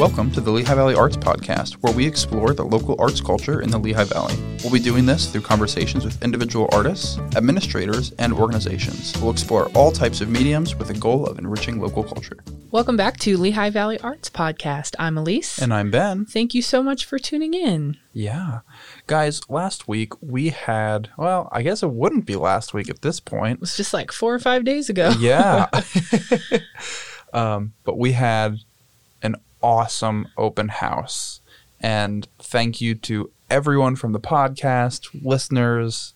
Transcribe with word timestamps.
Welcome 0.00 0.30
to 0.30 0.40
the 0.40 0.50
Lehigh 0.50 0.76
Valley 0.76 0.94
Arts 0.94 1.18
Podcast, 1.18 1.74
where 1.82 1.92
we 1.92 2.06
explore 2.06 2.54
the 2.54 2.64
local 2.64 2.96
arts 2.98 3.20
culture 3.20 3.60
in 3.60 3.70
the 3.70 3.76
Lehigh 3.76 4.04
Valley. 4.04 4.34
We'll 4.62 4.72
be 4.72 4.78
doing 4.78 5.04
this 5.04 5.30
through 5.30 5.42
conversations 5.42 6.06
with 6.06 6.22
individual 6.22 6.70
artists, 6.72 7.18
administrators, 7.36 8.10
and 8.12 8.32
organizations. 8.32 9.12
We'll 9.20 9.30
explore 9.30 9.68
all 9.74 9.92
types 9.92 10.22
of 10.22 10.30
mediums 10.30 10.74
with 10.74 10.88
the 10.88 10.94
goal 10.94 11.26
of 11.26 11.38
enriching 11.38 11.82
local 11.82 12.02
culture. 12.02 12.38
Welcome 12.70 12.96
back 12.96 13.18
to 13.18 13.36
Lehigh 13.36 13.68
Valley 13.68 14.00
Arts 14.00 14.30
Podcast. 14.30 14.94
I'm 14.98 15.18
Elise. 15.18 15.58
And 15.58 15.74
I'm 15.74 15.90
Ben. 15.90 16.24
Thank 16.24 16.54
you 16.54 16.62
so 16.62 16.82
much 16.82 17.04
for 17.04 17.18
tuning 17.18 17.52
in. 17.52 17.98
Yeah. 18.14 18.60
Guys, 19.06 19.42
last 19.50 19.86
week 19.86 20.14
we 20.22 20.48
had, 20.48 21.10
well, 21.18 21.50
I 21.52 21.60
guess 21.60 21.82
it 21.82 21.90
wouldn't 21.90 22.24
be 22.24 22.36
last 22.36 22.72
week 22.72 22.88
at 22.88 23.02
this 23.02 23.20
point. 23.20 23.56
It 23.56 23.60
was 23.60 23.76
just 23.76 23.92
like 23.92 24.12
four 24.12 24.32
or 24.32 24.38
five 24.38 24.64
days 24.64 24.88
ago. 24.88 25.12
Yeah. 25.18 25.68
um, 27.34 27.74
but 27.84 27.98
we 27.98 28.12
had 28.12 28.60
awesome 29.62 30.28
open 30.36 30.68
house. 30.68 31.40
And 31.80 32.28
thank 32.38 32.80
you 32.80 32.94
to 32.96 33.30
everyone 33.48 33.96
from 33.96 34.12
the 34.12 34.20
podcast, 34.20 35.08
listeners, 35.24 36.12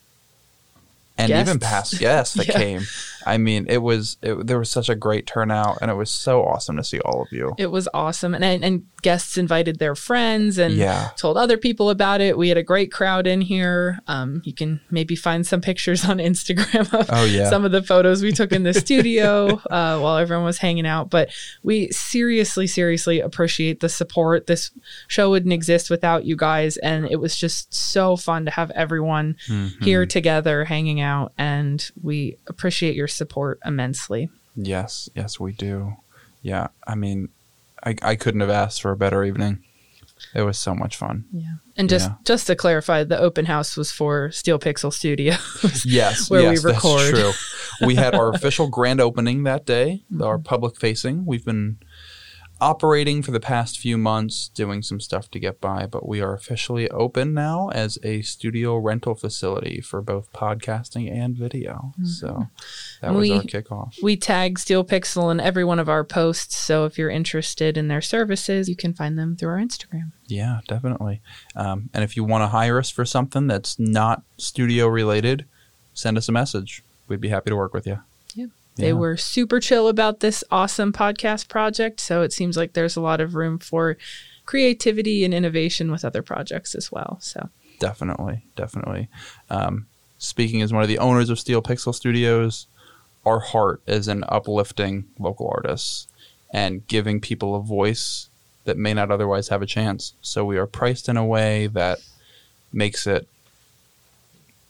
and 1.17 1.29
Guests. 1.29 1.49
even 1.49 1.61
past 1.61 1.99
guests 1.99 2.35
that 2.35 2.49
Yeah. 2.49 2.59
came. 2.59 2.83
I 3.27 3.39
mean, 3.39 3.67
it 3.69 3.79
was 3.79 4.17
it, 4.23 4.47
there 4.47 4.59
was 4.59 4.71
such 4.71 4.89
a 4.89 4.95
great 4.95 5.27
turnout, 5.27 5.79
and 5.81 5.91
it 5.91 5.95
was 5.95 6.11
so 6.11 6.43
awesome 6.45 6.77
to 6.77 6.85
see 6.85 7.01
all 7.01 7.23
of 7.23 7.29
you. 7.33 7.55
It 7.59 7.69
was 7.71 7.89
awesome. 7.95 8.35
And, 8.35 8.45
and 8.65 8.85
guests 9.03 9.37
invited 9.37 9.79
their 9.79 9.95
friends 9.95 10.57
and 10.59 10.75
Yeah. 10.75 11.11
told 11.17 11.37
other 11.37 11.57
people 11.59 11.91
about 11.91 12.21
it. 12.21 12.39
We 12.39 12.49
had 12.49 12.57
a 12.59 12.63
great 12.63 12.91
crowd 12.91 13.27
in 13.27 13.41
here. 13.43 13.99
Um, 14.07 14.41
you 14.45 14.55
can 14.55 14.81
maybe 14.91 15.15
find 15.15 15.47
some 15.47 15.61
pictures 15.61 16.05
on 16.09 16.19
Instagram 16.19 16.93
of 16.99 17.07
Oh, 17.11 17.25
yeah. 17.25 17.51
some 17.51 17.65
of 17.65 17.73
the 17.73 17.83
photos 17.83 18.23
we 18.23 18.33
took 18.33 18.51
in 18.53 18.63
the 18.63 18.73
studio 18.75 19.61
uh, 19.71 19.99
while 19.99 20.17
everyone 20.17 20.45
was 20.47 20.59
hanging 20.59 20.87
out. 20.87 21.11
But 21.11 21.31
we 21.63 21.89
seriously, 21.91 22.67
seriously 22.67 23.21
appreciate 23.21 23.81
the 23.81 23.89
support. 23.91 24.47
This 24.47 24.71
show 25.09 25.31
wouldn't 25.31 25.53
exist 25.53 25.91
without 25.91 26.25
you 26.25 26.37
guys. 26.37 26.77
And 26.79 27.05
it 27.11 27.17
was 27.21 27.37
just 27.37 27.75
so 27.75 28.17
fun 28.17 28.45
to 28.47 28.51
have 28.51 28.71
everyone 28.71 29.37
Mm-hmm. 29.49 29.85
here 29.85 30.07
together 30.07 30.65
hanging 30.65 31.01
out. 31.01 31.33
And 31.37 31.91
we 32.03 32.37
appreciate 32.47 32.95
your 32.95 33.09
support 33.15 33.59
immensely. 33.65 34.29
Yes, 34.57 35.09
yes, 35.15 35.41
we 35.41 35.53
do. 35.53 35.97
Yeah, 36.43 36.69
I 36.87 36.95
mean, 36.95 37.29
I 37.83 37.97
I 38.03 38.17
couldn't 38.17 38.41
have 38.41 38.51
asked 38.51 38.83
for 38.83 38.91
a 38.93 38.97
better 38.97 39.25
evening. 39.25 39.65
It 40.35 40.43
was 40.43 40.59
so 40.59 40.75
much 40.75 40.97
fun. 40.97 41.25
Yeah. 41.33 41.55
And 41.77 41.89
just 41.89 42.09
Yeah. 42.11 42.17
just 42.25 42.47
to 42.47 42.55
clarify, 42.57 43.05
the 43.05 43.19
open 43.19 43.47
house 43.47 43.77
was 43.77 43.91
for 43.93 44.31
Steel 44.31 44.59
Pixel 44.59 44.93
Studios. 44.93 45.85
Yes, 45.85 46.31
Where 46.31 46.43
we 46.43 46.51
yes, 46.51 46.63
that's 46.63 46.81
true. 47.11 47.33
We 47.87 47.95
had 47.97 48.15
our 48.15 48.31
official 48.35 48.69
grand 48.69 49.01
opening 49.01 49.43
that 49.45 49.67
day, 49.67 50.05
our 50.23 50.39
public 50.39 50.77
facing. 50.77 51.27
We've 51.27 51.45
been 51.45 51.79
operating 52.65 53.21
for 53.23 53.31
the 53.31 53.41
past 53.41 53.79
few 53.79 53.99
months, 53.99 54.49
doing 54.55 54.81
some 54.83 54.99
stuff 54.99 55.31
to 55.31 55.39
get 55.39 55.61
by, 55.61 55.85
but 55.85 56.09
we 56.09 56.23
are 56.23 56.33
officially 56.33 56.89
open 56.91 57.35
now 57.35 57.69
as 57.75 57.99
a 58.03 58.23
studio 58.23 58.77
rental 58.77 59.15
facility 59.15 59.83
for 59.83 60.01
both 60.01 60.33
podcasting 60.33 61.13
and 61.13 61.37
video. 61.37 61.93
So 62.05 62.47
that 63.03 63.13
was 63.13 63.21
We- 63.29 63.33
our 63.37 63.43
kickoff. 63.43 64.03
we 64.03 64.17
tag 64.17 64.59
Steel 64.59 64.83
Pixel 64.83 65.31
in 65.31 65.41
every 65.41 65.63
one 65.65 65.79
of 65.79 65.91
our 65.91 66.05
posts, 66.05 66.57
so 66.57 66.87
if 66.87 66.97
you're 66.97 67.11
interested 67.11 67.77
in 67.77 67.89
their 67.89 68.01
services, 68.01 68.67
you 68.69 68.77
can 68.77 68.95
find 68.95 69.19
them 69.19 69.37
through 69.37 69.51
our 69.51 69.59
Instagram. 69.61 70.13
Yeah, 70.27 70.61
definitely. 70.67 71.21
Um, 71.55 71.91
and 71.93 72.03
if 72.03 72.17
you 72.17 72.25
want 72.25 72.43
to 72.43 72.49
hire 72.49 72.79
us 72.79 72.89
for 72.89 73.05
something 73.05 73.47
that's 73.47 73.79
not 73.79 74.23
studio 74.39 74.87
related, 74.87 75.45
send 75.93 76.17
us 76.17 76.31
a 76.31 76.33
message. 76.33 76.83
We'd 77.09 77.21
be 77.21 77.29
happy 77.29 77.51
to 77.51 77.57
work 77.57 77.75
with 77.75 77.87
you. 77.87 77.99
They 78.77 78.89
Yeah. 78.89 78.93
were 78.95 79.17
super 79.17 79.61
chill 79.61 79.89
about 79.89 80.21
this 80.21 80.43
awesome 80.51 80.93
podcast 80.93 81.49
project, 81.49 82.01
so 82.01 82.23
it 82.23 82.33
seems 82.33 82.57
like 82.57 82.73
there's 82.73 82.97
a 82.97 83.01
lot 83.01 83.21
of 83.21 83.35
room 83.35 83.59
for 83.59 83.97
creativity 84.47 85.25
and 85.25 85.33
innovation 85.33 85.91
with 85.91 86.05
other 86.05 86.23
projects 86.23 86.75
as 86.75 86.91
well. 86.93 87.19
So 87.21 87.49
Definitely, 87.79 88.45
definitely. 88.57 89.09
Um, 89.51 89.87
speaking 90.19 90.63
as 90.63 90.73
one 90.73 90.83
of 90.83 90.89
the 90.89 90.99
owners 90.99 91.29
of 91.31 91.39
Steel 91.39 91.61
Pixel 91.63 91.95
Studios, 91.95 92.67
our 93.27 93.41
heart 93.41 93.81
is 93.87 94.07
in 94.09 94.25
uplifting 94.29 95.07
local 95.19 95.49
artists 95.55 96.07
and 96.53 96.87
giving 96.87 97.21
people 97.21 97.55
a 97.57 97.61
voice 97.61 98.29
that 98.65 98.79
may 98.79 98.95
not 98.95 99.11
otherwise 99.11 99.49
have 99.49 99.61
a 99.61 99.67
chance. 99.67 100.15
So 100.23 100.45
we 100.45 100.57
are 100.57 100.67
priced 100.67 101.09
in 101.09 101.17
a 101.17 101.25
way 101.25 101.67
that 101.69 101.99
makes 102.73 103.07
it 103.07 103.27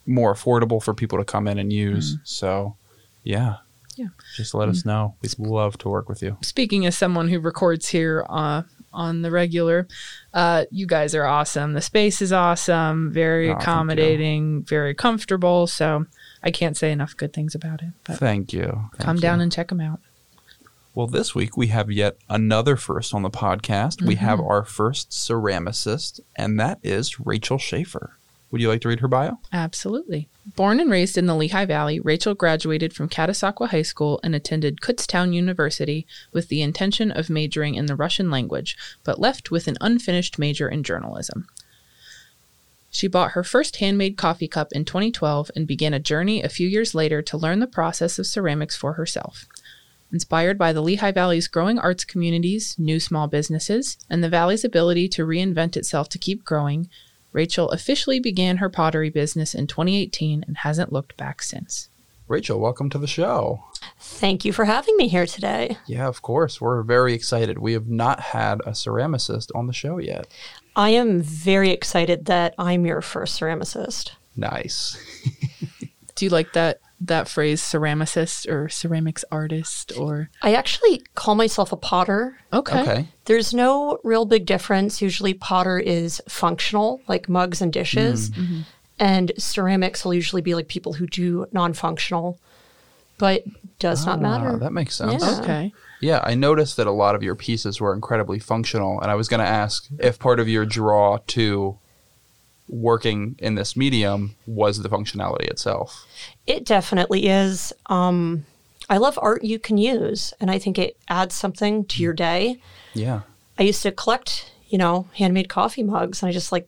more 0.05 0.33
affordable 0.33 0.81
for 0.81 0.93
people 0.93 1.17
to 1.17 1.25
come 1.25 1.47
in 1.47 1.57
and 1.57 1.71
use. 1.71 2.17
So, 2.23 2.75
yeah. 3.23 3.57
Yeah. 3.95 4.07
Just 4.35 4.53
let 4.53 4.69
us 4.69 4.85
know. 4.85 5.15
We'd 5.21 5.37
love 5.39 5.77
to 5.79 5.89
work 5.89 6.09
with 6.09 6.21
you. 6.21 6.37
speaking 6.41 6.85
as 6.85 6.97
someone 6.97 7.29
who 7.29 7.39
records 7.39 7.87
here 7.89 8.25
uh, 8.29 8.63
on 8.91 9.21
the 9.21 9.31
regular, 9.31 9.87
uh, 10.33 10.65
you 10.71 10.85
guys 10.85 11.15
are 11.15 11.25
awesome. 11.25 11.73
The 11.73 11.81
space 11.81 12.21
is 12.21 12.31
awesome, 12.33 13.11
very 13.11 13.49
Oh, 13.49 13.53
accommodating, 13.53 14.63
very 14.63 14.93
comfortable. 14.93 15.67
So 15.67 16.05
I 16.43 16.51
can't 16.51 16.75
say 16.77 16.91
enough 16.91 17.15
good 17.15 17.33
things 17.33 17.55
about 17.55 17.81
it. 17.81 17.89
But 18.05 18.17
Thank 18.19 18.53
you. 18.53 18.89
Thank 18.93 18.99
come 18.99 19.15
you. 19.17 19.21
down 19.21 19.41
and 19.41 19.51
check 19.51 19.69
them 19.69 19.81
out. 19.81 19.99
Well, 20.93 21.07
this 21.07 21.35
week 21.35 21.57
we 21.57 21.67
have 21.67 21.91
yet 21.91 22.17
another 22.29 22.77
first 22.77 23.13
on 23.13 23.21
the 23.21 23.29
podcast. 23.29 24.01
We 24.01 24.15
have 24.15 24.39
our 24.39 24.63
first 24.63 25.09
ceramicist, 25.11 26.21
and 26.37 26.57
that 26.59 26.79
is 26.83 27.19
Rachel 27.19 27.57
Schaefer. 27.57 28.17
Would 28.51 28.61
you 28.61 28.69
like 28.69 28.81
to 28.81 28.89
read 28.89 28.99
her 28.99 29.07
bio? 29.07 29.39
Absolutely. 29.51 30.29
Born 30.55 30.79
and 30.79 30.91
raised 30.91 31.17
in 31.17 31.25
the 31.25 31.35
Lehigh 31.35 31.65
Valley, 31.65 31.99
Rachel 31.99 32.35
graduated 32.35 32.93
from 32.93 33.09
Catasauqua 33.09 33.69
High 33.69 33.81
School 33.81 34.19
and 34.23 34.35
attended 34.35 34.81
Kutztown 34.81 35.33
University 35.33 36.05
with 36.31 36.47
the 36.47 36.61
intention 36.61 37.11
of 37.11 37.29
majoring 37.29 37.75
in 37.75 37.87
the 37.87 37.95
Russian 37.95 38.29
language, 38.29 38.77
but 39.03 39.19
left 39.19 39.51
with 39.51 39.67
an 39.67 39.77
unfinished 39.81 40.37
major 40.37 40.69
in 40.69 40.83
journalism. 40.83 41.47
She 42.91 43.07
bought 43.09 43.31
her 43.31 43.43
first 43.43 43.77
handmade 43.77 44.15
coffee 44.15 44.47
cup 44.47 44.71
in 44.71 44.85
2012 44.85 45.51
and 45.53 45.67
began 45.67 45.93
a 45.93 45.99
journey 45.99 46.41
a 46.41 46.47
few 46.47 46.67
years 46.67 46.95
later 46.95 47.21
to 47.23 47.37
learn 47.37 47.59
the 47.59 47.67
process 47.67 48.17
of 48.17 48.25
ceramics 48.25 48.77
for 48.77 48.93
herself. 48.93 49.47
Inspired 50.13 50.57
by 50.57 50.71
the 50.71 50.81
Lehigh 50.81 51.11
Valley's 51.11 51.49
growing 51.49 51.77
arts 51.77 52.05
communities, 52.05 52.73
new 52.77 53.01
small 53.01 53.27
businesses, 53.27 53.97
and 54.09 54.23
the 54.23 54.29
Valley's 54.29 54.63
ability 54.63 55.09
to 55.09 55.25
reinvent 55.25 55.75
itself 55.75 56.07
to 56.07 56.17
keep 56.17 56.45
growing, 56.45 56.87
Rachel 57.35 57.69
officially 57.71 58.21
began 58.21 58.57
her 58.57 58.69
pottery 58.69 59.09
business 59.09 59.53
in 59.53 59.67
2018 59.67 60.45
and 60.47 60.59
hasn't 60.59 60.93
looked 60.93 61.17
back 61.17 61.41
since. 61.41 61.89
Rachel, 62.29 62.61
welcome 62.61 62.89
to 62.91 62.97
the 62.97 63.07
show. 63.07 63.61
Thank 63.99 64.45
you 64.45 64.53
for 64.53 64.63
having 64.63 64.95
me 64.95 65.09
here 65.09 65.25
today. 65.25 65.77
Yeah, 65.85 66.07
of 66.07 66.21
course. 66.21 66.61
We're 66.61 66.81
very 66.81 67.13
excited. 67.13 67.57
We 67.57 67.73
have 67.73 67.89
not 67.89 68.21
had 68.21 68.61
a 68.61 68.71
ceramicist 68.71 69.51
on 69.53 69.67
the 69.67 69.73
show 69.73 69.97
yet. 69.97 70.27
I 70.77 70.91
am 70.91 71.21
very 71.21 71.71
excited 71.71 72.27
that 72.27 72.55
I'm 72.57 72.85
your 72.85 73.01
first 73.01 73.37
ceramicist. 73.37 74.11
Nice. 74.37 74.97
Do 76.15 76.23
you 76.23 76.29
like 76.29 76.53
that 76.53 76.79
that 77.07 77.27
phrase 77.27 77.61
ceramicist 77.61 78.47
or 78.51 78.69
ceramics 78.69 79.23
artist 79.31 79.91
or 79.97 80.29
I 80.41 80.53
actually 80.53 81.01
call 81.15 81.35
myself 81.35 81.71
a 81.71 81.77
potter. 81.77 82.37
okay. 82.53 82.81
Okay. 82.81 83.07
There's 83.25 83.53
no 83.53 83.99
real 84.03 84.25
big 84.25 84.45
difference. 84.45 85.01
Usually, 85.01 85.33
potter 85.33 85.79
is 85.79 86.21
functional, 86.29 87.01
like 87.07 87.27
mugs 87.27 87.61
and 87.61 87.73
dishes, 87.73 88.31
and 88.99 89.31
ceramics 89.37 90.05
will 90.05 90.13
usually 90.13 90.41
be 90.41 90.53
like 90.55 90.67
people 90.67 90.93
who 90.93 91.07
do 91.07 91.47
non 91.51 91.73
functional, 91.73 92.39
but 93.17 93.43
does 93.79 94.05
not 94.05 94.19
Ah, 94.19 94.21
matter. 94.21 94.57
that 94.59 94.73
makes 94.73 94.95
sense. 94.95 95.23
Yeah. 95.23 95.39
Okay. 95.41 95.73
Yeah, 96.01 96.21
I 96.23 96.35
noticed 96.35 96.77
that 96.77 96.87
a 96.87 96.91
lot 96.91 97.15
of 97.15 97.23
your 97.23 97.35
pieces 97.35 97.81
were 97.81 97.93
incredibly 97.93 98.37
functional, 98.39 98.99
and 99.01 99.09
I 99.09 99.15
was 99.15 99.27
going 99.27 99.39
to 99.39 99.47
ask 99.47 99.87
if 99.99 100.19
part 100.19 100.39
of 100.39 100.47
your 100.47 100.65
draw 100.65 101.17
to 101.27 101.77
working 102.67 103.35
in 103.39 103.55
this 103.55 103.75
medium 103.75 104.35
was 104.45 104.81
the 104.81 104.89
functionality 104.89 105.47
itself. 105.47 106.05
It 106.47 106.65
definitely 106.65 107.27
is. 107.27 107.73
Um, 107.87 108.45
I 108.89 108.97
love 108.97 109.19
art 109.21 109.43
you 109.43 109.59
can 109.59 109.77
use, 109.77 110.33
and 110.39 110.49
I 110.49 110.59
think 110.59 110.77
it 110.77 110.97
adds 111.07 111.35
something 111.35 111.85
to 111.85 112.01
your 112.03 112.13
day. 112.13 112.59
Yeah. 112.93 113.21
I 113.57 113.63
used 113.63 113.83
to 113.83 113.91
collect, 113.91 114.51
you 114.67 114.77
know, 114.77 115.07
handmade 115.15 115.49
coffee 115.49 115.83
mugs, 115.83 116.21
and 116.21 116.29
I 116.29 116.33
just 116.33 116.51
like 116.51 116.67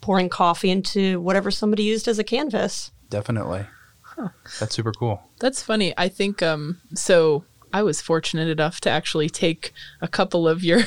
pouring 0.00 0.28
coffee 0.28 0.70
into 0.70 1.20
whatever 1.20 1.50
somebody 1.50 1.82
used 1.82 2.08
as 2.08 2.18
a 2.18 2.24
canvas. 2.24 2.90
Definitely. 3.10 3.66
That's 4.58 4.74
super 4.74 4.92
cool. 4.92 5.22
That's 5.38 5.62
funny. 5.62 5.94
I 5.96 6.08
think 6.08 6.42
um 6.42 6.80
so 6.94 7.44
I 7.72 7.82
was 7.82 8.00
fortunate 8.00 8.48
enough 8.48 8.80
to 8.82 8.90
actually 8.90 9.28
take 9.28 9.72
a 10.00 10.08
couple 10.08 10.48
of 10.48 10.64
your 10.64 10.80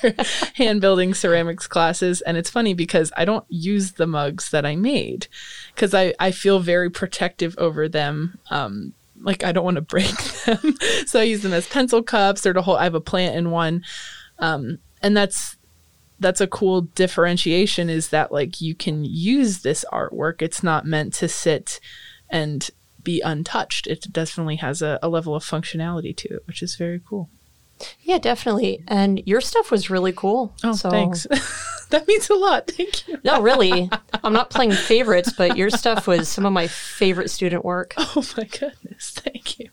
hand 0.54 0.80
building 0.80 1.14
ceramics 1.14 1.66
classes. 1.66 2.20
And 2.22 2.36
it's 2.36 2.50
funny 2.50 2.74
because 2.74 3.12
I 3.16 3.24
don't 3.24 3.44
use 3.48 3.92
the 3.92 4.06
mugs 4.06 4.50
that 4.50 4.66
I 4.66 4.76
made 4.76 5.28
cuz 5.76 5.94
I 5.94 6.14
I 6.18 6.30
feel 6.30 6.60
very 6.60 6.90
protective 6.90 7.54
over 7.58 7.88
them. 7.88 8.38
Um 8.50 8.94
like 9.20 9.42
I 9.42 9.52
don't 9.52 9.64
want 9.64 9.76
to 9.76 9.80
break 9.80 10.16
them. 10.44 10.76
so 11.06 11.20
I 11.20 11.24
use 11.24 11.42
them 11.42 11.52
as 11.52 11.66
pencil 11.66 12.02
cups 12.02 12.46
or 12.46 12.52
to 12.52 12.62
hold 12.62 12.78
I 12.78 12.84
have 12.84 12.94
a 12.94 13.00
plant 13.00 13.36
in 13.36 13.50
one. 13.50 13.84
Um 14.38 14.78
and 15.02 15.16
that's 15.16 15.56
that's 16.20 16.40
a 16.40 16.46
cool 16.46 16.82
differentiation 16.82 17.88
is 17.88 18.08
that 18.08 18.32
like 18.32 18.60
you 18.60 18.74
can 18.74 19.04
use 19.04 19.60
this 19.60 19.84
artwork. 19.92 20.42
It's 20.42 20.62
not 20.62 20.84
meant 20.84 21.14
to 21.14 21.28
sit 21.28 21.80
and 22.28 22.68
be 23.12 23.20
untouched 23.32 23.84
it 23.94 24.00
definitely 24.20 24.56
has 24.66 24.82
a, 24.82 24.92
a 25.02 25.08
level 25.16 25.32
of 25.38 25.42
functionality 25.54 26.12
to 26.22 26.28
it 26.36 26.42
which 26.48 26.60
is 26.66 26.76
very 26.84 27.00
cool 27.08 27.24
Yeah, 28.02 28.18
definitely. 28.18 28.72
And 28.88 29.22
your 29.24 29.40
stuff 29.40 29.70
was 29.70 29.88
really 29.94 30.12
cool. 30.22 30.40
Oh, 30.64 30.74
So- 30.74 30.90
thanks. 30.90 31.26
that 31.92 32.08
means 32.10 32.28
a 32.28 32.34
lot. 32.34 32.62
Thank 32.76 33.06
you. 33.06 33.14
No, 33.22 33.34
really. 33.50 33.88
I'm 34.24 34.32
not 34.40 34.50
playing 34.50 34.72
favorites, 34.72 35.30
but 35.40 35.56
your 35.56 35.70
stuff 35.70 36.08
was 36.08 36.28
some 36.28 36.44
of 36.44 36.52
my 36.52 36.66
favorite 36.66 37.30
student 37.30 37.62
work. 37.64 37.94
Oh 37.96 38.24
my 38.36 38.44
goodness. 38.58 39.04
Thank 39.24 39.60
you. 39.60 39.68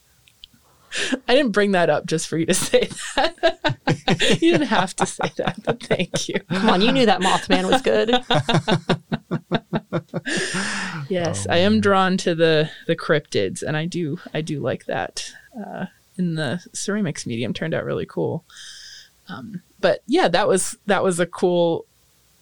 I 1.28 1.34
didn't 1.34 1.52
bring 1.52 1.72
that 1.72 1.90
up 1.90 2.06
just 2.06 2.28
for 2.28 2.38
you 2.38 2.46
to 2.46 2.54
say 2.54 2.88
that. 3.16 3.78
you 4.40 4.52
didn't 4.52 4.68
have 4.68 4.94
to 4.96 5.06
say 5.06 5.30
that, 5.36 5.62
but 5.64 5.82
thank 5.82 6.28
you. 6.28 6.40
Come 6.48 6.70
on, 6.70 6.80
you 6.80 6.92
knew 6.92 7.06
that 7.06 7.20
Mothman 7.20 7.70
was 7.70 7.82
good. 7.82 8.10
Yes, 11.08 11.46
I 11.48 11.58
am 11.58 11.80
drawn 11.80 12.16
to 12.18 12.34
the 12.34 12.70
the 12.86 12.96
cryptids, 12.96 13.62
and 13.62 13.76
I 13.76 13.86
do 13.86 14.18
I 14.34 14.40
do 14.40 14.60
like 14.60 14.86
that. 14.86 15.32
Uh, 15.56 15.86
in 16.18 16.34
the 16.34 16.60
ceramics 16.72 17.26
medium, 17.26 17.52
turned 17.52 17.74
out 17.74 17.84
really 17.84 18.06
cool. 18.06 18.44
Um, 19.28 19.62
but 19.80 20.02
yeah, 20.06 20.28
that 20.28 20.48
was 20.48 20.76
that 20.86 21.02
was 21.02 21.20
a 21.20 21.26
cool 21.26 21.86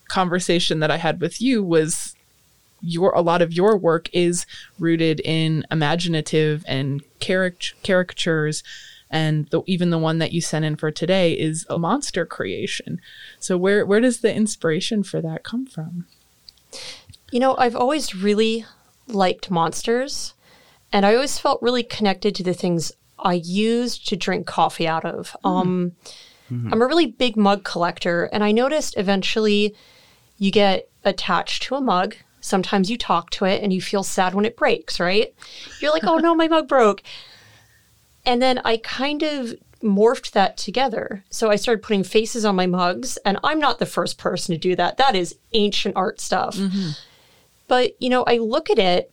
conversation 0.09 0.81
that 0.81 0.91
I 0.91 0.97
had 0.97 1.21
with 1.21 1.41
you. 1.41 1.63
Was 1.63 2.14
your 2.85 3.13
a 3.13 3.21
lot 3.21 3.43
of 3.43 3.53
your 3.53 3.77
work 3.77 4.09
is 4.13 4.47
rooted 4.79 5.21
in 5.21 5.65
imaginative 5.71 6.65
and 6.69 7.03
caric- 7.21 7.75
caricatures. 7.83 8.63
And 9.11 9.47
the, 9.51 9.63
even 9.67 9.91
the 9.91 9.99
one 9.99 10.19
that 10.19 10.33
you 10.33 10.41
sent 10.41 10.65
in 10.65 10.77
for 10.77 10.91
today 10.91 11.35
is 11.35 11.67
a 11.71 11.79
monster 11.79 12.27
creation. 12.27 13.01
So 13.39 13.57
where 13.57 13.87
where 13.87 14.01
does 14.01 14.21
the 14.21 14.35
inspiration 14.35 15.03
for 15.05 15.21
that 15.21 15.45
come 15.45 15.67
from? 15.67 16.07
You 17.31 17.41
know, 17.41 17.57
I've 17.57 17.77
always 17.77 18.15
really 18.15 18.65
liked 19.07 19.51
monsters, 19.51 20.35
and 20.93 21.07
I 21.07 21.15
always 21.15 21.39
felt 21.39 21.63
really 21.63 21.83
connected 21.83 22.35
to 22.35 22.43
the 22.43 22.55
things 22.55 22.93
I 23.19 23.35
used 23.35 24.09
to 24.09 24.17
drink 24.17 24.47
coffee 24.47 24.89
out 24.89 25.05
of. 25.05 25.37
Um, 25.45 25.93
I'm 26.73 26.83
a 26.83 26.87
really 26.87 27.07
big 27.07 27.37
mug 27.37 27.65
collector, 27.65 28.25
and 28.33 28.45
I 28.45 28.53
noticed 28.53 28.97
eventually 28.97 29.75
you 30.39 30.51
get 30.51 30.89
attached 31.05 31.63
to 31.65 31.77
a 31.77 31.81
mug. 31.81 32.17
Sometimes 32.45 32.91
you 32.91 32.99
talk 32.99 33.31
to 33.31 33.47
it 33.47 33.63
and 33.63 33.73
you 33.73 33.81
feel 33.81 34.03
sad 34.03 34.35
when 34.35 34.45
it 34.45 34.55
breaks, 34.55 35.01
right? 35.01 35.35
You're 35.81 35.93
like, 35.93 36.05
oh 36.05 36.19
no, 36.19 36.35
my 36.35 36.47
mug 36.47 36.69
broke. 36.69 37.03
And 38.27 38.43
then 38.43 38.61
I 38.67 38.77
kind 38.77 39.23
of 39.23 39.55
morphed 39.83 40.33
that 40.33 40.59
together. 40.59 41.25
So 41.31 41.51
I 41.51 41.57
started 41.57 41.83
putting 41.83 42.05
faces 42.05 42.45
on 42.45 42.55
my 42.55 42.67
mugs, 42.67 43.17
and 43.25 43.39
I'm 43.43 43.59
not 43.59 43.79
the 43.79 43.87
first 43.87 44.19
person 44.19 44.55
to 44.55 44.59
do 44.59 44.77
that. 44.77 44.99
That 44.99 45.17
is 45.17 45.37
ancient 45.55 45.97
art 45.97 46.21
stuff. 46.21 46.59
But, 47.67 47.97
you 47.99 48.11
know, 48.11 48.25
I 48.27 48.37
look 48.37 48.69
at 48.69 48.79
it, 48.79 49.11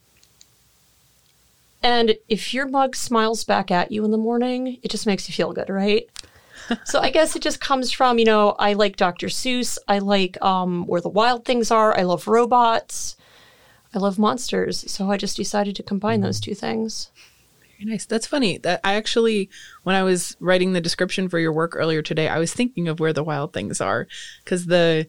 and 1.82 2.18
if 2.28 2.54
your 2.54 2.68
mug 2.68 2.98
smiles 2.98 3.46
back 3.46 3.72
at 3.72 3.94
you 3.94 4.04
in 4.04 4.12
the 4.12 4.18
morning, 4.18 4.78
it 4.84 4.92
just 4.92 5.08
makes 5.08 5.30
you 5.30 5.34
feel 5.34 5.54
good, 5.54 5.70
right? 5.70 6.10
so 6.86 7.00
I 7.00 7.10
guess 7.10 7.36
it 7.38 7.42
just 7.42 7.62
comes 7.62 7.94
from, 7.94 8.20
you 8.20 8.26
know, 8.26 8.56
I 8.60 8.74
like 8.74 8.98
Dr. 8.98 9.28
Seuss. 9.28 9.78
I 9.88 10.00
like 10.00 10.42
um, 10.42 10.86
Where 10.86 11.02
the 11.02 11.10
Wild 11.10 11.46
Things 11.46 11.72
Are. 11.72 11.98
I 11.98 12.04
love 12.04 12.28
robots. 12.28 13.16
I 13.94 14.00
love 14.00 14.18
monsters. 14.18 14.90
So 14.92 15.12
I 15.12 15.18
just 15.18 15.38
decided 15.38 15.76
to 15.76 15.84
combine 15.84 16.22
those 16.22 16.40
mm. 16.40 16.44
two 16.44 16.56
things. 16.56 17.12
Very 17.78 17.92
nice. 17.92 18.06
That's 18.06 18.28
funny. 18.28 18.58
That 18.58 18.80
I 18.84 18.94
actually, 18.94 19.50
when 19.84 19.96
I 19.96 20.04
was 20.04 20.38
writing 20.40 20.74
the 20.74 20.82
description 20.82 21.30
for 21.30 21.40
your 21.40 21.52
work 21.52 21.76
earlier 21.76 22.02
today, 22.02 22.28
I 22.28 22.40
was 22.40 22.54
thinking 22.54 22.88
of 22.88 23.00
where 23.00 23.14
the 23.14 23.24
wild 23.24 23.54
things 23.54 23.82
are, 23.82 24.08
because 24.44 24.68
the 24.68 25.08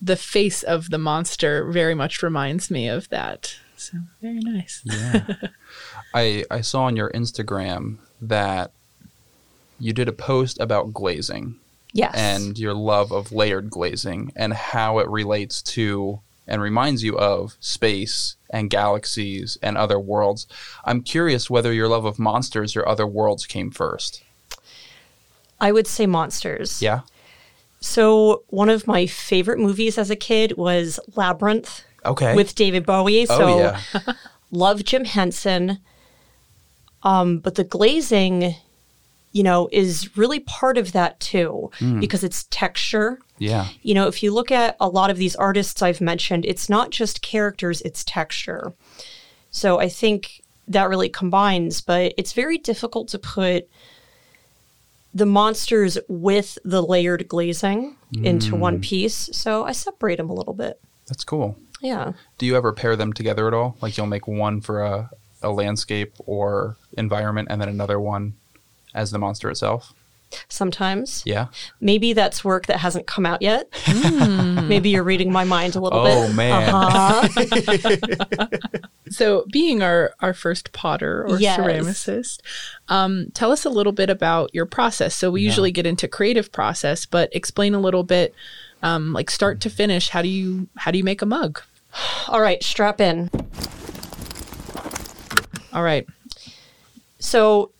the 0.00 0.16
face 0.16 0.64
of 0.64 0.90
the 0.90 0.98
monster 0.98 1.70
very 1.70 1.94
much 1.94 2.22
reminds 2.22 2.70
me 2.70 2.88
of 2.88 3.08
that. 3.10 3.56
So 3.76 3.98
very 4.20 4.40
nice. 4.40 4.82
Yeah. 4.84 5.34
I 6.14 6.44
I 6.50 6.60
saw 6.60 6.84
on 6.84 6.96
your 6.96 7.10
Instagram 7.10 7.98
that 8.20 8.72
you 9.78 9.92
did 9.92 10.08
a 10.08 10.12
post 10.12 10.60
about 10.60 10.92
glazing 10.92 11.56
Yes. 11.92 12.14
and 12.14 12.58
your 12.58 12.72
love 12.72 13.12
of 13.12 13.32
layered 13.32 13.68
glazing 13.68 14.32
and 14.34 14.54
how 14.54 14.98
it 14.98 15.08
relates 15.08 15.60
to 15.62 16.20
and 16.46 16.60
reminds 16.60 17.02
you 17.02 17.16
of 17.18 17.56
space 17.60 18.36
and 18.50 18.68
galaxies 18.70 19.56
and 19.62 19.78
other 19.78 19.98
worlds. 19.98 20.46
I'm 20.84 21.02
curious 21.02 21.48
whether 21.48 21.72
your 21.72 21.88
love 21.88 22.04
of 22.04 22.18
monsters 22.18 22.76
or 22.76 22.86
other 22.86 23.06
worlds 23.06 23.46
came 23.46 23.70
first. 23.70 24.22
I 25.60 25.72
would 25.72 25.86
say 25.86 26.06
monsters. 26.06 26.82
Yeah. 26.82 27.00
So 27.80 28.42
one 28.48 28.68
of 28.68 28.86
my 28.86 29.06
favorite 29.06 29.58
movies 29.58 29.98
as 29.98 30.10
a 30.10 30.16
kid 30.16 30.56
was 30.56 30.98
Labyrinth 31.16 31.84
Okay. 32.04 32.34
with 32.34 32.54
David 32.54 32.84
Bowie. 32.84 33.26
So 33.26 33.42
oh 33.42 33.58
yeah. 33.58 33.80
love 34.50 34.84
Jim 34.84 35.04
Henson. 35.04 35.78
Um, 37.04 37.38
but 37.38 37.56
the 37.56 37.64
glazing, 37.64 38.54
you 39.32 39.42
know, 39.42 39.68
is 39.72 40.16
really 40.16 40.40
part 40.40 40.78
of 40.78 40.92
that 40.92 41.18
too 41.18 41.70
mm. 41.78 42.00
because 42.00 42.22
it's 42.22 42.44
texture. 42.50 43.18
Yeah. 43.38 43.68
You 43.82 43.94
know, 43.94 44.06
if 44.06 44.22
you 44.22 44.32
look 44.32 44.50
at 44.50 44.76
a 44.78 44.88
lot 44.88 45.10
of 45.10 45.16
these 45.16 45.34
artists 45.36 45.82
I've 45.82 46.00
mentioned, 46.00 46.44
it's 46.44 46.68
not 46.68 46.90
just 46.90 47.22
characters, 47.22 47.80
it's 47.82 48.04
texture. 48.04 48.74
So 49.50 49.80
I 49.80 49.88
think 49.88 50.42
that 50.68 50.88
really 50.88 51.08
combines, 51.08 51.80
but 51.80 52.14
it's 52.16 52.32
very 52.32 52.58
difficult 52.58 53.08
to 53.08 53.18
put 53.18 53.68
the 55.14 55.26
monsters 55.26 55.98
with 56.08 56.56
the 56.64 56.82
layered 56.82 57.28
glazing 57.28 57.96
into 58.22 58.52
mm. 58.52 58.58
one 58.58 58.80
piece. 58.80 59.28
So 59.32 59.64
I 59.64 59.72
separate 59.72 60.16
them 60.16 60.30
a 60.30 60.34
little 60.34 60.54
bit. 60.54 60.80
That's 61.06 61.24
cool. 61.24 61.58
Yeah. 61.80 62.12
Do 62.38 62.46
you 62.46 62.56
ever 62.56 62.72
pair 62.72 62.96
them 62.96 63.12
together 63.12 63.48
at 63.48 63.54
all? 63.54 63.76
Like 63.80 63.96
you'll 63.96 64.06
make 64.06 64.26
one 64.26 64.60
for 64.60 64.82
a, 64.82 65.10
a 65.42 65.50
landscape 65.50 66.14
or 66.24 66.76
environment 66.96 67.48
and 67.50 67.60
then 67.60 67.68
another 67.68 67.98
one 67.98 68.34
as 68.94 69.10
the 69.10 69.18
monster 69.18 69.50
itself? 69.50 69.94
Sometimes. 70.48 71.22
Yeah. 71.26 71.48
Maybe 71.80 72.14
that's 72.14 72.42
work 72.42 72.64
that 72.66 72.78
hasn't 72.78 73.06
come 73.06 73.26
out 73.26 73.42
yet. 73.42 73.68
Maybe 74.66 74.88
you're 74.88 75.02
reading 75.02 75.30
my 75.30 75.44
mind 75.44 75.76
a 75.76 75.80
little 75.80 75.98
Oh 76.00 76.04
bit. 76.04 76.16
Oh 76.16 76.32
man. 76.32 76.74
Uh-huh. 76.74 78.48
So 79.10 79.44
being 79.52 79.82
our 79.82 80.14
our 80.20 80.32
first 80.32 80.72
potter 80.72 81.26
or 81.28 81.38
Yes. 81.38 81.60
ceramicist, 81.60 82.38
um, 82.88 83.26
tell 83.34 83.52
us 83.52 83.66
a 83.66 83.68
little 83.68 83.92
bit 83.92 84.08
about 84.08 84.54
your 84.54 84.64
process. 84.64 85.14
So 85.14 85.30
we 85.30 85.42
usually 85.42 85.70
get 85.70 85.84
into 85.84 86.08
creative 86.08 86.50
process, 86.50 87.04
but 87.04 87.28
explain 87.34 87.74
a 87.74 87.78
little 87.80 88.04
bit, 88.04 88.34
um, 88.82 89.12
like 89.12 89.30
start 89.30 89.60
to 89.60 89.68
finish. 89.70 90.08
How 90.08 90.22
do 90.22 90.28
you 90.28 90.66
how 90.78 90.90
do 90.90 90.96
you 90.96 91.04
make 91.04 91.20
a 91.20 91.26
mug? 91.26 91.60
All 92.28 92.40
right, 92.40 92.62
strap 92.62 93.02
in. 93.02 93.28
All 95.74 95.82
right. 95.82 96.06
So 97.18 97.70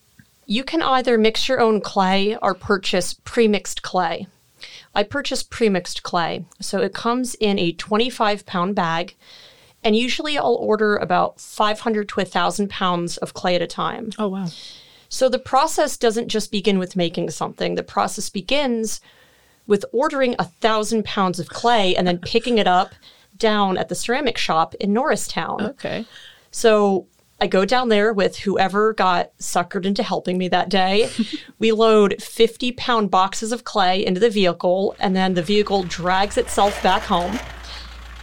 you 0.53 0.63
can 0.63 0.83
either 0.83 1.17
mix 1.17 1.49
your 1.49 1.59
own 1.59 1.81
clay 1.81 2.37
or 2.37 2.53
purchase 2.53 3.15
pre-mixed 3.15 3.81
clay. 3.81 4.27
I 4.93 5.01
purchased 5.01 5.49
pre-mixed 5.49 6.03
clay. 6.03 6.45
So 6.61 6.77
it 6.77 6.93
comes 6.93 7.33
in 7.35 7.57
a 7.57 7.71
25 7.71 8.45
pound 8.45 8.75
bag. 8.75 9.15
And 9.83 9.95
usually 9.95 10.37
I'll 10.37 10.53
order 10.53 10.95
about 10.95 11.41
500 11.41 12.07
to 12.07 12.15
1,000 12.17 12.69
pounds 12.69 13.17
of 13.17 13.33
clay 13.33 13.55
at 13.55 13.63
a 13.63 13.67
time. 13.67 14.11
Oh 14.19 14.27
wow. 14.27 14.45
So 15.09 15.27
the 15.27 15.39
process 15.39 15.97
doesn't 15.97 16.27
just 16.27 16.51
begin 16.51 16.77
with 16.77 16.95
making 16.95 17.31
something. 17.31 17.73
The 17.73 17.81
process 17.81 18.29
begins 18.29 19.01
with 19.65 19.85
ordering 19.91 20.35
a 20.37 20.45
thousand 20.45 21.03
pounds 21.03 21.39
of 21.39 21.49
clay 21.49 21.95
and 21.95 22.05
then 22.05 22.19
picking 22.19 22.59
it 22.59 22.67
up 22.67 22.93
down 23.37 23.75
at 23.75 23.89
the 23.89 23.95
ceramic 23.95 24.37
shop 24.37 24.75
in 24.75 24.93
Norristown. 24.93 25.63
Okay. 25.63 26.05
So 26.51 27.07
I 27.43 27.47
go 27.47 27.65
down 27.65 27.89
there 27.89 28.13
with 28.13 28.37
whoever 28.37 28.93
got 28.93 29.37
suckered 29.37 29.85
into 29.85 30.01
helping 30.01 30.37
me 30.37 30.47
that 30.47 30.69
day. 30.69 31.09
we 31.59 31.73
load 31.73 32.23
50 32.23 32.71
pound 32.71 33.11
boxes 33.11 33.51
of 33.51 33.65
clay 33.65 34.05
into 34.05 34.21
the 34.21 34.29
vehicle, 34.29 34.95
and 34.97 35.13
then 35.13 35.33
the 35.33 35.43
vehicle 35.43 35.83
drags 35.83 36.37
itself 36.37 36.81
back 36.81 37.01
home. 37.01 37.37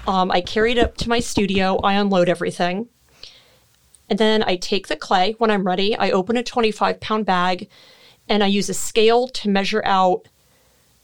Um, 0.07 0.31
I 0.31 0.41
carry 0.41 0.73
it 0.73 0.79
up 0.79 0.97
to 0.97 1.11
my 1.11 1.21
studio, 1.21 1.77
I 1.85 1.97
unload 1.97 2.31
everything. 2.31 2.89
And 4.09 4.19
then 4.19 4.43
I 4.43 4.57
take 4.57 4.89
the 4.89 4.97
clay 4.97 5.35
when 5.37 5.51
I'm 5.51 5.67
ready. 5.67 5.95
I 5.95 6.13
open 6.13 6.39
a 6.39 6.43
25 6.43 6.99
pound 7.01 7.27
bag 7.27 7.69
and 8.27 8.43
I 8.43 8.47
use 8.47 8.71
a 8.71 8.75
scale 8.75 9.29
to 9.29 9.51
measure 9.51 9.83
out 9.85 10.29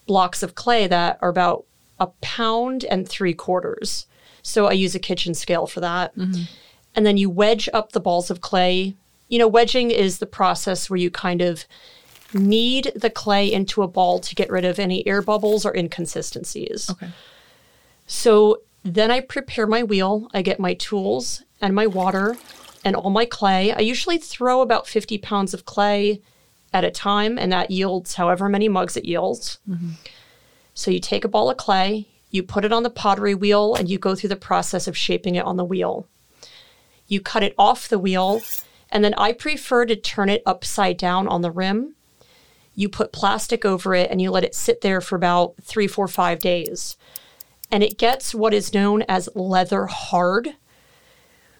blocks 0.06 0.42
of 0.42 0.54
clay 0.54 0.86
that 0.86 1.18
are 1.20 1.28
about 1.28 1.66
a 2.00 2.06
pound 2.22 2.82
and 2.82 3.06
three 3.06 3.34
quarters. 3.34 4.06
So 4.40 4.64
I 4.68 4.72
use 4.72 4.94
a 4.94 5.00
kitchen 5.00 5.34
scale 5.34 5.66
for 5.66 5.80
that. 5.80 6.16
And 6.96 7.06
then 7.06 7.16
you 7.16 7.30
wedge 7.30 7.68
up 7.72 7.92
the 7.92 8.00
balls 8.00 8.30
of 8.30 8.40
clay. 8.40 8.96
You 9.28 9.38
know, 9.38 9.46
wedging 9.46 9.92
is 9.92 10.18
the 10.18 10.26
process 10.26 10.90
where 10.90 10.96
you 10.96 11.10
kind 11.10 11.42
of 11.42 11.64
knead 12.32 12.90
the 12.96 13.10
clay 13.10 13.52
into 13.52 13.82
a 13.82 13.88
ball 13.88 14.18
to 14.18 14.34
get 14.34 14.50
rid 14.50 14.64
of 14.64 14.78
any 14.78 15.06
air 15.06 15.22
bubbles 15.22 15.64
or 15.64 15.76
inconsistencies. 15.76 16.90
Okay. 16.90 17.10
So 18.06 18.62
then 18.82 19.10
I 19.10 19.20
prepare 19.20 19.66
my 19.66 19.82
wheel. 19.82 20.28
I 20.32 20.42
get 20.42 20.58
my 20.58 20.74
tools 20.74 21.42
and 21.60 21.74
my 21.74 21.86
water 21.86 22.36
and 22.84 22.96
all 22.96 23.10
my 23.10 23.26
clay. 23.26 23.72
I 23.72 23.80
usually 23.80 24.18
throw 24.18 24.60
about 24.60 24.86
50 24.86 25.18
pounds 25.18 25.52
of 25.52 25.64
clay 25.64 26.20
at 26.72 26.84
a 26.84 26.90
time, 26.90 27.38
and 27.38 27.50
that 27.52 27.70
yields 27.70 28.14
however 28.14 28.48
many 28.48 28.68
mugs 28.68 28.96
it 28.96 29.04
yields. 29.04 29.58
Mm-hmm. 29.68 29.90
So 30.74 30.90
you 30.90 31.00
take 31.00 31.24
a 31.24 31.28
ball 31.28 31.50
of 31.50 31.56
clay, 31.56 32.06
you 32.30 32.42
put 32.42 32.64
it 32.64 32.72
on 32.72 32.82
the 32.82 32.90
pottery 32.90 33.34
wheel, 33.34 33.74
and 33.74 33.88
you 33.88 33.98
go 33.98 34.14
through 34.14 34.28
the 34.28 34.36
process 34.36 34.86
of 34.86 34.96
shaping 34.96 35.36
it 35.36 35.44
on 35.44 35.56
the 35.56 35.64
wheel. 35.64 36.06
You 37.06 37.20
cut 37.20 37.42
it 37.42 37.54
off 37.58 37.88
the 37.88 37.98
wheel, 37.98 38.42
and 38.90 39.04
then 39.04 39.14
I 39.14 39.32
prefer 39.32 39.86
to 39.86 39.96
turn 39.96 40.28
it 40.28 40.42
upside 40.46 40.96
down 40.96 41.28
on 41.28 41.42
the 41.42 41.50
rim. 41.50 41.94
You 42.74 42.88
put 42.88 43.12
plastic 43.12 43.64
over 43.64 43.94
it 43.94 44.10
and 44.10 44.20
you 44.20 44.30
let 44.30 44.44
it 44.44 44.54
sit 44.54 44.82
there 44.82 45.00
for 45.00 45.16
about 45.16 45.54
three, 45.62 45.86
four, 45.86 46.06
five 46.06 46.40
days. 46.40 46.96
And 47.72 47.82
it 47.82 47.98
gets 47.98 48.34
what 48.34 48.52
is 48.52 48.74
known 48.74 49.02
as 49.08 49.30
leather 49.34 49.86
hard, 49.86 50.56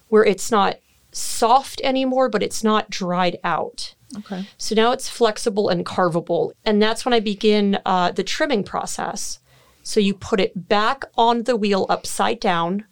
where 0.09 0.25
it's 0.25 0.51
not 0.51 0.77
soft 1.11 1.81
anymore, 1.83 2.29
but 2.29 2.43
it's 2.43 2.63
not 2.63 2.91
dried 2.91 3.39
out. 3.43 3.95
Okay. 4.19 4.47
So 4.59 4.75
now 4.75 4.93
it's 4.93 5.09
flexible 5.09 5.69
and 5.69 5.85
carvable. 5.87 6.53
And 6.65 6.83
that's 6.83 7.05
when 7.05 7.15
I 7.15 7.21
begin 7.21 7.79
uh, 7.87 8.13
the 8.13 8.23
trimming 8.23 8.63
process. 8.63 9.41
So 9.83 10.01
you 10.01 10.15
put 10.15 10.39
it 10.39 10.69
back 10.69 11.05
on 11.17 11.45
the 11.45 11.57
wheel 11.57 11.87
upside 11.89 12.41
down. 12.41 12.85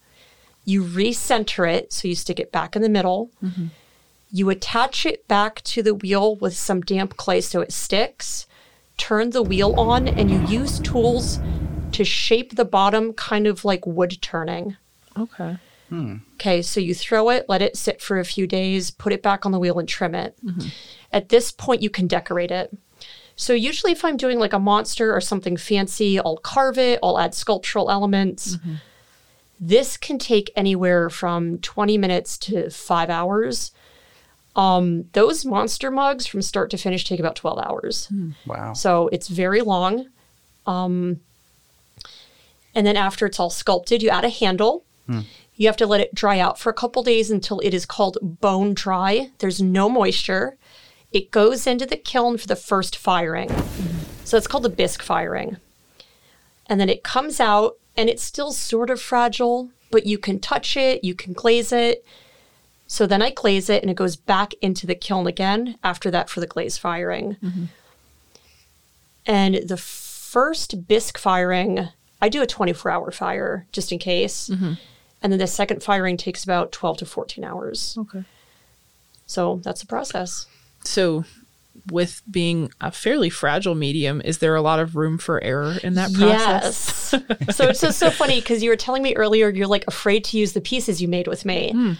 You 0.65 0.83
recenter 0.83 1.71
it. 1.71 1.93
So 1.93 2.09
you 2.09 2.15
stick 2.15 2.41
it 2.41 2.53
back 2.53 2.77
in 2.77 2.83
the 2.83 2.89
middle. 2.89 3.31
Mm-hmm. 3.43 3.67
You 4.31 4.51
attach 4.51 5.07
it 5.07 5.29
back 5.29 5.63
to 5.63 5.83
the 5.83 5.95
wheel 5.95 6.37
with 6.37 6.57
some 6.57 6.81
damp 6.81 7.17
clay 7.17 7.41
so 7.41 7.61
it 7.61 7.73
sticks. 7.73 8.47
Turn 8.97 9.31
the 9.31 9.43
wheel 9.43 9.79
on 9.79 10.09
and 10.09 10.31
you 10.31 10.41
use 10.47 10.81
tools 10.81 11.39
to 11.93 12.05
shape 12.05 12.57
the 12.57 12.65
bottom 12.65 13.13
kind 13.13 13.47
of 13.47 13.65
like 13.65 13.87
wood 13.87 14.21
turning. 14.21 14.77
Okay. 15.17 15.57
Hmm. 15.89 16.17
Okay, 16.35 16.63
so 16.63 16.81
you 16.81 16.95
throw 16.95 17.31
it, 17.31 17.47
let 17.49 17.63
it 17.63 17.77
sit 17.77 18.01
for 18.01 18.19
a 18.19 18.25
few 18.25 18.47
days, 18.47 18.91
put 18.91 19.13
it 19.13 19.23
back 19.23 19.47
on 19.47 19.53
the 19.53 19.59
wheel 19.59 19.79
and 19.79 19.89
trim 19.89 20.15
it. 20.15 20.35
Mm-hmm. 20.45 20.69
At 21.13 21.29
this 21.29 21.53
point, 21.53 21.83
you 21.83 21.91
can 21.91 22.07
decorate 22.07 22.51
it. 22.51 22.77
So, 23.37 23.53
usually, 23.53 23.93
if 23.93 24.05
I'm 24.05 24.17
doing 24.17 24.39
like 24.39 24.53
a 24.53 24.59
monster 24.59 25.15
or 25.15 25.21
something 25.21 25.57
fancy, 25.57 26.19
I'll 26.19 26.39
carve 26.39 26.79
it, 26.79 26.99
I'll 27.03 27.19
add 27.19 27.35
sculptural 27.35 27.91
elements. 27.91 28.57
Mm-hmm. 28.57 28.75
This 29.67 29.97
can 29.97 30.19
take 30.19 30.53
anywhere 30.55 31.09
from 31.09 31.59
20 31.59 31.97
minutes 31.97 32.37
to 32.39 32.69
five 32.69 33.09
hours. 33.09 33.73
Um, 34.55 35.09
those 35.15 35.47
monster 35.47 35.91
mugs 35.91 36.27
from 36.27 36.43
start 36.43 36.71
to 36.73 36.77
finish 36.77 37.03
take 37.05 37.19
about 37.19 37.35
12 37.35 37.59
hours. 37.61 38.13
Wow. 38.45 38.75
So 38.75 39.09
it's 39.09 39.29
very 39.29 39.63
long. 39.63 40.09
Um, 40.67 41.21
and 42.75 42.87
then 42.87 42.99
after 42.99 43.25
it's 43.25 43.41
all 43.41 43.49
sculpted, 43.49 44.03
you 44.03 44.11
add 44.11 44.25
a 44.25 44.29
handle. 44.29 44.85
You 45.57 45.67
have 45.67 45.79
to 45.79 45.87
let 45.87 46.01
it 46.03 46.15
dry 46.15 46.39
out 46.41 46.59
for 46.59 46.69
a 46.69 46.75
couple 46.75 47.03
days 47.03 47.31
until 47.31 47.61
it 47.61 47.73
is 47.73 47.87
called 47.87 48.19
bone 48.21 48.75
dry. 48.75 49.31
There's 49.39 49.63
no 49.63 49.89
moisture. 49.89 50.59
It 51.11 51.31
goes 51.31 51.67
into 51.67 51.87
the 51.87 51.97
kiln 51.97 52.37
for 52.37 52.47
the 52.47 52.57
first 52.57 52.97
firing. 52.97 53.51
So 54.25 54.37
it's 54.37 54.47
called 54.47 54.65
the 54.65 54.69
bisque 54.69 55.03
firing. 55.03 55.57
And 56.67 56.79
then 56.79 56.91
it 56.91 57.03
comes 57.03 57.41
out 57.41 57.79
and 57.97 58.09
it's 58.09 58.23
still 58.23 58.53
sort 58.53 58.91
of 58.91 59.01
fragile, 59.01 59.71
but 59.91 60.07
you 60.07 60.19
can 60.19 60.41
touch 60.41 60.77
it, 60.77 61.05
you 61.05 61.15
can 61.15 61.33
glaze 61.33 61.73
it. 61.73 62.05
So 62.87 63.07
then 63.07 63.23
I 63.23 63.31
glaze 63.31 63.71
it 63.71 63.83
and 63.83 63.91
it 63.91 63.97
goes 63.97 64.17
back 64.17 64.55
into 64.61 64.87
the 64.87 64.95
kiln 64.95 65.27
again 65.27 65.79
after 65.83 66.11
that 66.11 66.29
for 66.29 66.41
the 66.41 66.47
glaze 66.47 66.77
firing. 66.77 67.37
Mm-hmm. 67.43 67.65
And 69.27 69.55
the 69.67 69.77
first 69.77 70.87
bisque 70.87 71.17
firing, 71.17 71.89
I 72.21 72.29
do 72.29 72.43
a 72.43 72.47
24 72.47 72.91
hour 72.91 73.11
fire 73.11 73.67
just 73.73 73.91
in 73.91 73.99
case. 73.99 74.49
Mm-hmm. 74.49 74.75
And 75.23 75.33
then 75.33 75.39
the 75.41 75.47
second 75.47 75.83
firing 75.83 76.17
takes 76.19 76.45
about 76.45 76.73
12 76.73 76.99
to 76.99 77.07
14 77.07 77.45
hours. 77.45 77.97
Okay. 77.99 78.25
So 79.27 79.61
that's 79.65 79.81
the 79.81 79.87
process. 79.87 80.47
So, 80.83 81.25
with 81.91 82.23
being 82.31 82.73
a 82.81 82.91
fairly 82.91 83.31
fragile 83.31 83.75
medium, 83.75 84.21
is 84.23 84.39
there 84.39 84.55
a 84.55 84.63
lot 84.63 84.81
of 84.81 84.97
room 84.97 85.19
for 85.19 85.43
error 85.43 85.77
in 85.83 85.95
that 85.95 86.13
process? 86.13 87.13
Yes. 87.13 87.57
so 87.57 87.69
it's 87.69 87.81
just 87.81 87.99
so 87.99 88.11
funny 88.11 88.41
because 88.41 88.63
you 88.63 88.71
were 88.71 88.77
telling 88.77 89.03
me 89.03 89.15
earlier 89.17 89.49
you're 89.51 89.67
like 89.67 89.85
afraid 89.87 90.25
to 90.25 90.39
use 90.39 90.53
the 90.53 90.61
pieces 90.61 91.03
you 91.03 91.09
made 91.09 91.27
with 91.27 91.45
me. 91.45 91.73
Hmm. 91.73 91.93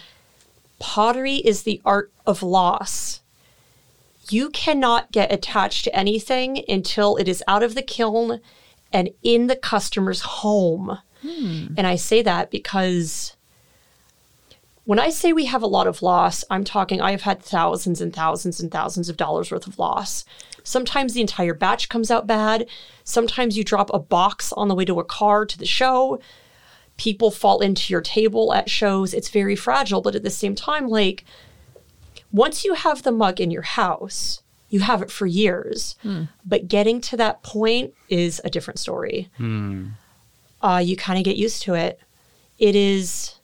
Pottery 0.79 1.35
is 1.35 1.63
the 1.63 1.81
art 1.85 2.11
of 2.25 2.43
loss. 2.43 3.21
You 4.29 4.49
cannot 4.49 5.11
get 5.11 5.31
attached 5.31 5.83
to 5.85 5.95
anything 5.95 6.63
until 6.67 7.15
it 7.17 7.27
is 7.27 7.43
out 7.47 7.63
of 7.63 7.75
the 7.75 7.83
kiln 7.83 8.41
and 8.91 9.09
in 9.23 9.47
the 9.47 9.55
customer's 9.55 10.21
home. 10.21 10.99
Hmm. 11.21 11.67
And 11.77 11.85
I 11.85 11.95
say 11.95 12.21
that 12.23 12.49
because 12.49 13.34
when 14.85 14.99
I 14.99 15.09
say 15.09 15.33
we 15.33 15.45
have 15.45 15.63
a 15.63 15.67
lot 15.67 15.87
of 15.87 16.01
loss, 16.01 16.43
I'm 16.49 16.63
talking 16.63 17.01
I 17.01 17.11
have 17.11 17.21
had 17.23 17.41
thousands 17.41 18.01
and 18.01 18.13
thousands 18.15 18.59
and 18.59 18.71
thousands 18.71 19.09
of 19.09 19.17
dollars 19.17 19.51
worth 19.51 19.67
of 19.67 19.79
loss. 19.79 20.25
Sometimes 20.63 21.13
the 21.13 21.21
entire 21.21 21.53
batch 21.53 21.89
comes 21.89 22.09
out 22.09 22.27
bad. 22.27 22.67
Sometimes 23.03 23.57
you 23.57 23.63
drop 23.63 23.89
a 23.93 23.99
box 23.99 24.53
on 24.53 24.67
the 24.67 24.75
way 24.75 24.85
to 24.85 24.99
a 24.99 25.03
car 25.03 25.45
to 25.45 25.57
the 25.57 25.65
show. 25.65 26.19
People 26.97 27.29
fall 27.31 27.59
into 27.59 27.91
your 27.91 28.01
table 28.01 28.53
at 28.53 28.69
shows. 28.69 29.13
It's 29.13 29.29
very 29.29 29.55
fragile, 29.55 30.01
but 30.01 30.15
at 30.15 30.23
the 30.23 30.29
same 30.29 30.55
time, 30.55 30.87
like 30.87 31.25
once 32.31 32.63
you 32.63 32.73
have 32.75 33.03
the 33.03 33.11
mug 33.11 33.41
in 33.41 33.51
your 33.51 33.63
house, 33.63 34.41
you 34.69 34.79
have 34.81 35.01
it 35.01 35.11
for 35.11 35.25
years. 35.25 35.95
But 36.45 36.67
getting 36.67 37.01
to 37.01 37.17
that 37.17 37.43
point 37.43 37.93
is 38.09 38.39
a 38.43 38.49
different 38.49 38.79
story. 38.79 39.29
Uh, 40.61 40.77
you 40.79 40.95
kind 40.95 41.17
of 41.19 41.25
get 41.25 41.37
used 41.37 41.61
to 41.63 41.73
it. 41.73 41.99
It 42.59 42.75
is 42.75 43.35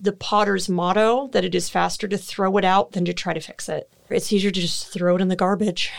the 0.00 0.12
potter's 0.12 0.68
motto 0.68 1.28
that 1.28 1.44
it 1.44 1.54
is 1.54 1.68
faster 1.68 2.08
to 2.08 2.16
throw 2.18 2.56
it 2.56 2.64
out 2.64 2.92
than 2.92 3.04
to 3.04 3.12
try 3.12 3.34
to 3.34 3.40
fix 3.40 3.68
it. 3.68 3.90
It's 4.08 4.32
easier 4.32 4.50
to 4.50 4.60
just 4.60 4.88
throw 4.92 5.16
it 5.16 5.20
in 5.22 5.28
the 5.28 5.36
garbage. 5.36 5.90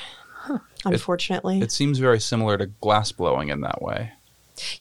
Unfortunately, 0.86 1.62
It 1.62 1.72
seems 1.72 2.00
very 2.00 2.20
similar 2.20 2.58
to 2.58 2.66
glass 2.66 3.12
blowing 3.12 3.50
in 3.50 3.62
that 3.62 3.82
way. 3.82 4.12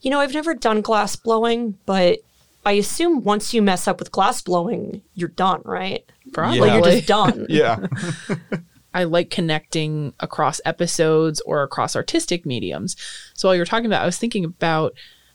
you 0.00 0.10
know, 0.10 0.18
I've 0.20 0.32
never 0.34 0.54
done 0.54 0.80
glass 0.80 1.16
blowing, 1.16 1.76
but 1.84 2.20
I 2.64 2.72
assume 2.72 3.22
once 3.22 3.52
you 3.52 3.60
mess 3.62 3.86
up 3.86 3.98
with 3.98 4.10
glass 4.10 4.40
blowing, 4.42 5.02
you're 5.14 5.28
done, 5.28 5.60
right? 5.64 6.04
Probably. 6.32 6.60
Like 6.60 6.72
you're 6.72 6.92
just 6.94 7.06
done. 7.06 7.46
Yeah. 7.50 7.86
I 8.94 9.04
like 9.04 9.30
connecting 9.30 10.14
across 10.18 10.60
episodes 10.64 11.40
or 11.42 11.62
across 11.62 11.94
artistic 11.94 12.44
mediums. 12.44 12.96
So 13.34 13.46
while 13.48 13.54
you're 13.54 13.64
talking 13.64 13.86
about, 13.86 14.02
I 14.02 14.06
was 14.06 14.18
thinking 14.18 14.44
about 14.44 14.94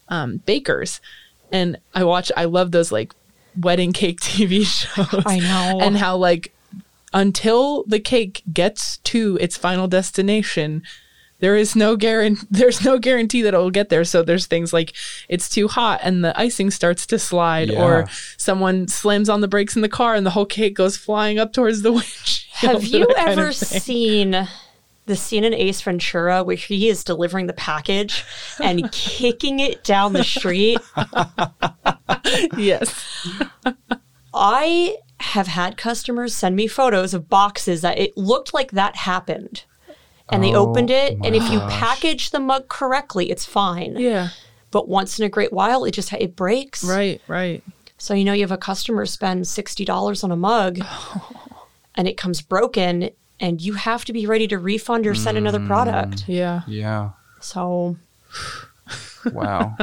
um, 0.09 0.37
bakers, 0.45 0.99
and 1.53 1.77
I 1.93 2.03
watch. 2.03 2.33
I 2.35 2.45
love 2.45 2.71
those 2.71 2.91
like 2.91 3.13
wedding 3.59 3.93
cake 3.93 4.19
TV 4.21 4.65
shows. 4.65 5.23
I 5.25 5.39
know. 5.39 5.79
and 5.81 5.97
how 5.97 6.15
like 6.17 6.53
until 7.13 7.83
the 7.85 7.99
cake 7.99 8.43
gets 8.51 8.97
to 8.97 9.37
its 9.41 9.57
final 9.57 9.87
destination. 9.87 10.83
There 11.39 11.57
is 11.57 11.75
no 11.75 11.97
guarantee. 11.97 12.45
There's 12.51 12.83
no 12.83 12.97
guarantee 12.97 13.41
that 13.41 13.53
it 13.53 13.57
will 13.57 13.69
get 13.69 13.89
there. 13.89 14.05
So 14.05 14.23
there's 14.23 14.45
things 14.47 14.71
like 14.71 14.93
it's 15.27 15.49
too 15.49 15.67
hot 15.67 15.99
and 16.01 16.23
the 16.23 16.37
icing 16.39 16.71
starts 16.71 17.05
to 17.07 17.19
slide, 17.19 17.69
Yeah. 17.69 17.83
or 17.83 18.07
someone 18.37 18.87
slams 18.87 19.27
on 19.29 19.41
the 19.41 19.47
brakes 19.47 19.75
in 19.75 19.81
the 19.81 19.89
car 19.89 20.15
and 20.15 20.25
the 20.25 20.29
whole 20.31 20.45
cake 20.45 20.75
goes 20.75 20.95
flying 20.95 21.37
up 21.37 21.51
towards 21.51 21.81
the 21.81 21.91
windshield. 21.93 22.71
Have 22.71 22.85
you 22.85 22.99
that 23.05 23.15
kind 23.17 23.31
of 23.31 23.37
ever 23.37 23.51
seen 23.51 24.47
the 25.05 25.15
scene 25.15 25.43
in 25.43 25.53
Ace 25.53 25.81
Ventura 25.81 26.43
where 26.43 26.55
he 26.55 26.89
is 26.89 27.03
delivering 27.03 27.47
the 27.47 27.53
package 27.53 28.23
and 28.61 28.91
kicking 28.91 29.59
it 29.59 29.83
down 29.83 30.13
the 30.13 30.23
street? 30.23 30.79
yes. 32.57 33.05
I 34.33 34.97
have 35.19 35.47
had 35.47 35.77
customers 35.77 36.35
send 36.35 36.55
me 36.55 36.67
photos 36.67 37.13
of 37.13 37.29
boxes 37.29 37.81
that 37.81 37.97
it 37.97 38.17
looked 38.17 38.53
like 38.53 38.71
that 38.71 38.95
happened. 38.97 39.63
And 40.29 40.43
they 40.43 40.53
Oh 40.55 40.67
opened 40.67 40.89
it, 40.89 41.13
and 41.23 41.35
if 41.35 41.43
you 41.51 41.59
gosh. 41.59 41.71
package 41.71 42.31
the 42.31 42.39
mug 42.39 42.67
correctly, 42.67 43.29
it's 43.29 43.45
fine. 43.45 43.95
Yeah. 43.95 44.29
But 44.71 44.87
once 44.87 45.19
in 45.19 45.25
a 45.25 45.29
great 45.29 45.53
while, 45.53 45.85
it 45.85 45.91
just 45.91 46.11
it 46.13 46.35
breaks. 46.35 46.83
Right. 46.83 47.21
Right. 47.27 47.63
So 47.99 48.15
you 48.15 48.25
know 48.25 48.33
you 48.33 48.41
have 48.41 48.51
a 48.51 48.57
customer 48.57 49.05
spend 49.05 49.47
sixty 49.47 49.85
dollars 49.85 50.23
on 50.23 50.31
a 50.31 50.35
mug, 50.35 50.79
and 51.95 52.07
it 52.07 52.17
comes 52.17 52.41
broken, 52.41 53.11
and 53.45 53.61
you 53.61 53.73
have 53.73 54.03
to 54.05 54.11
be 54.11 54.25
ready 54.25 54.47
to 54.47 54.57
refund 54.57 55.05
or 55.05 55.13
send 55.13 55.37
another 55.37 55.63
product. 55.67 56.27
Yeah. 56.27 56.63
Yeah. 56.67 57.11
So 57.39 57.97
Wow. 59.31 59.77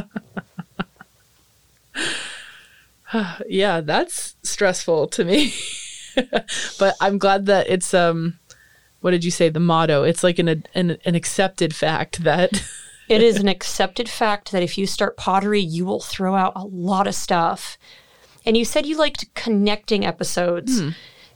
Yeah. 3.47 3.83
That's 3.83 4.37
stressful 4.43 5.07
to 5.09 5.25
me. 5.25 5.55
but 6.79 6.97
I'm 7.01 7.19
glad 7.19 7.47
that 7.47 7.69
it's 7.69 7.95
um, 7.95 8.39
what 9.01 9.13
did 9.13 9.23
you 9.23 9.31
say? 9.31 9.49
The 9.49 9.61
motto. 9.61 10.03
It's 10.03 10.25
like 10.25 10.41
an 10.41 10.49
an, 10.49 10.97
an 11.05 11.15
accepted 11.15 11.75
fact 11.77 12.25
that. 12.25 12.65
it 13.09 13.23
is 13.23 13.37
an 13.37 13.49
accepted 13.57 14.09
fact 14.09 14.51
that 14.51 14.63
if 14.63 14.77
you 14.77 14.87
start 14.87 15.17
pottery, 15.17 15.61
you 15.61 15.85
will 15.85 16.01
throw 16.01 16.35
out 16.35 16.55
a 16.57 16.65
lot 16.65 17.07
of 17.07 17.15
stuff. 17.15 17.79
And 18.45 18.57
you 18.57 18.65
said 18.65 18.87
you 18.87 18.97
liked 18.97 19.33
connecting 19.35 20.05
episodes. 20.05 20.81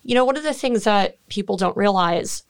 You 0.06 0.14
know, 0.14 0.24
one 0.24 0.36
of 0.36 0.44
the 0.44 0.54
things 0.54 0.84
that 0.84 1.18
people 1.28 1.56
don't 1.56 1.76
realize 1.76 2.44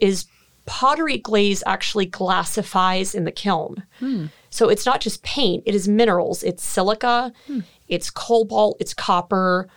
is 0.00 0.26
pottery 0.66 1.18
glaze 1.18 1.62
actually 1.66 2.06
glassifies 2.06 3.14
in 3.14 3.24
the 3.24 3.32
kiln. 3.32 3.84
Hmm. 3.98 4.26
So 4.50 4.68
it's 4.68 4.86
not 4.86 5.00
just 5.00 5.22
paint, 5.22 5.64
it 5.66 5.74
is 5.74 5.88
minerals. 5.88 6.42
It's 6.42 6.64
silica, 6.64 7.32
hmm. 7.46 7.60
it's 7.88 8.10
cobalt, 8.10 8.78
it's 8.80 8.94
copper. 8.94 9.68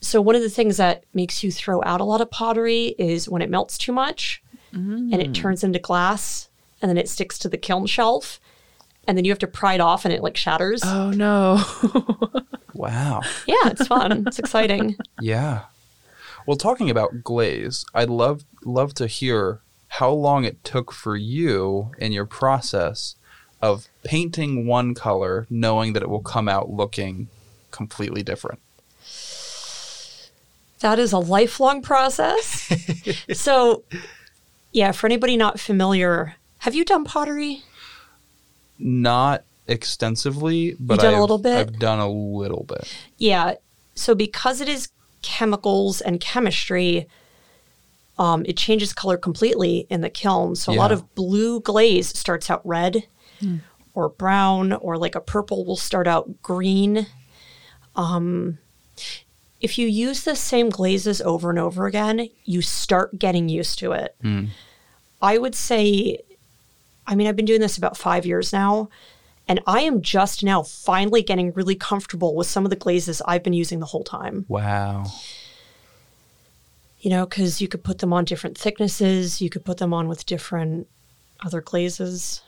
So 0.00 0.20
one 0.22 0.34
of 0.34 0.42
the 0.42 0.48
things 0.48 0.78
that 0.78 1.04
makes 1.12 1.44
you 1.44 1.52
throw 1.52 1.82
out 1.84 2.00
a 2.00 2.04
lot 2.04 2.22
of 2.22 2.30
pottery 2.30 2.94
is 2.98 3.28
when 3.28 3.42
it 3.42 3.50
melts 3.50 3.76
too 3.76 3.92
much 3.92 4.42
and 5.12 5.20
it 5.20 5.26
hmm. 5.26 5.32
turns 5.32 5.64
into 5.64 5.78
glass 5.78 6.48
and 6.80 6.88
then 6.88 6.96
it 6.96 7.08
sticks 7.08 7.38
to 7.40 7.48
the 7.48 7.58
kiln 7.58 7.86
shelf 7.86 8.40
and 9.06 9.16
then 9.16 9.24
you 9.24 9.32
have 9.32 9.38
to 9.40 9.46
pry 9.46 9.74
it 9.74 9.80
off 9.80 10.04
and 10.04 10.14
it 10.14 10.22
like 10.22 10.36
shatters. 10.36 10.82
oh 10.84 11.10
no. 11.10 11.62
wow. 12.74 13.20
yeah, 13.46 13.66
it's 13.66 13.86
fun. 13.86 14.24
it's 14.26 14.38
exciting. 14.38 14.96
Yeah. 15.20 15.64
Well, 16.50 16.56
talking 16.56 16.90
about 16.90 17.22
glaze, 17.22 17.84
I'd 17.94 18.10
love 18.10 18.44
love 18.64 18.92
to 18.94 19.06
hear 19.06 19.60
how 19.86 20.10
long 20.10 20.42
it 20.42 20.64
took 20.64 20.90
for 20.90 21.14
you 21.14 21.92
in 21.96 22.10
your 22.10 22.26
process 22.26 23.14
of 23.62 23.86
painting 24.02 24.66
one 24.66 24.92
color, 24.96 25.46
knowing 25.48 25.92
that 25.92 26.02
it 26.02 26.08
will 26.08 26.24
come 26.24 26.48
out 26.48 26.68
looking 26.68 27.28
completely 27.70 28.24
different. 28.24 28.58
That 30.80 30.98
is 30.98 31.12
a 31.12 31.20
lifelong 31.20 31.82
process. 31.82 32.68
so, 33.32 33.84
yeah, 34.72 34.90
for 34.90 35.06
anybody 35.06 35.36
not 35.36 35.60
familiar, 35.60 36.34
have 36.58 36.74
you 36.74 36.84
done 36.84 37.04
pottery? 37.04 37.62
Not 38.76 39.44
extensively, 39.68 40.74
but 40.80 40.98
done 40.98 41.12
a 41.12 41.16
I've, 41.16 41.20
little 41.20 41.38
bit? 41.38 41.58
I've 41.58 41.78
done 41.78 42.00
a 42.00 42.10
little 42.10 42.64
bit. 42.64 42.92
Yeah. 43.18 43.54
So, 43.94 44.16
because 44.16 44.60
it 44.60 44.68
is 44.68 44.88
chemicals 45.22 46.00
and 46.00 46.20
chemistry, 46.20 47.06
um, 48.18 48.44
it 48.46 48.56
changes 48.56 48.92
color 48.92 49.16
completely 49.16 49.86
in 49.90 50.00
the 50.02 50.10
kiln. 50.10 50.54
So, 50.56 50.72
a 50.72 50.74
lot 50.74 50.92
of 50.92 51.14
blue 51.14 51.60
glaze 51.60 52.08
starts 52.18 52.50
out 52.50 52.60
red 52.64 53.04
or 53.94 54.08
brown, 54.10 54.72
or 54.74 54.98
like 54.98 55.14
a 55.14 55.20
purple 55.20 55.64
will 55.64 55.76
start 55.76 56.06
out 56.06 56.42
green. 56.42 57.06
Um, 57.96 58.58
if 59.60 59.78
you 59.78 59.86
use 59.88 60.24
the 60.24 60.36
same 60.36 60.70
glazes 60.70 61.20
over 61.22 61.50
and 61.50 61.58
over 61.58 61.86
again, 61.86 62.28
you 62.44 62.62
start 62.62 63.18
getting 63.18 63.48
used 63.48 63.78
to 63.80 63.92
it. 63.92 64.14
I 65.22 65.38
would 65.38 65.54
say, 65.54 66.20
I 67.06 67.14
mean, 67.14 67.26
I've 67.26 67.36
been 67.36 67.44
doing 67.46 67.60
this 67.60 67.76
about 67.78 67.96
five 67.96 68.24
years 68.24 68.52
now, 68.52 68.88
and 69.50 69.58
I 69.66 69.80
am 69.80 70.00
just 70.00 70.44
now 70.44 70.62
finally 70.62 71.24
getting 71.24 71.52
really 71.54 71.74
comfortable 71.74 72.36
with 72.36 72.46
some 72.46 72.64
of 72.64 72.70
the 72.70 72.76
glazes 72.76 73.20
I've 73.26 73.42
been 73.42 73.52
using 73.52 73.80
the 73.80 73.86
whole 73.86 74.04
time. 74.04 74.44
Wow. 74.46 75.06
You 77.00 77.10
know, 77.10 77.26
because 77.26 77.60
you 77.60 77.66
could 77.66 77.82
put 77.82 77.98
them 77.98 78.12
on 78.12 78.24
different 78.24 78.56
thicknesses, 78.56 79.42
you 79.42 79.50
could 79.50 79.64
put 79.64 79.78
them 79.78 79.92
on 79.92 80.06
with 80.06 80.24
different 80.24 80.86
other 81.44 81.60
glazes. 81.60 82.42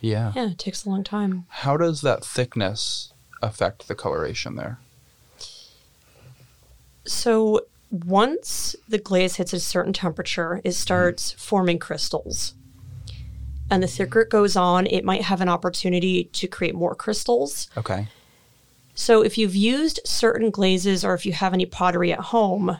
Yeah. 0.00 0.32
Yeah, 0.36 0.50
it 0.50 0.60
takes 0.60 0.84
a 0.84 0.88
long 0.88 1.02
time. 1.02 1.46
How 1.48 1.76
does 1.76 2.02
that 2.02 2.24
thickness 2.24 3.12
affect 3.42 3.88
the 3.88 3.96
coloration 3.96 4.54
there? 4.54 4.78
So 7.04 7.62
once 7.90 8.76
the 8.88 8.98
glaze 8.98 9.34
hits 9.34 9.52
a 9.52 9.58
certain 9.58 9.92
temperature, 9.92 10.58
it 10.58 10.68
mm-hmm. 10.68 10.70
starts 10.70 11.32
forming 11.32 11.80
crystals. 11.80 12.54
And 13.70 13.82
the 13.82 13.86
thicker 13.86 14.22
it 14.22 14.30
goes 14.30 14.56
on, 14.56 14.86
it 14.86 15.04
might 15.04 15.22
have 15.22 15.40
an 15.40 15.48
opportunity 15.48 16.24
to 16.24 16.48
create 16.48 16.74
more 16.74 16.94
crystals. 16.94 17.68
Okay. 17.76 18.08
So 18.94 19.22
if 19.22 19.38
you've 19.38 19.54
used 19.54 20.00
certain 20.04 20.50
glazes 20.50 21.04
or 21.04 21.14
if 21.14 21.24
you 21.24 21.32
have 21.32 21.54
any 21.54 21.66
pottery 21.66 22.12
at 22.12 22.18
home, 22.18 22.78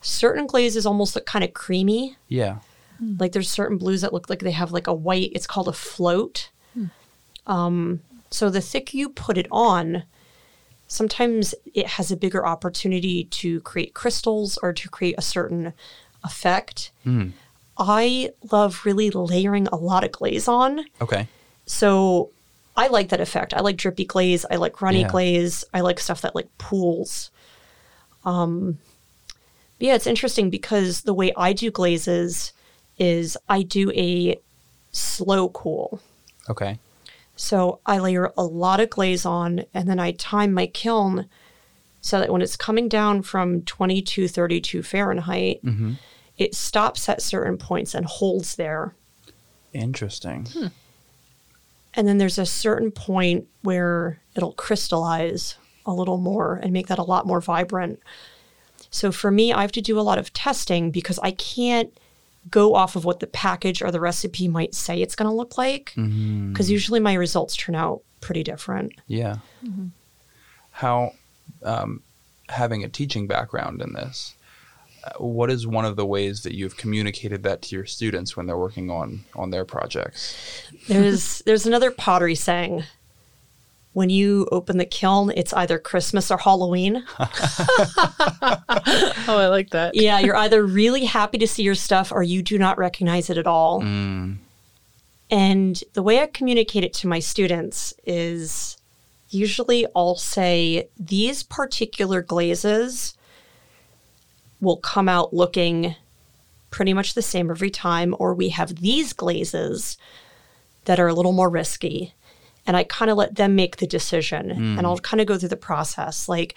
certain 0.00 0.46
glazes 0.46 0.84
almost 0.84 1.14
look 1.14 1.26
kind 1.26 1.44
of 1.44 1.54
creamy. 1.54 2.16
Yeah. 2.28 2.58
Hmm. 2.98 3.16
Like 3.18 3.32
there's 3.32 3.48
certain 3.48 3.78
blues 3.78 4.00
that 4.00 4.12
look 4.12 4.28
like 4.28 4.40
they 4.40 4.50
have 4.50 4.72
like 4.72 4.86
a 4.86 4.94
white, 4.94 5.32
it's 5.34 5.46
called 5.46 5.68
a 5.68 5.72
float. 5.72 6.50
Hmm. 6.74 6.86
Um, 7.46 8.00
so 8.30 8.50
the 8.50 8.60
thicker 8.60 8.96
you 8.96 9.08
put 9.08 9.38
it 9.38 9.46
on, 9.50 10.02
sometimes 10.86 11.54
it 11.72 11.86
has 11.86 12.10
a 12.10 12.16
bigger 12.16 12.46
opportunity 12.46 13.24
to 13.24 13.60
create 13.60 13.94
crystals 13.94 14.58
or 14.62 14.72
to 14.72 14.88
create 14.88 15.14
a 15.16 15.22
certain 15.22 15.72
effect. 16.24 16.90
Hmm. 17.04 17.28
I 17.78 18.30
love 18.50 18.82
really 18.84 19.10
layering 19.10 19.68
a 19.68 19.76
lot 19.76 20.04
of 20.04 20.12
glaze 20.12 20.48
on. 20.48 20.84
Okay. 21.00 21.28
So 21.66 22.30
I 22.76 22.88
like 22.88 23.08
that 23.10 23.20
effect. 23.20 23.54
I 23.54 23.60
like 23.60 23.76
drippy 23.76 24.04
glaze. 24.04 24.44
I 24.50 24.56
like 24.56 24.82
runny 24.82 25.00
Yeah. 25.02 25.08
glaze. 25.08 25.64
I 25.72 25.80
like 25.80 26.00
stuff 26.00 26.20
that 26.22 26.34
like 26.34 26.48
pools. 26.58 27.30
Um, 28.24 28.78
yeah, 29.78 29.94
it's 29.94 30.06
interesting 30.06 30.50
because 30.50 31.02
the 31.02 31.14
way 31.14 31.32
I 31.36 31.52
do 31.52 31.70
glazes 31.70 32.52
is 32.98 33.36
I 33.48 33.62
do 33.62 33.92
a 33.92 34.38
slow 34.90 35.50
cool. 35.50 36.00
Okay. 36.50 36.78
So 37.36 37.78
I 37.86 37.98
layer 38.00 38.32
a 38.36 38.42
lot 38.42 38.80
of 38.80 38.90
glaze 38.90 39.24
on 39.24 39.64
and 39.72 39.88
then 39.88 40.00
I 40.00 40.10
time 40.12 40.52
my 40.52 40.66
kiln 40.66 41.26
so 42.00 42.18
that 42.18 42.32
when 42.32 42.42
it's 42.42 42.56
coming 42.56 42.88
down 42.88 43.22
from 43.22 43.62
22, 43.62 44.26
32 44.26 44.82
Fahrenheit, 44.82 45.60
it 46.38 46.54
stops 46.54 47.08
at 47.08 47.20
certain 47.20 47.58
points 47.58 47.94
and 47.94 48.06
holds 48.06 48.56
there. 48.56 48.94
Interesting. 49.72 50.46
Hmm. 50.46 50.66
And 51.94 52.06
then 52.06 52.18
there's 52.18 52.38
a 52.38 52.46
certain 52.46 52.90
point 52.90 53.48
where 53.62 54.20
it'll 54.36 54.52
crystallize 54.52 55.56
a 55.84 55.92
little 55.92 56.18
more 56.18 56.60
and 56.62 56.72
make 56.72 56.86
that 56.86 56.98
a 56.98 57.02
lot 57.02 57.26
more 57.26 57.40
vibrant. 57.40 58.00
So 58.90 59.10
for 59.10 59.30
me, 59.30 59.52
I 59.52 59.62
have 59.62 59.72
to 59.72 59.80
do 59.80 59.98
a 59.98 60.02
lot 60.02 60.18
of 60.18 60.32
testing 60.32 60.90
because 60.90 61.18
I 61.20 61.32
can't 61.32 61.92
go 62.48 62.74
off 62.74 62.94
of 62.94 63.04
what 63.04 63.20
the 63.20 63.26
package 63.26 63.82
or 63.82 63.90
the 63.90 64.00
recipe 64.00 64.48
might 64.48 64.74
say 64.74 65.02
it's 65.02 65.16
going 65.16 65.28
to 65.28 65.34
look 65.34 65.58
like. 65.58 65.92
Mm-hmm. 65.96 66.52
Because 66.52 66.70
usually 66.70 67.00
my 67.00 67.14
results 67.14 67.56
turn 67.56 67.74
out 67.74 68.02
pretty 68.20 68.42
different. 68.42 68.92
Yeah. 69.06 69.38
Mm-hmm. 69.64 69.88
How, 70.70 71.12
um, 71.62 72.02
having 72.48 72.84
a 72.84 72.88
teaching 72.88 73.26
background 73.26 73.82
in 73.82 73.92
this, 73.92 74.34
what 75.18 75.50
is 75.50 75.66
one 75.66 75.84
of 75.84 75.96
the 75.96 76.06
ways 76.06 76.42
that 76.42 76.54
you've 76.54 76.76
communicated 76.76 77.42
that 77.44 77.62
to 77.62 77.76
your 77.76 77.86
students 77.86 78.36
when 78.36 78.46
they're 78.46 78.58
working 78.58 78.90
on 78.90 79.24
on 79.34 79.50
their 79.50 79.64
projects? 79.64 80.36
There's 80.88 81.40
there's 81.46 81.66
another 81.66 81.90
pottery 81.90 82.34
saying. 82.34 82.84
When 83.94 84.10
you 84.10 84.46
open 84.52 84.78
the 84.78 84.84
kiln, 84.84 85.32
it's 85.34 85.52
either 85.52 85.76
Christmas 85.78 86.30
or 86.30 86.38
Halloween. 86.38 87.04
Oh, 89.30 89.36
I 89.36 89.48
like 89.48 89.70
that. 89.70 89.94
yeah, 89.94 90.20
you're 90.20 90.36
either 90.36 90.64
really 90.64 91.04
happy 91.04 91.36
to 91.38 91.46
see 91.46 91.62
your 91.62 91.74
stuff 91.74 92.12
or 92.12 92.22
you 92.22 92.42
do 92.42 92.58
not 92.58 92.78
recognize 92.78 93.28
it 93.28 93.36
at 93.38 93.46
all. 93.46 93.82
Mm. 93.82 94.38
And 95.30 95.82
the 95.92 96.02
way 96.02 96.20
I 96.20 96.26
communicate 96.26 96.84
it 96.84 96.94
to 96.94 97.08
my 97.08 97.18
students 97.18 97.92
is 98.06 98.78
usually 99.30 99.86
I'll 99.94 100.16
say 100.16 100.88
these 100.98 101.42
particular 101.42 102.22
glazes 102.22 103.14
will 104.60 104.76
come 104.76 105.08
out 105.08 105.32
looking 105.32 105.94
pretty 106.70 106.92
much 106.92 107.14
the 107.14 107.22
same 107.22 107.50
every 107.50 107.70
time, 107.70 108.14
or 108.18 108.34
we 108.34 108.50
have 108.50 108.76
these 108.76 109.12
glazes 109.12 109.96
that 110.84 111.00
are 111.00 111.08
a 111.08 111.14
little 111.14 111.32
more 111.32 111.48
risky. 111.48 112.14
And 112.66 112.76
I 112.76 112.84
kind 112.84 113.10
of 113.10 113.16
let 113.16 113.36
them 113.36 113.54
make 113.54 113.76
the 113.78 113.86
decision 113.86 114.50
and 114.78 114.86
I'll 114.86 114.98
kind 114.98 115.20
of 115.20 115.26
go 115.26 115.38
through 115.38 115.48
the 115.48 115.56
process. 115.56 116.28
Like 116.28 116.54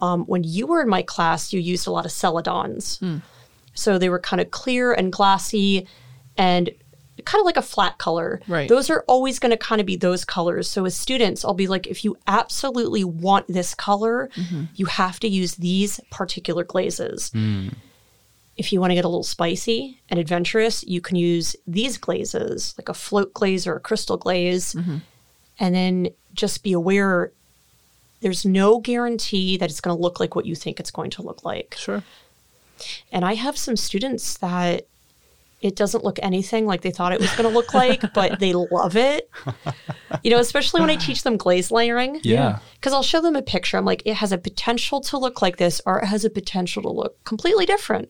um, 0.00 0.24
when 0.26 0.44
you 0.44 0.66
were 0.66 0.80
in 0.80 0.88
my 0.88 1.02
class, 1.02 1.52
you 1.52 1.60
used 1.60 1.86
a 1.86 1.90
lot 1.90 2.04
of 2.06 2.12
celadons. 2.12 2.98
So 3.74 3.98
they 3.98 4.08
were 4.08 4.20
kind 4.20 4.40
of 4.40 4.50
clear 4.50 4.92
and 4.92 5.12
glassy 5.12 5.86
and 6.36 6.70
kind 7.24 7.40
of 7.40 7.46
like 7.46 7.56
a 7.56 7.62
flat 7.62 7.98
color. 7.98 8.40
Right. 8.48 8.68
Those 8.68 8.90
are 8.90 9.04
always 9.06 9.38
going 9.38 9.50
to 9.50 9.56
kind 9.56 9.80
of 9.80 9.86
be 9.86 9.96
those 9.96 10.24
colors. 10.24 10.68
So 10.68 10.84
as 10.84 10.96
students, 10.96 11.44
I'll 11.44 11.54
be 11.54 11.66
like, 11.66 11.86
if 11.86 12.04
you 12.04 12.16
absolutely 12.26 13.04
want 13.04 13.46
this 13.48 13.74
color, 13.74 14.30
mm-hmm. 14.34 14.64
you 14.74 14.86
have 14.86 15.20
to 15.20 15.28
use 15.28 15.56
these 15.56 16.00
particular 16.10 16.64
glazes. 16.64 17.30
Mm. 17.30 17.74
If 18.56 18.72
you 18.72 18.80
want 18.80 18.90
to 18.90 18.94
get 18.94 19.04
a 19.04 19.08
little 19.08 19.22
spicy 19.22 20.00
and 20.10 20.20
adventurous, 20.20 20.84
you 20.84 21.00
can 21.00 21.16
use 21.16 21.56
these 21.66 21.96
glazes, 21.96 22.74
like 22.76 22.88
a 22.88 22.94
float 22.94 23.32
glaze 23.32 23.66
or 23.66 23.76
a 23.76 23.80
crystal 23.80 24.16
glaze. 24.16 24.74
Mm-hmm. 24.74 24.98
And 25.58 25.74
then 25.74 26.08
just 26.34 26.62
be 26.62 26.72
aware 26.72 27.32
there's 28.20 28.44
no 28.44 28.78
guarantee 28.78 29.56
that 29.56 29.70
it's 29.70 29.80
going 29.80 29.96
to 29.96 30.02
look 30.02 30.20
like 30.20 30.34
what 30.34 30.46
you 30.46 30.54
think 30.54 30.78
it's 30.78 30.90
going 30.90 31.10
to 31.10 31.22
look 31.22 31.44
like. 31.44 31.74
Sure. 31.78 32.02
And 33.12 33.24
I 33.24 33.34
have 33.34 33.56
some 33.56 33.76
students 33.76 34.38
that 34.38 34.86
it 35.60 35.76
doesn't 35.76 36.04
look 36.04 36.18
anything 36.22 36.66
like 36.66 36.80
they 36.80 36.90
thought 36.90 37.12
it 37.12 37.20
was 37.20 37.30
going 37.32 37.48
to 37.48 37.54
look 37.54 37.74
like, 37.74 38.12
but 38.14 38.40
they 38.40 38.52
love 38.52 38.96
it. 38.96 39.30
You 40.22 40.30
know, 40.30 40.38
especially 40.38 40.80
when 40.80 40.90
I 40.90 40.96
teach 40.96 41.22
them 41.22 41.36
glaze 41.36 41.70
layering. 41.70 42.20
Yeah. 42.22 42.60
Because 42.74 42.92
I'll 42.92 43.02
show 43.02 43.20
them 43.20 43.36
a 43.36 43.42
picture. 43.42 43.76
I'm 43.76 43.84
like, 43.84 44.02
it 44.06 44.14
has 44.14 44.32
a 44.32 44.38
potential 44.38 45.00
to 45.02 45.18
look 45.18 45.42
like 45.42 45.58
this, 45.58 45.80
or 45.84 46.00
it 46.00 46.06
has 46.06 46.24
a 46.24 46.30
potential 46.30 46.82
to 46.82 46.90
look 46.90 47.22
completely 47.24 47.66
different. 47.66 48.08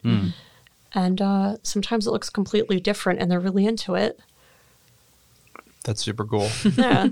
And 0.92 1.20
uh, 1.20 1.56
sometimes 1.62 2.06
it 2.06 2.10
looks 2.10 2.30
completely 2.30 2.78
different, 2.80 3.20
and 3.20 3.30
they're 3.30 3.40
really 3.40 3.66
into 3.66 3.94
it. 3.94 4.20
That's 5.84 6.02
super 6.02 6.24
cool. 6.24 6.48
Yeah. 6.76 7.08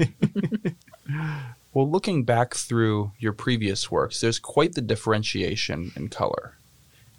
well, 1.75 1.91
looking 1.91 2.25
back 2.25 2.55
through 2.55 3.13
your 3.19 3.33
previous 3.33 3.91
works, 3.91 4.21
there's 4.21 4.39
quite 4.39 4.75
the 4.75 4.83
differentiation 4.83 5.93
in 5.97 6.09
color. 6.09 6.57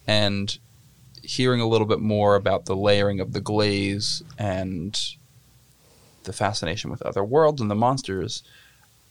And 0.08 0.58
hearing 1.30 1.62
a 1.62 1.68
little 1.68 1.86
bit 1.86 2.00
more 2.00 2.36
about 2.36 2.66
the 2.66 2.76
layering 2.76 3.20
of 3.20 3.34
the 3.34 3.40
glaze 3.40 4.24
and 4.40 5.00
the 6.24 6.34
fascination 6.34 6.90
with 6.90 7.04
other 7.04 7.24
worlds 7.24 7.62
and 7.62 7.70
the 7.70 7.76
monsters, 7.76 8.42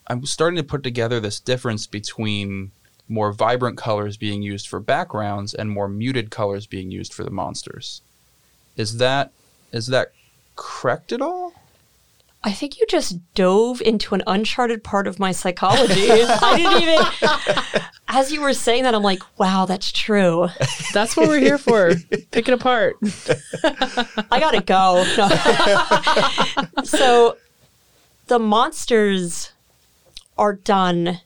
I'm 0.08 0.26
starting 0.26 0.56
to 0.56 0.64
put 0.64 0.82
together 0.82 1.20
this 1.20 1.38
difference 1.38 1.86
between 1.86 2.72
more 3.08 3.32
vibrant 3.32 3.78
colors 3.78 4.16
being 4.16 4.42
used 4.42 4.66
for 4.66 4.80
backgrounds 4.80 5.54
and 5.54 5.70
more 5.70 5.88
muted 5.88 6.30
colors 6.30 6.66
being 6.66 6.90
used 6.90 7.14
for 7.14 7.22
the 7.22 7.30
monsters. 7.30 8.02
Is 8.76 8.98
that 8.98 9.30
is 9.70 9.86
that 9.86 10.12
correct 10.56 11.12
at 11.12 11.22
all? 11.22 11.52
I 12.44 12.52
think 12.52 12.78
you 12.78 12.86
just 12.86 13.18
dove 13.34 13.80
into 13.82 14.14
an 14.14 14.22
uncharted 14.26 14.84
part 14.84 15.06
of 15.08 15.18
my 15.18 15.32
psychology. 15.32 16.08
I 16.12 16.56
didn't 16.56 16.82
even. 16.82 17.82
As 18.06 18.32
you 18.32 18.40
were 18.40 18.54
saying 18.54 18.84
that, 18.84 18.94
I'm 18.94 19.02
like, 19.02 19.22
wow, 19.38 19.66
that's 19.66 19.90
true. 19.90 20.48
That's 20.92 21.16
what 21.16 21.28
we're 21.28 21.40
here 21.40 21.58
for. 21.58 21.94
Pick 22.30 22.48
it 22.48 22.54
apart. 22.54 22.96
I 23.64 24.38
gotta 24.40 24.62
go. 24.62 25.04
No. 25.16 26.82
so 26.84 27.36
the 28.28 28.38
monsters 28.38 29.52
are 30.38 30.54
done. 30.54 31.20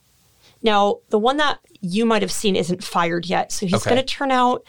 Now, 0.62 0.98
the 1.10 1.18
one 1.18 1.36
that 1.36 1.58
you 1.82 2.06
might 2.06 2.22
have 2.22 2.32
seen 2.32 2.56
isn't 2.56 2.82
fired 2.82 3.26
yet. 3.26 3.52
So 3.52 3.66
he's 3.66 3.74
Okay. 3.82 3.90
gonna 3.90 4.02
turn 4.02 4.30
out 4.30 4.64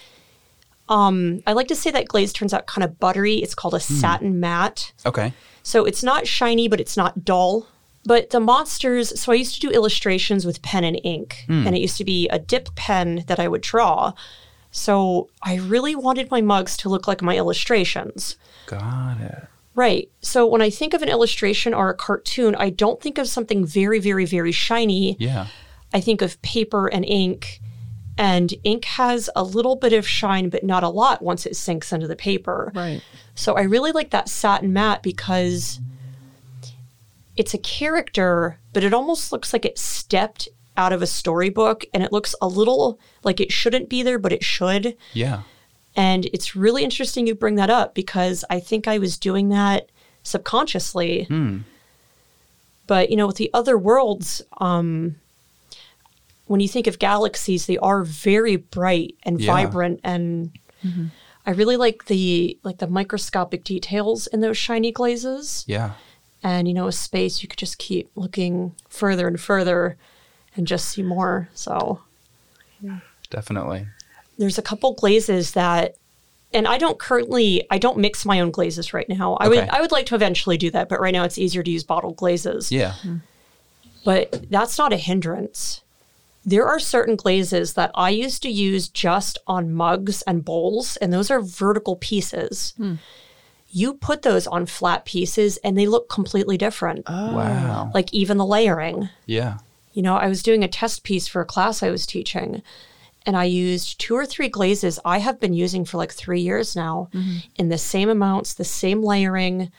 um 0.89 1.41
I 1.47 1.53
like 1.53 1.67
to 1.69 1.75
say 1.75 1.91
that 1.91 2.07
glaze 2.07 2.33
turns 2.33 2.53
out 2.53 2.67
kind 2.67 2.83
of 2.83 2.99
buttery. 2.99 3.35
It's 3.35 3.55
called 3.55 3.73
a 3.73 3.79
satin 3.79 4.39
matte. 4.39 4.93
Okay. 5.05 5.33
So 5.63 5.85
it's 5.85 6.03
not 6.03 6.27
shiny, 6.27 6.67
but 6.67 6.79
it's 6.79 6.97
not 6.97 7.23
dull. 7.23 7.67
But 8.05 8.31
the 8.31 8.41
monsters, 8.41 9.17
so 9.17 9.31
I 9.31 9.35
used 9.35 9.55
to 9.55 9.61
do 9.61 9.69
illustrations 9.69 10.45
with 10.45 10.61
pen 10.61 10.83
and 10.83 10.99
ink, 11.05 11.45
and 11.47 11.73
it 11.73 11.79
used 11.79 11.95
to 11.97 12.03
be 12.03 12.27
a 12.27 12.37
dip 12.37 12.75
pen 12.75 13.23
that 13.27 13.39
I 13.39 13.47
would 13.47 13.61
draw. 13.61 14.11
So 14.71 15.29
I 15.41 15.55
really 15.55 15.95
wanted 15.95 16.29
my 16.29 16.41
mugs 16.41 16.75
to 16.77 16.89
look 16.89 17.07
like 17.07 17.21
my 17.21 17.37
illustrations. 17.37 18.35
Got 18.65 19.21
it. 19.21 19.47
Right. 19.73 20.11
So 20.21 20.45
when 20.45 20.61
I 20.61 20.69
think 20.69 20.93
of 20.93 21.01
an 21.01 21.09
illustration 21.09 21.73
or 21.73 21.89
a 21.89 21.95
cartoon, 21.95 22.55
I 22.55 22.69
don't 22.69 23.01
think 23.01 23.17
of 23.17 23.27
something 23.27 23.65
very, 23.65 23.99
very, 23.99 24.25
very 24.25 24.51
shiny. 24.51 25.15
Yeah. 25.17 25.47
I 25.93 26.01
think 26.01 26.21
of 26.21 26.41
paper 26.41 26.87
and 26.87 27.05
ink. 27.05 27.61
And 28.17 28.53
ink 28.63 28.85
has 28.85 29.29
a 29.35 29.43
little 29.43 29.75
bit 29.75 29.93
of 29.93 30.07
shine, 30.07 30.49
but 30.49 30.63
not 30.63 30.83
a 30.83 30.89
lot 30.89 31.21
once 31.21 31.45
it 31.45 31.55
sinks 31.55 31.91
into 31.91 32.07
the 32.07 32.15
paper. 32.15 32.71
Right. 32.75 33.01
So 33.35 33.55
I 33.55 33.63
really 33.63 33.91
like 33.91 34.11
that 34.11 34.29
satin 34.29 34.71
matte 34.71 35.01
because 35.01 35.79
it's 37.35 37.53
a 37.53 37.57
character, 37.57 38.59
but 38.71 38.83
it 38.83 38.93
almost 38.93 39.31
looks 39.31 39.51
like 39.51 39.65
it 39.65 39.79
stepped 39.79 40.47
out 40.77 40.93
of 40.93 41.01
a 41.01 41.07
storybook 41.07 41.85
and 41.93 42.03
it 42.03 42.11
looks 42.11 42.35
a 42.41 42.47
little 42.47 42.99
like 43.23 43.39
it 43.39 43.51
shouldn't 43.51 43.89
be 43.89 44.03
there, 44.03 44.19
but 44.19 44.31
it 44.31 44.43
should. 44.43 44.95
Yeah. 45.13 45.41
And 45.95 46.25
it's 46.27 46.55
really 46.55 46.83
interesting 46.83 47.27
you 47.27 47.35
bring 47.35 47.55
that 47.55 47.69
up 47.69 47.93
because 47.95 48.45
I 48.49 48.59
think 48.59 48.87
I 48.87 48.97
was 48.97 49.17
doing 49.17 49.49
that 49.49 49.89
subconsciously. 50.23 51.27
But, 52.85 53.09
you 53.09 53.15
know, 53.15 53.27
with 53.27 53.37
the 53.37 53.51
other 53.53 53.77
worlds, 53.77 54.41
um, 54.59 55.15
when 56.45 56.59
you 56.59 56.67
think 56.67 56.87
of 56.87 56.99
galaxies, 56.99 57.65
they 57.65 57.77
are 57.77 58.03
very 58.03 58.55
bright 58.55 59.15
and 59.23 59.39
Yeah. 59.39 59.53
vibrant 59.53 59.99
and 60.03 60.51
mm-hmm. 60.85 61.07
I 61.45 61.51
really 61.51 61.77
like 61.77 62.05
the 62.05 62.57
like 62.63 62.77
the 62.77 62.87
microscopic 62.87 63.63
details 63.63 64.27
in 64.27 64.39
those 64.41 64.57
shiny 64.57 64.91
glazes. 64.91 65.65
Yeah. 65.67 65.91
And 66.41 66.67
you 66.67 66.73
know, 66.73 66.85
with 66.85 66.95
space 66.95 67.41
you 67.41 67.49
could 67.49 67.59
just 67.59 67.77
keep 67.77 68.09
looking 68.15 68.75
further 68.89 69.27
and 69.27 69.39
further 69.39 69.97
and 70.55 70.67
just 70.67 70.89
see 70.89 71.03
more. 71.03 71.49
So 71.53 72.01
Definitely. 73.29 73.87
there's 74.37 74.57
a 74.57 74.61
couple 74.61 74.93
glazes 74.93 75.51
that 75.51 75.95
and 76.53 76.67
I 76.67 76.77
don't 76.77 76.99
currently 76.99 77.65
I 77.71 77.77
don't 77.77 77.97
mix 77.97 78.25
my 78.25 78.39
own 78.39 78.51
glazes 78.51 78.93
right 78.93 79.09
now. 79.09 79.35
I 79.35 79.47
would 79.47 79.69
I 79.69 79.81
would 79.81 79.91
like 79.91 80.05
to 80.07 80.15
eventually 80.15 80.57
do 80.57 80.69
that, 80.71 80.87
but 80.87 80.99
right 80.99 81.13
now 81.13 81.23
it's 81.23 81.37
easier 81.37 81.63
to 81.63 81.71
use 81.71 81.83
bottled 81.83 82.15
glazes. 82.15 82.71
Yeah. 82.71 82.93
Mm. 83.03 83.21
But 84.05 84.49
that's 84.49 84.77
not 84.77 84.93
a 84.93 84.97
hindrance. 84.97 85.81
There 86.45 86.67
are 86.67 86.79
certain 86.79 87.15
glazes 87.15 87.73
that 87.73 87.91
I 87.95 88.09
used 88.09 88.43
to 88.43 88.49
use 88.49 88.89
just 88.89 89.37
on 89.47 89.73
mugs 89.73 90.21
and 90.23 90.43
bowls, 90.43 90.97
and 90.97 91.13
those 91.13 91.31
are 91.31 91.41
vertical 91.41 91.95
pieces. 91.95 92.73
Hmm. 92.77 92.95
You 93.69 93.95
put 93.95 94.21
those 94.21 94.45
on 94.45 94.65
flat 94.65 95.05
pieces 95.05 95.57
and 95.57 95.77
they 95.77 95.87
look 95.87 96.07
completely 96.09 96.57
different. 96.57 97.03
Oh. 97.07 97.35
Wow. 97.35 97.91
Like 97.93 98.13
even 98.13 98.37
the 98.37 98.45
layering. 98.45 99.09
Yeah. 99.25 99.57
You 99.93 100.01
know, 100.03 100.15
I 100.15 100.27
was 100.27 100.43
doing 100.43 100.63
a 100.63 100.67
test 100.67 101.03
piece 101.03 101.27
for 101.27 101.41
a 101.41 101.45
class 101.45 101.81
I 101.81 101.89
was 101.89 102.05
teaching, 102.05 102.61
and 103.25 103.37
I 103.37 103.45
used 103.45 103.99
two 103.99 104.15
or 104.15 104.25
three 104.25 104.49
glazes 104.49 104.99
I 105.05 105.19
have 105.19 105.39
been 105.39 105.53
using 105.53 105.85
for 105.85 105.97
like 105.97 106.11
three 106.11 106.41
years 106.41 106.75
now 106.75 107.09
mm-hmm. 107.13 107.37
in 107.55 107.69
the 107.69 107.77
same 107.77 108.09
amounts, 108.09 108.53
the 108.53 108.65
same 108.65 109.01
layering. 109.01 109.71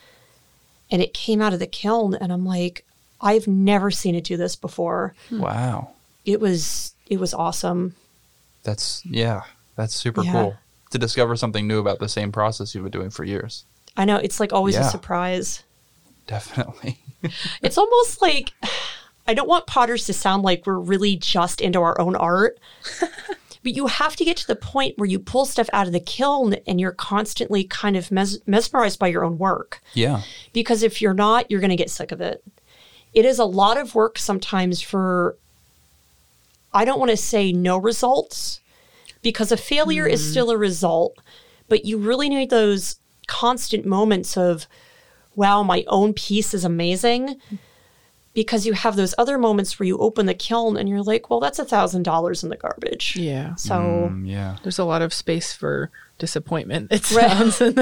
And 0.90 1.02
it 1.02 1.14
came 1.14 1.40
out 1.40 1.52
of 1.52 1.58
the 1.58 1.66
kiln, 1.66 2.14
and 2.14 2.32
I'm 2.32 2.44
like, 2.44 2.84
I've 3.20 3.48
never 3.48 3.90
seen 3.90 4.14
it 4.14 4.24
do 4.24 4.36
this 4.36 4.54
before. 4.54 5.14
Wow. 5.30 5.90
It 6.24 6.40
was 6.40 6.94
it 7.06 7.18
was 7.20 7.34
awesome. 7.34 7.94
That's 8.62 9.02
yeah. 9.04 9.42
That's 9.76 9.94
super 9.94 10.22
Yeah. 10.22 10.32
cool 10.32 10.56
to 10.90 10.98
discover 10.98 11.36
something 11.36 11.66
new 11.66 11.80
about 11.80 11.98
the 11.98 12.08
same 12.08 12.30
process 12.32 12.74
you've 12.74 12.84
been 12.84 12.92
doing 12.92 13.10
for 13.10 13.24
years. 13.24 13.64
I 13.96 14.04
know 14.04 14.16
it's 14.16 14.40
like 14.40 14.52
always 14.52 14.74
Yeah. 14.74 14.86
a 14.86 14.90
surprise. 14.90 15.62
Definitely. 16.26 16.98
It's 17.62 17.78
almost 17.78 18.20
like 18.20 18.52
I 19.26 19.32
don't 19.32 19.48
want 19.48 19.66
potters 19.66 20.04
to 20.06 20.12
sound 20.12 20.42
like 20.42 20.66
we're 20.66 20.78
really 20.78 21.16
just 21.16 21.62
into 21.62 21.80
our 21.80 21.98
own 21.98 22.14
art. 22.16 22.58
but 23.00 23.74
you 23.74 23.86
have 23.86 24.14
to 24.16 24.26
get 24.26 24.36
to 24.36 24.46
the 24.46 24.54
point 24.56 24.98
where 24.98 25.08
you 25.08 25.18
pull 25.18 25.46
stuff 25.46 25.70
out 25.72 25.86
of 25.86 25.94
the 25.94 26.00
kiln 26.00 26.56
and 26.66 26.78
you're 26.78 26.92
constantly 26.92 27.64
kind 27.64 27.96
of 27.96 28.10
mes- 28.10 28.40
mesmerized 28.46 28.98
by 28.98 29.06
your 29.08 29.24
own 29.24 29.38
work. 29.38 29.80
yeah. 29.94 30.20
Because 30.52 30.82
if 30.82 31.00
you're 31.00 31.14
not, 31.14 31.50
you're 31.50 31.60
going 31.60 31.70
to 31.70 31.76
get 31.76 31.88
sick 31.88 32.12
of 32.12 32.20
it. 32.20 32.44
It 33.14 33.24
is 33.24 33.38
a 33.38 33.46
lot 33.46 33.78
of 33.78 33.94
work 33.94 34.18
sometimes 34.18 34.82
for, 34.82 35.38
I 36.74 36.84
don't 36.84 36.98
want 36.98 37.10
to 37.12 37.16
say 37.16 37.52
no 37.52 37.78
results, 37.78 38.60
because 39.22 39.50
a 39.52 39.56
failure 39.56 40.06
is 40.06 40.28
still 40.28 40.50
a 40.50 40.58
result, 40.58 41.16
but 41.68 41.84
you 41.86 41.96
really 41.96 42.28
need 42.28 42.50
those 42.50 42.96
constant 43.26 43.86
moments 43.86 44.36
of, 44.36 44.66
wow, 45.34 45.62
my 45.62 45.84
own 45.86 46.12
piece 46.12 46.52
is 46.52 46.64
amazing. 46.64 47.36
Because 48.34 48.66
you 48.66 48.72
have 48.72 48.96
those 48.96 49.14
other 49.16 49.38
moments 49.38 49.78
where 49.78 49.86
you 49.86 49.96
open 49.98 50.26
the 50.26 50.34
kiln 50.34 50.76
and 50.76 50.88
you're 50.88 51.04
like, 51.04 51.30
well, 51.30 51.38
that's 51.38 51.60
a 51.60 51.64
thousand 51.64 52.02
dollars 52.02 52.42
in 52.42 52.48
the 52.50 52.56
garbage. 52.56 53.14
Yeah. 53.14 53.54
So 53.54 54.10
Mm, 54.12 54.28
yeah. 54.28 54.56
There's 54.64 54.80
a 54.80 54.84
lot 54.84 55.02
of 55.02 55.14
space 55.14 55.52
for 55.52 55.88
disappointment, 56.18 56.90
it 56.90 57.08
Right. 57.12 57.30
sounds. 57.52 57.78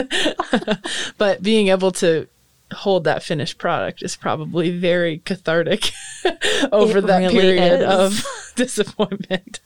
but 1.19 1.43
being 1.43 1.69
able 1.69 1.91
to 1.93 2.29
hold 2.73 3.05
that 3.05 3.23
finished 3.23 3.59
product 3.59 4.03
is 4.03 4.17
probably 4.17 4.77
very 4.77 5.19
cathartic 5.19 5.93
over 6.73 6.99
It 6.99 7.07
that 7.07 7.19
really 7.19 7.57
period 7.57 7.81
is. 7.81 7.87
of 7.87 8.27
disappointment. 8.57 9.61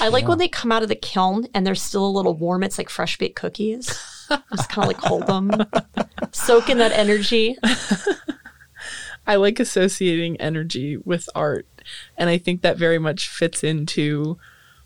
I 0.00 0.08
like 0.08 0.28
when 0.28 0.38
they 0.38 0.48
come 0.48 0.72
out 0.72 0.82
of 0.82 0.88
the 0.88 0.94
kiln 0.96 1.46
and 1.54 1.66
they're 1.66 1.74
still 1.74 2.06
a 2.06 2.08
little 2.08 2.34
warm. 2.34 2.62
It's 2.62 2.78
like 2.78 2.88
fresh 2.88 3.18
baked 3.18 3.36
cookies. 3.36 3.86
Just 4.28 4.68
kind 4.70 4.84
of 4.84 4.86
like 4.88 4.96
hold 4.98 5.26
them, 5.26 5.50
soak 6.32 6.68
in 6.68 6.78
that 6.78 6.92
energy. 6.92 7.56
I 9.26 9.36
like 9.36 9.60
associating 9.60 10.40
energy 10.40 10.96
with 10.96 11.28
art. 11.34 11.66
And 12.16 12.28
I 12.30 12.38
think 12.38 12.62
that 12.62 12.76
very 12.76 12.98
much 12.98 13.28
fits 13.28 13.62
into 13.62 14.38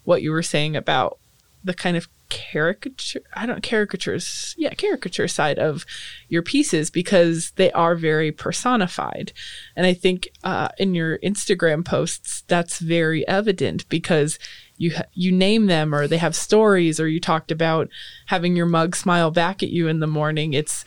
what 0.04 0.22
you 0.22 0.30
were 0.32 0.42
saying 0.42 0.76
about 0.76 1.18
the 1.62 1.74
kind 1.74 1.96
of 1.96 2.08
caricature, 2.30 3.20
I 3.34 3.44
don't 3.44 3.62
caricatures, 3.62 4.54
yeah, 4.56 4.70
caricature 4.70 5.28
side 5.28 5.58
of 5.58 5.84
your 6.28 6.42
pieces 6.42 6.90
because 6.90 7.50
they 7.52 7.70
are 7.72 7.96
very 7.96 8.32
personified. 8.32 9.32
And 9.76 9.84
I 9.84 9.92
think 9.92 10.28
uh, 10.42 10.68
in 10.78 10.94
your 10.94 11.18
Instagram 11.18 11.84
posts, 11.84 12.44
that's 12.46 12.78
very 12.78 13.26
evident 13.28 13.88
because 13.88 14.38
you 14.78 14.92
you 15.12 15.30
name 15.30 15.66
them 15.66 15.94
or 15.94 16.06
they 16.06 16.16
have 16.16 16.34
stories 16.34 16.98
or 16.98 17.06
you 17.06 17.20
talked 17.20 17.50
about 17.50 17.90
having 18.26 18.56
your 18.56 18.66
mug 18.66 18.96
smile 18.96 19.30
back 19.30 19.62
at 19.62 19.68
you 19.68 19.88
in 19.88 20.00
the 20.00 20.06
morning. 20.06 20.54
It's 20.54 20.86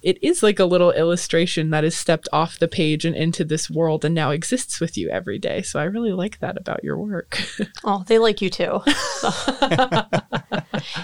it 0.00 0.22
is 0.22 0.42
like 0.42 0.58
a 0.60 0.64
little 0.64 0.92
illustration 0.92 1.70
that 1.70 1.82
has 1.84 1.96
stepped 1.96 2.28
off 2.32 2.58
the 2.58 2.68
page 2.68 3.04
and 3.04 3.16
into 3.16 3.44
this 3.44 3.68
world 3.68 4.04
and 4.04 4.14
now 4.14 4.30
exists 4.30 4.80
with 4.80 4.96
you 4.96 5.08
every 5.10 5.38
day. 5.38 5.60
So 5.62 5.80
I 5.80 5.84
really 5.84 6.12
like 6.12 6.38
that 6.38 6.56
about 6.56 6.84
your 6.84 6.96
work. 6.98 7.42
Oh, 7.84 8.04
they 8.06 8.18
like 8.18 8.40
you 8.42 8.50
too. 8.50 8.80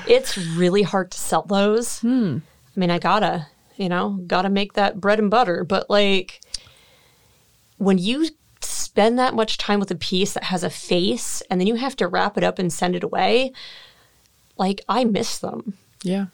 it's 0.06 0.36
really 0.36 0.82
hard 0.82 1.10
to 1.12 1.18
sell 1.18 1.42
those. 1.42 2.00
Hmm. 2.00 2.38
I 2.76 2.80
mean, 2.80 2.90
I 2.90 2.98
gotta, 2.98 3.46
you 3.76 3.88
know, 3.88 4.20
gotta 4.26 4.48
make 4.50 4.74
that 4.74 5.00
bread 5.00 5.18
and 5.18 5.30
butter. 5.30 5.64
But 5.64 5.88
like, 5.88 6.40
when 7.78 7.98
you 7.98 8.26
spend 8.60 9.18
that 9.18 9.34
much 9.34 9.58
time 9.58 9.80
with 9.80 9.90
a 9.90 9.96
piece 9.96 10.32
that 10.34 10.44
has 10.44 10.62
a 10.64 10.70
face 10.70 11.42
and 11.50 11.60
then 11.60 11.66
you 11.66 11.74
have 11.76 11.96
to 11.96 12.08
wrap 12.08 12.36
it 12.36 12.44
up 12.44 12.58
and 12.58 12.72
send 12.72 12.94
it 12.96 13.02
away, 13.04 13.52
like, 14.56 14.82
I 14.88 15.04
miss 15.04 15.38
them. 15.38 15.74
yeah. 16.02 16.26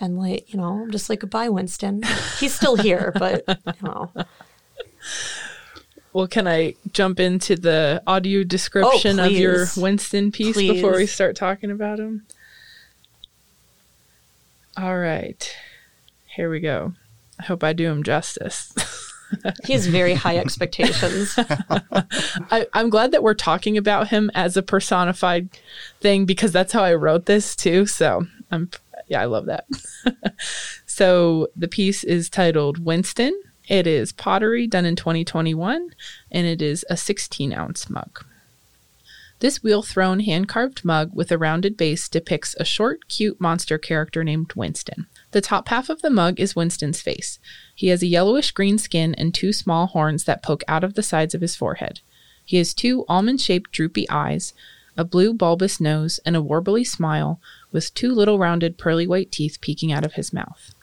And 0.00 0.18
like, 0.18 0.52
you 0.52 0.58
know, 0.58 0.82
I'm 0.82 0.90
just 0.90 1.10
like, 1.10 1.20
goodbye, 1.20 1.50
Winston. 1.50 2.02
He's 2.38 2.54
still 2.54 2.76
here, 2.76 3.12
but, 3.18 3.44
you 3.48 3.72
know. 3.82 4.10
Well, 6.12 6.26
can 6.26 6.48
I 6.48 6.74
jump 6.92 7.20
into 7.20 7.54
the 7.54 8.02
audio 8.06 8.42
description 8.42 9.20
of 9.20 9.30
your. 9.30 9.66
Winston 9.76 10.32
piece 10.32 10.56
before 10.56 10.96
we 10.96 11.06
start 11.06 11.36
talking 11.36 11.70
about 11.70 12.00
him? 12.00 12.26
All 14.76 14.98
right. 14.98 15.54
Here 16.34 16.50
we 16.50 16.60
go. 16.60 16.94
I 17.38 17.44
hope 17.44 17.62
I 17.62 17.72
do 17.72 17.86
him 17.86 18.02
justice. 18.02 18.74
He 19.64 19.74
has 19.74 19.86
very 19.86 20.14
high 20.14 20.38
expectations. 20.38 21.34
I, 21.38 22.66
I'm 22.72 22.90
glad 22.90 23.12
that 23.12 23.22
we're 23.22 23.34
talking 23.34 23.76
about 23.76 24.08
him 24.08 24.28
as 24.34 24.56
a 24.56 24.62
personified 24.62 25.50
thing 26.00 26.26
because 26.26 26.50
that's 26.50 26.72
how 26.72 26.82
I 26.82 26.94
wrote 26.94 27.26
this 27.26 27.54
too. 27.54 27.86
So 27.86 28.26
I'm, 28.50 28.70
yeah, 29.10 29.20
I 29.20 29.24
love 29.24 29.46
that. 29.46 29.66
so 30.86 31.48
the 31.56 31.68
piece 31.68 32.04
is 32.04 32.30
titled 32.30 32.82
Winston, 32.84 33.38
It 33.68 33.86
is 33.86 34.12
pottery 34.12 34.66
done 34.68 34.86
in 34.86 34.96
2021, 34.96 35.90
and 36.30 36.46
it 36.46 36.62
is 36.62 36.86
a 36.88 36.96
16 36.96 37.52
ounce 37.52 37.90
mug. 37.90 38.24
This 39.40 39.62
wheel 39.62 39.82
thrown 39.82 40.20
hand 40.20 40.48
carved 40.48 40.84
mug 40.84 41.10
with 41.12 41.32
a 41.32 41.38
rounded 41.38 41.76
base 41.76 42.08
depicts 42.08 42.54
a 42.60 42.64
short, 42.64 43.08
cute 43.08 43.40
monster 43.40 43.78
character 43.78 44.22
named 44.22 44.52
Winston. 44.54 45.06
The 45.32 45.40
top 45.40 45.68
half 45.68 45.88
of 45.88 46.02
the 46.02 46.10
mug 46.10 46.38
is 46.38 46.54
Winston's 46.54 47.00
face. 47.00 47.40
He 47.74 47.88
has 47.88 48.02
a 48.02 48.06
yellowish 48.06 48.52
green 48.52 48.78
skin 48.78 49.14
and 49.14 49.34
two 49.34 49.52
small 49.52 49.88
horns 49.88 50.24
that 50.24 50.42
poke 50.42 50.62
out 50.68 50.84
of 50.84 50.94
the 50.94 51.02
sides 51.02 51.34
of 51.34 51.40
his 51.40 51.56
forehead. 51.56 52.00
He 52.44 52.58
has 52.58 52.74
two 52.74 53.04
almond 53.08 53.40
shaped 53.40 53.72
droopy 53.72 54.08
eyes, 54.08 54.52
a 54.96 55.04
blue 55.04 55.32
bulbous 55.32 55.80
nose, 55.80 56.20
and 56.26 56.36
a 56.36 56.42
warbly 56.42 56.86
smile 56.86 57.40
with 57.72 57.94
two 57.94 58.12
little 58.14 58.38
rounded 58.38 58.78
pearly 58.78 59.06
white 59.06 59.30
teeth 59.30 59.58
peeking 59.60 59.92
out 59.92 60.04
of 60.04 60.14
his 60.14 60.32
mouth. 60.32 60.74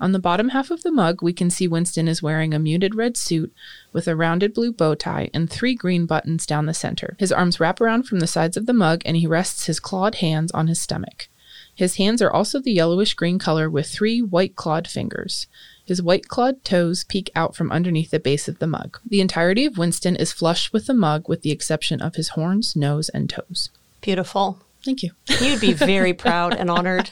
On 0.00 0.12
the 0.12 0.20
bottom 0.20 0.50
half 0.50 0.70
of 0.70 0.82
the 0.82 0.92
mug, 0.92 1.22
we 1.22 1.32
can 1.32 1.50
see 1.50 1.66
Winston 1.66 2.06
is 2.06 2.22
wearing 2.22 2.54
a 2.54 2.58
muted 2.58 2.94
red 2.94 3.16
suit 3.16 3.52
with 3.92 4.06
a 4.06 4.14
rounded 4.14 4.54
blue 4.54 4.72
bow 4.72 4.94
tie 4.94 5.28
and 5.34 5.50
three 5.50 5.74
green 5.74 6.06
buttons 6.06 6.46
down 6.46 6.66
the 6.66 6.74
center. 6.74 7.16
His 7.18 7.32
arms 7.32 7.58
wrap 7.58 7.80
around 7.80 8.04
from 8.04 8.20
the 8.20 8.28
sides 8.28 8.56
of 8.56 8.66
the 8.66 8.72
mug 8.72 9.02
and 9.04 9.16
he 9.16 9.26
rests 9.26 9.66
his 9.66 9.80
clawed 9.80 10.16
hands 10.16 10.52
on 10.52 10.68
his 10.68 10.80
stomach. 10.80 11.28
His 11.74 11.96
hands 11.96 12.22
are 12.22 12.30
also 12.30 12.60
the 12.60 12.72
yellowish 12.72 13.14
green 13.14 13.38
color 13.38 13.68
with 13.68 13.88
three 13.88 14.20
white 14.20 14.54
clawed 14.54 14.86
fingers. 14.86 15.46
His 15.84 16.02
white 16.02 16.28
clawed 16.28 16.64
toes 16.64 17.04
peek 17.04 17.30
out 17.34 17.56
from 17.56 17.72
underneath 17.72 18.10
the 18.10 18.20
base 18.20 18.48
of 18.48 18.58
the 18.58 18.66
mug. 18.66 18.98
The 19.06 19.20
entirety 19.20 19.64
of 19.64 19.78
Winston 19.78 20.16
is 20.16 20.32
flush 20.32 20.72
with 20.72 20.86
the 20.86 20.94
mug 20.94 21.28
with 21.28 21.42
the 21.42 21.50
exception 21.50 22.00
of 22.00 22.16
his 22.16 22.30
horns, 22.30 22.76
nose, 22.76 23.08
and 23.08 23.30
toes. 23.30 23.70
Beautiful. 24.00 24.60
Thank 24.88 25.02
you. 25.02 25.10
You'd 25.42 25.60
be 25.60 25.74
very 25.74 26.14
proud 26.24 26.54
and 26.54 26.70
honored. 26.70 27.10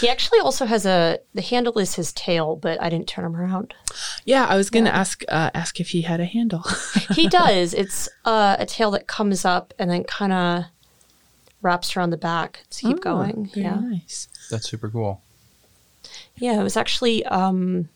He 0.00 0.08
actually 0.08 0.38
also 0.40 0.64
has 0.64 0.86
a 0.86 1.18
the 1.34 1.42
handle 1.42 1.78
is 1.78 1.96
his 1.96 2.14
tail, 2.14 2.56
but 2.56 2.80
I 2.80 2.88
didn't 2.88 3.08
turn 3.08 3.26
him 3.26 3.36
around. 3.36 3.74
Yeah, 4.24 4.46
I 4.46 4.56
was 4.56 4.70
going 4.70 4.86
to 4.86 4.94
ask 4.94 5.22
uh, 5.28 5.50
ask 5.52 5.80
if 5.80 5.88
he 5.90 6.00
had 6.00 6.18
a 6.18 6.24
handle. 6.24 6.64
He 7.10 7.28
does. 7.42 7.74
It's 7.74 8.08
uh, 8.24 8.56
a 8.58 8.64
tail 8.64 8.90
that 8.92 9.06
comes 9.06 9.44
up 9.44 9.74
and 9.78 9.90
then 9.90 10.04
kind 10.04 10.32
of 10.32 10.64
wraps 11.60 11.94
around 11.94 12.08
the 12.08 12.16
back 12.16 12.60
to 12.70 12.86
keep 12.86 13.00
going. 13.02 13.48
Oh, 13.50 13.54
Very 13.54 13.66
Yeah. 13.66 13.74
nice. 13.78 14.28
That's 14.50 14.66
super 14.70 14.88
cool. 14.88 15.20
Yeah, 16.36 16.58
it 16.58 16.62
was 16.62 16.78
actually 16.78 17.22
um, 17.26 17.90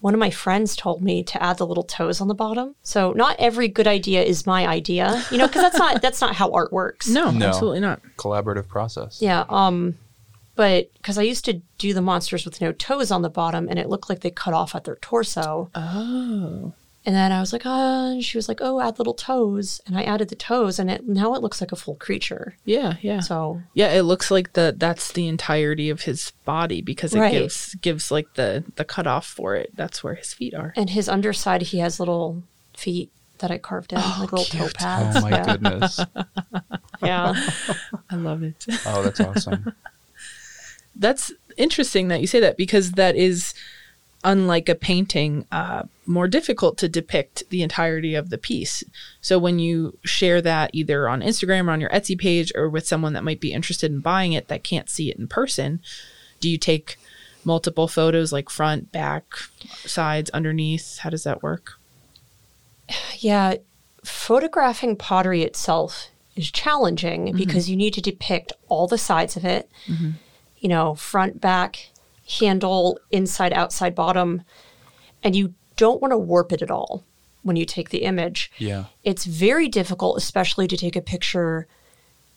one 0.00 0.14
of 0.14 0.20
my 0.20 0.30
friends 0.30 0.74
told 0.76 1.02
me 1.02 1.22
to 1.24 1.42
add 1.42 1.58
the 1.58 1.66
little 1.66 1.84
toes 1.84 2.20
on 2.20 2.28
the 2.28 2.34
bottom. 2.34 2.74
So 2.82 3.12
not 3.12 3.36
every 3.38 3.68
good 3.68 3.86
idea 3.86 4.22
is 4.22 4.46
my 4.46 4.66
idea, 4.66 5.24
you 5.30 5.38
know, 5.38 5.46
because 5.46 5.62
that's 5.62 5.78
not 5.78 6.02
that's 6.02 6.20
not 6.20 6.34
how 6.34 6.50
art 6.52 6.72
works. 6.72 7.08
No, 7.08 7.30
No. 7.30 7.46
absolutely 7.48 7.80
not. 7.80 8.00
Collaborative 8.16 8.66
process. 8.68 9.20
Yeah. 9.20 9.44
Um, 9.48 9.96
but 10.56 10.92
because 10.94 11.16
I 11.16 11.22
used 11.22 11.44
to 11.46 11.62
do 11.78 11.94
the 11.94 12.02
monsters 12.02 12.44
with 12.44 12.60
no 12.60 12.72
toes 12.72 13.10
on 13.10 13.22
the 13.22 13.30
bottom, 13.30 13.68
and 13.68 13.78
it 13.78 13.88
looked 13.88 14.08
like 14.10 14.20
they 14.20 14.30
cut 14.30 14.52
off 14.52 14.74
at 14.74 14.84
their 14.84 14.96
torso. 14.96 15.70
Oh. 15.74 16.72
And 17.10 17.16
then 17.16 17.32
I 17.32 17.40
was 17.40 17.52
like, 17.52 17.62
ah, 17.64 18.10
and 18.12 18.24
she 18.24 18.38
was 18.38 18.46
like, 18.48 18.60
oh, 18.62 18.78
add 18.80 18.98
little 19.00 19.14
toes, 19.14 19.80
and 19.84 19.98
I 19.98 20.04
added 20.04 20.28
the 20.28 20.36
toes, 20.36 20.78
and 20.78 20.88
it 20.88 21.08
now 21.08 21.34
it 21.34 21.42
looks 21.42 21.60
like 21.60 21.72
a 21.72 21.76
full 21.76 21.96
creature. 21.96 22.54
Yeah, 22.64 22.98
yeah. 23.02 23.18
So 23.18 23.62
Yeah, 23.74 23.88
it 23.88 24.02
looks 24.02 24.30
like 24.30 24.52
the 24.52 24.72
that's 24.78 25.10
the 25.10 25.26
entirety 25.26 25.90
of 25.90 26.02
his 26.02 26.30
body 26.44 26.80
because 26.82 27.12
it 27.12 27.18
Right. 27.18 27.32
gives 27.32 27.74
gives 27.74 28.12
like 28.12 28.34
the 28.34 28.62
the 28.76 28.84
cutoff 28.84 29.26
for 29.26 29.56
it. 29.56 29.74
That's 29.74 30.04
where 30.04 30.14
his 30.14 30.32
feet 30.32 30.54
are. 30.54 30.72
and 30.76 30.90
his 30.90 31.08
underside, 31.08 31.62
he 31.62 31.78
has 31.78 31.98
little 31.98 32.44
feet 32.76 33.10
that 33.38 33.50
I 33.50 33.58
carved 33.58 33.92
in, 33.92 33.98
like 33.98 34.30
little 34.30 34.44
toe 34.44 34.68
pads. 34.72 35.16
Oh 35.16 35.20
my 35.22 35.30
yeah. 35.30 35.44
goodness. 35.46 35.98
yeah. 37.02 37.34
I 38.08 38.14
love 38.14 38.44
it. 38.44 38.64
Oh, 38.86 39.02
that's 39.02 39.18
awesome. 39.18 39.72
That's 40.94 41.32
interesting 41.56 42.06
that 42.08 42.20
you 42.20 42.26
say 42.28 42.38
that 42.40 42.56
because 42.56 42.92
that 42.92 43.16
is 43.16 43.52
unlike 44.22 44.68
a 44.68 44.74
painting 44.74 45.46
uh, 45.50 45.84
more 46.06 46.28
difficult 46.28 46.76
to 46.78 46.88
depict 46.88 47.42
the 47.50 47.62
entirety 47.62 48.14
of 48.14 48.30
the 48.30 48.38
piece. 48.38 48.84
So 49.20 49.38
when 49.38 49.58
you 49.58 49.98
share 50.04 50.42
that 50.42 50.70
either 50.72 51.08
on 51.08 51.22
Instagram 51.22 51.68
or 51.68 51.70
on 51.70 51.80
your 51.80 51.90
Etsy 51.90 52.18
page 52.18 52.52
or 52.54 52.68
with 52.68 52.86
someone 52.86 53.14
that 53.14 53.24
might 53.24 53.40
be 53.40 53.52
interested 53.52 53.90
in 53.90 54.00
buying 54.00 54.32
it 54.32 54.48
that 54.48 54.64
can't 54.64 54.90
see 54.90 55.10
it 55.10 55.18
in 55.18 55.26
person, 55.26 55.80
do 56.40 56.50
you 56.50 56.58
take 56.58 56.96
multiple 57.44 57.88
photos 57.88 58.32
like 58.32 58.50
front, 58.50 58.92
back, 58.92 59.24
sides, 59.86 60.28
underneath? 60.30 60.98
How 60.98 61.10
does 61.10 61.24
that 61.24 61.42
work? 61.42 61.78
Yeah, 63.18 63.54
photographing 64.04 64.96
pottery 64.96 65.42
itself 65.42 66.08
is 66.36 66.50
challenging 66.50 67.34
because 67.36 67.70
you 67.70 67.76
need 67.76 67.94
to 67.94 68.00
depict 68.00 68.52
all 68.68 68.86
the 68.86 68.98
sides 68.98 69.36
of 69.36 69.44
it. 69.44 69.70
You 70.58 70.68
know, 70.68 70.94
front, 70.94 71.40
back, 71.40 71.90
handle, 72.38 72.98
inside, 73.10 73.52
outside, 73.52 73.94
bottom, 73.94 74.42
and 75.22 75.34
you 75.34 75.54
don't 75.76 76.00
want 76.00 76.12
to 76.12 76.18
warp 76.18 76.52
it 76.52 76.62
at 76.62 76.70
all 76.70 77.04
when 77.42 77.56
you 77.56 77.64
take 77.64 77.90
the 77.90 78.02
image. 78.02 78.52
Yeah. 78.58 78.84
It's 79.02 79.24
very 79.24 79.68
difficult, 79.68 80.16
especially 80.18 80.66
to 80.68 80.76
take 80.76 80.96
a 80.96 81.00
picture 81.00 81.66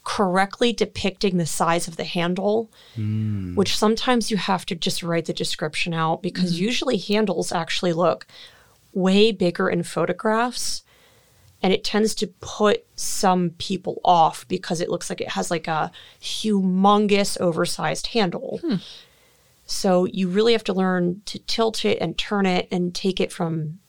correctly 0.04 0.74
depicting 0.74 1.38
the 1.38 1.46
size 1.46 1.88
of 1.88 1.96
the 1.96 2.04
handle, 2.04 2.70
mm. 2.98 3.56
which 3.56 3.78
sometimes 3.78 4.30
you 4.30 4.38
have 4.38 4.66
to 4.66 4.76
just 4.76 5.02
write 5.02 5.26
the 5.26 5.34
description 5.34 5.94
out 5.94 6.22
because 6.22 6.56
mm. 6.56 6.62
usually 6.62 6.98
handles 6.98 7.52
actually 7.52 7.94
look 7.94 8.28
way 8.94 9.32
bigger 9.32 9.70
in 9.70 9.84
photographs. 9.84 10.84
And 11.62 11.72
it 11.72 11.86
tends 11.86 12.14
to 12.16 12.28
put 12.28 12.86
some 12.96 13.52
people 13.52 14.02
off 14.04 14.46
because 14.50 14.82
it 14.82 14.90
looks 14.90 15.10
like 15.10 15.22
it 15.22 15.30
has 15.30 15.50
like 15.50 15.70
a 15.70 15.92
humongous 16.22 17.40
oversized 17.40 18.08
handle. 18.08 18.60
Hmm. 18.62 18.76
So 19.66 20.06
you 20.06 20.28
really 20.28 20.52
have 20.54 20.64
to 20.66 20.74
learn 20.74 21.22
to 21.26 21.40
tilt 21.40 21.86
it 21.86 21.98
and 22.02 22.18
turn 22.18 22.46
it 22.46 22.68
and 22.72 22.94
take 22.94 23.20
it 23.20 23.32
from 23.32 23.80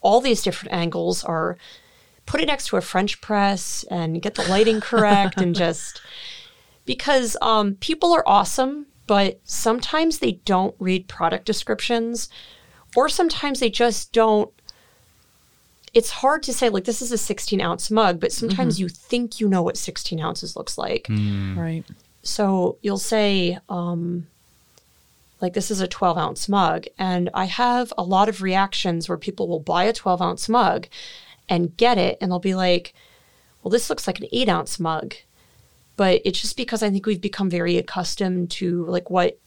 all 0.00 0.20
these 0.20 0.42
different 0.42 0.74
angles 0.74 1.24
or 1.24 1.56
put 2.26 2.40
it 2.40 2.46
next 2.46 2.68
to 2.68 2.76
a 2.76 2.80
French 2.80 3.20
press 3.20 3.84
and 3.90 4.20
get 4.20 4.34
the 4.34 4.48
lighting 4.48 4.80
correct 4.82 5.40
and 5.40 5.54
just 5.54 6.00
because 6.84 7.36
um, 7.40 7.76
people 7.76 8.12
are 8.12 8.24
awesome, 8.26 8.86
but 9.06 9.40
sometimes 9.44 10.18
they 10.18 10.32
don't 10.44 10.74
read 10.78 11.08
product 11.08 11.44
descriptions 11.44 12.28
or 12.96 13.08
sometimes 13.08 13.60
they 13.60 13.70
just 13.70 14.12
don't. 14.12 14.50
It's 15.94 16.10
hard 16.10 16.42
to 16.44 16.54
say, 16.54 16.70
like, 16.70 16.84
this 16.84 17.02
is 17.02 17.12
a 17.12 17.18
16 17.18 17.60
ounce 17.60 17.90
mug, 17.90 18.18
but 18.18 18.32
sometimes 18.32 18.80
you 18.80 18.88
think 18.88 19.40
you 19.40 19.48
know 19.48 19.62
what 19.62 19.76
16 19.76 20.18
ounces 20.20 20.56
looks 20.56 20.78
like. 20.78 21.06
Right. 21.54 21.84
So 22.22 22.78
you'll 22.80 22.96
say, 22.96 23.58
um, 23.68 24.26
like, 25.42 25.52
this 25.54 25.70
is 25.70 25.80
a 25.80 25.88
12 25.88 26.16
ounce 26.16 26.48
mug. 26.48 26.86
And 26.98 27.28
I 27.34 27.44
have 27.46 27.92
a 27.98 28.02
lot 28.02 28.28
of 28.28 28.40
reactions 28.42 29.08
where 29.08 29.18
people 29.18 29.48
will 29.48 29.60
buy 29.60 29.84
a 29.84 29.92
12 29.92 30.22
ounce 30.22 30.48
mug 30.48 30.86
and 31.48 31.76
get 31.76 31.98
it, 31.98 32.16
and 32.20 32.30
they'll 32.30 32.38
be 32.38 32.54
like, 32.54 32.94
well, 33.62 33.70
this 33.70 33.90
looks 33.90 34.06
like 34.06 34.20
an 34.20 34.28
eight 34.32 34.48
ounce 34.48 34.80
mug. 34.80 35.14
But 35.96 36.22
it's 36.24 36.40
just 36.40 36.56
because 36.56 36.82
I 36.82 36.90
think 36.90 37.04
we've 37.04 37.20
become 37.20 37.50
very 37.50 37.76
accustomed 37.76 38.50
to 38.52 38.86
like 38.86 39.10
what 39.10 39.38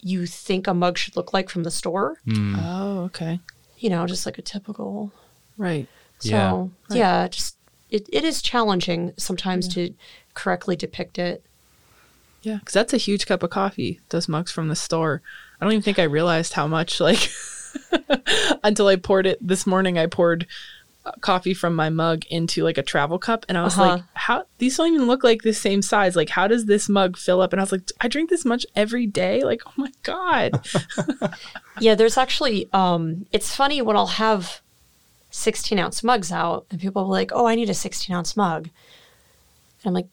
you 0.00 0.26
think 0.26 0.66
a 0.66 0.74
mug 0.74 0.96
should 0.98 1.16
look 1.16 1.32
like 1.32 1.50
from 1.50 1.62
the 1.62 1.70
store. 1.70 2.18
Mm. 2.26 2.56
Oh, 2.58 3.02
okay. 3.04 3.40
You 3.78 3.90
know, 3.90 4.06
just 4.06 4.26
like 4.26 4.38
a 4.38 4.42
typical. 4.42 5.12
Right. 5.56 5.86
So 6.20 6.70
Yeah. 6.90 6.96
yeah, 6.96 7.28
just 7.28 7.56
it, 7.90 8.08
it 8.12 8.24
is 8.24 8.40
challenging 8.42 9.12
sometimes 9.16 9.68
to 9.68 9.94
correctly 10.34 10.76
depict 10.76 11.18
it. 11.18 11.44
Yeah, 12.44 12.56
because 12.58 12.74
that's 12.74 12.92
a 12.92 12.98
huge 12.98 13.26
cup 13.26 13.42
of 13.42 13.50
coffee. 13.50 14.00
Those 14.10 14.28
mugs 14.28 14.52
from 14.52 14.68
the 14.68 14.76
store. 14.76 15.22
I 15.60 15.64
don't 15.64 15.72
even 15.72 15.82
think 15.82 15.98
I 15.98 16.04
realized 16.04 16.52
how 16.52 16.66
much. 16.66 17.00
Like 17.00 17.30
until 18.64 18.86
I 18.88 18.96
poured 18.96 19.26
it 19.26 19.38
this 19.46 19.66
morning, 19.66 19.98
I 19.98 20.06
poured 20.06 20.46
uh, 21.06 21.12
coffee 21.20 21.54
from 21.54 21.74
my 21.74 21.90
mug 21.90 22.24
into 22.30 22.62
like 22.62 22.78
a 22.78 22.82
travel 22.82 23.18
cup, 23.18 23.44
and 23.48 23.58
I 23.58 23.62
was 23.64 23.74
Uh-huh. 23.78 23.94
like, 23.96 24.02
"How 24.14 24.44
these 24.58 24.76
don't 24.76 24.92
even 24.94 25.06
look 25.06 25.24
like 25.24 25.42
the 25.42 25.52
same 25.52 25.82
size? 25.82 26.16
Like, 26.16 26.28
how 26.30 26.46
does 26.46 26.66
this 26.66 26.88
mug 26.88 27.16
fill 27.16 27.40
up?" 27.40 27.52
And 27.52 27.60
I 27.60 27.64
was 27.64 27.72
like, 27.72 27.90
"I 28.00 28.08
drink 28.08 28.30
this 28.30 28.44
much 28.44 28.64
every 28.76 29.06
day. 29.06 29.42
Like, 29.44 29.62
oh 29.66 29.72
my 29.76 29.92
god." 30.02 30.66
Yeah, 31.80 31.96
there's 31.96 32.16
actually 32.16 32.68
um 32.72 33.26
it's 33.32 33.54
funny 33.54 33.82
when 33.82 33.96
I'll 33.96 34.06
have 34.06 34.60
16 35.30 35.76
ounce 35.76 36.04
mugs 36.04 36.30
out 36.30 36.66
and 36.70 36.80
people 36.80 37.02
will 37.02 37.10
be 37.10 37.14
like, 37.14 37.32
Oh, 37.34 37.46
I 37.46 37.56
need 37.56 37.68
a 37.68 37.74
16 37.74 38.14
ounce 38.14 38.36
mug. 38.36 38.66
And 38.66 39.86
I'm 39.86 39.92
like, 39.94 40.06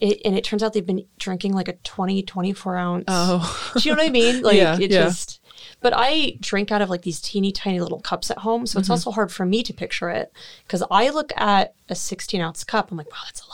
it, 0.00 0.20
and 0.24 0.36
it 0.36 0.44
turns 0.44 0.62
out 0.62 0.72
they've 0.72 0.84
been 0.86 1.04
drinking 1.18 1.52
like 1.54 1.68
a 1.68 1.72
20, 1.74 2.22
24 2.22 2.76
ounce. 2.76 3.04
Oh. 3.08 3.72
Do 3.76 3.88
you 3.88 3.94
know 3.94 4.02
what 4.02 4.08
I 4.08 4.12
mean? 4.12 4.42
Like 4.42 4.56
Yeah, 4.56 4.74
it 4.78 4.90
yeah. 4.90 5.04
just 5.04 5.40
but 5.80 5.92
I 5.94 6.36
drink 6.40 6.70
out 6.72 6.82
of 6.82 6.90
like 6.90 7.02
these 7.02 7.20
teeny 7.20 7.52
tiny 7.52 7.80
little 7.80 8.00
cups 8.00 8.30
at 8.30 8.38
home. 8.38 8.66
So 8.66 8.78
it's 8.78 8.90
also 8.90 9.10
hard 9.10 9.30
for 9.32 9.44
me 9.44 9.62
to 9.62 9.72
picture 9.72 10.08
it. 10.10 10.32
Because 10.64 10.82
I 10.90 11.10
look 11.10 11.32
at 11.36 11.74
a 11.88 11.94
16 11.94 12.40
ounce 12.40 12.64
cup, 12.64 12.90
I'm 12.90 12.96
like, 12.96 13.10
wow, 13.10 13.18
that's 13.26 13.42
a 13.42 13.46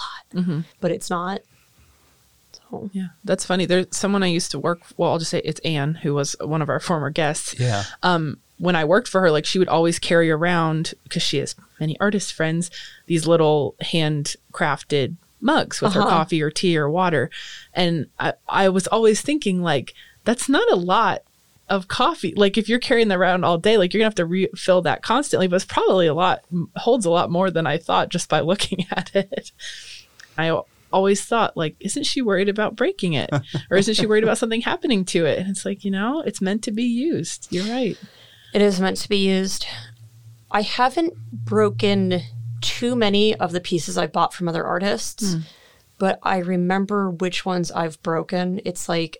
lot. 0.42 0.64
But 0.80 0.90
it's 0.90 1.10
not. 1.10 1.40
So 2.52 2.90
Yeah, 2.92 3.08
that's 3.24 3.44
funny. 3.44 3.66
There's 3.66 3.86
someone 3.90 4.22
I 4.22 4.28
used 4.28 4.50
to 4.52 4.58
work. 4.58 4.80
Well, 4.96 5.10
I'll 5.10 5.18
just 5.18 5.30
say 5.30 5.40
it's 5.44 5.60
Anne, 5.60 5.94
who 5.94 6.14
was 6.14 6.34
one 6.40 6.62
of 6.62 6.68
our 6.68 6.80
former 6.80 7.10
guests. 7.10 7.58
Yeah. 7.58 7.84
um, 8.02 8.38
when 8.58 8.76
I 8.76 8.84
worked 8.84 9.08
for 9.08 9.20
her, 9.20 9.30
like 9.30 9.44
she 9.44 9.58
would 9.58 9.68
always 9.68 9.98
carry 9.98 10.30
around 10.30 10.94
because 11.02 11.22
she 11.22 11.38
has 11.38 11.56
many 11.80 11.98
artist 12.00 12.32
friends 12.32 12.70
these 13.06 13.26
little 13.26 13.74
handcrafted 13.82 15.16
mugs 15.44 15.80
with 15.80 15.92
her 15.92 16.00
Uh-huh. 16.00 16.10
coffee 16.10 16.42
or 16.42 16.50
tea 16.50 16.76
or 16.76 16.90
water, 16.90 17.30
and 17.72 18.06
I, 18.18 18.32
I 18.48 18.68
was 18.70 18.86
always 18.88 19.20
thinking 19.20 19.62
like 19.62 19.94
that's 20.24 20.48
not 20.48 20.68
a 20.72 20.76
lot 20.76 21.20
of 21.68 21.86
coffee. 21.88 22.34
Like 22.36 22.58
if 22.58 22.68
you're 22.68 22.78
carrying 22.78 23.08
that 23.08 23.18
around 23.18 23.44
all 23.44 23.58
day, 23.58 23.78
like 23.78 23.92
you're 23.94 23.98
gonna 24.00 24.06
have 24.06 24.14
to 24.16 24.26
refill 24.26 24.82
that 24.82 25.02
constantly. 25.02 25.46
But 25.46 25.56
it's 25.56 25.64
probably 25.64 26.06
a 26.06 26.14
lot 26.14 26.40
holds 26.76 27.06
a 27.06 27.10
lot 27.10 27.30
more 27.30 27.50
than 27.50 27.66
I 27.66 27.78
thought 27.78 28.08
just 28.08 28.28
by 28.28 28.40
looking 28.50 28.86
at 28.90 29.14
it. 29.14 29.52
I 30.36 30.60
always 30.92 31.24
thought 31.24 31.56
like, 31.56 31.76
isn't 31.80 32.04
she 32.04 32.22
worried 32.22 32.48
about 32.48 32.76
breaking 32.76 33.12
it, 33.14 33.30
or 33.70 33.76
isn't 33.76 33.94
she 33.94 34.06
worried 34.06 34.24
about 34.24 34.38
something 34.38 34.60
happening 34.62 35.04
to 35.06 35.24
it? 35.26 35.38
And 35.38 35.48
it's 35.50 35.64
like 35.64 35.84
you 35.84 35.90
know, 35.90 36.20
it's 36.22 36.40
meant 36.40 36.62
to 36.64 36.72
be 36.72 36.84
used. 36.84 37.48
You're 37.50 37.66
right. 37.66 37.96
It 38.52 38.62
is 38.62 38.80
meant 38.80 38.98
to 38.98 39.08
be 39.08 39.26
used. 39.28 39.66
I 40.50 40.62
haven't 40.62 41.14
broken 41.32 42.20
too 42.64 42.96
many 42.96 43.34
of 43.36 43.52
the 43.52 43.60
pieces 43.60 43.98
I've 43.98 44.12
bought 44.12 44.34
from 44.34 44.48
other 44.48 44.64
artists, 44.64 45.34
hmm. 45.34 45.40
but 45.98 46.18
I 46.22 46.38
remember 46.38 47.10
which 47.10 47.44
ones 47.44 47.70
I've 47.70 48.02
broken. 48.02 48.60
It's 48.64 48.88
like 48.88 49.18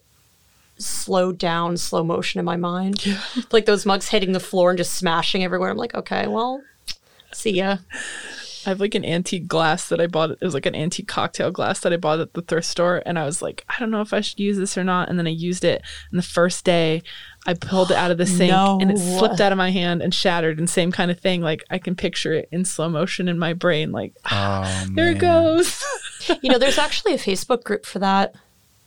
slowed 0.78 1.38
down, 1.38 1.76
slow 1.76 2.02
motion 2.02 2.38
in 2.38 2.44
my 2.44 2.57
mind. 2.57 3.04
Yeah. 3.04 3.20
like 3.52 3.66
those 3.66 3.87
mugs 3.87 4.09
hitting 4.09 4.33
the 4.33 4.40
floor 4.40 4.70
and 4.70 4.78
just 4.78 4.94
smashing 4.94 5.44
everywhere. 5.44 5.70
I'm 5.70 5.76
like, 5.76 5.94
okay, 5.94 6.26
well, 6.26 6.62
see 7.33 7.50
ya. 7.50 7.76
I 8.66 8.70
have 8.70 8.80
like 8.80 8.94
an 8.94 9.04
antique 9.04 9.46
glass 9.46 9.88
that 9.90 10.00
I 10.00 10.07
bought. 10.07 10.30
It 10.30 10.40
was 10.40 10.54
like 10.54 10.66
an 10.66 10.74
antique 10.74 11.07
cocktail 11.07 11.50
glass 11.50 11.80
that 11.80 11.92
I 11.92 11.96
bought 11.98 12.20
at 12.20 12.33
the 12.33 12.40
thrift 12.40 12.66
store. 12.66 13.02
And 13.04 13.18
I 13.18 13.26
was 13.26 13.42
like, 13.42 13.64
I 13.68 13.74
don't 13.78 13.90
know 13.90 14.00
if 14.00 14.14
I 14.14 14.20
should 14.20 14.40
use 14.40 14.57
this 14.57 14.78
or 14.78 14.85
not. 14.85 15.11
And 15.11 15.18
then 15.18 15.26
I 15.26 15.30
used 15.30 15.64
it. 15.64 15.83
And 16.11 16.18
the 16.18 16.26
first 16.26 16.64
day 16.64 17.02
I 17.46 17.54
pulled 17.54 17.90
it 17.90 17.96
out 17.96 18.11
of 18.11 18.16
the 18.18 18.26
sink 18.26 18.52
and 18.52 18.90
it 18.90 18.98
slipped 18.98 19.40
out 19.40 19.52
of 19.52 19.59
my 19.59 19.70
hand 19.70 20.00
and 20.02 20.14
shattered. 20.14 20.59
And 20.59 20.68
same 20.68 20.90
kind 20.92 21.11
of 21.11 21.18
thing. 21.20 21.42
Like 21.42 21.62
I 21.70 21.78
can 21.78 21.94
picture 21.94 22.33
it 22.33 22.48
in 22.50 22.64
slow 22.64 22.88
motion 22.88 23.28
in 23.28 23.38
my 23.38 23.52
brain. 23.52 23.92
Like, 23.92 24.14
Oh, 24.30 24.87
there 24.90 25.11
it 25.11 25.18
goes. 25.18 25.83
You 26.42 26.50
know, 26.50 26.57
there's 26.59 26.78
actually 26.78 27.12
a 27.12 27.18
Facebook 27.18 27.64
group 27.64 27.85
for 27.85 27.98
that. 27.98 28.35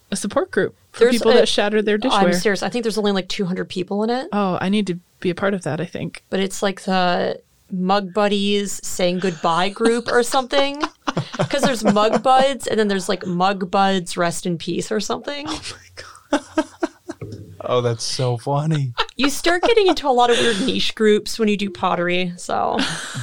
a 0.09 0.15
support 0.15 0.49
group 0.49 0.75
for 0.91 1.01
There's 1.01 1.17
people 1.17 1.29
a- 1.31 1.35
that 1.35 1.47
shattered 1.47 1.85
their 1.85 1.99
dishes. 1.99 2.17
I'm 2.17 2.33
serious. 2.33 2.63
I 2.63 2.69
think 2.69 2.81
there's 2.81 2.97
only 2.97 3.11
like 3.11 3.27
200 3.29 3.65
people 3.69 4.03
in 4.03 4.09
it, 4.09 4.27
oh, 4.33 4.57
I 4.59 4.69
need 4.69 4.87
to 4.87 4.97
be 5.19 5.29
a 5.29 5.35
part 5.35 5.53
of 5.53 5.61
that, 5.61 5.79
I 5.79 5.85
think. 5.85 6.23
but 6.31 6.39
it's 6.39 6.63
like 6.63 6.81
the 6.81 7.39
Mug 7.71 8.11
Buddies 8.11 8.79
saying 8.83 9.19
goodbye 9.19 9.69
group 9.69 10.07
or 10.11 10.23
something. 10.23 10.81
Because 11.37 11.61
there's 11.61 11.83
Mug 11.83 12.23
Buds 12.23 12.65
and 12.67 12.79
then 12.79 12.87
there's 12.87 13.07
like 13.07 13.25
Mug 13.25 13.69
Buds 13.71 14.17
Rest 14.17 14.45
in 14.47 14.57
Peace 14.57 14.91
or 14.91 14.99
something. 14.99 15.45
Oh, 15.47 15.61
Oh, 17.61 17.81
that's 17.81 18.03
so 18.03 18.37
funny. 18.37 18.93
You 19.15 19.29
start 19.29 19.63
getting 19.63 19.87
into 19.87 20.07
a 20.07 20.11
lot 20.11 20.29
of 20.29 20.37
weird 20.37 20.59
niche 20.61 20.93
groups 20.95 21.39
when 21.39 21.47
you 21.49 21.57
do 21.57 21.69
pottery. 21.69 22.33
So 22.37 22.77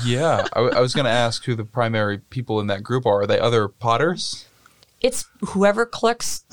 yeah, 0.05 0.47
I, 0.55 0.61
I 0.61 0.81
was 0.81 0.93
going 0.93 1.05
to 1.05 1.11
ask 1.11 1.45
who 1.45 1.55
the 1.55 1.65
primary 1.65 2.19
people 2.19 2.61
in 2.61 2.67
that 2.67 2.83
group 2.83 3.07
are. 3.07 3.23
Are 3.23 3.27
they 3.27 3.39
other 3.39 3.69
potters? 3.69 4.47
it's 5.05 5.27
whoever 5.49 5.85
collects 5.85 6.45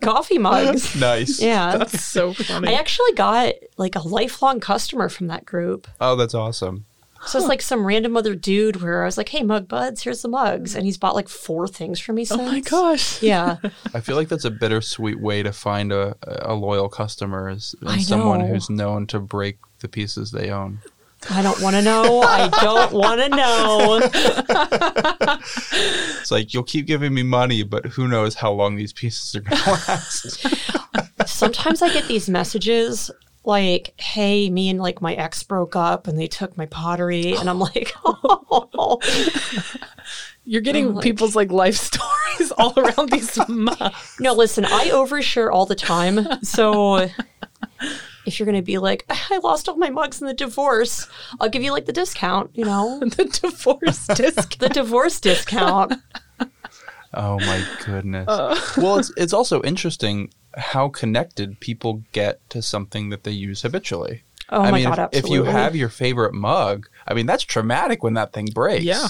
coffee 0.00 0.38
mugs. 0.38 0.96
Nice. 0.96 1.40
Yeah. 1.40 1.76
That's 1.76 2.02
so 2.02 2.32
funny. 2.34 2.68
I 2.68 2.72
actually 2.72 3.12
got 3.12 3.54
like 3.76 3.94
a 3.94 4.00
lifelong 4.00 4.58
customer 4.58 5.08
from 5.08 5.28
that 5.28 5.46
group. 5.46 5.86
Oh, 6.00 6.16
that's 6.16 6.34
awesome. 6.34 6.86
So 7.26 7.38
it's 7.38 7.48
like 7.48 7.60
some 7.62 7.86
random 7.86 8.16
other 8.16 8.34
dude 8.34 8.80
where 8.80 9.02
I 9.02 9.04
was 9.04 9.18
like, 9.18 9.28
hey, 9.28 9.42
Mug 9.42 9.68
Buds, 9.68 10.02
here's 10.02 10.22
the 10.22 10.28
mugs. 10.28 10.74
And 10.74 10.84
he's 10.86 10.96
bought 10.96 11.14
like 11.14 11.28
four 11.28 11.68
things 11.68 12.00
from 12.00 12.16
me 12.16 12.24
since. 12.24 12.40
oh 12.40 12.44
my 12.44 12.60
gosh. 12.60 13.22
Yeah. 13.22 13.56
I 13.94 14.00
feel 14.00 14.16
like 14.16 14.28
that's 14.28 14.46
a 14.46 14.50
bittersweet 14.50 15.20
way 15.20 15.42
to 15.42 15.52
find 15.52 15.92
a, 15.92 16.16
a 16.26 16.54
loyal 16.54 16.88
customer 16.88 17.50
is 17.50 17.74
someone 18.00 18.40
who's 18.40 18.70
known 18.70 19.06
to 19.08 19.20
break 19.20 19.58
the 19.80 19.88
pieces 19.88 20.30
they 20.30 20.50
own. 20.50 20.78
I 21.28 21.42
don't 21.42 21.60
want 21.60 21.76
to 21.76 21.82
know. 21.82 22.22
I 22.22 22.48
don't 22.62 22.92
want 22.92 23.20
to 23.20 23.28
know. 23.28 24.00
It's 26.20 26.30
like 26.30 26.52
you'll 26.54 26.62
keep 26.62 26.86
giving 26.86 27.14
me 27.14 27.22
money, 27.22 27.62
but 27.62 27.86
who 27.86 28.08
knows 28.08 28.34
how 28.34 28.52
long 28.52 28.76
these 28.76 28.92
pieces 28.92 29.34
are 29.34 29.40
going 29.40 29.56
to 29.62 29.70
last. 29.70 30.46
Sometimes 31.26 31.82
I 31.82 31.92
get 31.92 32.08
these 32.08 32.28
messages 32.28 33.10
like, 33.44 33.94
hey, 34.00 34.50
me 34.50 34.68
and 34.68 34.78
like 34.80 35.00
my 35.00 35.14
ex 35.14 35.42
broke 35.42 35.74
up 35.76 36.06
and 36.06 36.18
they 36.18 36.26
took 36.26 36.56
my 36.56 36.66
pottery. 36.66 37.34
And 37.36 37.48
I'm 37.48 37.58
like, 37.58 37.92
oh, 38.04 38.98
You're 40.44 40.60
getting 40.60 40.86
oh 40.86 40.90
like- 40.90 41.02
people's 41.04 41.36
like 41.36 41.50
life 41.52 41.76
stories 41.76 42.52
all 42.58 42.72
around 42.78 43.10
these 43.10 43.38
mugs. 43.48 44.16
no, 44.20 44.32
listen, 44.34 44.64
I 44.64 44.88
overshare 44.90 45.50
all 45.52 45.66
the 45.66 45.74
time. 45.74 46.26
So 46.42 47.08
if 48.26 48.38
you're 48.38 48.46
going 48.46 48.56
to 48.56 48.62
be 48.62 48.78
like, 48.78 49.04
I 49.08 49.38
lost 49.42 49.68
all 49.68 49.76
my 49.76 49.90
mugs 49.90 50.20
in 50.20 50.26
the 50.26 50.34
divorce, 50.34 51.08
I'll 51.40 51.48
give 51.48 51.62
you 51.62 51.72
like 51.72 51.86
the 51.86 51.92
discount, 51.92 52.50
you 52.54 52.64
know, 52.64 52.98
the 53.02 53.24
divorce 53.24 54.06
discount. 54.08 54.58
the 54.58 54.68
divorce 54.68 55.20
discount. 55.20 55.94
Oh 57.12 57.38
my 57.40 57.64
goodness. 57.84 58.28
Uh. 58.28 58.58
well, 58.76 58.98
it's 58.98 59.12
it's 59.16 59.32
also 59.32 59.62
interesting 59.62 60.30
how 60.56 60.88
connected 60.88 61.60
people 61.60 62.02
get 62.12 62.40
to 62.50 62.60
something 62.62 63.10
that 63.10 63.24
they 63.24 63.30
use 63.30 63.62
habitually. 63.62 64.22
Oh 64.48 64.62
I 64.62 64.70
my 64.70 64.78
mean, 64.78 64.88
God, 64.88 65.08
if, 65.12 65.24
if 65.24 65.30
you 65.30 65.44
have 65.44 65.76
your 65.76 65.88
favorite 65.88 66.34
mug, 66.34 66.88
I 67.06 67.14
mean 67.14 67.26
that's 67.26 67.44
traumatic 67.44 68.02
when 68.02 68.14
that 68.14 68.32
thing 68.32 68.46
breaks. 68.46 68.84
Yeah. 68.84 69.08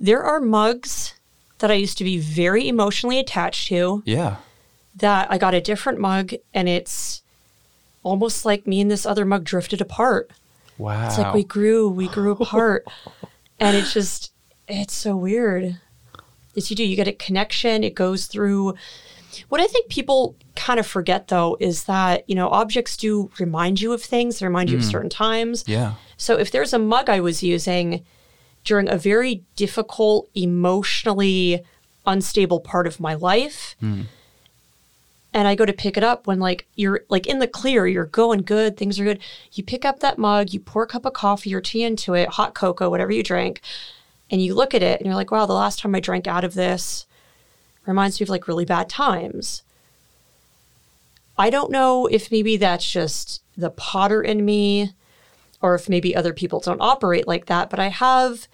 There 0.00 0.22
are 0.22 0.40
mugs 0.40 1.14
that 1.58 1.70
I 1.70 1.74
used 1.74 1.98
to 1.98 2.04
be 2.04 2.18
very 2.18 2.68
emotionally 2.68 3.18
attached 3.18 3.68
to 3.68 4.02
Yeah. 4.06 4.36
that 4.96 5.30
I 5.30 5.36
got 5.38 5.54
a 5.54 5.60
different 5.60 5.98
mug 5.98 6.32
and 6.54 6.68
it's 6.68 7.22
almost 8.02 8.44
like 8.44 8.66
me 8.66 8.80
and 8.80 8.90
this 8.90 9.04
other 9.04 9.24
mug 9.24 9.44
drifted 9.44 9.80
apart. 9.80 10.30
Wow. 10.78 11.08
It's 11.08 11.18
like 11.18 11.34
we 11.34 11.44
grew, 11.44 11.88
we 11.88 12.08
grew 12.08 12.30
apart. 12.32 12.86
and 13.60 13.76
it's 13.76 13.92
just, 13.92 14.32
it's 14.68 14.94
so 14.94 15.16
weird. 15.16 15.80
As 16.56 16.70
you 16.70 16.76
do, 16.76 16.84
you 16.84 16.96
get 16.96 17.08
a 17.08 17.12
connection, 17.12 17.82
it 17.84 17.94
goes 17.94 18.26
through. 18.26 18.74
What 19.48 19.60
I 19.60 19.66
think 19.66 19.88
people 19.88 20.36
kind 20.56 20.80
of 20.80 20.86
forget 20.86 21.28
though 21.28 21.56
is 21.60 21.84
that, 21.84 22.28
you 22.28 22.34
know, 22.34 22.48
objects 22.48 22.96
do 22.96 23.30
remind 23.38 23.80
you 23.80 23.92
of 23.92 24.02
things, 24.02 24.38
they 24.38 24.46
remind 24.46 24.70
you 24.70 24.76
of 24.76 24.82
mm. 24.82 24.90
certain 24.90 25.10
times. 25.10 25.64
yeah. 25.66 25.94
So 26.16 26.36
if 26.36 26.50
there's 26.50 26.72
a 26.72 26.78
mug 26.78 27.08
I 27.08 27.20
was 27.20 27.42
using 27.42 28.04
during 28.64 28.88
a 28.88 28.98
very 28.98 29.42
difficult, 29.56 30.28
emotionally 30.34 31.62
unstable 32.06 32.60
part 32.60 32.86
of 32.86 32.98
my 32.98 33.14
life, 33.14 33.76
mm. 33.82 34.04
and 35.32 35.48
I 35.48 35.54
go 35.54 35.64
to 35.64 35.72
pick 35.72 35.96
it 35.96 36.02
up 36.02 36.26
when 36.26 36.40
like 36.40 36.66
you're 36.74 37.02
like 37.08 37.26
in 37.26 37.38
the 37.38 37.46
clear, 37.46 37.86
you're 37.86 38.04
going 38.04 38.42
good, 38.42 38.76
things 38.76 38.98
are 38.98 39.04
good. 39.04 39.20
You 39.52 39.62
pick 39.62 39.84
up 39.84 40.00
that 40.00 40.18
mug, 40.18 40.52
you 40.52 40.60
pour 40.60 40.82
a 40.82 40.86
cup 40.86 41.06
of 41.06 41.12
coffee 41.12 41.54
or 41.54 41.60
tea 41.60 41.84
into 41.84 42.14
it, 42.14 42.30
hot 42.30 42.54
cocoa, 42.54 42.90
whatever 42.90 43.12
you 43.12 43.22
drink, 43.22 43.60
and 44.30 44.42
you 44.42 44.54
look 44.54 44.74
at 44.74 44.82
it 44.82 45.00
and 45.00 45.06
you're 45.06 45.14
like, 45.14 45.30
wow, 45.30 45.46
the 45.46 45.52
last 45.52 45.78
time 45.78 45.94
I 45.94 46.00
drank 46.00 46.26
out 46.26 46.44
of 46.44 46.54
this 46.54 47.06
reminds 47.88 48.20
me 48.20 48.24
of 48.24 48.30
like 48.30 48.46
really 48.46 48.64
bad 48.64 48.88
times. 48.88 49.62
I 51.38 51.50
don't 51.50 51.70
know 51.70 52.06
if 52.06 52.30
maybe 52.30 52.56
that's 52.56 52.90
just 52.90 53.42
the 53.56 53.70
potter 53.70 54.22
in 54.22 54.44
me 54.44 54.92
or 55.60 55.74
if 55.74 55.88
maybe 55.88 56.14
other 56.14 56.32
people 56.32 56.60
don't 56.60 56.80
operate 56.80 57.26
like 57.26 57.46
that, 57.46 57.70
but 57.70 57.80
I 57.80 57.88
have 57.88 58.48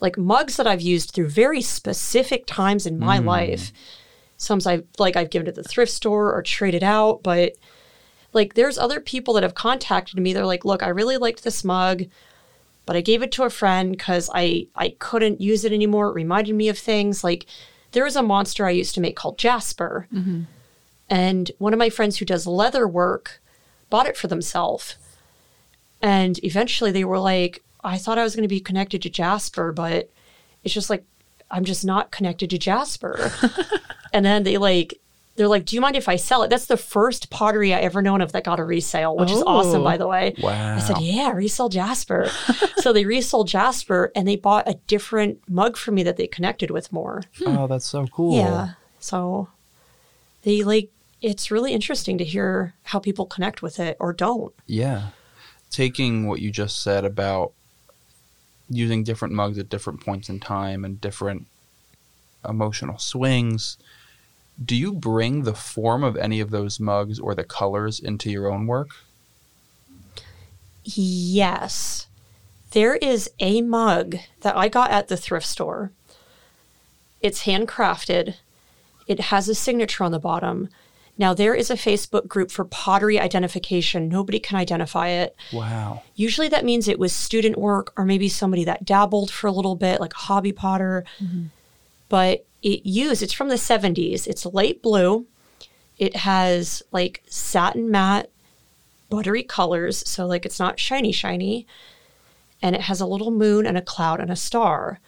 like 0.00 0.18
mugs 0.18 0.56
that 0.56 0.66
I've 0.66 0.80
used 0.80 1.10
through 1.10 1.28
very 1.28 1.62
specific 1.62 2.46
times 2.46 2.86
in 2.86 2.98
my 2.98 3.18
hmm. 3.18 3.26
life. 3.26 3.72
Some 4.36 4.60
I've 4.66 4.84
like 4.98 5.16
I've 5.16 5.30
given 5.30 5.46
to 5.46 5.52
the 5.52 5.62
thrift 5.62 5.92
store 5.92 6.34
or 6.34 6.42
traded 6.42 6.82
out, 6.82 7.22
but 7.22 7.54
like 8.34 8.54
there's 8.54 8.76
other 8.76 9.00
people 9.00 9.32
that 9.34 9.42
have 9.42 9.54
contacted 9.54 10.18
me. 10.18 10.34
They're 10.34 10.44
like, 10.44 10.66
"Look, 10.66 10.82
I 10.82 10.88
really 10.88 11.16
liked 11.16 11.42
this 11.42 11.64
mug, 11.64 12.04
but 12.84 12.96
I 12.96 13.00
gave 13.00 13.22
it 13.22 13.32
to 13.32 13.44
a 13.44 13.50
friend 13.50 13.90
because 13.92 14.28
I 14.34 14.66
I 14.74 14.90
couldn't 14.98 15.40
use 15.40 15.64
it 15.64 15.72
anymore. 15.72 16.08
It 16.08 16.14
reminded 16.14 16.54
me 16.54 16.68
of 16.68 16.78
things 16.78 17.24
like 17.24 17.46
there 17.96 18.04
was 18.04 18.14
a 18.14 18.22
monster 18.22 18.66
I 18.66 18.72
used 18.72 18.94
to 18.96 19.00
make 19.00 19.16
called 19.16 19.38
Jasper, 19.38 20.06
mm-hmm. 20.12 20.42
and 21.08 21.50
one 21.56 21.72
of 21.72 21.78
my 21.78 21.88
friends 21.88 22.18
who 22.18 22.26
does 22.26 22.46
leather 22.46 22.86
work 22.86 23.40
bought 23.88 24.06
it 24.06 24.18
for 24.18 24.26
themselves, 24.26 24.96
and 26.02 26.38
eventually 26.44 26.92
they 26.92 27.04
were 27.04 27.18
like, 27.18 27.64
I 27.82 27.96
thought 27.96 28.18
I 28.18 28.22
was 28.22 28.36
going 28.36 28.42
to 28.42 28.54
be 28.54 28.60
connected 28.60 29.00
to 29.00 29.08
Jasper, 29.08 29.72
but 29.72 30.10
it's 30.62 30.74
just 30.74 30.90
like 30.90 31.04
I'm 31.50 31.64
just 31.64 31.86
not 31.86 32.10
connected 32.10 32.50
to 32.50 32.58
Jasper. 32.58 33.32
and 34.12 34.26
then 34.26 34.42
they 34.42 34.58
like 34.58 35.00
they're 35.36 35.48
like, 35.48 35.64
"Do 35.66 35.76
you 35.76 35.80
mind 35.80 35.96
if 35.96 36.08
I 36.08 36.16
sell 36.16 36.42
it?" 36.42 36.48
That's 36.50 36.66
the 36.66 36.76
first 36.76 37.30
pottery 37.30 37.72
I 37.74 37.80
ever 37.80 38.02
known 38.02 38.20
of 38.20 38.32
that 38.32 38.44
got 38.44 38.58
a 38.60 38.64
resale, 38.64 39.16
which 39.16 39.30
is 39.30 39.42
awesome, 39.46 39.82
Oh. 39.82 39.84
by 39.84 39.96
the 39.96 40.06
way. 40.06 40.34
Wow. 40.42 40.76
I 40.76 40.80
said, 40.80 40.98
"Yeah, 41.00 41.32
resell 41.32 41.68
Jasper." 41.68 42.28
so 42.78 42.92
they 42.92 43.04
resold 43.04 43.48
Jasper, 43.48 44.10
and 44.14 44.26
they 44.26 44.36
bought 44.36 44.68
a 44.68 44.74
different 44.86 45.40
mug 45.48 45.76
for 45.76 45.92
me 45.92 46.02
that 46.02 46.16
they 46.16 46.26
connected 46.26 46.70
with 46.70 46.92
more. 46.92 47.22
Hmm. 47.38 47.56
Oh, 47.56 47.66
that's 47.66 47.86
so 47.86 48.06
cool. 48.08 48.36
Yeah, 48.36 48.70
so 48.98 49.48
they 50.42 50.62
like. 50.62 50.90
It's 51.22 51.50
really 51.50 51.72
interesting 51.72 52.18
to 52.18 52.24
hear 52.24 52.74
how 52.84 52.98
people 52.98 53.24
connect 53.26 53.62
with 53.62 53.80
it 53.80 53.96
or 53.98 54.12
don't. 54.12 54.52
Yeah. 54.66 55.08
Taking 55.70 56.26
what 56.28 56.40
you 56.40 56.50
just 56.52 56.82
said 56.82 57.04
about 57.04 57.52
using 58.68 59.02
different 59.02 59.32
mugs 59.34 59.58
at 59.58 59.68
different 59.68 60.00
points 60.04 60.28
in 60.28 60.40
time 60.40 60.84
and 60.84 61.00
different 61.00 61.46
emotional 62.48 62.98
swings, 62.98 63.78
do 64.64 64.74
you 64.74 64.92
bring 64.92 65.42
the 65.42 65.54
form 65.54 66.02
of 66.02 66.16
any 66.16 66.40
of 66.40 66.50
those 66.50 66.80
mugs 66.80 67.18
or 67.18 67.34
the 67.34 67.44
colors 67.44 68.00
into 68.00 68.30
your 68.30 68.50
own 68.50 68.66
work? 68.66 68.90
Yes. 70.84 72.06
There 72.70 72.96
is 72.96 73.30
a 73.40 73.62
mug 73.62 74.16
that 74.40 74.56
I 74.56 74.68
got 74.68 74.90
at 74.90 75.08
the 75.08 75.16
thrift 75.16 75.46
store. 75.46 75.92
It's 77.20 77.44
handcrafted. 77.44 78.36
It 79.06 79.20
has 79.20 79.48
a 79.48 79.54
signature 79.54 80.04
on 80.04 80.12
the 80.12 80.18
bottom. 80.18 80.68
Now, 81.18 81.32
there 81.32 81.54
is 81.54 81.70
a 81.70 81.74
Facebook 81.74 82.28
group 82.28 82.50
for 82.50 82.64
pottery 82.64 83.18
identification. 83.18 84.08
Nobody 84.08 84.38
can 84.38 84.58
identify 84.58 85.08
it. 85.08 85.34
Wow. 85.52 86.02
Usually 86.14 86.48
that 86.48 86.64
means 86.64 86.88
it 86.88 86.98
was 86.98 87.12
student 87.12 87.56
work 87.56 87.92
or 87.96 88.04
maybe 88.04 88.28
somebody 88.28 88.64
that 88.64 88.84
dabbled 88.84 89.30
for 89.30 89.46
a 89.46 89.52
little 89.52 89.76
bit, 89.76 90.00
like 90.00 90.12
a 90.12 90.18
hobby 90.18 90.52
potter. 90.52 91.04
Mm-hmm. 91.18 91.46
But 92.08 92.45
it 92.62 92.86
used, 92.86 93.22
it's 93.22 93.32
from 93.32 93.48
the 93.48 93.56
70s. 93.56 94.26
It's 94.26 94.46
light 94.46 94.82
blue. 94.82 95.26
It 95.98 96.16
has 96.16 96.82
like 96.92 97.22
satin 97.26 97.90
matte, 97.90 98.30
buttery 99.08 99.42
colors. 99.42 100.02
So, 100.08 100.26
like, 100.26 100.44
it's 100.44 100.60
not 100.60 100.80
shiny, 100.80 101.12
shiny. 101.12 101.66
And 102.62 102.74
it 102.74 102.82
has 102.82 103.00
a 103.00 103.06
little 103.06 103.30
moon 103.30 103.66
and 103.66 103.76
a 103.76 103.82
cloud 103.82 104.20
and 104.20 104.30
a 104.30 104.36
star. 104.36 105.00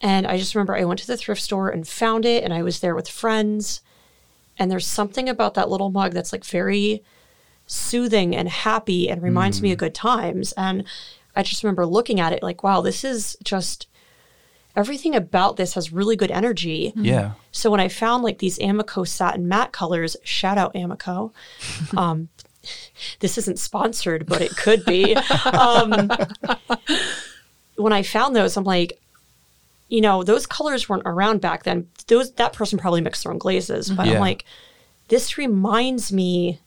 And 0.00 0.26
I 0.26 0.36
just 0.36 0.54
remember 0.54 0.76
I 0.76 0.84
went 0.84 1.00
to 1.00 1.06
the 1.06 1.16
thrift 1.16 1.42
store 1.42 1.68
and 1.68 1.86
found 1.86 2.24
it, 2.24 2.44
and 2.44 2.52
I 2.52 2.62
was 2.62 2.80
there 2.80 2.94
with 2.94 3.08
friends. 3.08 3.80
And 4.58 4.70
there's 4.70 4.86
something 4.86 5.28
about 5.28 5.54
that 5.54 5.68
little 5.68 5.90
mug 5.90 6.12
that's 6.12 6.32
like 6.32 6.44
very 6.44 7.02
soothing 7.66 8.34
and 8.34 8.48
happy 8.48 9.08
and 9.08 9.22
reminds 9.22 9.60
me 9.60 9.72
of 9.72 9.76
mm. 9.76 9.80
good 9.80 9.94
times. 9.94 10.52
And 10.52 10.84
I 11.34 11.42
just 11.42 11.62
remember 11.62 11.84
looking 11.84 12.20
at 12.20 12.32
it 12.32 12.42
like, 12.42 12.62
wow, 12.62 12.80
this 12.80 13.04
is 13.04 13.36
just 13.42 13.86
everything 14.76 15.14
about 15.14 15.56
this 15.56 15.74
has 15.74 15.92
really 15.92 16.14
good 16.16 16.30
energy. 16.30 16.92
Yeah. 16.96 17.32
So 17.52 17.70
when 17.70 17.80
I 17.80 17.88
found 17.88 18.22
like 18.22 18.38
these 18.38 18.58
Amaco 18.58 19.06
satin 19.08 19.48
matte 19.48 19.72
colors, 19.72 20.16
shout 20.22 20.58
out 20.58 20.74
Amaco. 20.74 21.32
Um, 21.96 22.28
this 23.20 23.38
isn't 23.38 23.58
sponsored, 23.60 24.26
but 24.26 24.40
it 24.42 24.50
could 24.56 24.84
be. 24.84 25.14
um, 25.52 26.10
when 27.76 27.92
I 27.92 28.02
found 28.02 28.34
those, 28.34 28.56
I'm 28.56 28.64
like, 28.64 29.00
you 29.88 30.00
know, 30.00 30.22
those 30.24 30.46
colors 30.46 30.88
weren't 30.88 31.04
around 31.06 31.40
back 31.40 31.62
then. 31.62 31.88
Those 32.08 32.32
that 32.32 32.52
person 32.52 32.78
probably 32.78 33.00
mixed 33.00 33.22
their 33.22 33.32
own 33.32 33.38
glazes, 33.38 33.90
but 33.90 34.06
Yeah. 34.06 34.14
I'm 34.14 34.20
like, 34.20 34.44
this 35.08 35.38
reminds 35.38 36.12
me 36.12 36.60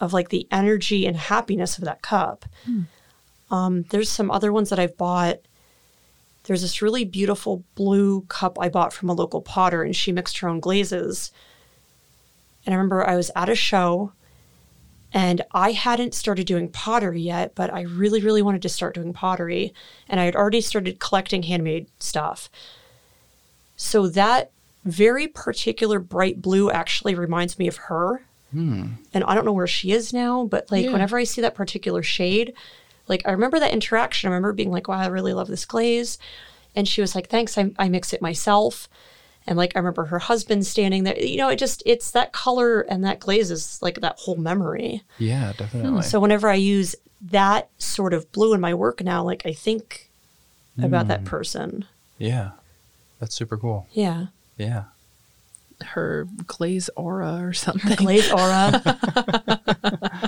of 0.00 0.12
like 0.14 0.30
the 0.30 0.46
energy 0.50 1.06
and 1.06 1.16
happiness 1.16 1.76
of 1.76 1.84
that 1.84 2.00
cup. 2.00 2.46
Um, 3.50 3.82
there's 3.90 4.08
some 4.08 4.30
other 4.30 4.52
ones 4.52 4.70
that 4.70 4.78
I've 4.78 4.96
bought. 4.96 5.40
There's 6.48 6.62
this 6.62 6.80
really 6.80 7.04
beautiful 7.04 7.62
blue 7.74 8.22
cup 8.22 8.56
I 8.58 8.70
bought 8.70 8.94
from 8.94 9.10
a 9.10 9.12
local 9.12 9.42
potter, 9.42 9.82
and 9.82 9.94
she 9.94 10.12
mixed 10.12 10.38
her 10.38 10.48
own 10.48 10.60
glazes. 10.60 11.30
And 12.64 12.74
I 12.74 12.78
remember 12.78 13.06
I 13.06 13.16
was 13.16 13.30
at 13.36 13.50
a 13.50 13.54
show, 13.54 14.12
and 15.12 15.44
I 15.52 15.72
hadn't 15.72 16.14
started 16.14 16.46
doing 16.46 16.70
pottery 16.70 17.20
yet, 17.20 17.54
but 17.54 17.70
I 17.72 17.82
really, 17.82 18.22
really 18.22 18.40
wanted 18.40 18.62
to 18.62 18.70
start 18.70 18.94
doing 18.94 19.12
pottery. 19.12 19.74
And 20.08 20.18
I 20.18 20.24
had 20.24 20.34
already 20.34 20.62
started 20.62 20.98
collecting 20.98 21.42
handmade 21.42 21.86
stuff. 22.00 22.48
So 23.76 24.08
that 24.08 24.50
very 24.86 25.28
particular 25.28 25.98
bright 25.98 26.40
blue 26.40 26.70
actually 26.70 27.14
reminds 27.14 27.58
me 27.58 27.68
of 27.68 27.76
her. 27.76 28.22
Hmm. 28.52 28.86
And 29.12 29.22
I 29.24 29.34
don't 29.34 29.44
know 29.44 29.52
where 29.52 29.66
she 29.66 29.92
is 29.92 30.14
now, 30.14 30.46
but 30.46 30.70
like 30.70 30.86
Yeah. 30.86 30.92
whenever 30.92 31.18
I 31.18 31.24
see 31.24 31.42
that 31.42 31.54
particular 31.54 32.02
shade, 32.02 32.54
like 33.08 33.22
I 33.26 33.32
remember 33.32 33.58
that 33.60 33.72
interaction. 33.72 34.28
I 34.28 34.32
remember 34.32 34.52
being 34.52 34.70
like, 34.70 34.88
wow, 34.88 34.98
I 34.98 35.06
really 35.06 35.32
love 35.32 35.48
this 35.48 35.64
glaze. 35.64 36.18
And 36.76 36.86
she 36.86 37.00
was 37.00 37.14
like, 37.14 37.28
thanks, 37.28 37.58
I, 37.58 37.72
I 37.78 37.88
mix 37.88 38.12
it 38.12 38.22
myself. 38.22 38.88
And 39.46 39.56
like 39.56 39.72
I 39.74 39.78
remember 39.78 40.06
her 40.06 40.18
husband 40.18 40.66
standing 40.66 41.04
there. 41.04 41.18
You 41.18 41.38
know, 41.38 41.48
it 41.48 41.58
just 41.58 41.82
it's 41.86 42.10
that 42.10 42.32
color 42.32 42.82
and 42.82 43.04
that 43.04 43.20
glaze 43.20 43.50
is 43.50 43.80
like 43.80 44.00
that 44.00 44.18
whole 44.18 44.36
memory. 44.36 45.02
Yeah, 45.18 45.52
definitely. 45.56 46.02
So 46.02 46.20
whenever 46.20 46.48
I 46.48 46.54
use 46.54 46.94
that 47.20 47.70
sort 47.78 48.12
of 48.12 48.30
blue 48.32 48.52
in 48.52 48.60
my 48.60 48.74
work 48.74 49.02
now, 49.02 49.24
like 49.24 49.42
I 49.46 49.52
think 49.52 50.10
about 50.80 51.08
that 51.08 51.22
mm. 51.22 51.26
person. 51.26 51.86
yeah. 52.18 52.50
That's 53.18 53.34
super 53.34 53.56
cool. 53.56 53.86
Yeah. 53.92 54.26
Yeah. 54.56 54.84
Her 55.84 56.28
glaze 56.46 56.88
aura 56.96 57.40
or 57.42 57.52
something. 57.52 57.96
Glaze 57.96 58.30
aura. 58.30 58.80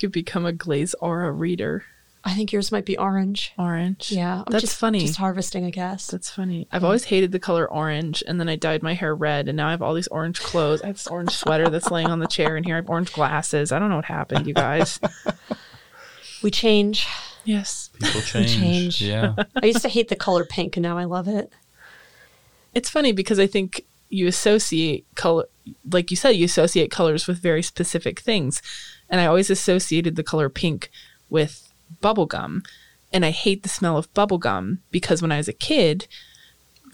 You 0.00 0.08
could 0.08 0.12
become 0.12 0.46
a 0.46 0.52
glaze 0.52 0.94
aura 0.94 1.30
reader. 1.30 1.84
I 2.22 2.34
think 2.34 2.52
yours 2.52 2.70
might 2.70 2.84
be 2.84 2.98
orange. 2.98 3.52
Orange. 3.58 4.12
Yeah. 4.12 4.44
I'm 4.46 4.52
That's 4.52 4.62
just, 4.62 4.78
funny. 4.78 5.00
Just 5.00 5.16
harvesting, 5.16 5.64
I 5.64 5.70
guess. 5.70 6.06
That's 6.06 6.28
funny. 6.30 6.68
I've 6.70 6.84
always 6.84 7.04
hated 7.04 7.32
the 7.32 7.38
color 7.38 7.70
orange, 7.70 8.22
and 8.26 8.38
then 8.38 8.48
I 8.48 8.56
dyed 8.56 8.82
my 8.82 8.92
hair 8.92 9.14
red, 9.14 9.48
and 9.48 9.56
now 9.56 9.68
I 9.68 9.70
have 9.70 9.80
all 9.80 9.94
these 9.94 10.08
orange 10.08 10.40
clothes. 10.40 10.82
I 10.82 10.88
have 10.88 10.96
this 10.96 11.06
orange 11.06 11.32
sweater 11.32 11.70
that's 11.70 11.90
laying 11.90 12.08
on 12.08 12.18
the 12.18 12.26
chair, 12.26 12.56
and 12.56 12.66
here 12.66 12.76
I 12.76 12.78
have 12.78 12.90
orange 12.90 13.12
glasses. 13.12 13.72
I 13.72 13.78
don't 13.78 13.88
know 13.88 13.96
what 13.96 14.04
happened, 14.04 14.46
you 14.46 14.54
guys. 14.54 15.00
We 16.42 16.50
change. 16.50 17.06
yes. 17.44 17.90
People 18.00 18.22
change. 18.22 18.56
change. 18.56 19.02
Yeah. 19.02 19.34
I 19.62 19.66
used 19.66 19.82
to 19.82 19.88
hate 19.88 20.08
the 20.08 20.16
color 20.16 20.44
pink 20.44 20.76
and 20.76 20.82
now 20.82 20.96
I 20.96 21.04
love 21.04 21.28
it. 21.28 21.52
It's 22.74 22.88
funny 22.88 23.12
because 23.12 23.38
I 23.38 23.46
think 23.46 23.84
you 24.08 24.26
associate 24.26 25.06
color, 25.16 25.46
like 25.90 26.10
you 26.10 26.16
said, 26.16 26.30
you 26.30 26.46
associate 26.46 26.90
colors 26.90 27.26
with 27.26 27.38
very 27.38 27.62
specific 27.62 28.20
things. 28.20 28.62
And 29.10 29.20
I 29.20 29.26
always 29.26 29.50
associated 29.50 30.16
the 30.16 30.22
color 30.22 30.48
pink 30.48 30.90
with 31.28 31.72
bubblegum. 32.02 32.64
And 33.12 33.24
I 33.24 33.30
hate 33.30 33.62
the 33.62 33.68
smell 33.68 33.96
of 33.96 34.12
bubblegum 34.14 34.78
because 34.90 35.20
when 35.20 35.32
I 35.32 35.38
was 35.38 35.48
a 35.48 35.52
kid, 35.52 36.06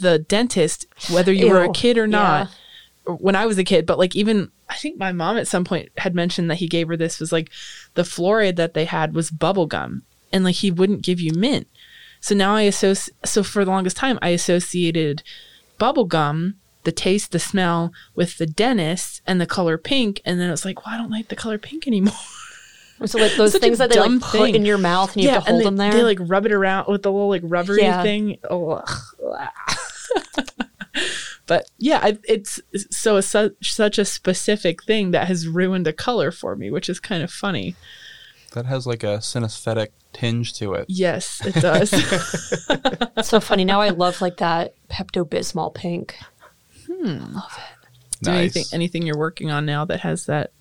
the 0.00 0.18
dentist, 0.18 0.86
whether 1.10 1.32
you 1.32 1.50
were 1.50 1.62
a 1.62 1.72
kid 1.72 1.98
or 1.98 2.06
not, 2.06 2.48
yeah. 3.06 3.14
when 3.14 3.36
I 3.36 3.46
was 3.46 3.58
a 3.58 3.64
kid, 3.64 3.86
but 3.86 3.98
like 3.98 4.16
even 4.16 4.50
I 4.68 4.76
think 4.76 4.98
my 4.98 5.12
mom 5.12 5.36
at 5.36 5.48
some 5.48 5.64
point 5.64 5.90
had 5.98 6.14
mentioned 6.14 6.50
that 6.50 6.56
he 6.56 6.68
gave 6.68 6.88
her 6.88 6.96
this 6.96 7.20
was 7.20 7.32
like 7.32 7.50
the 7.94 8.02
fluoride 8.02 8.56
that 8.56 8.74
they 8.74 8.84
had 8.84 9.14
was 9.14 9.30
bubblegum 9.30 10.02
and 10.32 10.44
like 10.44 10.56
he 10.56 10.70
wouldn't 10.70 11.04
give 11.04 11.20
you 11.20 11.32
mint. 11.34 11.68
So 12.20 12.34
now 12.34 12.54
I 12.54 12.62
associate 12.62 13.14
so 13.24 13.42
for 13.42 13.64
the 13.64 13.70
longest 13.70 13.96
time 13.96 14.18
I 14.22 14.30
associated 14.30 15.22
bubblegum, 15.78 16.54
the 16.86 16.92
taste, 16.92 17.32
the 17.32 17.38
smell 17.38 17.92
with 18.14 18.38
the 18.38 18.46
dentist 18.46 19.20
and 19.26 19.38
the 19.38 19.46
color 19.46 19.76
pink 19.76 20.22
and 20.24 20.40
then 20.40 20.48
it 20.48 20.52
was 20.52 20.64
like, 20.64 20.86
well, 20.86 20.94
I 20.94 20.98
don't 20.98 21.10
like 21.10 21.28
the 21.28 21.36
color 21.36 21.58
pink 21.58 21.86
anymore. 21.86 22.14
So 23.04 23.18
like 23.18 23.32
those 23.36 23.52
Such 23.52 23.60
a 23.60 23.64
things 23.66 23.76
that 23.78 23.90
they 23.90 23.96
dumb 23.96 24.14
like 24.20 24.22
put 24.30 24.40
thing. 24.40 24.54
in 24.54 24.64
your 24.64 24.78
mouth 24.78 25.12
and 25.14 25.22
you 25.22 25.28
have 25.28 25.44
to 25.44 25.50
hold 25.50 25.60
and 25.60 25.66
them 25.66 25.76
they, 25.76 25.90
there. 25.90 25.98
They 25.98 26.04
like 26.04 26.18
rub 26.30 26.46
it 26.46 26.52
around 26.52 26.86
with 26.88 27.02
the 27.02 27.12
little 27.12 27.28
like 27.28 27.42
rubbery 27.44 27.82
Yeah. 27.82 28.02
thing. 28.02 28.38
Oh, 28.48 28.82
but 31.46 31.70
yeah, 31.78 32.00
I, 32.02 32.18
it's 32.24 32.60
so 32.90 33.16
it's 33.18 33.26
such 33.28 33.52
such 33.74 33.98
a 33.98 34.04
specific 34.04 34.82
thing 34.84 35.10
that 35.10 35.28
has 35.28 35.46
ruined 35.46 35.86
a 35.86 35.92
color 35.92 36.30
for 36.30 36.56
me, 36.56 36.70
which 36.70 36.88
is 36.88 36.98
kind 36.98 37.22
of 37.22 37.30
funny. 37.30 37.76
That 38.54 38.64
has 38.66 38.86
like 38.86 39.02
a 39.02 39.18
synesthetic 39.18 39.88
tinge 40.14 40.54
to 40.54 40.72
it. 40.74 40.86
Yes, 40.88 41.44
it 41.44 41.54
does. 41.56 41.92
So 43.22 43.40
funny. 43.40 43.64
Now 43.64 43.80
I 43.80 43.88
love 43.88 44.20
like 44.20 44.36
that 44.38 44.74
Pepto 44.88 45.24
Bismol 45.28 45.74
pink. 45.74 46.16
Hmm. 46.98 47.38
Do 48.22 48.30
Nice. 48.30 48.38
anything 48.56 48.64
anything 48.72 49.02
you're 49.06 49.18
working 49.18 49.50
on 49.50 49.66
now 49.66 49.84
that 49.84 50.00
has 50.00 50.26
that 50.26 50.52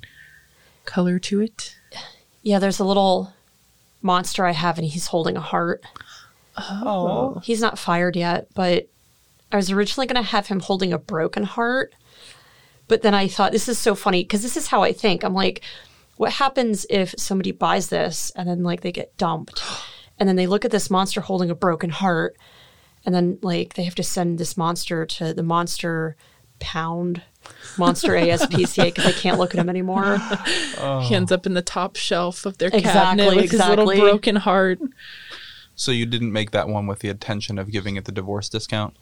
color 0.86 1.20
to 1.20 1.42
it? 1.42 1.78
Yeah, 2.42 2.60
there's 2.60 2.80
a 2.80 2.86
little 2.86 3.34
monster 4.02 4.46
I 4.46 4.52
have 4.52 4.78
and 4.78 4.88
he's 4.88 5.08
holding 5.08 5.38
a 5.38 5.42
heart. 5.42 5.84
Oh. 6.58 6.84
oh. 7.38 7.42
He's 7.44 7.62
not 7.62 7.80
fired 7.80 8.16
yet, 8.16 8.48
but 8.54 8.88
I 9.52 9.56
was 9.56 9.72
originally 9.72 10.08
going 10.08 10.22
to 10.24 10.30
have 10.30 10.48
him 10.48 10.60
holding 10.60 10.94
a 10.94 10.98
broken 10.98 11.44
heart. 11.44 11.94
But 12.88 13.02
then 13.02 13.14
I 13.14 13.28
thought, 13.28 13.52
this 13.52 13.68
is 13.68 13.80
so 13.80 13.96
funny 13.96 14.24
because 14.24 14.44
this 14.44 14.58
is 14.58 14.68
how 14.68 14.84
I 14.84 14.92
think. 14.94 15.24
I'm 15.24 15.34
like, 15.34 15.62
what 16.18 16.34
happens 16.34 16.86
if 16.90 17.16
somebody 17.18 17.52
buys 17.52 17.90
this 17.90 18.32
and 18.36 18.48
then 18.48 18.64
like 18.64 18.82
they 18.82 18.92
get 18.92 19.18
dumped 19.18 19.64
and 20.20 20.30
then 20.30 20.36
they 20.36 20.48
look 20.48 20.66
at 20.66 20.72
this 20.72 20.90
monster 20.90 21.22
holding 21.22 21.50
a 21.50 21.56
broken 21.56 21.90
heart 21.90 22.38
and 23.06 23.14
then 23.14 23.38
like 23.41 23.76
they 23.76 23.84
have 23.84 23.95
to 23.95 24.03
send 24.03 24.38
this 24.38 24.58
monster 24.58 25.06
to 25.06 25.34
the 25.34 25.43
monster 25.43 26.16
pound 26.60 27.22
monster 27.78 28.10
ASPCA 28.14 28.86
because 28.86 29.06
I 29.06 29.12
can't 29.12 29.38
look 29.38 29.53
at 29.53 29.60
him 29.60 29.70
anymore. 29.70 30.18
Oh. 30.78 31.06
He 31.08 31.16
ends 31.16 31.32
up 31.32 31.45
in 31.45 31.53
the 31.53 31.62
top 31.62 31.95
shelf 31.95 32.45
of 32.45 32.58
their 32.58 32.70
Oh. 32.74 32.78
Exactly, 32.78 33.24
cabinet 33.24 33.36
with 33.36 33.51
his 33.51 33.68
little 33.68 33.86
broken 33.86 34.38
heart. 34.38 34.80
So 35.76 35.91
you 35.91 36.06
didn't 36.06 36.32
make 36.32 36.51
that 36.51 36.70
one 36.70 36.88
with 36.88 36.99
the 36.99 37.10
intention 37.10 37.60
of 37.60 37.72
giving 37.72 37.97
it 37.97 38.06
the 38.06 38.12
divorce 38.12 38.49
discount? 38.49 38.95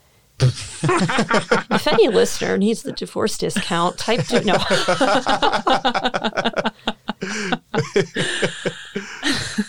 if 0.40 1.86
any 1.88 2.08
listener 2.08 2.56
needs 2.56 2.82
the 2.82 2.92
divorce 2.92 3.36
discount, 3.38 3.98
type 3.98 4.24
to 4.26 4.44
no. 4.44 4.54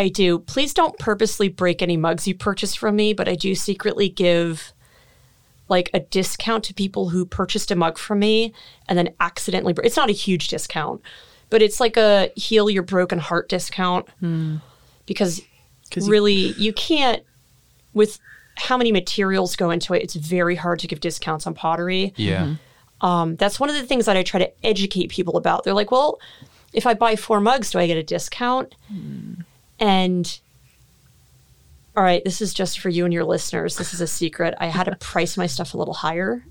I 0.00 0.08
do. 0.08 0.38
Please 0.38 0.72
don't 0.74 0.98
purposely 0.98 1.48
break 1.48 1.82
any 1.82 1.96
mugs 1.96 2.26
you 2.26 2.34
purchase 2.34 2.74
from 2.74 2.96
me, 2.96 3.12
but 3.12 3.28
I 3.28 3.34
do 3.34 3.54
secretly 3.54 4.08
give 4.08 4.72
like 5.68 5.90
a 5.94 6.00
discount 6.00 6.64
to 6.64 6.74
people 6.74 7.10
who 7.10 7.24
purchased 7.24 7.70
a 7.70 7.76
mug 7.76 7.98
from 7.98 8.18
me 8.18 8.52
and 8.88 8.98
then 8.98 9.10
accidentally. 9.20 9.74
It's 9.84 9.96
not 9.96 10.08
a 10.08 10.12
huge 10.12 10.48
discount, 10.48 11.00
but 11.50 11.62
it's 11.62 11.80
like 11.80 11.96
a 11.96 12.30
heal 12.34 12.68
your 12.70 12.82
broken 12.82 13.18
heart 13.18 13.48
discount 13.48 14.08
hmm. 14.20 14.56
because 15.06 15.42
'Cause 15.90 16.06
you- 16.06 16.12
really 16.12 16.52
you 16.56 16.72
can't 16.72 17.22
with 17.92 18.18
how 18.56 18.76
many 18.76 18.92
materials 18.92 19.54
go 19.54 19.70
into 19.70 19.94
it. 19.94 20.02
It's 20.02 20.14
very 20.14 20.56
hard 20.56 20.78
to 20.80 20.86
give 20.86 21.00
discounts 21.00 21.46
on 21.46 21.54
pottery. 21.54 22.12
Yeah. 22.16 22.42
Mm-hmm. 22.44 23.06
Um, 23.06 23.36
that's 23.36 23.58
one 23.60 23.70
of 23.70 23.76
the 23.76 23.82
things 23.86 24.06
that 24.06 24.16
I 24.16 24.22
try 24.22 24.40
to 24.40 24.66
educate 24.66 25.08
people 25.08 25.36
about. 25.36 25.64
They're 25.64 25.74
like, 25.74 25.90
well, 25.90 26.18
if 26.72 26.86
I 26.86 26.94
buy 26.94 27.16
four 27.16 27.40
mugs, 27.40 27.70
do 27.70 27.78
I 27.78 27.86
get 27.86 27.96
a 27.96 28.02
discount? 28.02 28.74
Hmm. 28.88 29.34
And 29.80 30.40
All 31.96 32.04
right, 32.04 32.22
this 32.24 32.40
is 32.40 32.54
just 32.54 32.78
for 32.78 32.88
you 32.88 33.04
and 33.04 33.12
your 33.12 33.24
listeners. 33.24 33.76
This 33.76 33.92
is 33.92 34.00
a 34.00 34.06
secret. 34.06 34.54
I 34.58 34.66
had 34.66 34.84
to 34.84 34.96
price 35.00 35.36
my 35.36 35.46
stuff 35.46 35.74
a 35.74 35.78
little 35.78 35.94
higher 35.94 36.44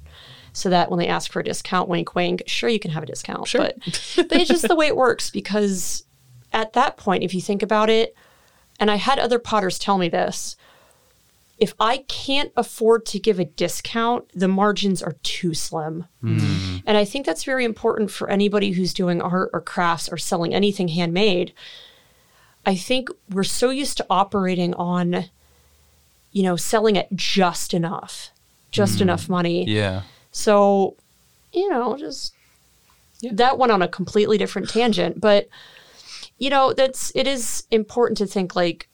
so 0.52 0.70
that 0.70 0.90
when 0.90 1.00
they 1.00 1.08
ask 1.08 1.32
for 1.32 1.40
a 1.40 1.44
discount, 1.44 1.88
wink, 1.88 2.16
wink, 2.16 2.44
sure, 2.48 2.70
you 2.70 2.80
can 2.80 2.92
have 2.92 3.04
a 3.04 3.06
discount. 3.06 3.48
Sure. 3.48 3.62
But, 3.62 3.78
but 4.16 4.34
it's 4.34 4.50
just 4.50 4.68
the 4.68 4.76
way 4.76 4.88
it 4.88 4.96
works 4.98 5.30
because 5.30 6.04
at 6.52 6.74
that 6.74 6.98
point, 6.98 7.24
if 7.24 7.34
you 7.34 7.42
think 7.42 7.62
about 7.62 7.90
it, 7.90 8.16
and 8.80 8.90
I 8.90 8.96
had 8.96 9.20
other 9.20 9.40
potters 9.40 9.78
tell 9.78 9.98
me 9.98 10.10
this, 10.10 10.56
if 11.60 11.74
I 11.80 12.00
can't 12.08 12.52
afford 12.56 13.06
to 13.08 13.20
give 13.20 13.38
a 13.38 13.46
discount, 13.46 14.30
the 14.34 14.48
margins 14.48 15.04
are 15.04 15.18
too 15.24 15.54
slim. 15.54 16.06
Hmm. 16.22 16.78
And 16.86 16.98
I 16.98 17.04
think 17.04 17.26
that's 17.26 17.44
very 17.44 17.66
important 17.66 18.12
for 18.12 18.30
anybody 18.30 18.72
who's 18.72 18.94
doing 18.94 19.22
art 19.22 19.50
or 19.52 19.60
crafts 19.60 20.10
or 20.10 20.18
selling 20.18 20.54
anything 20.54 20.88
handmade. 20.88 21.54
I 22.66 22.76
think 22.76 23.10
we're 23.30 23.44
so 23.44 23.70
used 23.70 23.98
to 23.98 24.06
operating 24.10 24.74
on, 24.76 25.26
you 26.32 26.44
know, 26.44 26.56
selling 26.56 26.98
at 26.98 27.14
just 27.16 27.74
enough, 27.74 28.32
just 28.72 29.02
enough 29.02 29.30
money. 29.30 29.66
Yeah. 29.66 30.04
So, 30.32 30.96
you 31.52 31.70
know, 31.70 31.98
just 31.98 32.34
that 33.32 33.58
went 33.58 33.72
on 33.72 33.82
a 33.82 33.88
completely 33.88 34.38
different 34.38 34.70
tangent. 34.70 35.20
But, 35.20 35.50
you 36.38 36.50
know, 36.50 36.74
that's 36.74 37.12
it 37.16 37.28
is 37.28 37.64
important 37.72 38.18
to 38.20 38.26
think 38.26 38.56
like 38.56 38.88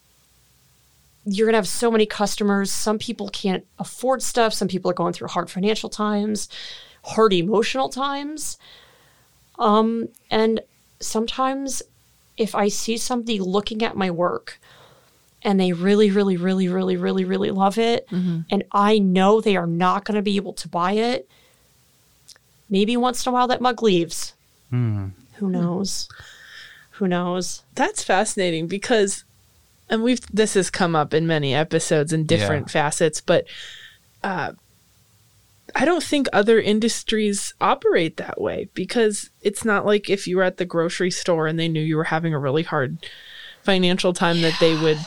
you're 1.24 1.46
gonna 1.46 1.58
have 1.58 1.68
so 1.68 1.90
many 1.90 2.06
customers. 2.06 2.70
Some 2.70 2.98
people 2.98 3.28
can't 3.28 3.66
afford 3.78 4.22
stuff, 4.22 4.54
some 4.54 4.68
people 4.68 4.90
are 4.90 4.94
going 4.94 5.12
through 5.12 5.28
hard 5.28 5.50
financial 5.50 5.90
times, 5.90 6.48
hard 7.04 7.32
emotional 7.32 7.88
times. 7.88 8.58
Um, 9.58 10.08
and 10.30 10.60
sometimes 11.00 11.82
if 12.36 12.54
I 12.54 12.68
see 12.68 12.96
somebody 12.96 13.38
looking 13.38 13.82
at 13.82 13.96
my 13.96 14.10
work 14.10 14.60
and 15.42 15.60
they 15.60 15.72
really, 15.72 16.10
really, 16.10 16.36
really, 16.36 16.68
really, 16.68 16.96
really, 16.96 17.24
really 17.24 17.50
love 17.50 17.78
it, 17.78 18.08
mm-hmm. 18.08 18.40
and 18.50 18.64
I 18.72 18.98
know 18.98 19.40
they 19.40 19.56
are 19.56 19.66
not 19.66 20.04
going 20.04 20.16
to 20.16 20.22
be 20.22 20.36
able 20.36 20.54
to 20.54 20.68
buy 20.68 20.92
it, 20.92 21.28
maybe 22.68 22.96
once 22.96 23.24
in 23.24 23.30
a 23.30 23.32
while 23.32 23.48
that 23.48 23.60
mug 23.60 23.82
leaves. 23.82 24.34
Hmm. 24.70 25.08
Who 25.34 25.46
hmm. 25.46 25.52
knows? 25.52 26.08
Who 26.92 27.06
knows? 27.06 27.62
That's 27.74 28.02
fascinating 28.02 28.66
because, 28.66 29.24
and 29.88 30.02
we've 30.02 30.20
this 30.32 30.54
has 30.54 30.70
come 30.70 30.96
up 30.96 31.12
in 31.12 31.26
many 31.26 31.54
episodes 31.54 32.12
in 32.12 32.24
different 32.24 32.68
Yeah. 32.68 32.72
facets, 32.72 33.20
but 33.20 33.46
uh, 34.24 34.52
I 35.78 35.84
don't 35.84 36.02
think 36.02 36.26
other 36.32 36.58
industries 36.58 37.52
operate 37.60 38.16
that 38.16 38.40
way 38.40 38.70
because 38.72 39.28
it's 39.42 39.62
not 39.62 39.84
like 39.84 40.08
if 40.08 40.26
you 40.26 40.38
were 40.38 40.42
at 40.42 40.56
the 40.56 40.64
grocery 40.64 41.10
store 41.10 41.46
and 41.46 41.58
they 41.58 41.68
knew 41.68 41.82
you 41.82 41.98
were 41.98 42.04
having 42.04 42.32
a 42.32 42.38
really 42.38 42.62
hard 42.62 43.06
financial 43.62 44.14
time 44.14 44.40
that 44.40 44.56
they 44.58 44.74
would 44.74 44.98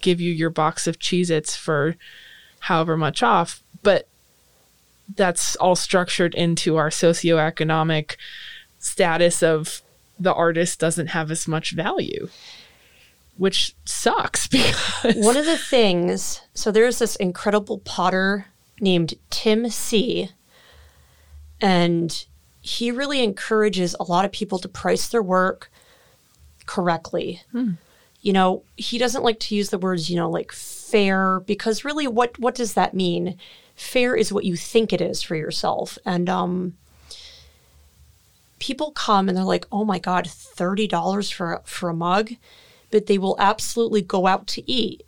give 0.00 0.20
you 0.20 0.32
your 0.32 0.48
box 0.48 0.86
of 0.86 1.00
Cheez 1.00 1.28
Its 1.28 1.56
for 1.56 1.96
however 2.60 2.96
much 2.96 3.20
off. 3.20 3.64
But 3.82 4.06
that's 5.12 5.56
all 5.56 5.74
structured 5.74 6.36
into 6.36 6.76
our 6.76 6.90
socioeconomic 6.90 8.14
status 8.78 9.42
of 9.42 9.82
the 10.20 10.32
artist 10.32 10.78
doesn't 10.78 11.08
have 11.08 11.32
as 11.32 11.48
much 11.48 11.72
value, 11.72 12.28
which 13.36 13.74
sucks 13.84 14.46
because 14.48 15.16
One 15.16 15.36
of 15.36 15.46
the 15.46 15.58
things, 15.58 16.42
so 16.54 16.70
there's 16.70 17.00
this 17.00 17.16
incredible 17.16 17.78
potter 17.80 18.46
named 18.80 19.14
Tim 19.30 19.68
See 19.70 20.30
And 21.60 22.24
he 22.60 22.90
really 22.90 23.22
encourages 23.22 23.94
a 23.98 24.04
lot 24.04 24.24
of 24.24 24.32
people 24.32 24.58
to 24.60 24.68
price 24.68 25.08
their 25.08 25.22
work 25.22 25.70
correctly. 26.66 27.42
You 28.20 28.32
know, 28.32 28.62
he 28.76 28.98
doesn't 28.98 29.24
like 29.24 29.40
to 29.40 29.54
use 29.56 29.70
the 29.70 29.78
words, 29.78 30.08
you 30.08 30.16
know, 30.16 30.30
like 30.30 30.52
fair, 30.52 31.40
because 31.40 31.84
really 31.84 32.06
what 32.06 32.38
what 32.38 32.54
does 32.54 32.74
that 32.74 32.94
mean? 32.94 33.36
Fair 33.74 34.14
is 34.14 34.32
what 34.32 34.44
you 34.44 34.56
think 34.56 34.92
it 34.92 35.00
is 35.00 35.22
for 35.22 35.34
yourself. 35.34 35.98
And 36.04 36.28
um 36.30 36.74
people 38.58 38.92
come 38.92 39.28
and 39.28 39.36
they're 39.36 39.44
like, 39.44 39.66
"Oh 39.72 39.84
my 39.84 39.98
god, 39.98 40.26
$30 40.26 41.32
for 41.32 41.54
a- 41.54 41.62
for 41.64 41.88
a 41.88 41.94
mug?" 41.94 42.32
But 42.92 43.06
they 43.06 43.18
will 43.18 43.36
absolutely 43.40 44.02
go 44.02 44.26
out 44.28 44.46
to 44.48 44.70
eat 44.70 45.02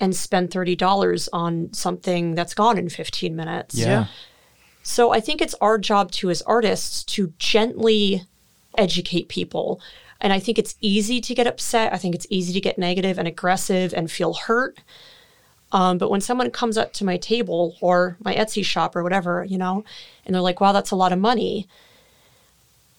and 0.00 0.16
spend 0.16 0.50
$30 0.50 1.28
on 1.32 1.72
something 1.72 2.34
that's 2.34 2.54
gone 2.54 2.78
in 2.78 2.88
15 2.88 3.36
minutes. 3.36 3.76
Yeah. 3.76 4.06
So 4.82 5.12
I 5.12 5.20
think 5.20 5.42
it's 5.42 5.54
our 5.60 5.78
job 5.78 6.10
too 6.10 6.30
as 6.30 6.42
artists 6.42 7.04
to 7.04 7.32
gently 7.38 8.24
educate 8.78 9.28
people. 9.28 9.80
And 10.20 10.32
I 10.32 10.38
think 10.38 10.58
it's 10.58 10.76
easy 10.80 11.20
to 11.20 11.34
get 11.34 11.46
upset. 11.46 11.92
I 11.92 11.98
think 11.98 12.14
it's 12.14 12.26
easy 12.30 12.52
to 12.52 12.60
get 12.60 12.78
negative 12.78 13.18
and 13.18 13.28
aggressive 13.28 13.92
and 13.94 14.10
feel 14.10 14.34
hurt. 14.34 14.78
Um, 15.72 15.98
but 15.98 16.10
when 16.10 16.20
someone 16.20 16.50
comes 16.50 16.76
up 16.76 16.92
to 16.94 17.04
my 17.04 17.16
table 17.16 17.76
or 17.80 18.16
my 18.20 18.34
Etsy 18.34 18.64
shop 18.64 18.96
or 18.96 19.02
whatever, 19.02 19.44
you 19.44 19.56
know, 19.56 19.84
and 20.24 20.34
they're 20.34 20.42
like, 20.42 20.60
wow, 20.60 20.72
that's 20.72 20.90
a 20.90 20.96
lot 20.96 21.12
of 21.12 21.18
money. 21.18 21.68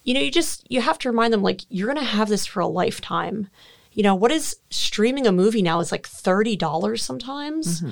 You 0.04 0.14
know, 0.14 0.20
you 0.20 0.30
just, 0.30 0.68
you 0.70 0.80
have 0.80 0.98
to 1.00 1.10
remind 1.10 1.32
them, 1.32 1.42
like, 1.42 1.62
you're 1.68 1.92
going 1.92 2.04
to 2.04 2.10
have 2.12 2.28
this 2.28 2.46
for 2.46 2.60
a 2.60 2.66
lifetime. 2.66 3.48
You 3.94 4.02
know, 4.02 4.14
what 4.14 4.32
is 4.32 4.56
streaming 4.70 5.26
a 5.26 5.32
movie 5.32 5.62
now 5.62 5.80
is 5.80 5.92
like 5.92 6.08
$30 6.08 6.98
sometimes 6.98 7.84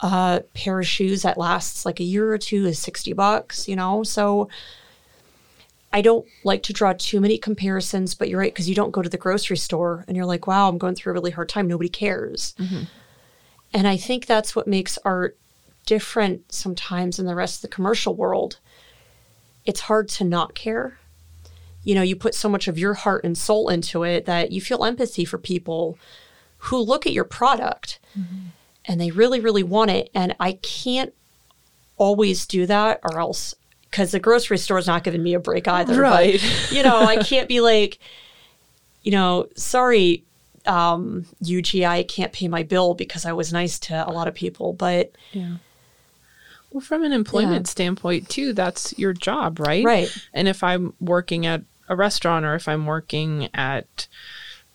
a 0.00 0.42
pair 0.54 0.80
of 0.80 0.86
shoes 0.86 1.22
that 1.22 1.38
lasts 1.38 1.84
like 1.84 2.00
a 2.00 2.04
year 2.04 2.32
or 2.32 2.38
two 2.38 2.66
is 2.66 2.78
60 2.78 3.12
bucks, 3.12 3.68
you 3.68 3.76
know? 3.76 4.02
So 4.02 4.48
I 5.92 6.02
don't 6.02 6.26
like 6.44 6.62
to 6.64 6.72
draw 6.72 6.92
too 6.92 7.20
many 7.20 7.36
comparisons, 7.36 8.14
but 8.14 8.28
you're 8.28 8.38
right, 8.38 8.52
because 8.52 8.68
you 8.68 8.74
don't 8.74 8.92
go 8.92 9.02
to 9.02 9.08
the 9.08 9.18
grocery 9.18 9.56
store 9.56 10.04
and 10.06 10.16
you're 10.16 10.26
like, 10.26 10.46
wow, 10.46 10.68
I'm 10.68 10.78
going 10.78 10.94
through 10.94 11.12
a 11.12 11.14
really 11.14 11.32
hard 11.32 11.48
time. 11.48 11.66
Nobody 11.66 11.88
cares. 11.88 12.54
Mm-hmm. 12.58 12.84
And 13.74 13.88
I 13.88 13.96
think 13.96 14.26
that's 14.26 14.54
what 14.54 14.66
makes 14.66 14.98
art 15.04 15.36
different 15.86 16.52
sometimes 16.52 17.18
in 17.18 17.26
the 17.26 17.34
rest 17.34 17.56
of 17.56 17.62
the 17.62 17.74
commercial 17.74 18.14
world. 18.14 18.58
It's 19.64 19.80
hard 19.80 20.08
to 20.10 20.24
not 20.24 20.54
care. 20.54 20.98
You 21.82 21.94
know, 21.94 22.02
you 22.02 22.14
put 22.16 22.34
so 22.34 22.48
much 22.48 22.68
of 22.68 22.78
your 22.78 22.94
heart 22.94 23.24
and 23.24 23.36
soul 23.38 23.68
into 23.68 24.02
it 24.02 24.26
that 24.26 24.52
you 24.52 24.60
feel 24.60 24.84
empathy 24.84 25.24
for 25.24 25.38
people 25.38 25.98
who 26.64 26.78
look 26.78 27.06
at 27.06 27.12
your 27.12 27.24
product 27.24 27.98
and 28.84 29.00
they 29.00 29.10
really, 29.10 29.40
really 29.40 29.62
want 29.62 29.90
it. 29.90 30.10
And 30.14 30.34
I 30.38 30.52
can't 30.54 31.14
always 31.96 32.46
do 32.46 32.66
that 32.66 33.00
or 33.02 33.18
else 33.18 33.54
because 33.90 34.10
the 34.12 34.20
grocery 34.20 34.58
store's 34.58 34.86
not 34.86 35.04
giving 35.04 35.22
me 35.22 35.34
a 35.34 35.40
break 35.40 35.66
either. 35.68 35.94
But, 35.94 36.00
Right. 36.00 36.70
you 36.72 36.82
know, 36.82 36.98
I 36.98 37.16
can't 37.22 37.48
be 37.48 37.60
like, 37.72 37.98
you 39.02 39.10
know, 39.12 39.48
sorry, 39.56 40.24
um, 40.66 41.24
UGI, 41.42 42.06
can't 42.06 42.32
pay 42.32 42.46
my 42.46 42.62
bill 42.62 42.92
because 42.94 43.24
I 43.24 43.32
was 43.32 43.52
nice 43.52 43.78
to 43.80 44.06
a 44.06 44.12
lot 44.12 44.28
of 44.28 44.34
people. 44.34 44.74
But 44.74 45.12
Yeah. 45.32 45.56
Well, 46.70 46.80
from 46.82 47.02
an 47.04 47.12
employment 47.12 47.66
Yeah. 47.66 47.70
standpoint, 47.70 48.28
too, 48.28 48.52
that's 48.52 48.96
your 48.96 49.12
job, 49.12 49.58
right? 49.58 49.84
Right. 49.84 50.14
And 50.32 50.46
if 50.46 50.62
I'm 50.62 50.92
working 51.00 51.44
at 51.46 51.62
a 51.90 51.96
restaurant 51.96 52.46
or 52.46 52.54
if 52.54 52.66
I'm 52.66 52.86
working 52.86 53.50
at 53.52 54.08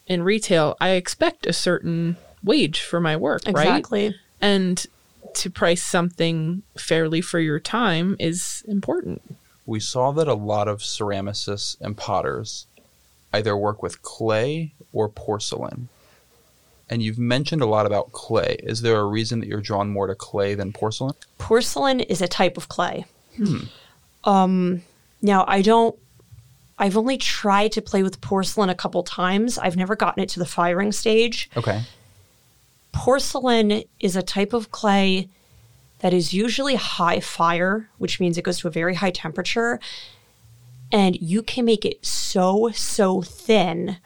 in 0.06 0.22
retail, 0.22 0.76
I 0.80 0.90
expect 0.90 1.48
a 1.48 1.54
certain 1.54 2.18
wage 2.44 2.82
for 2.82 3.00
my 3.00 3.16
work, 3.16 3.42
right? 3.48 3.66
exactly. 3.66 4.16
And 4.40 4.86
to 5.34 5.50
price 5.50 5.84
something 5.84 6.62
fairly 6.78 7.22
for 7.22 7.40
your 7.40 7.60
time 7.60 8.16
is 8.20 8.64
important. 8.68 9.22
we 9.66 9.80
saw 9.80 10.12
that 10.12 10.28
a 10.28 10.36
lot 10.36 10.68
of 10.68 10.80
ceramicists 10.82 11.76
and 11.82 11.98
potters 11.98 12.68
either 13.34 13.58
work 13.58 13.82
with 13.82 14.02
clay 14.04 14.72
or 14.94 15.10
porcelain. 15.10 15.90
And 16.88 17.02
you've 17.02 17.18
mentioned 17.18 17.64
a 17.64 17.66
lot 17.66 17.88
about 17.88 18.12
clay. 18.12 18.58
Is 18.62 18.84
there 18.84 19.00
a 19.00 19.06
reason 19.06 19.40
that 19.40 19.48
you're 19.48 19.60
drawn 19.60 19.90
more 19.90 20.06
to 20.06 20.14
clay 20.14 20.54
than 20.54 20.72
porcelain? 20.72 21.16
porcelain 21.40 22.00
is 22.02 22.22
a 22.22 22.28
type 22.28 22.58
of 22.58 22.70
clay. 22.70 23.06
Um, 24.24 24.84
now 25.22 25.46
I 25.48 25.62
don't. 25.64 25.98
I've 26.78 26.98
only 26.98 27.18
tried 27.18 27.72
to 27.74 27.82
play 27.82 28.04
with 28.04 28.22
porcelain 28.22 28.70
a 28.70 28.76
couple 28.76 29.04
times. 29.04 29.58
I've 29.58 29.78
never 29.78 29.96
gotten 29.96 30.22
it 30.22 30.30
to 30.30 30.40
the 30.40 30.46
firing 30.46 30.92
stage. 30.92 31.50
Okay. 31.56 31.84
Porcelain 32.92 33.84
is 34.00 34.16
a 34.16 34.22
type 34.22 34.54
of 34.54 34.72
clay 34.72 35.30
that 36.00 36.14
is 36.14 36.34
usually 36.34 36.76
high 36.76 37.20
fire, 37.20 37.90
which 37.98 38.20
means 38.20 38.38
it 38.38 38.44
goes 38.44 38.60
to 38.60 38.68
a 38.68 38.72
very 38.72 38.96
high 38.96 39.12
temperature, 39.12 39.80
and 40.92 41.16
you 41.22 41.42
can 41.42 41.66
make 41.66 41.86
it 41.86 42.06
so 42.06 42.70
so 42.74 43.22
thin 43.22 43.98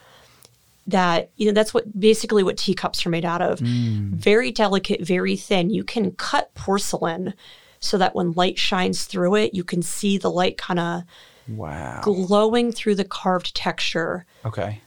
that 0.88 1.30
you 1.36 1.46
know 1.46 1.52
that's 1.52 1.74
what 1.74 2.00
basically 2.00 2.44
what 2.44 2.58
teacups 2.58 3.06
are 3.06 3.10
made 3.10 3.26
out 3.26 3.42
of. 3.42 3.60
Mm. 3.60 4.12
Very 4.12 4.52
delicate, 4.52 5.02
very 5.02 5.36
thin. 5.36 5.70
You 5.70 5.84
can 5.84 6.12
cut 6.12 6.54
porcelain 6.54 7.34
so 7.80 7.98
that 7.98 8.16
when 8.16 8.34
light 8.34 8.58
shines 8.58 9.06
through 9.06 9.36
it, 9.36 9.54
you 9.54 9.64
can 9.64 9.82
see 9.82 10.18
the 10.18 10.32
light 10.32 10.58
kind 10.58 10.80
of 10.80 11.04
Wow. 11.50 12.02
glowing 12.04 12.72
through 12.72 12.96
the 12.96 13.04
carved 13.06 13.56
texture. 13.56 14.26
Okay. 14.46 14.82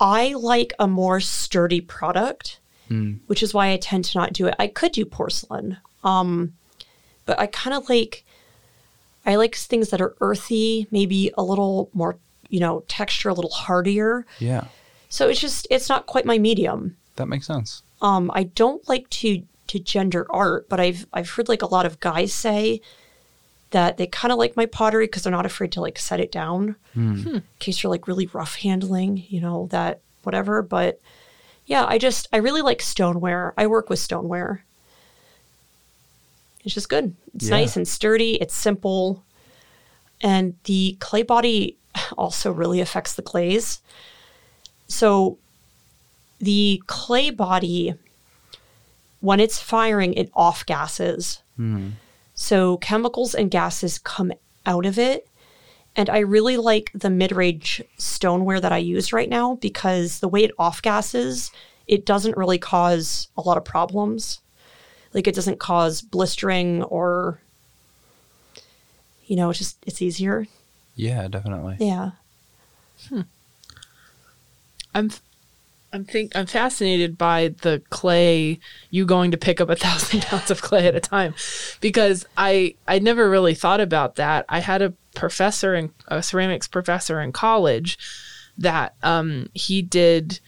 I 0.00 0.34
like 0.34 0.72
a 0.78 0.86
more 0.86 1.20
sturdy 1.20 1.80
product, 1.80 2.58
which 3.26 3.42
is 3.42 3.54
why 3.54 3.70
I 3.72 3.76
tend 3.76 4.04
to 4.06 4.18
not 4.18 4.32
do 4.32 4.46
it. 4.46 4.54
I 4.58 4.66
could 4.66 4.92
do 4.92 5.04
porcelain, 5.04 5.78
um, 6.02 6.52
but 7.26 7.38
I 7.38 7.46
kind 7.46 7.74
of 7.74 7.88
like 7.88 8.24
I 9.26 9.36
like 9.36 9.54
things 9.54 9.90
that 9.90 10.00
are 10.00 10.14
earthy, 10.20 10.86
maybe 10.90 11.32
a 11.38 11.42
little 11.42 11.88
more, 11.94 12.16
you 12.50 12.60
know, 12.60 12.84
texture, 12.88 13.30
a 13.30 13.34
little 13.34 13.50
hardier. 13.50 14.26
Yeah. 14.38 14.66
So 15.08 15.28
it's 15.28 15.40
just 15.40 15.66
it's 15.70 15.88
not 15.88 16.06
quite 16.06 16.26
my 16.26 16.38
medium. 16.38 16.96
That 17.16 17.26
makes 17.26 17.46
sense. 17.46 17.82
Um, 18.02 18.30
I 18.34 18.44
don't 18.44 18.86
like 18.88 19.08
to 19.10 19.42
to 19.68 19.78
gender 19.78 20.26
art, 20.30 20.68
but 20.68 20.80
I've 20.80 21.06
I've 21.12 21.30
heard 21.30 21.48
like 21.48 21.62
a 21.62 21.66
lot 21.66 21.86
of 21.86 22.00
guys 22.00 22.34
say 22.34 22.80
that 23.74 23.96
they 23.96 24.06
kind 24.06 24.30
of 24.30 24.38
like 24.38 24.56
my 24.56 24.66
pottery 24.66 25.06
because 25.06 25.24
they're 25.24 25.32
not 25.32 25.44
afraid 25.44 25.72
to 25.72 25.80
like 25.80 25.98
set 25.98 26.20
it 26.20 26.30
down 26.30 26.76
hmm. 26.94 27.22
Hmm. 27.22 27.28
in 27.36 27.42
case 27.58 27.82
you're 27.82 27.90
like 27.90 28.06
really 28.06 28.26
rough 28.28 28.54
handling, 28.54 29.24
you 29.28 29.40
know, 29.40 29.66
that 29.72 29.98
whatever. 30.22 30.62
But 30.62 31.00
yeah, 31.66 31.84
I 31.84 31.98
just 31.98 32.28
I 32.32 32.36
really 32.36 32.62
like 32.62 32.80
stoneware. 32.80 33.52
I 33.58 33.66
work 33.66 33.90
with 33.90 33.98
stoneware. 33.98 34.64
It's 36.64 36.72
just 36.74 36.88
good. 36.88 37.16
It's 37.34 37.46
Yeah. 37.46 37.56
nice 37.56 37.76
and 37.76 37.86
sturdy. 37.86 38.36
It's 38.40 38.54
simple. 38.54 39.24
And 40.20 40.54
the 40.64 40.96
clay 41.00 41.24
body 41.24 41.76
also 42.16 42.52
really 42.52 42.80
affects 42.80 43.14
the 43.14 43.22
glaze. 43.22 43.80
So 44.86 45.36
the 46.38 46.80
clay 46.86 47.30
body, 47.30 47.94
when 49.20 49.40
it's 49.40 49.58
firing, 49.58 50.14
it 50.14 50.30
off 50.32 50.64
gases. 50.64 51.42
Hmm. 51.56 51.88
So 52.34 52.76
chemicals 52.78 53.34
and 53.34 53.50
gases 53.50 53.98
come 53.98 54.32
out 54.66 54.86
of 54.86 54.98
it. 54.98 55.28
And 55.96 56.10
I 56.10 56.18
really 56.18 56.56
like 56.56 56.90
the 56.92 57.10
mid 57.10 57.30
range 57.30 57.82
stoneware 57.96 58.60
that 58.60 58.72
I 58.72 58.78
use 58.78 59.12
right 59.12 59.28
now 59.28 59.54
because 59.56 60.18
the 60.18 60.28
way 60.28 60.42
it 60.42 60.50
off 60.58 60.82
gases, 60.82 61.52
it 61.86 62.04
doesn't 62.04 62.36
really 62.36 62.58
cause 62.58 63.28
a 63.36 63.42
lot 63.42 63.56
of 63.56 63.64
problems. 63.64 64.40
Like 65.12 65.28
it 65.28 65.34
doesn't 65.36 65.60
cause 65.60 66.02
blistering 66.02 66.82
or, 66.82 67.38
you 69.26 69.36
know, 69.36 69.50
it's 69.50 69.60
just, 69.60 69.78
it's 69.86 70.02
easier. 70.02 70.48
Yeah, 70.96 71.28
definitely. 71.28 71.76
Yeah. 71.78 72.10
Hmm. 73.08 73.22
I'm 74.92 75.10
I'm 75.94 76.04
think 76.04 76.34
I'm 76.36 76.46
fascinated 76.46 77.16
by 77.16 77.54
the 77.62 77.80
clay 77.90 78.58
you 78.90 79.06
going 79.06 79.30
to 79.30 79.36
pick 79.36 79.60
up 79.60 79.70
a 79.70 79.76
thousand 79.86 80.22
pounds 80.22 80.50
of 80.50 80.60
clay 80.60 80.86
at 80.88 80.96
a 80.96 81.00
time 81.00 81.34
because 81.80 82.26
I 82.36 82.74
I 82.88 82.98
never 82.98 83.30
really 83.30 83.54
thought 83.54 83.80
about 83.80 84.16
that. 84.16 84.44
I 84.48 84.58
had 84.58 84.82
a 84.82 84.92
professor 85.14 85.74
in 85.74 85.92
a 86.08 86.20
ceramics 86.22 86.66
professor 86.66 87.20
in 87.20 87.30
college 87.30 87.96
that 88.58 88.94
um 89.04 89.48
he 89.54 89.80
did 89.82 90.40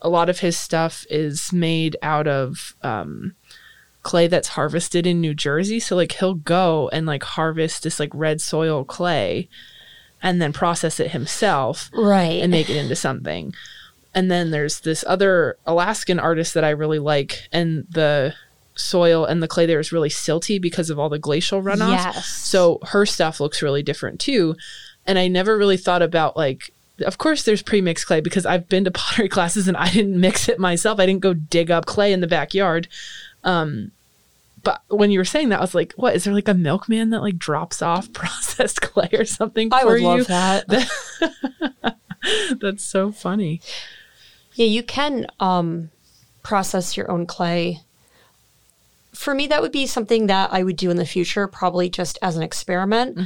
a 0.00 0.08
lot 0.08 0.28
of 0.30 0.40
his 0.40 0.56
stuff 0.56 1.04
is 1.10 1.52
made 1.52 1.96
out 2.02 2.26
of 2.26 2.74
um 2.82 3.34
clay 4.02 4.26
that's 4.26 4.48
harvested 4.48 5.06
in 5.06 5.20
New 5.20 5.34
Jersey. 5.34 5.80
So 5.80 5.96
like 5.96 6.12
he'll 6.12 6.34
go 6.34 6.88
and 6.94 7.04
like 7.06 7.24
harvest 7.24 7.82
this 7.82 8.00
like 8.00 8.10
red 8.14 8.40
soil 8.40 8.84
clay 8.84 9.48
and 10.22 10.40
then 10.40 10.52
process 10.52 10.98
it 10.98 11.10
himself 11.10 11.90
Right. 11.92 12.40
and 12.42 12.50
make 12.50 12.70
it 12.70 12.76
into 12.76 12.96
something. 12.96 13.52
And 14.16 14.30
then 14.30 14.50
there's 14.50 14.80
this 14.80 15.04
other 15.06 15.58
Alaskan 15.66 16.18
artist 16.18 16.54
that 16.54 16.64
I 16.64 16.70
really 16.70 16.98
like, 16.98 17.46
and 17.52 17.86
the 17.90 18.34
soil 18.74 19.26
and 19.26 19.42
the 19.42 19.48
clay 19.48 19.66
there 19.66 19.78
is 19.78 19.92
really 19.92 20.08
silty 20.08 20.60
because 20.60 20.90
of 20.90 20.98
all 20.98 21.10
the 21.10 21.18
glacial 21.18 21.62
runoff. 21.62 21.90
Yes. 21.90 22.26
So 22.26 22.78
her 22.86 23.04
stuff 23.04 23.40
looks 23.40 23.60
really 23.60 23.82
different 23.82 24.18
too. 24.18 24.56
And 25.06 25.18
I 25.18 25.28
never 25.28 25.58
really 25.58 25.76
thought 25.76 26.00
about 26.00 26.34
like, 26.34 26.72
of 27.00 27.18
course, 27.18 27.42
there's 27.42 27.60
pre-mixed 27.60 28.06
clay 28.06 28.22
because 28.22 28.46
I've 28.46 28.68
been 28.70 28.84
to 28.84 28.90
pottery 28.92 29.28
classes 29.28 29.68
and 29.68 29.76
I 29.76 29.90
didn't 29.90 30.18
mix 30.18 30.48
it 30.48 30.58
myself. 30.58 30.98
I 30.98 31.06
didn't 31.06 31.20
go 31.20 31.34
dig 31.34 31.70
up 31.70 31.84
clay 31.84 32.12
in 32.12 32.20
the 32.20 32.26
backyard. 32.26 32.88
Um, 33.44 33.92
but 34.62 34.82
when 34.88 35.10
you 35.10 35.20
were 35.20 35.24
saying 35.24 35.50
that, 35.50 35.58
I 35.58 35.60
was 35.60 35.76
like, 35.76 35.92
"What 35.94 36.16
is 36.16 36.24
there 36.24 36.34
like 36.34 36.48
a 36.48 36.54
milkman 36.54 37.10
that 37.10 37.20
like 37.20 37.38
drops 37.38 37.82
off 37.82 38.12
processed 38.14 38.80
clay 38.80 39.10
or 39.12 39.24
something?" 39.24 39.68
I 39.72 39.84
would 39.84 40.00
love 40.00 40.26
that. 40.26 40.66
That's 42.60 42.82
so 42.82 43.12
funny. 43.12 43.60
Yeah, 44.56 44.66
you 44.66 44.82
can 44.82 45.26
um, 45.38 45.90
process 46.42 46.96
your 46.96 47.10
own 47.10 47.26
clay. 47.26 47.80
For 49.12 49.34
me, 49.34 49.46
that 49.46 49.62
would 49.62 49.72
be 49.72 49.86
something 49.86 50.26
that 50.26 50.52
I 50.52 50.62
would 50.62 50.76
do 50.76 50.90
in 50.90 50.96
the 50.96 51.06
future, 51.06 51.46
probably 51.46 51.88
just 51.88 52.18
as 52.22 52.36
an 52.36 52.42
experiment. 52.42 53.16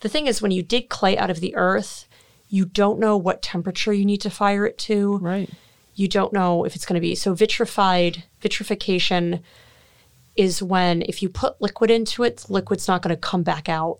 The 0.00 0.08
thing 0.08 0.26
is, 0.26 0.42
when 0.42 0.50
you 0.50 0.62
dig 0.62 0.88
clay 0.88 1.16
out 1.16 1.30
of 1.30 1.40
the 1.40 1.54
earth, 1.54 2.06
you 2.48 2.64
don't 2.64 2.98
know 2.98 3.16
what 3.16 3.40
temperature 3.40 3.92
you 3.92 4.04
need 4.04 4.20
to 4.22 4.30
fire 4.30 4.66
it 4.66 4.76
to. 4.78 5.18
Right. 5.18 5.48
You 5.94 6.08
don't 6.08 6.32
know 6.32 6.64
if 6.64 6.74
it's 6.74 6.84
going 6.84 6.96
to 6.96 7.00
be. 7.00 7.14
So, 7.14 7.34
vitrified, 7.34 8.24
vitrification 8.40 9.40
is 10.36 10.60
when 10.62 11.02
if 11.02 11.22
you 11.22 11.28
put 11.28 11.60
liquid 11.60 11.90
into 11.90 12.24
it, 12.24 12.38
the 12.38 12.52
liquid's 12.52 12.88
not 12.88 13.00
going 13.00 13.14
to 13.14 13.20
come 13.20 13.44
back 13.44 13.68
out. 13.68 13.98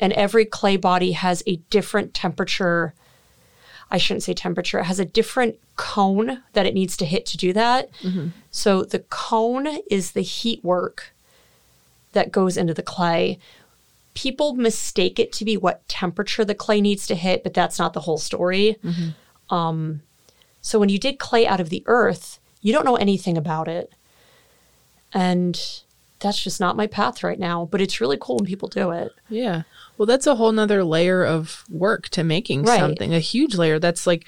And 0.00 0.12
every 0.14 0.46
clay 0.46 0.76
body 0.78 1.12
has 1.12 1.42
a 1.46 1.56
different 1.68 2.14
temperature. 2.14 2.94
I 3.92 3.98
shouldn't 3.98 4.22
say 4.24 4.32
temperature, 4.34 4.78
it 4.80 4.84
has 4.84 4.98
a 4.98 5.04
different 5.04 5.56
cone 5.76 6.42
that 6.54 6.66
it 6.66 6.74
needs 6.74 6.96
to 6.96 7.04
hit 7.04 7.26
to 7.26 7.36
do 7.36 7.52
that. 7.52 7.90
So 8.50 8.82
the 8.82 9.00
cone 9.10 9.68
is 9.90 10.12
the 10.12 10.22
heat 10.22 10.64
work 10.64 11.12
that 12.12 12.32
goes 12.32 12.56
into 12.56 12.74
the 12.74 12.82
clay. 12.82 13.38
People 14.14 14.54
mistake 14.54 15.18
it 15.18 15.30
to 15.34 15.44
be 15.44 15.56
what 15.56 15.86
temperature 15.88 16.44
the 16.44 16.54
clay 16.54 16.80
needs 16.80 17.06
to 17.06 17.14
hit, 17.14 17.42
but 17.44 17.54
that's 17.54 17.78
not 17.78 17.92
the 17.92 18.00
whole 18.00 18.18
story. 18.18 18.76
Um, 19.50 20.02
so 20.60 20.78
when 20.78 20.88
you 20.88 20.98
dig 20.98 21.18
clay 21.18 21.46
out 21.46 21.60
of 21.60 21.68
the 21.70 21.82
earth, 21.86 22.38
you 22.60 22.72
don't 22.72 22.84
know 22.84 22.96
anything 22.96 23.36
about 23.36 23.68
it. 23.68 23.92
And 25.12 25.60
that's 26.20 26.42
just 26.42 26.60
not 26.60 26.76
my 26.76 26.86
path 26.86 27.22
right 27.22 27.38
now, 27.38 27.68
but 27.70 27.80
it's 27.80 28.00
really 28.00 28.16
cool 28.20 28.36
when 28.36 28.46
people 28.46 28.68
do 28.68 28.90
it. 28.90 29.12
Yeah. 29.28 29.62
Well, 30.02 30.08
that's 30.08 30.26
a 30.26 30.34
whole 30.34 30.50
nother 30.50 30.82
layer 30.82 31.24
of 31.24 31.62
work 31.70 32.08
to 32.08 32.24
making 32.24 32.64
Right. 32.64 32.80
something, 32.80 33.14
a 33.14 33.20
huge 33.20 33.54
layer. 33.54 33.78
That's 33.78 34.04
like 34.04 34.26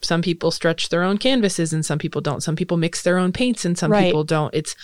some 0.00 0.22
people 0.22 0.52
stretch 0.52 0.88
their 0.88 1.02
own 1.02 1.18
canvases 1.18 1.72
and 1.72 1.84
some 1.84 1.98
people 1.98 2.20
don't. 2.20 2.44
Some 2.44 2.54
people 2.54 2.76
mix 2.76 3.02
their 3.02 3.18
own 3.18 3.32
paints 3.32 3.64
and 3.64 3.76
some 3.76 3.90
Right. 3.90 4.04
people 4.04 4.22
don't. 4.22 4.54
It's 4.54 4.76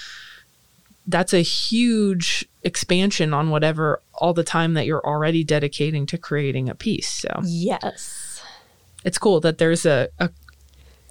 that's 1.07 1.33
a 1.33 1.43
huge 1.43 2.45
expansion 2.65 3.33
on 3.33 3.51
whatever 3.51 4.03
all 4.15 4.35
the 4.35 4.43
time 4.43 4.75
that 4.75 4.85
you're 4.85 5.07
already 5.07 5.45
dedicating 5.45 6.07
to 6.07 6.19
creating 6.19 6.69
a 6.69 6.75
piece. 6.75 7.09
So 7.09 7.29
Yes. 7.45 8.43
it's 9.05 9.19
cool 9.19 9.39
that 9.43 9.59
there's 9.59 9.87
a, 9.87 10.09
a 10.19 10.31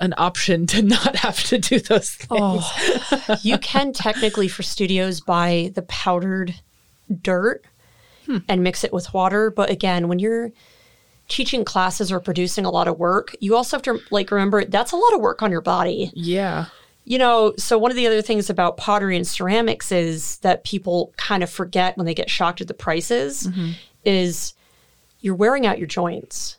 an 0.02 0.14
option 0.18 0.68
to 0.68 0.82
not 0.98 1.16
have 1.16 1.42
to 1.46 1.58
do 1.58 1.80
those 1.80 2.18
oh, 2.30 2.60
things. 2.60 3.24
Oh, 3.30 3.38
you 3.44 3.58
can 3.60 3.94
technically 3.94 4.50
for 4.50 4.64
studios 4.64 5.22
buy 5.22 5.72
the 5.74 5.84
powdered 5.84 6.56
dirt 7.22 7.64
Hmm. 8.32 8.38
and 8.48 8.64
mix 8.64 8.86
it 8.86 8.94
with 8.94 9.14
water. 9.14 9.52
But 9.52 9.70
again, 9.70 10.08
when 10.08 10.20
you're 10.20 10.52
teaching 11.28 11.66
classes 11.66 12.12
or 12.12 12.22
producing 12.22 12.64
a 12.64 12.70
lot 12.70 12.88
of 12.88 12.98
work, 12.98 13.36
you 13.42 13.58
also 13.58 13.76
have 13.76 13.84
to 13.84 14.00
like 14.10 14.32
remember 14.32 14.64
that's 14.64 14.94
a 14.94 14.96
lot 14.96 15.14
of 15.14 15.20
work 15.20 15.42
on 15.42 15.52
your 15.52 15.62
body. 15.62 16.12
Yeah. 16.14 16.68
You 17.04 17.18
know, 17.18 17.54
so 17.58 17.78
one 17.78 17.92
of 17.92 17.98
the 17.98 18.08
other 18.08 18.22
things 18.22 18.50
about 18.50 18.78
pottery 18.78 19.18
and 19.18 19.28
ceramics 19.28 19.92
is 19.92 20.38
that 20.38 20.64
people 20.64 21.14
kind 21.18 21.44
of 21.44 21.50
forget 21.50 21.98
when 21.98 22.06
they 22.06 22.14
get 22.14 22.30
shocked 22.30 22.62
at 22.62 22.70
the 22.70 22.74
prices 22.74 23.48
mm-hmm. 23.48 23.72
is 24.06 24.54
you're 25.20 25.36
wearing 25.36 25.66
out 25.66 25.78
your 25.78 25.88
joints. 25.88 26.58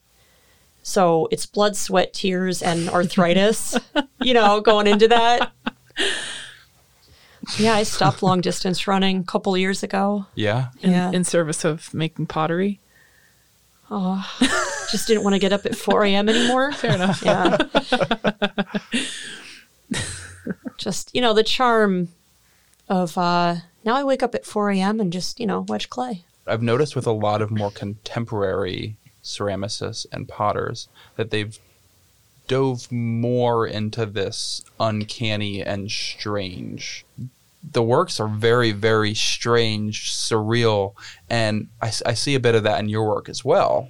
So 0.83 1.27
it's 1.31 1.47
blood, 1.47 1.75
sweat, 1.75 2.13
tears, 2.13 2.61
and 2.61 2.89
arthritis, 2.91 3.79
you 4.21 4.35
know, 4.35 4.61
going 4.61 4.87
into 4.87 5.09
that. 5.09 5.53
Yeah, 7.59 7.75
I 7.75 7.83
stopped 7.83 8.23
long 8.23 8.41
distance 8.49 8.87
running 8.87 9.19
a 9.19 9.25
couple 9.25 9.57
years 9.57 9.83
ago. 9.83 10.27
Yeah. 10.35 10.69
In, 10.81 10.91
Yeah. 10.93 11.11
in 11.13 11.25
service 11.25 11.65
of 11.65 11.93
making 11.93 12.27
pottery. 12.27 12.81
Oh, 13.91 14.25
just 14.91 15.07
didn't 15.07 15.23
want 15.23 15.35
to 15.35 15.39
get 15.39 15.53
up 15.53 15.67
at 15.67 15.77
4 15.77 16.05
a.m. 16.05 16.29
anymore. 16.29 16.73
Fair 16.83 16.95
enough. 16.95 17.23
Yeah. 17.23 17.59
just, 20.79 21.15
you 21.15 21.21
know, 21.21 21.35
the 21.35 21.43
charm 21.43 22.09
of 22.89 23.17
uh, 23.19 23.57
now 23.85 23.95
I 23.97 24.05
wake 24.05 24.23
up 24.23 24.35
at 24.35 24.47
4 24.47 24.71
a.m. 24.71 25.01
and 25.01 25.13
just, 25.13 25.39
you 25.41 25.47
know, 25.47 25.61
wedge 25.69 25.91
clay. 25.91 26.25
I've 26.47 26.63
noticed 26.63 26.97
with 26.97 27.07
a 27.07 27.13
lot 27.13 27.43
of 27.43 27.51
more 27.51 27.71
contemporary 27.71 28.97
ceramicists 29.23 30.07
and 30.11 30.27
potters 30.29 30.89
that 31.17 31.31
they've 31.31 31.59
dove 32.53 32.93
more 32.93 33.67
into 33.67 34.05
this 34.05 34.63
uncanny 34.79 35.63
and 35.63 35.91
strange. 35.91 37.05
The 37.63 37.83
works 37.83 38.21
are 38.21 38.29
very, 38.29 38.73
very 38.73 39.15
strange, 39.15 40.13
surreal, 40.13 40.95
and 41.31 41.69
I 41.81 41.91
see 42.15 42.35
a 42.35 42.41
bit 42.41 42.55
of 42.55 42.65
that 42.65 42.81
in 42.81 42.89
your 42.91 43.07
work 43.09 43.29
as 43.29 43.45
well. 43.45 43.89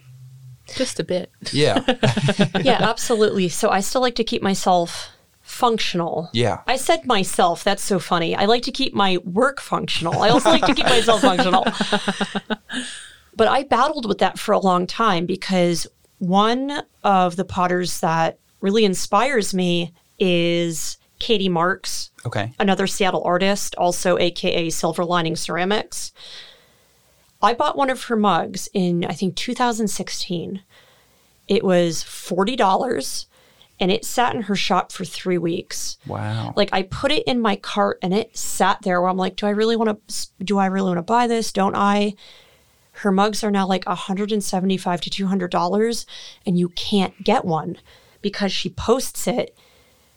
Just 0.76 1.00
a 1.00 1.04
bit. 1.04 1.30
Yeah, 1.52 1.80
Yeah, 2.62 2.78
absolutely. 2.80 3.48
So 3.48 3.70
I 3.70 3.80
still 3.80 4.00
like 4.00 4.14
to 4.14 4.24
keep 4.24 4.42
myself 4.42 5.08
functional. 5.40 6.30
yeah, 6.32 6.60
I 6.68 6.76
said 6.76 7.04
myself. 7.04 7.64
That's 7.64 7.82
so 7.82 7.98
funny. 7.98 8.36
I 8.36 8.44
like 8.44 8.62
to 8.62 8.72
keep 8.72 8.94
my 8.94 9.16
work 9.24 9.60
functional. 9.60 10.22
I 10.22 10.28
also 10.28 10.50
like 10.50 10.64
to 10.66 10.74
keep 10.74 10.86
myself 10.86 11.20
functional. 11.30 11.64
But 13.34 13.48
I 13.48 13.64
battled 13.64 14.06
with 14.06 14.18
that 14.18 14.38
for 14.38 14.52
a 14.52 14.58
long 14.60 14.86
time 14.86 15.26
because 15.26 15.86
one 16.18 16.82
of 17.02 17.34
the 17.36 17.44
potters 17.44 18.00
that 18.00 18.38
really 18.62 18.84
inspires 18.84 19.52
me 19.52 19.92
is 20.18 20.96
Katie 21.18 21.48
Marks, 21.48 22.10
okay, 22.24 22.52
another 22.58 22.86
Seattle 22.86 23.22
artist, 23.24 23.74
also 23.76 24.16
AKA 24.18 24.70
Silver 24.70 25.04
Lining 25.04 25.36
Ceramics. 25.36 26.12
I 27.42 27.54
bought 27.54 27.76
one 27.76 27.90
of 27.90 28.04
her 28.04 28.16
mugs 28.16 28.68
in, 28.72 29.04
I 29.04 29.12
think, 29.12 29.34
2016. 29.34 30.62
It 31.48 31.64
was 31.64 32.04
$40 32.04 33.26
and 33.80 33.90
it 33.90 34.04
sat 34.04 34.34
in 34.34 34.42
her 34.42 34.54
shop 34.54 34.92
for 34.92 35.04
three 35.04 35.38
weeks. 35.38 35.98
Wow. 36.06 36.54
Like 36.56 36.68
I 36.72 36.82
put 36.84 37.10
it 37.10 37.24
in 37.24 37.40
my 37.40 37.56
cart 37.56 37.98
and 38.00 38.14
it 38.14 38.36
sat 38.36 38.82
there 38.82 39.00
where 39.00 39.10
I'm 39.10 39.16
like, 39.16 39.34
do 39.34 39.46
I 39.46 39.50
really 39.50 39.74
want 39.74 40.08
to, 40.08 40.44
do 40.44 40.58
I 40.58 40.66
really 40.66 40.90
want 40.90 40.98
to 40.98 41.02
buy 41.02 41.26
this? 41.26 41.52
Don't 41.52 41.74
I? 41.74 42.14
Her 42.92 43.10
mugs 43.10 43.42
are 43.42 43.50
now 43.50 43.66
like 43.66 43.86
175 43.86 45.00
to 45.00 45.10
$200 45.10 46.06
and 46.46 46.58
you 46.58 46.68
can't 46.68 47.24
get 47.24 47.44
one 47.44 47.78
because 48.22 48.52
she 48.52 48.70
posts 48.70 49.26
it 49.26 49.56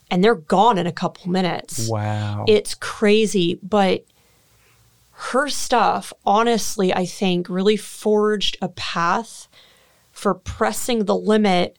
and 0.10 0.24
they're 0.24 0.36
gone 0.36 0.78
in 0.78 0.88
a 0.88 0.91
couple 0.91 1.32
minutes. 1.32 1.89
wow. 1.89 2.45
It's 2.47 2.76
crazy, 2.76 3.60
but 3.62 4.06
her 5.12 5.47
stuff, 5.47 6.14
honestly, 6.26 6.93
I 6.93 7.06
think 7.06 7.49
really 7.49 7.78
forged 7.78 8.58
a 8.62 8.70
path 8.70 9.47
for 10.12 10.34
pressing 10.34 11.06
the 11.06 11.16
limit 11.16 11.78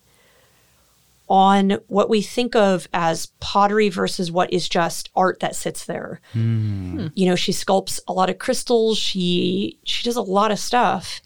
on 1.28 1.78
what 1.88 2.08
we 2.08 2.22
think 2.22 2.54
of 2.54 2.88
as 2.94 3.26
pottery 3.40 3.88
versus 3.88 4.30
what 4.30 4.52
is 4.52 4.68
just 4.68 5.10
art 5.16 5.40
that 5.40 5.56
sits 5.56 5.84
there. 5.84 6.20
Hmm. 6.32 7.08
You 7.14 7.26
know, 7.26 7.34
she 7.34 7.52
sculpts 7.52 7.98
a 8.06 8.12
lot 8.12 8.30
of 8.30 8.38
crystals, 8.38 8.98
she 8.98 9.78
she 9.84 10.04
does 10.04 10.16
a 10.16 10.22
lot 10.22 10.52
of 10.52 10.58
stuff. 10.58 11.20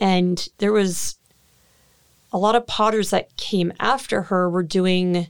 And 0.00 0.48
there 0.58 0.72
was 0.72 1.16
a 2.32 2.38
lot 2.38 2.56
of 2.56 2.66
potters 2.66 3.10
that 3.10 3.36
came 3.36 3.72
after 3.78 4.22
her 4.22 4.48
were 4.48 4.62
doing 4.62 5.28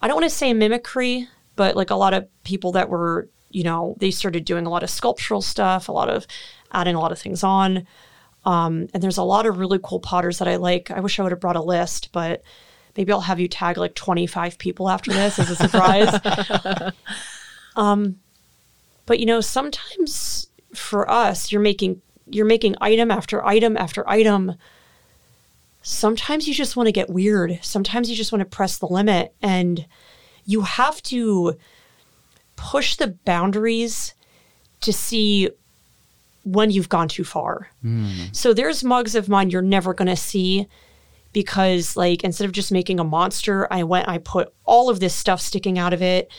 I 0.00 0.08
don't 0.08 0.16
want 0.16 0.30
to 0.30 0.36
say 0.36 0.52
mimicry, 0.54 1.28
but 1.56 1.76
like 1.76 1.90
a 1.90 1.96
lot 1.96 2.14
of 2.14 2.26
people 2.42 2.72
that 2.72 2.88
were, 2.88 3.28
you 3.50 3.64
know, 3.64 3.96
they 3.98 4.10
started 4.10 4.44
doing 4.44 4.66
a 4.66 4.70
lot 4.70 4.82
of 4.82 4.90
sculptural 4.90 5.42
stuff, 5.42 5.88
a 5.88 5.92
lot 5.92 6.08
of 6.08 6.26
adding 6.72 6.94
a 6.94 7.00
lot 7.00 7.12
of 7.12 7.18
things 7.18 7.44
on. 7.44 7.86
Um, 8.46 8.88
and 8.94 9.02
there's 9.02 9.18
a 9.18 9.22
lot 9.22 9.44
of 9.44 9.58
really 9.58 9.78
cool 9.82 10.00
potters 10.00 10.38
that 10.38 10.48
I 10.48 10.56
like. 10.56 10.90
I 10.90 11.00
wish 11.00 11.18
I 11.18 11.22
would 11.22 11.32
have 11.32 11.40
brought 11.40 11.56
a 11.56 11.62
list, 11.62 12.10
but 12.12 12.42
maybe 12.96 13.12
I'll 13.12 13.20
have 13.20 13.40
you 13.40 13.48
tag 13.48 13.76
like 13.76 13.94
25 13.94 14.58
people 14.58 14.88
after 14.88 15.12
this 15.12 15.38
as 15.38 15.50
a 15.50 15.56
surprise. 15.56 16.92
um, 17.76 18.18
but 19.04 19.20
you 19.20 19.26
know, 19.26 19.42
sometimes 19.42 20.46
for 20.74 21.10
us, 21.10 21.52
you're 21.52 21.60
making 21.60 22.00
you're 22.32 22.46
making 22.46 22.76
item 22.80 23.10
after 23.10 23.44
item 23.44 23.76
after 23.76 24.08
item. 24.08 24.54
Sometimes 25.82 26.46
you 26.46 26.54
just 26.54 26.76
want 26.76 26.86
to 26.86 26.92
get 26.92 27.08
weird. 27.10 27.58
Sometimes 27.62 28.10
you 28.10 28.16
just 28.16 28.32
want 28.32 28.40
to 28.40 28.56
press 28.56 28.78
the 28.78 28.86
limit 28.86 29.34
and 29.42 29.86
you 30.44 30.62
have 30.62 31.02
to 31.04 31.56
push 32.56 32.96
the 32.96 33.08
boundaries 33.24 34.14
to 34.82 34.92
see 34.92 35.48
when 36.44 36.70
you've 36.70 36.88
gone 36.88 37.08
too 37.08 37.24
far. 37.24 37.68
Hmm. 37.82 38.10
So 38.32 38.52
there's 38.52 38.82
mugs 38.84 39.14
of 39.14 39.28
mine 39.28 39.50
you're 39.50 39.62
never 39.62 39.94
going 39.94 40.08
to 40.08 40.16
see 40.16 40.66
because 41.32 41.96
like 41.96 42.24
instead 42.24 42.44
of 42.44 42.52
just 42.52 42.72
making 42.72 42.98
a 43.00 43.04
monster, 43.04 43.66
I 43.72 43.84
went 43.84 44.08
I 44.08 44.18
put 44.18 44.52
all 44.64 44.90
of 44.90 45.00
this 45.00 45.14
stuff 45.14 45.40
sticking 45.40 45.78
out 45.78 45.92
of 45.92 46.02
it. 46.02 46.30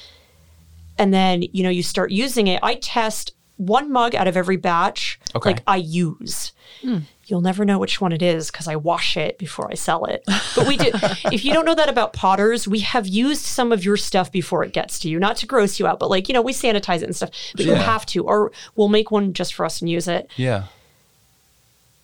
And 0.98 1.14
then, 1.14 1.42
you 1.52 1.64
know, 1.64 1.70
you 1.70 1.82
start 1.84 2.12
using 2.12 2.48
it. 2.48 2.60
I 2.62 2.76
test 2.76 3.34
one 3.58 3.92
mug 3.92 4.14
out 4.16 4.28
of 4.28 4.36
every 4.38 4.58
batch 4.58 5.20
Okay. 5.36 5.52
like 5.52 5.64
I 5.66 5.78
use. 5.78 6.52
Hmm. 6.82 7.00
You'll 7.32 7.42
never 7.42 7.66
know 7.66 7.80
which 7.80 8.00
one 8.00 8.12
it 8.12 8.22
is 8.22 8.52
because 8.52 8.68
I 8.68 8.76
wash 8.76 9.18
it 9.18 9.38
before 9.40 9.72
I 9.72 9.76
sell 9.76 10.06
it. 10.06 10.24
But 10.56 10.68
we 10.68 10.78
do. 10.78 10.92
if 11.32 11.44
you 11.44 11.54
don't 11.54 11.66
know 11.66 11.76
that 11.76 11.90
about 11.90 12.14
potters, 12.14 12.68
we 12.68 12.80
have 12.82 13.08
used 13.08 13.46
some 13.46 13.72
of 13.72 13.84
your 13.84 13.98
stuff 13.98 14.32
before 14.32 14.64
it 14.64 14.74
gets 14.74 15.00
to 15.00 15.10
you. 15.10 15.20
Not 15.20 15.38
to 15.38 15.48
gross 15.48 15.80
you 15.80 15.88
out, 15.88 15.98
but 15.98 16.10
like 16.10 16.28
you 16.28 16.34
know, 16.34 16.42
we 16.42 16.54
sanitize 16.54 16.98
it 16.98 17.06
and 17.06 17.16
stuff. 17.16 17.32
But 17.56 17.66
you 17.66 17.74
have 17.74 18.06
to, 18.08 18.24
or 18.24 18.52
we'll 18.76 18.90
make 18.90 19.10
one 19.10 19.34
just 19.34 19.54
for 19.54 19.66
us 19.66 19.82
and 19.82 19.90
use 19.90 20.08
it 20.08 20.30
yeah. 20.38 20.66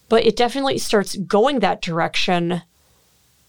but 0.10 0.26
it 0.26 0.36
definitely 0.36 0.78
starts 0.78 1.16
going 1.16 1.60
that 1.60 1.82
direction 1.82 2.62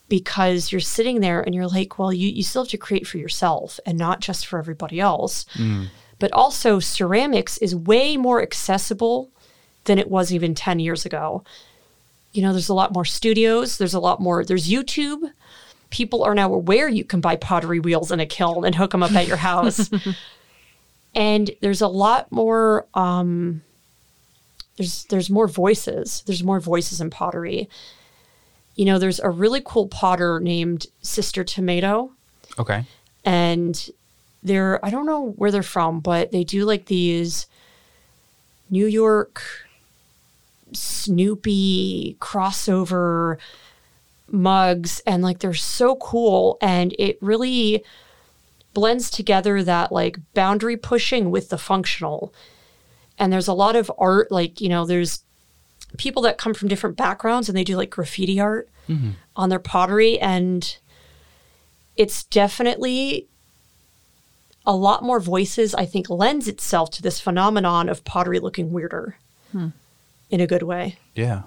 because 0.09 0.73
you're 0.73 0.81
sitting 0.81 1.21
there 1.21 1.43
and 1.43 1.55
you're 1.55 1.67
like, 1.67 1.99
well, 1.99 2.13
you, 2.13 2.29
you 2.29 2.43
still 2.43 2.65
have 2.65 2.71
to 2.71 2.79
create 2.79 3.07
for 3.07 3.19
yourself 3.19 3.79
and 3.85 3.99
not 3.99 4.21
just 4.21 4.47
for 4.47 4.59
everybody 4.59 4.99
else. 4.99 5.45
Mm. 5.55 5.89
But 6.19 6.33
also, 6.33 6.81
ceramics 6.81 7.59
is 7.59 7.77
way 7.77 8.17
more 8.17 8.43
accessible 8.43 9.31
than 9.85 9.99
it 9.99 10.11
was 10.11 10.33
even 10.33 10.55
10 10.55 10.81
years 10.81 11.05
ago. 11.05 11.45
You 12.33 12.43
know, 12.43 12.53
there's 12.53 12.69
a 12.69 12.75
lot 12.75 12.93
more 12.93 13.05
studios, 13.05 13.79
there's 13.79 13.95
a 13.95 14.01
lot 14.01 14.21
more, 14.21 14.45
there's 14.45 14.69
YouTube. 14.69 15.31
People 15.91 16.23
are 16.23 16.35
now 16.35 16.53
aware 16.53 16.89
you 16.89 17.05
can 17.05 17.21
buy 17.21 17.37
pottery 17.37 17.81
wheels 17.81 18.13
in 18.13 18.21
a 18.21 18.27
kiln 18.27 18.65
and 18.67 18.75
hook 18.75 18.91
them 18.91 19.03
up 19.03 19.13
at 19.13 19.27
your 19.27 19.39
house. 19.39 19.89
and 21.15 21.51
there's 21.63 21.81
a 21.81 21.89
lot 21.89 22.31
more 22.31 22.87
um, 22.95 23.63
there's 24.77 25.05
there's 25.05 25.31
more 25.31 25.49
voices. 25.49 26.23
There's 26.27 26.45
more 26.45 26.61
voices 26.61 27.01
in 27.01 27.11
pottery. 27.11 27.69
You 28.77 28.85
know, 28.85 28.99
there's 28.99 29.19
a 29.19 29.31
really 29.31 29.61
cool 29.65 29.89
potter 29.89 30.39
named 30.39 30.87
Sister 31.03 31.43
Tomato, 31.43 32.13
Okay. 32.59 32.85
and 33.25 33.91
they're 34.43 34.85
I 34.85 34.91
don't 34.91 35.07
know 35.07 35.31
where 35.31 35.51
they're 35.51 35.63
from, 35.65 36.01
but 36.01 36.31
they 36.31 36.45
do 36.45 36.65
like 36.65 36.87
these 36.87 37.47
New 38.71 38.87
York 38.87 39.43
Snoopy 40.73 42.17
crossover 42.21 43.39
mugs, 44.31 45.01
and 45.07 45.23
like 45.23 45.39
they're 45.39 45.55
so 45.55 45.97
cool, 45.97 46.59
and 46.61 46.95
it 46.99 47.19
really 47.21 47.85
blends 48.75 49.11
together 49.11 49.63
that 49.63 49.91
like 49.91 50.19
boundary 50.35 50.77
pushing 50.77 51.31
with 51.31 51.49
the 51.49 51.59
functional. 51.59 52.33
And 53.19 53.33
there's 53.33 53.49
a 53.49 53.53
lot 53.53 53.75
of 53.75 53.91
art 53.99 54.31
like 54.31 54.61
you 54.61 54.69
know 54.69 54.87
there's 54.87 55.23
people 55.97 56.23
that 56.23 56.39
come 56.39 56.55
from 56.55 56.69
different 56.69 56.97
backgrounds 56.97 57.49
and 57.49 57.57
they 57.57 57.65
do 57.65 57.77
like 57.77 57.91
graffiti 57.91 58.39
art 58.39 58.69
mm-hmm. 58.89 59.11
on 59.37 59.49
their 59.49 59.59
pottery 59.59 60.19
and 60.19 60.79
it's 61.97 62.25
definitely 62.25 63.27
a 64.67 64.77
lot 64.77 65.03
more 65.03 65.19
voices 65.19 65.75
i 65.75 65.87
think 65.87 66.11
lends 66.11 66.47
itself 66.47 66.91
to 66.91 67.01
this 67.01 67.19
phenomenon 67.19 67.89
of 67.89 68.05
pottery 68.05 68.39
looking 68.39 68.71
weirder 68.71 69.17
hmm. 69.53 69.69
In 70.31 70.41
a 70.41 70.47
good 70.47 70.63
way 70.63 70.97
Yeah. 71.15 71.43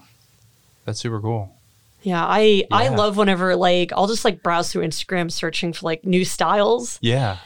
That's 0.86 1.00
super 1.00 1.20
cool. 1.22 1.54
yeah 2.02 2.26
i 2.26 2.64
i 2.72 2.88
love 2.90 3.16
whenever 3.18 3.56
like 3.56 3.92
i'll 3.94 4.08
just 4.08 4.26
like 4.26 4.42
browse 4.42 4.72
through 4.72 4.84
instagram 4.86 5.32
searching 5.32 5.72
for 5.74 5.86
like 5.86 6.04
new 6.06 6.26
styles 6.26 6.98
Yeah. 7.02 7.38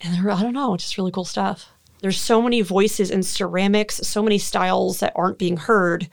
and 0.00 0.14
they're, 0.14 0.30
I 0.30 0.40
don't 0.42 0.52
know, 0.52 0.76
just 0.76 0.96
really 0.98 1.10
cool 1.10 1.24
stuff. 1.24 1.70
There's 2.00 2.20
so 2.20 2.42
many 2.42 2.60
voices 2.60 3.10
in 3.10 3.22
ceramics, 3.22 3.96
so 4.06 4.22
many 4.22 4.36
styles 4.38 5.00
that 5.00 5.12
aren't 5.16 5.38
being 5.38 5.56
heard, 5.56 6.08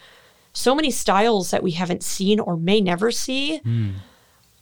so 0.53 0.73
many 0.73 0.89
styles 0.89 1.51
that 1.51 1.61
we 1.63 1.71
haven't 1.71 2.01
seen 2.01 2.39
or 2.39 2.55
may 2.55 2.79
never 2.79 3.11
see. 3.11 3.59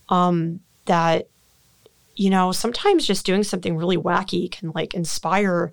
Um, 0.10 0.60
that 0.86 1.28
you 2.16 2.30
know, 2.32 2.52
sometimes 2.52 3.06
just 3.06 3.26
doing 3.26 3.44
something 3.44 3.78
really 3.78 3.96
wacky 3.98 4.52
can 4.52 4.72
like 4.74 4.94
inspire 4.96 5.72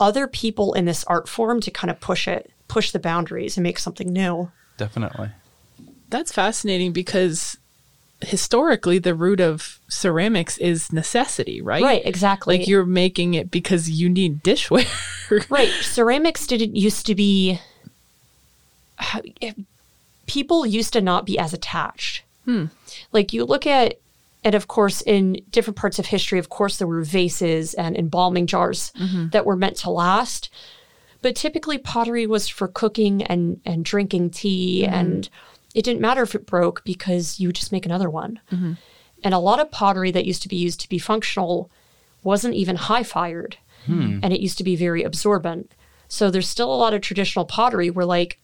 other 0.00 0.26
people 0.28 0.72
in 0.74 0.84
this 0.84 1.02
art 1.04 1.28
form 1.28 1.60
to 1.60 1.70
kind 1.72 1.90
of 1.90 1.98
push 2.00 2.28
it, 2.28 2.50
push 2.68 2.90
the 2.90 2.98
boundaries 2.98 3.56
and 3.56 3.64
make 3.64 3.78
something 3.78 4.12
new. 4.12 4.50
Definitely. 4.76 5.30
That's 6.10 6.32
fascinating 6.32 6.92
because 6.92 7.58
historically 8.20 8.98
the 8.98 9.14
root 9.14 9.40
of 9.40 9.78
ceramics 9.88 10.58
is 10.58 10.92
necessity, 10.92 11.60
right? 11.60 11.82
Right, 11.82 12.02
exactly. 12.04 12.58
Like 12.58 12.68
you're 12.68 12.86
making 12.86 13.34
it 13.34 13.50
because 13.50 13.90
you 13.90 14.08
need 14.08 14.42
dishware. 14.42 14.88
Right. 15.50 15.68
Ceramics 15.82 16.46
didn't 16.46 16.74
used 16.74 17.04
to 17.04 17.14
be. 17.14 17.60
People 20.26 20.64
used 20.64 20.94
to 20.94 21.02
not 21.02 21.26
be 21.26 21.38
as 21.38 21.52
attached. 21.52 22.22
Hmm. 22.46 22.66
Like 23.12 23.34
you 23.34 23.44
look 23.44 23.66
at, 23.66 23.98
and 24.42 24.54
of 24.54 24.68
course, 24.68 25.02
in 25.02 25.42
different 25.50 25.76
parts 25.76 25.98
of 25.98 26.06
history, 26.06 26.38
of 26.38 26.48
course, 26.48 26.78
there 26.78 26.86
were 26.86 27.02
vases 27.02 27.74
and 27.74 27.94
embalming 27.94 28.46
jars 28.46 28.90
mm-hmm. 28.98 29.28
that 29.28 29.44
were 29.44 29.54
meant 29.54 29.76
to 29.76 29.90
last. 29.90 30.48
But 31.20 31.34
typically, 31.34 31.78
pottery 31.78 32.26
was 32.26 32.48
for 32.48 32.68
cooking 32.68 33.22
and, 33.24 33.60
and 33.64 33.84
drinking 33.84 34.30
tea, 34.30 34.82
mm-hmm. 34.84 34.94
and 34.94 35.28
it 35.74 35.84
didn't 35.84 36.00
matter 36.00 36.22
if 36.22 36.34
it 36.34 36.46
broke 36.46 36.84
because 36.84 37.40
you 37.40 37.48
would 37.48 37.56
just 37.56 37.72
make 37.72 37.86
another 37.86 38.08
one. 38.08 38.40
Mm-hmm. 38.52 38.74
And 39.24 39.34
a 39.34 39.38
lot 39.38 39.58
of 39.58 39.70
pottery 39.70 40.12
that 40.12 40.26
used 40.26 40.42
to 40.42 40.48
be 40.48 40.56
used 40.56 40.80
to 40.80 40.88
be 40.88 40.98
functional 40.98 41.70
wasn't 42.22 42.54
even 42.54 42.76
high 42.76 43.02
fired 43.02 43.56
hmm. 43.88 44.20
and 44.22 44.32
it 44.32 44.40
used 44.40 44.58
to 44.58 44.64
be 44.64 44.76
very 44.76 45.02
absorbent. 45.02 45.72
So 46.08 46.30
there's 46.30 46.48
still 46.48 46.72
a 46.72 46.76
lot 46.76 46.94
of 46.94 47.00
traditional 47.00 47.44
pottery 47.44 47.90
where 47.90 48.06
like 48.06 48.38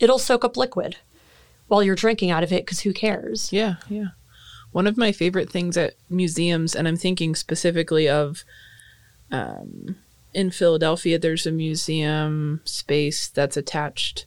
it'll 0.00 0.18
soak 0.18 0.44
up 0.44 0.56
liquid 0.56 0.96
while 1.68 1.82
you're 1.82 1.94
drinking 1.94 2.30
out 2.30 2.42
of 2.42 2.52
it 2.52 2.64
because 2.64 2.80
who 2.80 2.92
cares? 2.92 3.52
Yeah, 3.52 3.76
yeah. 3.88 4.08
One 4.72 4.86
of 4.86 4.96
my 4.96 5.12
favorite 5.12 5.50
things 5.50 5.76
at 5.76 5.94
museums, 6.10 6.74
and 6.74 6.86
I'm 6.86 6.96
thinking 6.96 7.34
specifically 7.34 8.08
of 8.08 8.44
um, 9.30 9.96
in 10.36 10.50
Philadelphia, 10.50 11.18
there's 11.18 11.46
a 11.46 11.50
museum 11.50 12.60
space 12.64 13.28
that's 13.28 13.56
attached 13.56 14.26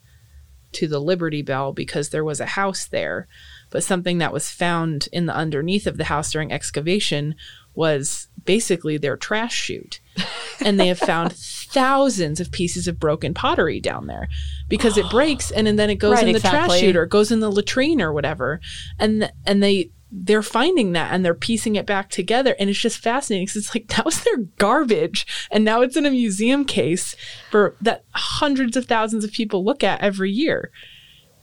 to 0.72 0.88
the 0.88 1.00
Liberty 1.00 1.44
Bell 1.44 1.72
because 1.72 2.10
there 2.10 2.24
was 2.24 2.40
a 2.40 2.48
house 2.48 2.88
there. 2.88 3.28
But 3.70 3.84
something 3.84 4.18
that 4.18 4.34
was 4.34 4.50
found 4.50 5.08
in 5.14 5.28
the 5.28 5.36
underneath 5.36 5.86
of 5.86 5.98
the 5.98 6.06
house 6.06 6.32
during 6.32 6.52
excavation 6.52 7.36
was 7.76 8.28
basically 8.44 8.98
their 8.98 9.18
trash 9.18 9.54
chute. 9.54 10.02
and 10.66 10.80
they 10.80 10.88
have 10.88 10.98
found 10.98 11.32
thousands 11.32 12.40
of 12.40 12.52
pieces 12.52 12.88
of 12.88 13.00
broken 13.00 13.36
pottery 13.36 13.80
down 13.80 14.08
there 14.08 14.28
because 14.68 14.98
it 14.98 15.08
breaks 15.12 15.52
and, 15.52 15.68
and 15.68 15.78
then 15.78 15.92
it 15.92 15.96
goes 15.96 16.16
Right, 16.16 16.28
in 16.30 16.34
the 16.34 16.40
trash 16.40 16.80
chute 16.80 16.96
or 16.96 17.04
it 17.04 17.10
goes 17.10 17.32
in 17.32 17.40
the 17.40 17.52
latrine 17.52 18.02
or 18.02 18.12
whatever 18.12 18.60
and 18.98 19.32
and 19.46 19.62
they 19.62 19.92
they're 20.12 20.42
finding 20.42 20.94
that 20.94 21.14
and 21.14 21.24
they're 21.24 21.34
piecing 21.34 21.76
it 21.76 21.86
back 21.86 22.10
together. 22.10 22.56
And 22.60 22.70
it's 22.70 22.80
just 22.80 22.98
fascinating 22.98 23.46
because 23.46 23.58
it's 23.58 23.76
like 23.76 23.88
that 23.90 24.06
was 24.06 24.24
their 24.24 24.38
garbage. 24.58 25.28
And 25.52 25.64
now 25.64 25.82
it's 25.82 25.98
in 25.98 26.06
a 26.06 26.12
museum 26.12 26.66
case 26.66 27.16
for 27.52 27.76
that 27.82 28.06
hundreds 28.12 28.76
of 28.76 28.86
thousands 28.86 29.24
of 29.24 29.32
people 29.32 29.64
look 29.64 29.84
at 29.84 30.02
every 30.02 30.32
year. 30.32 30.72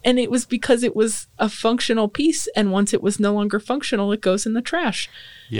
And 0.04 0.18
it 0.20 0.30
was 0.30 0.46
because 0.46 0.82
it 0.82 0.94
was 0.94 1.26
a 1.38 1.48
functional 1.48 2.08
piece. 2.08 2.48
And 2.56 2.70
once 2.72 2.92
it 2.92 3.02
was 3.02 3.18
no 3.20 3.32
longer 3.32 3.58
functional 3.60 4.12
it 4.12 4.20
goes 4.20 4.46
in 4.46 4.54
the 4.54 4.62
trash. 4.62 5.08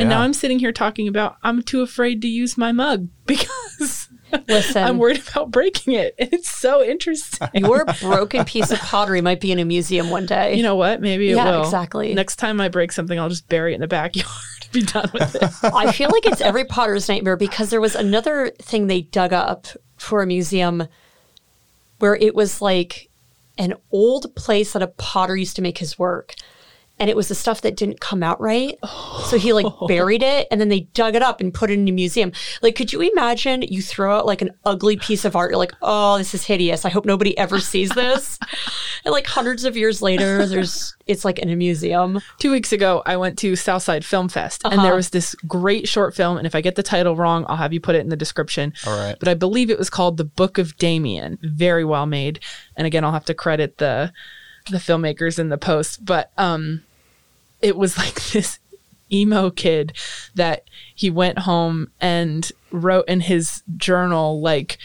And 0.01 0.09
now 0.09 0.21
i'm 0.23 0.33
sitting 0.33 0.59
here 0.59 0.73
talking 0.73 1.07
about 1.07 1.37
i'm 1.45 1.63
too 1.63 1.81
afraid 1.81 2.21
to 2.23 2.29
use 2.29 2.59
my 2.59 2.73
mug 2.73 3.09
because 3.27 4.06
Listen. 4.49 4.85
i'm 4.85 4.99
worried 4.99 5.23
about 5.29 5.51
breaking 5.51 5.95
it 5.95 6.15
it's 6.19 6.51
so 6.51 6.83
interesting 6.83 7.49
Your 7.55 7.85
broken 8.01 8.45
piece 8.45 8.71
of 8.71 8.79
pottery 8.81 9.21
might 9.21 9.41
be 9.41 9.53
in 9.53 9.59
a 9.59 9.65
museum 9.65 10.11
one 10.11 10.27
day. 10.27 10.55
you 10.57 10.63
know 10.63 10.75
what 10.77 11.01
maybe 11.01 11.31
it 11.31 11.37
Yeah, 11.37 11.51
will 11.53 11.63
exactly. 11.65 12.13
next 12.15 12.37
time 12.37 12.61
i 12.61 12.69
break 12.69 12.93
something 12.93 13.19
i'll 13.19 13.29
just 13.29 13.49
bury 13.49 13.73
it 13.73 13.77
in 13.77 13.81
the 13.81 13.87
backyard 13.89 14.27
be 14.73 14.83
done 14.83 15.09
with 15.15 15.35
it 15.37 15.51
I 15.63 15.93
feel 15.93 16.11
like 16.11 16.27
it's 16.27 16.41
every 16.41 16.65
potter's 16.65 17.09
nightmare 17.09 17.37
because 17.37 17.71
there 17.71 17.81
was 17.81 17.95
another 17.95 18.51
thing 18.61 18.89
they 18.89 19.03
dug 19.03 19.33
up 19.33 19.69
for 19.97 20.23
a 20.23 20.27
museum 20.27 20.89
where 21.99 22.17
it 22.17 22.35
was 22.35 22.61
like 22.61 23.09
an 23.59 23.75
old 23.93 24.35
place 24.35 24.73
that 24.75 24.83
a 24.83 24.89
potter 24.89 25.37
used 25.37 25.57
to 25.57 25.63
make 25.63 25.79
his 25.79 25.99
work. 25.99 26.35
And 26.99 27.11
it 27.11 27.17
was 27.17 27.29
the 27.29 27.35
stuff 27.35 27.61
that 27.61 27.77
didn't 27.77 28.01
come 28.01 28.23
out 28.23 28.41
right. 28.41 28.79
So 29.27 29.37
he 29.39 29.53
like 29.53 29.67
buried 29.89 30.23
it 30.23 30.49
and 30.51 30.61
then 30.61 30.69
they 30.69 30.81
dug 30.81 31.15
it 31.15 31.23
up 31.23 31.41
and 31.41 31.53
put 31.53 31.71
it 31.71 31.75
in 31.75 31.87
a 31.89 31.93
museum. 31.93 32.33
Like, 32.63 32.75
could 32.75 32.93
you 32.93 33.01
imagine 33.01 33.63
you 33.63 33.83
throw 33.83 34.17
out 34.17 34.27
like 34.27 34.41
an 34.43 34.51
ugly 34.65 34.97
piece 34.97 35.25
of 35.25 35.37
art? 35.37 35.51
You're 35.51 35.59
like, 35.59 35.75
oh, 35.83 36.17
this 36.19 36.35
is 36.35 36.45
hideous. 36.45 36.85
I 36.85 36.89
hope 36.91 37.05
nobody 37.05 37.37
ever 37.37 37.61
sees 37.61 37.91
this. 37.91 38.39
and 39.05 39.13
like 39.13 39.27
hundreds 39.27 39.65
of 39.65 39.77
years 39.77 40.01
later, 40.01 40.47
there's, 40.47 40.97
it's 41.07 41.25
like 41.25 41.39
in 41.39 41.51
a 41.51 41.57
museum. 41.57 42.21
two 42.39 42.51
weeks 42.51 42.73
ago 42.73 43.03
i 43.07 43.17
went 43.17 43.39
to 43.39 43.55
southside 43.57 44.05
film 44.05 44.29
fest 44.29 44.63
and 44.65 44.83
there 44.83 44.95
was 44.95 45.11
this 45.11 45.35
great 45.47 45.87
short 45.89 46.15
film 46.15 46.37
and 46.37 46.47
if 46.47 46.55
i 46.55 46.61
get 46.61 46.75
the 46.75 46.83
title 46.83 47.17
wrong 47.17 47.45
i'll 47.49 47.57
have 47.57 47.73
you 47.73 47.81
put 47.81 47.95
it 47.95 48.01
in 48.01 48.09
the 48.09 48.17
description 48.17 48.73
All 48.87 48.97
right. 48.99 49.17
but 49.19 49.29
i 49.29 49.35
believe 49.35 49.71
it 49.71 49.79
was 49.79 49.91
called 49.91 50.17
the 50.17 50.25
book 50.25 50.59
of 50.59 50.77
damien 50.79 51.39
very 51.43 51.85
well 51.85 52.07
made 52.07 52.41
and 52.77 52.87
again 52.87 53.05
i'll 53.05 53.13
have 53.13 53.25
to 53.27 53.35
credit 53.35 53.79
the 53.79 54.13
the 54.71 54.79
filmmakers 54.79 55.39
in 55.39 55.49
the 55.49 55.59
post 55.59 56.05
but 56.05 56.33
um 56.39 56.83
it 57.67 57.77
was 57.77 57.99
like 57.99 58.15
this 58.33 58.59
emo 59.13 59.51
kid 59.51 59.93
that 60.35 60.65
he 60.95 61.11
went 61.11 61.41
home 61.41 61.91
and 62.01 62.51
wrote 62.71 63.09
in 63.09 63.21
his 63.21 63.63
journal 63.77 64.41
like 64.41 64.79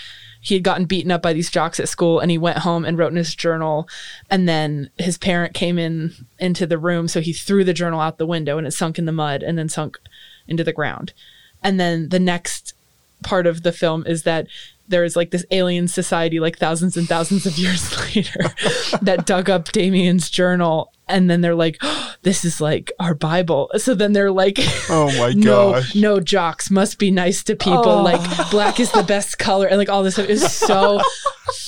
he 0.43 0.55
had 0.55 0.63
gotten 0.63 0.86
beaten 0.86 1.11
up 1.11 1.21
by 1.21 1.34
these 1.34 1.51
jocks 1.51 1.79
at 1.79 1.88
school 1.88 2.19
and 2.19 2.32
he 2.32 2.38
went 2.38 2.59
home 2.59 2.84
and 2.84 2.97
wrote 2.97 3.11
in 3.11 3.17
his 3.17 3.36
journal. 3.36 3.88
And 4.29 4.49
then 4.49 4.89
his 4.97 5.19
parent 5.19 5.53
came 5.53 5.77
in 5.77 6.13
into 6.39 6.65
the 6.65 6.79
room. 6.79 7.07
So 7.07 7.21
he 7.21 7.32
threw 7.32 7.63
the 7.63 7.75
journal 7.75 8.01
out 8.01 8.17
the 8.17 8.25
window 8.25 8.57
and 8.57 8.65
it 8.65 8.71
sunk 8.71 8.97
in 8.97 9.05
the 9.05 9.11
mud 9.11 9.43
and 9.43 9.55
then 9.55 9.69
sunk 9.69 9.99
into 10.47 10.63
the 10.63 10.73
ground. 10.73 11.13
And 11.61 11.79
then 11.79 12.09
the 12.09 12.19
next 12.19 12.73
part 13.21 13.45
of 13.45 13.61
the 13.61 13.71
film 13.71 14.03
is 14.07 14.23
that 14.23 14.47
there 14.91 15.03
is 15.03 15.15
like 15.15 15.31
this 15.31 15.45
alien 15.49 15.87
society 15.87 16.39
like 16.39 16.57
thousands 16.57 16.95
and 16.95 17.07
thousands 17.07 17.45
of 17.45 17.57
years 17.57 17.97
later 18.15 18.39
that 19.01 19.25
dug 19.25 19.49
up 19.49 19.71
Damien's 19.71 20.29
journal 20.29 20.93
and 21.07 21.29
then 21.29 21.41
they're 21.41 21.55
like 21.55 21.77
oh, 21.81 22.13
this 22.21 22.45
is 22.45 22.61
like 22.61 22.91
our 22.99 23.15
bible. 23.15 23.71
So 23.77 23.95
then 23.95 24.13
they're 24.13 24.31
like 24.31 24.57
Oh 24.89 25.11
my 25.17 25.33
no 25.35 25.73
gosh. 25.73 25.95
no 25.95 26.19
jocks. 26.19 26.69
Must 26.69 26.99
be 26.99 27.11
nice 27.11 27.43
to 27.45 27.55
people. 27.55 27.89
Oh. 27.89 28.03
like 28.03 28.51
black 28.51 28.79
is 28.79 28.91
the 28.91 29.03
best 29.03 29.39
color 29.39 29.67
and 29.67 29.77
like 29.77 29.89
all 29.89 30.03
this 30.03 30.13
stuff. 30.15 30.29
Is 30.29 30.49
so 30.55 31.01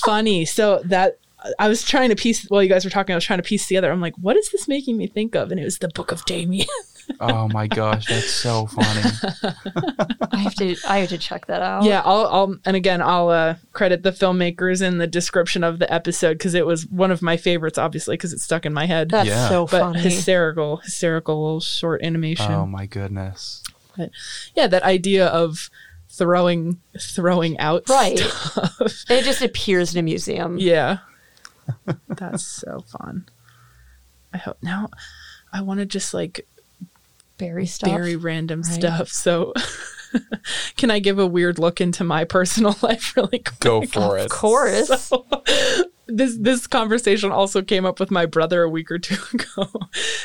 funny. 0.04 0.44
So 0.44 0.80
that 0.84 1.18
I 1.58 1.68
was 1.68 1.82
trying 1.82 2.08
to 2.08 2.16
piece 2.16 2.44
while 2.44 2.62
you 2.62 2.68
guys 2.68 2.84
were 2.84 2.90
talking 2.90 3.12
I 3.12 3.16
was 3.16 3.24
trying 3.24 3.40
to 3.40 3.42
piece 3.42 3.66
together. 3.66 3.90
I'm 3.90 4.00
like 4.00 4.14
what 4.16 4.36
is 4.36 4.50
this 4.50 4.68
making 4.68 4.96
me 4.96 5.06
think 5.08 5.34
of? 5.34 5.50
And 5.50 5.60
it 5.60 5.64
was 5.64 5.78
the 5.78 5.88
book 5.88 6.12
of 6.12 6.24
Damien 6.24 6.68
Oh 7.20 7.48
my 7.48 7.66
gosh, 7.66 8.06
that's 8.06 8.30
so 8.30 8.66
funny. 8.66 9.02
I 10.32 10.38
have 10.38 10.54
to, 10.56 10.76
I 10.88 10.98
have 10.98 11.08
to 11.10 11.18
check 11.18 11.46
that 11.46 11.62
out. 11.62 11.84
Yeah, 11.84 12.02
I'll, 12.04 12.26
I'll 12.26 12.56
and 12.64 12.76
again 12.76 13.00
I'll 13.02 13.28
uh, 13.28 13.54
credit 13.72 14.02
the 14.02 14.10
filmmakers 14.10 14.82
in 14.82 14.98
the 14.98 15.06
description 15.06 15.62
of 15.64 15.78
the 15.78 15.92
episode 15.92 16.38
because 16.38 16.54
it 16.54 16.66
was 16.66 16.86
one 16.86 17.10
of 17.10 17.22
my 17.22 17.36
favorites, 17.36 17.78
obviously 17.78 18.14
because 18.16 18.32
it's 18.32 18.42
stuck 18.44 18.66
in 18.66 18.72
my 18.72 18.86
head. 18.86 19.10
That's 19.10 19.28
Yeah. 19.28 19.48
so 19.48 19.66
but 19.66 19.80
funny. 19.80 20.00
hysterical, 20.00 20.78
hysterical 20.78 21.42
little 21.42 21.60
short 21.60 22.02
animation. 22.02 22.50
Oh 22.52 22.66
my 22.66 22.86
goodness. 22.86 23.62
But 23.96 24.10
yeah, 24.56 24.66
that 24.66 24.82
idea 24.82 25.26
of 25.26 25.70
throwing 26.08 26.80
throwing 26.98 27.58
out 27.58 27.88
Right. 27.88 28.18
stuff. 28.18 29.04
it 29.10 29.24
just 29.24 29.42
appears 29.42 29.94
in 29.94 30.00
a 30.00 30.02
museum. 30.02 30.58
yeah, 30.58 30.98
that's 32.08 32.44
so 32.46 32.84
fun. 32.88 33.28
I 34.32 34.38
hope 34.38 34.58
now. 34.62 34.90
I 35.52 35.60
want 35.60 35.78
to 35.78 35.86
just 35.86 36.12
like 36.12 36.46
Bury 37.38 37.66
stuff. 37.66 37.90
very 37.90 38.16
random 38.16 38.62
right? 38.62 38.72
stuff. 38.72 39.08
So, 39.08 39.52
can 40.76 40.90
I 40.90 40.98
give 40.98 41.18
a 41.18 41.26
weird 41.26 41.58
look 41.58 41.80
into 41.80 42.04
my 42.04 42.24
personal 42.24 42.76
life 42.82 43.16
really 43.16 43.40
quick? 43.40 43.60
Go 43.60 43.82
for 43.82 44.18
it. 44.18 44.26
Of 44.26 44.30
course. 44.30 45.12
this 46.06 46.36
this 46.38 46.66
conversation 46.66 47.32
also 47.32 47.62
came 47.62 47.86
up 47.86 47.98
with 47.98 48.10
my 48.10 48.26
brother 48.26 48.62
a 48.62 48.68
week 48.68 48.90
or 48.90 48.98
two 48.98 49.16
ago. 49.32 49.70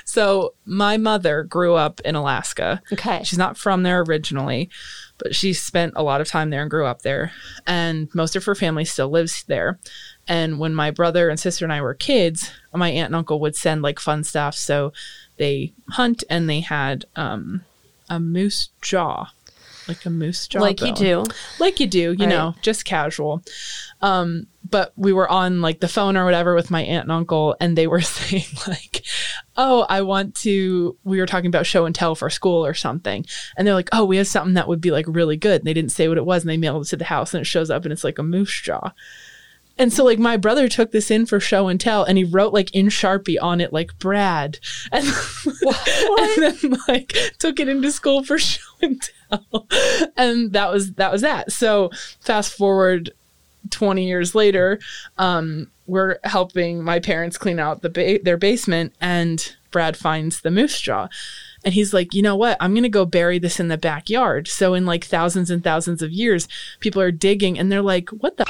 So 0.04 0.54
my 0.66 0.98
mother 0.98 1.44
grew 1.44 1.76
up 1.76 2.02
in 2.02 2.16
Alaska. 2.16 2.82
Okay. 2.92 3.22
She's 3.24 3.40
not 3.40 3.58
from 3.58 3.84
there 3.84 4.02
originally, 4.02 4.70
but 5.18 5.36
she 5.36 5.54
spent 5.54 5.94
a 5.96 6.04
lot 6.04 6.22
of 6.22 6.28
time 6.28 6.50
there 6.50 6.62
and 6.62 6.70
grew 6.70 6.86
up 6.86 7.02
there. 7.02 7.32
And 7.66 8.10
most 8.14 8.36
of 8.36 8.44
her 8.46 8.56
family 8.56 8.86
still 8.86 9.10
lives 9.10 9.44
there. 9.48 9.80
And 10.28 10.60
when 10.60 10.76
my 10.76 10.92
brother 10.92 11.30
and 11.30 11.40
sister 11.40 11.66
and 11.66 11.74
I 11.74 11.82
were 11.82 11.94
kids, 11.94 12.52
my 12.74 12.90
aunt 12.90 13.08
and 13.08 13.16
uncle 13.16 13.40
would 13.40 13.56
send 13.56 13.82
like 13.82 14.00
fun 14.00 14.24
stuff. 14.24 14.56
So 14.56 14.94
they 15.40 15.74
hunt 15.90 16.24
and 16.30 16.48
they 16.48 16.60
had 16.60 17.06
um, 17.16 17.62
a 18.10 18.20
moose 18.20 18.70
jaw, 18.82 19.32
like 19.88 20.06
a 20.06 20.10
moose 20.12 20.48
jaw. 20.48 20.60
like 20.62 20.82
you 20.82 20.94
do. 20.94 21.24
like 21.60 21.80
you 21.80 21.88
do, 21.88 22.12
you 22.14 22.18
Right. 22.20 22.30
know, 22.30 22.54
just 22.62 22.86
casual. 22.86 23.42
Um, 24.02 24.46
but 24.70 24.94
we 24.96 25.12
were 25.14 25.28
on 25.28 25.62
like 25.62 25.80
the 25.80 25.88
phone 25.88 26.16
or 26.16 26.26
whatever 26.26 26.54
with 26.54 26.70
my 26.70 26.82
aunt 26.84 27.06
and 27.06 27.12
uncle, 27.12 27.56
and 27.60 27.76
they 27.78 27.88
were 27.88 28.02
saying 28.18 28.44
like, 28.68 29.04
"Oh, 29.58 29.86
I 29.90 30.04
want 30.04 30.36
to." 30.44 30.96
We 31.04 31.20
were 31.20 31.26
talking 31.26 31.48
about 31.48 31.66
show 31.66 31.86
and 31.86 31.96
tell 31.96 32.14
for 32.14 32.30
school 32.30 32.64
or 32.66 32.76
something, 32.76 33.26
and 33.58 33.66
they're 33.68 33.74
like, 33.74 33.90
"Oh, 33.92 34.06
we 34.06 34.18
have 34.18 34.28
something 34.28 34.54
that 34.54 34.68
would 34.68 34.80
be 34.82 34.92
like 34.92 35.06
really 35.08 35.38
good." 35.38 35.62
And 35.62 35.66
they 35.68 35.74
didn't 35.74 35.92
say 35.92 36.08
what 36.08 36.18
it 36.20 36.26
was, 36.26 36.44
and 36.44 36.50
they 36.52 36.58
mailed 36.58 36.86
it 36.86 36.90
to 36.90 36.98
the 36.98 37.06
house, 37.06 37.34
and 37.34 37.42
it 37.42 37.46
shows 37.46 37.72
up, 37.72 37.84
and 37.84 37.92
it's 37.92 38.04
like 38.04 38.20
a 38.20 38.24
moose 38.24 38.62
jaw. 38.62 38.92
And 39.80 39.94
so, 39.94 40.04
like, 40.04 40.20
my 40.20 40.36
brother 40.36 40.68
took 40.68 40.92
this 40.92 41.10
in 41.10 41.26
for 41.26 41.40
show 41.40 41.70
and 41.70 41.80
tell, 41.80 42.04
and 42.04 42.18
he 42.18 42.26
wrote 42.26 42.54
like 42.54 42.76
in 42.76 42.88
Sharpie 42.88 43.38
on 43.42 43.62
it, 43.62 43.72
like 43.72 43.98
Brad, 43.98 44.60
and, 44.92 45.08
and 45.48 46.38
then 46.38 46.78
like 46.90 47.16
took 47.40 47.60
it 47.62 47.70
into 47.70 47.92
school 47.92 48.24
for 48.24 48.38
show 48.40 48.62
and 48.82 49.02
tell, 49.30 49.68
and 50.18 50.52
that 50.52 50.72
was 50.72 50.94
that 50.94 51.12
was 51.12 51.22
that. 51.22 51.54
So, 51.54 51.92
fast 52.20 52.54
forward 52.54 53.12
twenty 53.70 54.06
years 54.06 54.36
later, 54.36 54.80
um, 55.18 55.72
we're 55.88 56.20
helping 56.26 56.84
my 56.84 57.00
parents 57.00 57.38
clean 57.38 57.58
out 57.58 57.82
the 57.82 57.90
ba- 57.90 58.20
their 58.22 58.38
basement, 58.38 58.94
and 59.00 59.56
Brad 59.72 59.96
finds 59.96 60.42
the 60.42 60.52
moose 60.52 60.80
jaw. 60.80 61.08
And 61.64 61.74
he's 61.74 61.94
like, 61.94 62.14
you 62.14 62.22
know 62.22 62.38
what? 62.38 62.56
I'm 62.62 62.72
going 62.74 62.84
to 62.84 62.90
go 62.90 63.06
bury 63.06 63.38
this 63.38 63.60
in 63.60 63.68
the 63.68 63.78
backyard. 63.78 64.48
So, 64.48 64.74
in 64.74 64.86
like 64.86 65.04
thousands 65.06 65.50
and 65.50 65.64
thousands 65.64 66.02
of 66.02 66.12
years, 66.12 66.48
people 66.80 67.02
are 67.02 67.12
digging 67.12 67.60
and 67.60 67.72
they're 67.72 67.82
like, 67.82 68.10
what 68.10 68.38
the 68.38 68.46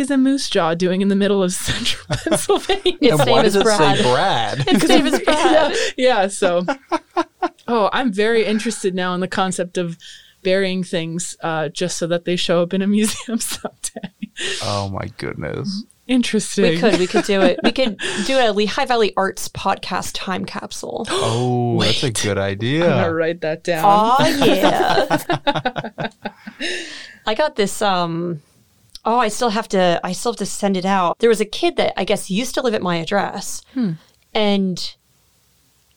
is 0.00 0.10
a 0.10 0.16
moose 0.16 0.48
jaw 0.50 0.74
doing 0.74 1.00
in 1.02 1.08
the 1.08 1.16
middle 1.16 1.42
of 1.42 1.52
central 1.52 2.04
Pennsylvania? 2.24 2.82
Its 3.00 3.12
and 3.12 3.18
name 3.24 3.28
why 3.28 3.42
does 3.42 3.56
it 3.56 3.62
Brad. 3.62 3.96
say 3.98 4.02
Brad? 4.02 4.64
Its 4.68 4.88
name 4.88 5.06
is 5.06 5.20
Brad. 5.20 5.72
yeah, 5.96 6.20
yeah. 6.22 6.26
So, 6.28 6.64
oh, 7.68 7.90
I'm 7.92 8.12
very 8.12 8.44
interested 8.44 8.94
now 8.94 9.14
in 9.14 9.20
the 9.20 9.28
concept 9.28 9.78
of 9.78 9.96
burying 10.42 10.84
things 10.84 11.36
uh, 11.42 11.68
just 11.70 11.96
so 11.96 12.06
that 12.06 12.24
they 12.24 12.36
show 12.36 12.62
up 12.62 12.74
in 12.74 12.82
a 12.82 12.86
museum 12.88 13.38
someday. 13.38 14.10
oh 14.62 14.88
my 14.90 15.08
goodness. 15.18 15.84
Interesting. 16.06 16.64
We 16.64 16.78
could, 16.78 16.98
we 16.98 17.06
could 17.06 17.24
do 17.24 17.40
it. 17.40 17.58
We 17.64 17.72
could 17.72 17.96
do 18.26 18.36
a 18.36 18.52
Lehigh 18.52 18.84
Valley 18.84 19.14
Arts 19.16 19.48
podcast 19.48 20.10
time 20.12 20.44
capsule. 20.44 21.06
Oh, 21.10 21.80
that's 21.80 22.02
a 22.02 22.06
Wait. 22.08 22.22
good 22.22 22.36
I'm 22.38 22.44
idea. 22.44 22.80
gonna 22.86 23.14
write 23.14 23.40
that 23.40 23.64
down. 23.64 23.84
Oh 23.86 24.44
yeah. 24.44 26.08
I 27.26 27.34
got 27.34 27.56
this 27.56 27.80
um 27.80 28.42
oh 29.04 29.18
I 29.18 29.28
still 29.28 29.50
have 29.50 29.68
to 29.68 30.00
I 30.04 30.12
still 30.12 30.32
have 30.32 30.38
to 30.38 30.46
send 30.46 30.76
it 30.76 30.84
out. 30.84 31.18
There 31.18 31.28
was 31.28 31.40
a 31.40 31.46
kid 31.46 31.76
that 31.76 31.98
I 31.98 32.04
guess 32.04 32.30
used 32.30 32.54
to 32.54 32.62
live 32.62 32.74
at 32.74 32.82
my 32.82 32.96
address. 32.96 33.62
And 34.32 34.94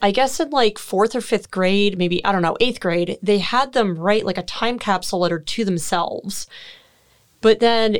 I 0.01 0.11
guess 0.11 0.39
in 0.39 0.51
like 0.51 0.77
fourth 0.77 1.15
or 1.15 1.21
fifth 1.21 1.49
grade, 1.49 1.97
maybe 1.97 2.23
I 2.23 2.31
don't 2.31 2.41
know, 2.43 2.57
eighth 2.59 2.79
grade, 2.79 3.17
they 3.21 3.39
had 3.39 3.73
them 3.73 3.97
write 3.97 4.25
like 4.25 4.37
a 4.37 4.43
time 4.43 4.77
capsule 4.77 5.19
letter 5.19 5.39
to 5.39 5.65
themselves. 5.65 6.47
But 7.41 7.59
then 7.59 7.97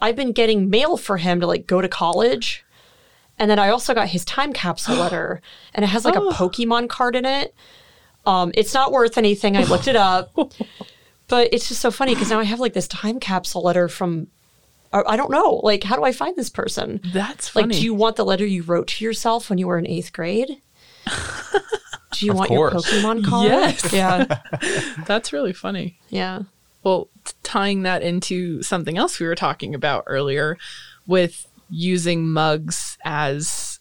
I've 0.00 0.16
been 0.16 0.32
getting 0.32 0.70
mail 0.70 0.96
for 0.96 1.16
him 1.18 1.40
to 1.40 1.46
like 1.46 1.66
go 1.66 1.80
to 1.80 1.88
college. 1.88 2.64
And 3.38 3.50
then 3.50 3.58
I 3.58 3.70
also 3.70 3.94
got 3.94 4.08
his 4.08 4.24
time 4.24 4.52
capsule 4.52 4.96
letter, 4.96 5.40
and 5.74 5.84
it 5.84 5.88
has 5.88 6.04
like 6.04 6.16
a 6.16 6.20
Pokemon 6.20 6.88
card 6.88 7.16
in 7.16 7.24
it. 7.24 7.54
Um, 8.26 8.52
it's 8.54 8.74
not 8.74 8.92
worth 8.92 9.16
anything. 9.16 9.56
I 9.56 9.64
looked 9.64 9.88
it 9.88 9.96
up, 9.96 10.30
but 11.28 11.48
it's 11.52 11.68
just 11.68 11.80
so 11.80 11.90
funny 11.90 12.14
because 12.14 12.30
now 12.30 12.38
I 12.38 12.44
have 12.44 12.60
like 12.60 12.74
this 12.74 12.88
time 12.88 13.18
capsule 13.18 13.62
letter 13.62 13.88
from. 13.88 14.28
I 14.92 15.16
don't 15.16 15.30
know. 15.30 15.60
Like, 15.62 15.84
how 15.84 15.94
do 15.96 16.02
I 16.04 16.12
find 16.12 16.34
this 16.36 16.50
person? 16.50 17.00
That's 17.12 17.54
Like, 17.54 17.68
do 17.70 17.82
you 17.82 17.94
want 17.94 18.16
the 18.16 18.24
letter 18.24 18.44
you 18.44 18.62
wrote 18.64 18.88
to 18.88 19.04
yourself 19.04 19.48
when 19.48 19.58
you 19.58 19.66
were 19.68 19.78
in 19.78 19.86
eighth 19.86 20.12
grade? 20.12 20.56
Do 22.12 22.26
you 22.26 22.32
Of 22.32 22.38
want 22.38 22.48
course. 22.48 22.92
your 22.92 23.02
Pokemon 23.02 23.24
card? 23.28 23.46
Yes. 23.50 23.92
Yeah. 23.92 24.40
That's 25.06 25.32
really 25.32 25.52
funny. 25.52 25.98
Yeah. 26.08 26.40
Well, 26.82 27.08
tying 27.44 27.82
that 27.84 28.02
into 28.02 28.62
something 28.62 28.98
else 28.98 29.20
we 29.20 29.26
were 29.26 29.36
talking 29.36 29.74
about 29.76 30.04
earlier 30.08 30.58
with 31.06 31.46
using 31.70 32.28
mugs 32.28 32.98
as 33.04 33.78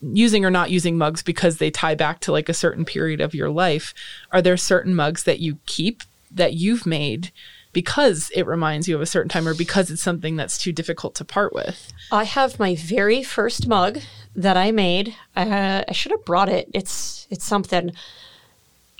using 0.00 0.44
or 0.44 0.50
not 0.50 0.70
using 0.70 0.98
mugs 0.98 1.22
because 1.22 1.58
they 1.58 1.70
tie 1.70 1.94
back 1.94 2.18
to 2.20 2.32
like 2.32 2.48
a 2.48 2.54
certain 2.54 2.84
period 2.84 3.20
of 3.20 3.34
your 3.34 3.50
life. 3.50 3.94
Are 4.32 4.42
there 4.42 4.56
certain 4.56 4.94
mugs 4.94 5.22
that 5.24 5.38
you 5.38 5.58
keep 5.66 6.02
that 6.32 6.54
you've 6.54 6.86
made 6.86 7.30
because 7.76 8.30
it 8.34 8.46
reminds 8.46 8.88
you 8.88 8.94
of 8.94 9.02
a 9.02 9.06
certain 9.06 9.28
time 9.28 9.46
or 9.46 9.52
because 9.52 9.90
it's 9.90 10.00
something 10.00 10.34
that's 10.34 10.56
too 10.56 10.72
difficult 10.72 11.14
to 11.16 11.26
part 11.26 11.52
with? 11.52 11.92
I 12.10 12.24
have 12.24 12.58
my 12.58 12.74
very 12.74 13.22
first 13.22 13.68
mug 13.68 13.98
that 14.34 14.56
I 14.56 14.72
made. 14.72 15.14
Uh, 15.36 15.84
I 15.86 15.92
should 15.92 16.10
have 16.12 16.24
brought 16.24 16.48
it. 16.48 16.70
It's 16.72 17.26
it's 17.28 17.44
something. 17.44 17.92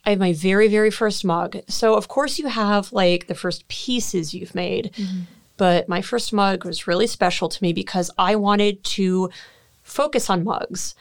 I 0.04 0.10
have 0.10 0.18
my 0.18 0.34
very 0.34 0.68
very 0.68 0.90
first 0.90 1.24
mug. 1.24 1.56
So 1.68 1.94
of 1.94 2.08
course 2.08 2.38
you 2.38 2.48
have 2.48 2.92
like 2.92 3.28
the 3.28 3.34
first 3.34 3.66
pieces 3.68 4.34
you've 4.34 4.54
made, 4.54 4.94
but 5.56 5.88
my 5.88 6.02
first 6.02 6.34
mug 6.34 6.66
was 6.66 6.86
really 6.86 7.06
special 7.06 7.48
to 7.48 7.62
me 7.62 7.72
because 7.72 8.10
I 8.18 8.36
wanted 8.36 8.84
to 8.84 9.30
focus 9.84 10.28
on 10.28 10.44
mugs. 10.44 10.94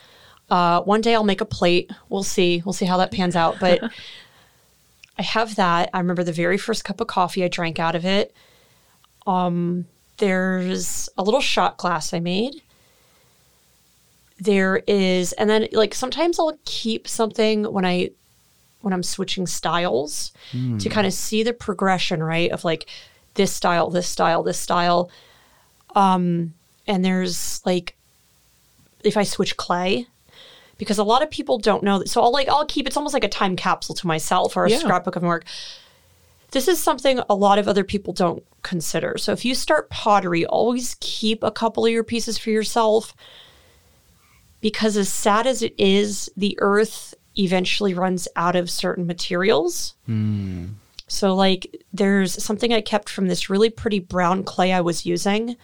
Uh, 0.49 0.79
one 0.83 1.01
day 1.01 1.13
I'll 1.13 1.25
make 1.25 1.41
a 1.41 1.45
plate. 1.45 1.91
We'll 2.07 2.23
see. 2.23 2.61
We'll 2.63 2.71
see 2.71 2.85
how 2.85 2.95
that 2.99 3.11
pans 3.11 3.35
out. 3.35 3.59
But 3.59 3.81
I 5.17 5.21
have 5.21 5.55
that. 5.55 5.89
I 5.93 5.99
remember 5.99 6.23
the 6.23 6.31
very 6.33 6.57
first 6.57 6.83
cup 6.83 6.99
of 6.99 7.07
coffee 7.07 7.43
I 7.43 7.47
drank 7.47 7.79
out 7.79 7.95
of 7.95 8.05
it. 8.05 8.33
Um, 9.25 9.85
there's 10.17 11.09
a 11.17 11.23
little 11.23 11.41
shot 11.41 11.77
glass 11.77 12.13
I 12.13 12.19
made. 12.19 12.61
There 14.39 14.83
is, 14.87 15.31
and 15.33 15.49
then 15.49 15.67
like 15.71 15.93
sometimes 15.95 16.39
I'll 16.39 16.57
keep 16.65 17.07
something 17.07 17.63
when 17.71 17.85
I 17.85 18.11
when 18.81 18.93
I'm 18.93 19.03
switching 19.03 19.47
styles 19.47 20.31
to 20.79 20.89
kind 20.89 21.07
of 21.07 21.13
see 21.13 21.41
the 21.41 21.53
progression, 21.53 22.21
right? 22.21 22.51
Of 22.51 22.63
like 22.63 22.87
this 23.33 23.51
style, 23.51 23.89
this 23.89 24.07
style, 24.07 24.43
this 24.43 24.59
style. 24.59 25.09
Um, 25.95 26.53
and 26.85 27.03
there's 27.03 27.65
like 27.65 27.95
if 29.03 29.15
I 29.17 29.23
switch 29.23 29.55
clay, 29.55 30.07
because 30.77 30.97
a 30.97 31.03
lot 31.03 31.21
of 31.23 31.29
people 31.31 31.57
don't 31.57 31.83
know 31.83 31.99
that. 31.99 32.09
So 32.09 32.21
I'll 32.21 32.31
like 32.31 32.49
I'll 32.49 32.65
keep 32.65 32.87
it's 32.87 32.97
almost 32.97 33.13
like 33.13 33.23
a 33.23 33.29
time 33.29 33.55
capsule 33.55 33.95
to 33.95 34.07
myself 34.07 34.55
or 34.57 34.65
a 34.65 34.69
Yeah. 34.69 34.79
scrapbook 34.79 35.15
of 35.15 35.23
my 35.23 35.27
work. 35.29 35.45
This 36.51 36.67
is 36.67 36.81
something 36.81 37.19
a 37.29 37.35
lot 37.35 37.59
of 37.59 37.67
other 37.67 37.83
people 37.83 38.13
don't 38.13 38.43
consider. 38.61 39.17
So 39.17 39.31
if 39.33 39.43
you 39.45 39.55
start 39.55 39.89
pottery, 39.89 40.45
always 40.45 40.95
keep 40.99 41.43
a 41.43 41.51
couple 41.51 41.85
of 41.85 41.91
your 41.91 42.03
pieces 42.03 42.37
for 42.37 42.49
yourself. 42.49 43.13
Because 44.61 44.97
as 44.97 45.09
sad 45.09 45.45
as 45.47 45.61
it 45.61 45.75
is, 45.77 46.29
the 46.35 46.57
earth 46.61 47.13
eventually 47.37 47.93
runs 47.93 48.27
out 48.35 48.55
of 48.55 48.69
certain 48.69 49.05
materials. 49.05 49.95
Hmm. 50.05 50.65
So 51.07 51.35
like 51.35 51.83
there's 51.93 52.41
something 52.43 52.73
I 52.73 52.81
kept 52.81 53.09
from 53.09 53.27
this 53.27 53.49
really 53.49 53.69
pretty 53.69 53.99
brown 53.99 54.43
clay 54.43 54.71
I 54.73 54.81
was 54.81 55.05
using. 55.05 55.55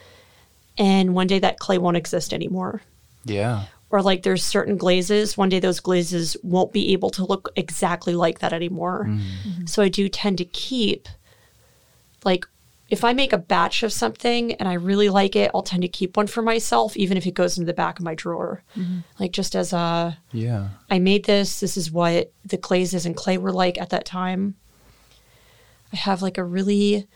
And 0.78 1.16
one 1.16 1.28
day 1.28 1.39
that 1.39 1.59
clay 1.59 1.78
won't 1.78 1.97
exist 1.97 2.34
anymore 2.34 2.82
Yeah. 3.26 3.66
Or 3.91 4.01
like 4.01 4.23
there's 4.23 4.43
certain 4.43 4.77
glazes 4.77 5.37
one 5.37 5.49
day 5.49 5.59
those 5.59 5.79
glazes 5.79 6.37
won't 6.43 6.71
be 6.73 6.93
able 6.93 7.09
to 7.11 7.25
look 7.25 7.49
exactly 7.55 8.15
like 8.15 8.39
that 8.39 8.53
anymore. 8.53 9.05
Mm. 9.07 9.19
Mm-hmm. 9.19 9.65
So 9.65 9.81
i 9.83 9.89
do 9.89 10.07
tend 10.09 10.37
to 10.39 10.45
keep 10.45 11.07
like 12.23 12.45
if 12.89 13.03
i 13.03 13.13
make 13.13 13.33
a 13.33 13.37
batch 13.37 13.83
of 13.83 13.91
something 13.93 14.53
and 14.55 14.67
i 14.67 14.73
really 14.73 15.09
like 15.09 15.35
it 15.35 15.49
i'll 15.53 15.61
tend 15.63 15.81
to 15.81 15.87
keep 15.87 16.17
one 16.17 16.27
for 16.27 16.41
myself 16.41 16.95
even 16.97 17.17
if 17.17 17.25
it 17.25 17.33
goes 17.33 17.57
into 17.57 17.65
the 17.65 17.73
back 17.73 17.99
of 17.99 18.05
my 18.05 18.15
drawer. 18.15 18.63
Mm-hmm. 18.77 18.99
Like 19.19 19.31
just 19.31 19.55
as 19.55 19.73
a 19.73 20.17
Yeah. 20.31 20.69
i 20.89 20.99
made 20.99 21.25
this 21.25 21.59
this 21.59 21.77
is 21.77 21.91
what 21.91 22.31
the 22.45 22.57
glazes 22.57 23.05
and 23.05 23.15
clay 23.15 23.37
were 23.37 23.53
like 23.53 23.79
at 23.79 23.89
that 23.91 24.05
time. 24.05 24.55
I 25.93 25.97
have 25.97 26.21
like 26.21 26.37
a 26.37 26.43
really 26.43 27.07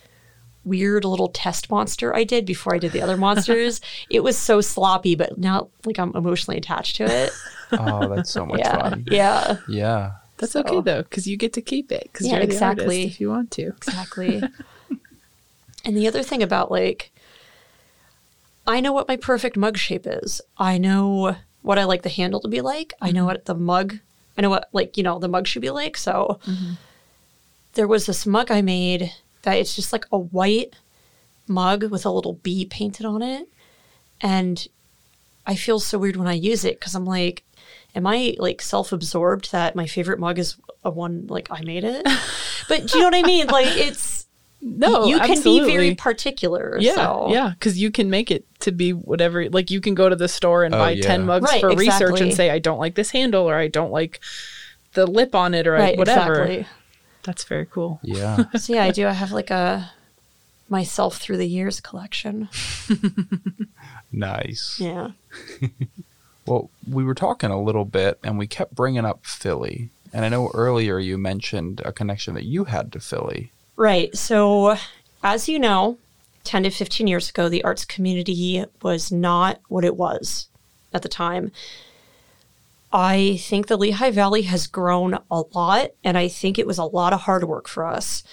weird 0.65 1.05
little 1.05 1.29
test 1.29 1.69
monster 1.69 2.15
I 2.15 2.23
did 2.23 2.45
before 2.45 2.75
I 2.75 2.79
did 2.79 2.91
the 2.91 3.01
other 3.01 3.17
monsters. 3.17 3.81
it 4.09 4.23
was 4.23 4.37
so 4.37 4.61
sloppy, 4.61 5.15
but 5.15 5.37
now 5.37 5.69
like 5.85 5.99
I'm 5.99 6.15
emotionally 6.15 6.57
attached 6.57 6.97
to 6.97 7.05
it. 7.05 7.31
Oh, 7.71 8.15
that's 8.15 8.29
so 8.29 8.45
much 8.45 8.59
yeah. 8.59 8.77
fun. 8.77 9.05
Yeah. 9.09 9.57
Yeah. 9.67 10.11
That's 10.37 10.51
So- 10.51 10.59
okay 10.61 10.81
though, 10.81 11.01
because 11.01 11.27
you 11.27 11.35
get 11.35 11.51
to 11.53 11.61
keep 11.61 11.91
it 11.91 12.03
because 12.03 12.27
Yeah, 12.27 12.33
you're 12.33 12.45
the 12.45 12.53
exactly. 12.53 12.85
artist 12.85 13.15
if 13.15 13.19
you 13.19 13.29
want 13.29 13.49
to. 13.51 13.69
Exactly. 13.69 14.43
and 15.85 15.97
the 15.97 16.07
other 16.07 16.21
thing 16.21 16.43
about 16.43 16.69
like 16.69 17.11
I 18.67 18.81
know 18.81 18.93
what 18.93 19.07
my 19.07 19.17
perfect 19.17 19.57
mug 19.57 19.77
shape 19.77 20.05
is. 20.05 20.41
I 20.59 20.77
know 20.77 21.37
what 21.63 21.79
I 21.79 21.85
like 21.85 22.03
the 22.03 22.09
handle 22.09 22.39
to 22.41 22.47
be 22.47 22.61
like. 22.61 22.93
I 23.01 23.11
know 23.11 23.21
mm-hmm. 23.21 23.27
what 23.27 23.45
the 23.45 23.55
mug 23.55 23.99
I 24.37 24.41
know 24.41 24.49
what 24.49 24.69
like, 24.71 24.95
you 24.95 25.03
know, 25.03 25.19
the 25.19 25.27
mug 25.27 25.47
should 25.47 25.63
be 25.63 25.71
like. 25.71 25.97
So 25.97 26.39
mm-hmm. 26.45 26.73
there 27.73 27.87
was 27.87 28.05
this 28.05 28.25
mug 28.25 28.51
I 28.51 28.61
made 28.61 29.11
that 29.45 29.57
it's 29.57 29.75
just 29.75 29.91
like 29.93 30.05
a 30.11 30.17
white 30.17 30.75
mug 31.47 31.85
with 31.85 32.05
a 32.05 32.09
little 32.11 32.33
bee 32.33 32.65
painted 32.65 33.05
on 33.05 33.21
it. 33.21 33.47
And 34.21 34.67
I 35.47 35.55
feel 35.55 35.79
so 35.79 35.97
weird 35.97 36.15
when 36.17 36.27
I 36.27 36.33
use 36.33 36.65
it 36.65 36.79
because 36.79 36.93
I'm 36.95 37.05
like, 37.05 37.43
am 37.95 38.05
I 38.05 38.35
like 38.39 38.61
self 38.61 38.91
absorbed 38.91 39.51
that 39.51 39.75
my 39.75 39.87
favorite 39.87 40.19
mug 40.19 40.37
is 40.39 40.57
a 40.83 40.89
one 40.89 41.27
like 41.27 41.47
I 41.51 41.61
made 41.61 41.83
it? 41.83 42.05
but 42.69 42.87
do 42.87 42.97
you 42.97 43.03
know 43.03 43.07
what 43.07 43.15
I 43.15 43.27
mean? 43.27 43.47
Like 43.47 43.67
it's 43.77 44.25
No, 44.61 45.05
you 45.05 45.19
can 45.19 45.31
absolutely. 45.31 45.67
be 45.71 45.77
very 45.77 45.95
particular. 45.95 46.77
Yeah, 46.79 46.95
so. 46.95 47.27
yeah, 47.29 47.49
because 47.49 47.77
you 47.79 47.91
can 47.91 48.09
make 48.09 48.31
it 48.31 48.43
to 48.61 48.71
be 48.71 48.91
whatever. 48.93 49.47
Like 49.49 49.69
you 49.69 49.79
can 49.81 49.93
go 49.95 50.09
to 50.09 50.15
the 50.15 50.27
store 50.27 50.63
and 50.63 50.73
Oh, 50.73 50.79
buy 50.79 50.91
yeah. 50.91 51.05
ten 51.05 51.25
mugs 51.25 51.49
Right, 51.51 51.61
for 51.61 51.69
research 51.75 52.19
and 52.21 52.33
say, 52.33 52.49
"I 52.49 52.57
don't 52.59 52.79
like 52.79 52.95
this 52.95 53.11
handle," 53.11 53.47
or 53.47 53.55
"I 53.55 53.67
don't 53.67 53.91
like 53.91 54.19
the 54.93 55.05
lip 55.05 55.35
on 55.35 55.53
it," 55.53 55.67
or 55.67 55.73
Right, 55.73 55.97
whatever. 55.97 56.41
exactly. 56.45 56.67
That's 57.25 57.43
very 57.43 57.65
cool. 57.65 57.99
Yeah. 58.03 58.45
So 58.57 58.73
yeah, 58.73 58.83
I 58.85 58.91
do. 58.91 59.07
I 59.07 59.11
have 59.11 59.31
like 59.31 59.49
a 59.49 59.91
myself 60.69 61.17
through 61.17 61.37
the 61.37 61.47
years 61.47 61.79
collection. 61.79 62.49
nice. 64.11 64.79
Yeah. 64.79 65.11
Well, 66.47 66.69
we 66.87 67.03
were 67.03 67.15
talking 67.15 67.49
a 67.49 67.59
little 67.59 67.85
bit 67.85 68.19
and 68.23 68.37
we 68.37 68.45
kept 68.45 68.75
bringing 68.75 69.03
up 69.03 69.25
Philly. 69.25 69.89
And 70.13 70.23
I 70.23 70.29
know 70.29 70.51
earlier 70.53 70.99
you 70.99 71.17
mentioned 71.17 71.81
a 71.83 71.91
connection 71.91 72.35
that 72.35 72.45
you 72.45 72.65
had 72.65 72.91
to 72.91 72.99
Philly. 72.99 73.51
Right. 73.75 74.15
So, 74.15 74.77
as 75.23 75.49
you 75.49 75.57
know, 75.57 75.97
10 76.43 76.63
to 76.63 76.69
15 76.69 77.07
years 77.07 77.29
ago, 77.29 77.49
the 77.49 77.63
arts 77.63 77.83
community 77.83 78.63
was 78.83 79.11
not 79.11 79.59
what 79.67 79.83
it 79.83 79.95
was 79.97 80.47
at 80.93 81.01
the 81.01 81.09
time. 81.09 81.51
I 82.91 83.37
think 83.41 83.67
the 83.67 83.77
Lehigh 83.77 84.11
Valley 84.11 84.43
has 84.43 84.67
grown 84.67 85.19
a 85.29 85.43
lot, 85.53 85.91
and 86.03 86.17
I 86.17 86.27
think 86.27 86.57
it 86.57 86.65
was 86.67 86.77
a 86.77 86.83
lot 86.85 87.11
of 87.13 87.21
hard 87.21 87.43
work 87.43 87.67
for 87.67 87.85
us. 87.85 88.23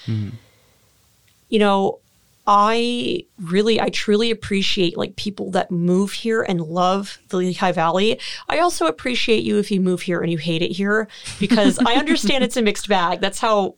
You 1.48 1.58
know, 1.58 1.98
I 2.46 3.24
really, 3.40 3.80
I 3.80 3.88
truly 3.90 4.30
appreciate 4.30 4.96
like 4.96 5.16
people 5.16 5.50
that 5.52 5.70
move 5.70 6.12
here 6.12 6.42
and 6.42 6.60
love 6.60 7.18
the 7.28 7.36
Lehigh 7.38 7.72
Valley. 7.72 8.18
I 8.48 8.58
also 8.58 8.86
appreciate 8.86 9.44
you 9.44 9.58
if 9.58 9.70
you 9.70 9.80
move 9.80 10.02
here 10.02 10.20
and 10.20 10.30
you 10.30 10.38
hate 10.38 10.62
it 10.62 10.72
here 10.72 11.08
because 11.38 11.78
I 11.84 11.94
understand 11.94 12.42
it's 12.44 12.56
a 12.56 12.62
mixed 12.62 12.88
bag. 12.88 13.20
That's 13.20 13.38
how 13.38 13.74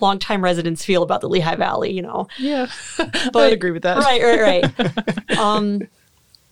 longtime 0.00 0.42
residents 0.44 0.84
feel 0.84 1.02
about 1.02 1.20
the 1.20 1.28
Lehigh 1.28 1.56
Valley, 1.56 1.92
you 1.92 2.02
know. 2.02 2.28
Yeah, 2.38 2.68
I 2.98 3.30
But- 3.32 3.34
would 3.34 3.52
agree 3.52 3.70
with 3.72 3.82
that. 3.82 3.98
Right, 3.98 4.22
right, 4.22 4.62
right. 4.78 5.38
um, 5.38 5.80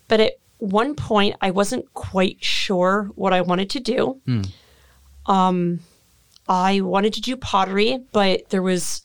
but 0.08 0.20
at 0.20 0.32
one 0.64 0.94
point, 0.94 1.36
I 1.40 1.50
wasn't 1.50 1.92
quite 1.94 2.42
sure 2.42 3.10
what 3.14 3.32
I 3.32 3.40
wanted 3.40 3.70
to 3.70 3.80
do. 3.80 4.20
Um, 5.26 5.80
I 6.48 6.80
wanted 6.80 7.14
to 7.14 7.20
do 7.20 7.36
pottery, 7.36 7.98
but 8.12 8.48
there 8.50 8.62
was 8.62 9.02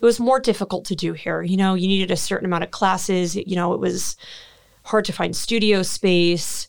it 0.00 0.04
was 0.04 0.18
more 0.18 0.40
difficult 0.40 0.86
to 0.86 0.94
do 0.94 1.12
here. 1.12 1.42
You 1.42 1.56
know, 1.56 1.74
you 1.74 1.86
needed 1.86 2.10
a 2.10 2.16
certain 2.16 2.46
amount 2.46 2.64
of 2.64 2.70
classes. 2.70 3.36
You 3.36 3.54
know, 3.54 3.74
it 3.74 3.80
was 3.80 4.16
hard 4.84 5.04
to 5.06 5.12
find 5.12 5.36
studio 5.36 5.82
space. 5.82 6.68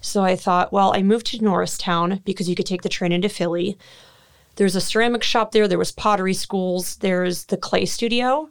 So 0.00 0.22
I 0.22 0.36
thought, 0.36 0.72
well, 0.72 0.94
I 0.94 1.02
moved 1.02 1.26
to 1.26 1.42
Norristown 1.42 2.20
because 2.24 2.48
you 2.48 2.54
could 2.54 2.66
take 2.66 2.82
the 2.82 2.88
train 2.88 3.12
into 3.12 3.28
Philly. 3.28 3.76
There's 4.56 4.76
a 4.76 4.80
ceramic 4.80 5.22
shop 5.22 5.52
there. 5.52 5.66
There 5.66 5.78
was 5.78 5.92
pottery 5.92 6.34
schools. 6.34 6.96
There's 6.96 7.46
the 7.46 7.56
clay 7.56 7.86
studio, 7.86 8.50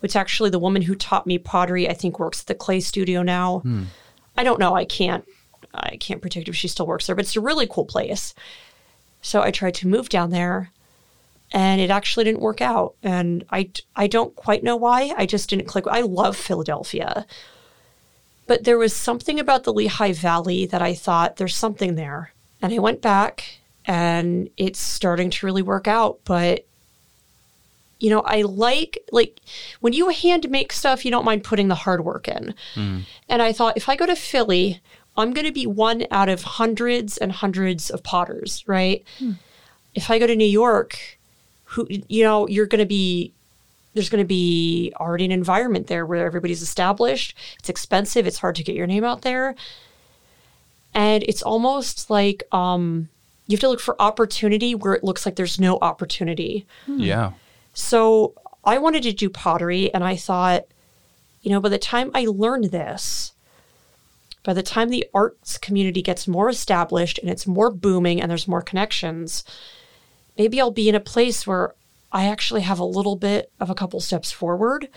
which 0.00 0.16
actually 0.16 0.50
the 0.50 0.58
woman 0.58 0.82
who 0.82 0.94
taught 0.94 1.26
me 1.26 1.38
pottery, 1.38 1.88
I 1.88 1.92
think, 1.94 2.18
works 2.18 2.40
at 2.40 2.46
the 2.46 2.54
clay 2.54 2.80
studio 2.80 3.22
now. 3.22 3.62
I 4.40 4.42
don't 4.42 4.58
know. 4.58 4.74
I 4.74 4.86
can't. 4.86 5.26
I 5.74 5.96
can't 5.96 6.22
predict 6.22 6.48
if 6.48 6.56
she 6.56 6.66
still 6.66 6.86
works 6.86 7.06
there, 7.06 7.14
but 7.14 7.26
it's 7.26 7.36
a 7.36 7.42
really 7.42 7.66
cool 7.66 7.84
place. 7.84 8.34
So 9.20 9.42
I 9.42 9.50
tried 9.50 9.74
to 9.74 9.86
move 9.86 10.08
down 10.08 10.30
there, 10.30 10.70
and 11.52 11.78
it 11.78 11.90
actually 11.90 12.24
didn't 12.24 12.40
work 12.40 12.62
out. 12.62 12.94
And 13.02 13.44
I 13.50 13.70
I 13.94 14.06
don't 14.06 14.34
quite 14.34 14.64
know 14.64 14.76
why. 14.76 15.12
I 15.14 15.26
just 15.26 15.50
didn't 15.50 15.66
click. 15.66 15.84
I 15.86 16.00
love 16.00 16.38
Philadelphia, 16.38 17.26
but 18.46 18.64
there 18.64 18.78
was 18.78 18.96
something 18.96 19.38
about 19.38 19.64
the 19.64 19.74
Lehigh 19.74 20.12
Valley 20.14 20.64
that 20.64 20.80
I 20.80 20.94
thought 20.94 21.36
there's 21.36 21.54
something 21.54 21.96
there. 21.96 22.32
And 22.62 22.72
I 22.72 22.78
went 22.78 23.02
back, 23.02 23.58
and 23.84 24.48
it's 24.56 24.80
starting 24.80 25.28
to 25.28 25.44
really 25.44 25.62
work 25.62 25.86
out. 25.86 26.20
But 26.24 26.64
you 28.00 28.10
know, 28.10 28.20
I 28.22 28.42
like 28.42 28.98
like 29.12 29.40
when 29.80 29.92
you 29.92 30.08
hand 30.08 30.50
make 30.50 30.72
stuff, 30.72 31.04
you 31.04 31.10
don't 31.10 31.24
mind 31.24 31.44
putting 31.44 31.68
the 31.68 31.74
hard 31.74 32.04
work 32.04 32.26
in. 32.28 32.54
And 33.28 33.42
I 33.42 33.52
thought 33.52 33.76
if 33.76 33.88
I 33.88 33.94
go 33.96 34.06
to 34.06 34.16
Philly, 34.16 34.80
I'm 35.16 35.32
going 35.32 35.46
to 35.46 35.52
be 35.52 35.66
one 35.66 36.06
out 36.10 36.28
of 36.28 36.42
hundreds 36.42 37.18
and 37.18 37.30
hundreds 37.30 37.90
of 37.90 38.02
potters, 38.02 38.64
right? 38.66 39.04
If 39.94 40.10
I 40.10 40.18
go 40.18 40.26
to 40.26 40.34
New 40.36 40.44
York, 40.46 41.18
who 41.64 41.86
you 41.88 42.24
know, 42.24 42.48
you're 42.48 42.66
going 42.66 42.80
to 42.80 42.86
be 42.86 43.32
there's 43.94 44.08
going 44.08 44.22
to 44.22 44.28
be 44.28 44.92
already 45.00 45.24
an 45.24 45.32
environment 45.32 45.88
there 45.88 46.06
where 46.06 46.24
everybody's 46.24 46.62
established. 46.62 47.36
It's 47.58 47.68
expensive. 47.68 48.26
It's 48.26 48.38
hard 48.38 48.54
to 48.56 48.62
get 48.62 48.76
your 48.76 48.86
name 48.86 49.04
out 49.04 49.22
there. 49.22 49.56
And 50.94 51.22
it's 51.24 51.42
almost 51.42 52.08
like 52.08 52.42
um, 52.52 53.08
you 53.46 53.56
have 53.56 53.60
to 53.60 53.68
look 53.68 53.80
for 53.80 54.00
opportunity 54.00 54.74
where 54.76 54.94
it 54.94 55.02
looks 55.02 55.26
like 55.26 55.34
there's 55.36 55.58
no 55.58 55.78
opportunity. 55.82 56.66
Yeah. 56.86 57.32
So 57.80 58.34
I 58.64 58.78
wanted 58.78 59.02
to 59.04 59.12
do 59.12 59.30
pottery, 59.30 59.92
and 59.92 60.04
I 60.04 60.16
thought, 60.16 60.64
you 61.42 61.50
know, 61.50 61.60
by 61.60 61.70
the 61.70 61.78
time 61.78 62.10
I 62.14 62.26
learned 62.26 62.66
this, 62.66 63.32
by 64.42 64.52
the 64.52 64.62
time 64.62 64.88
the 64.88 65.06
arts 65.14 65.58
community 65.58 66.02
gets 66.02 66.28
more 66.28 66.48
established 66.48 67.18
and 67.18 67.30
it's 67.30 67.46
more 67.46 67.70
booming 67.70 68.20
and 68.20 68.30
there's 68.30 68.48
more 68.48 68.62
connections, 68.62 69.44
maybe 70.36 70.60
I'll 70.60 70.70
be 70.70 70.88
in 70.88 70.94
a 70.94 71.00
place 71.00 71.46
where 71.46 71.74
I 72.12 72.26
actually 72.26 72.62
have 72.62 72.78
a 72.78 72.84
little 72.84 73.16
bit 73.16 73.50
of 73.60 73.70
a 73.70 73.74
couple 73.74 74.00
steps 74.00 74.32
forward. 74.32 74.88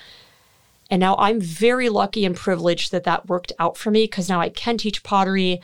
And 0.89 0.99
now 0.99 1.15
I'm 1.17 1.39
very 1.39 1.89
lucky 1.89 2.25
and 2.25 2.35
privileged 2.35 2.91
that 2.91 3.03
that 3.05 3.27
worked 3.27 3.51
out 3.59 3.77
for 3.77 3.91
me 3.91 4.03
because 4.03 4.29
now 4.29 4.39
I 4.39 4.49
can 4.49 4.77
teach 4.77 5.03
pottery. 5.03 5.61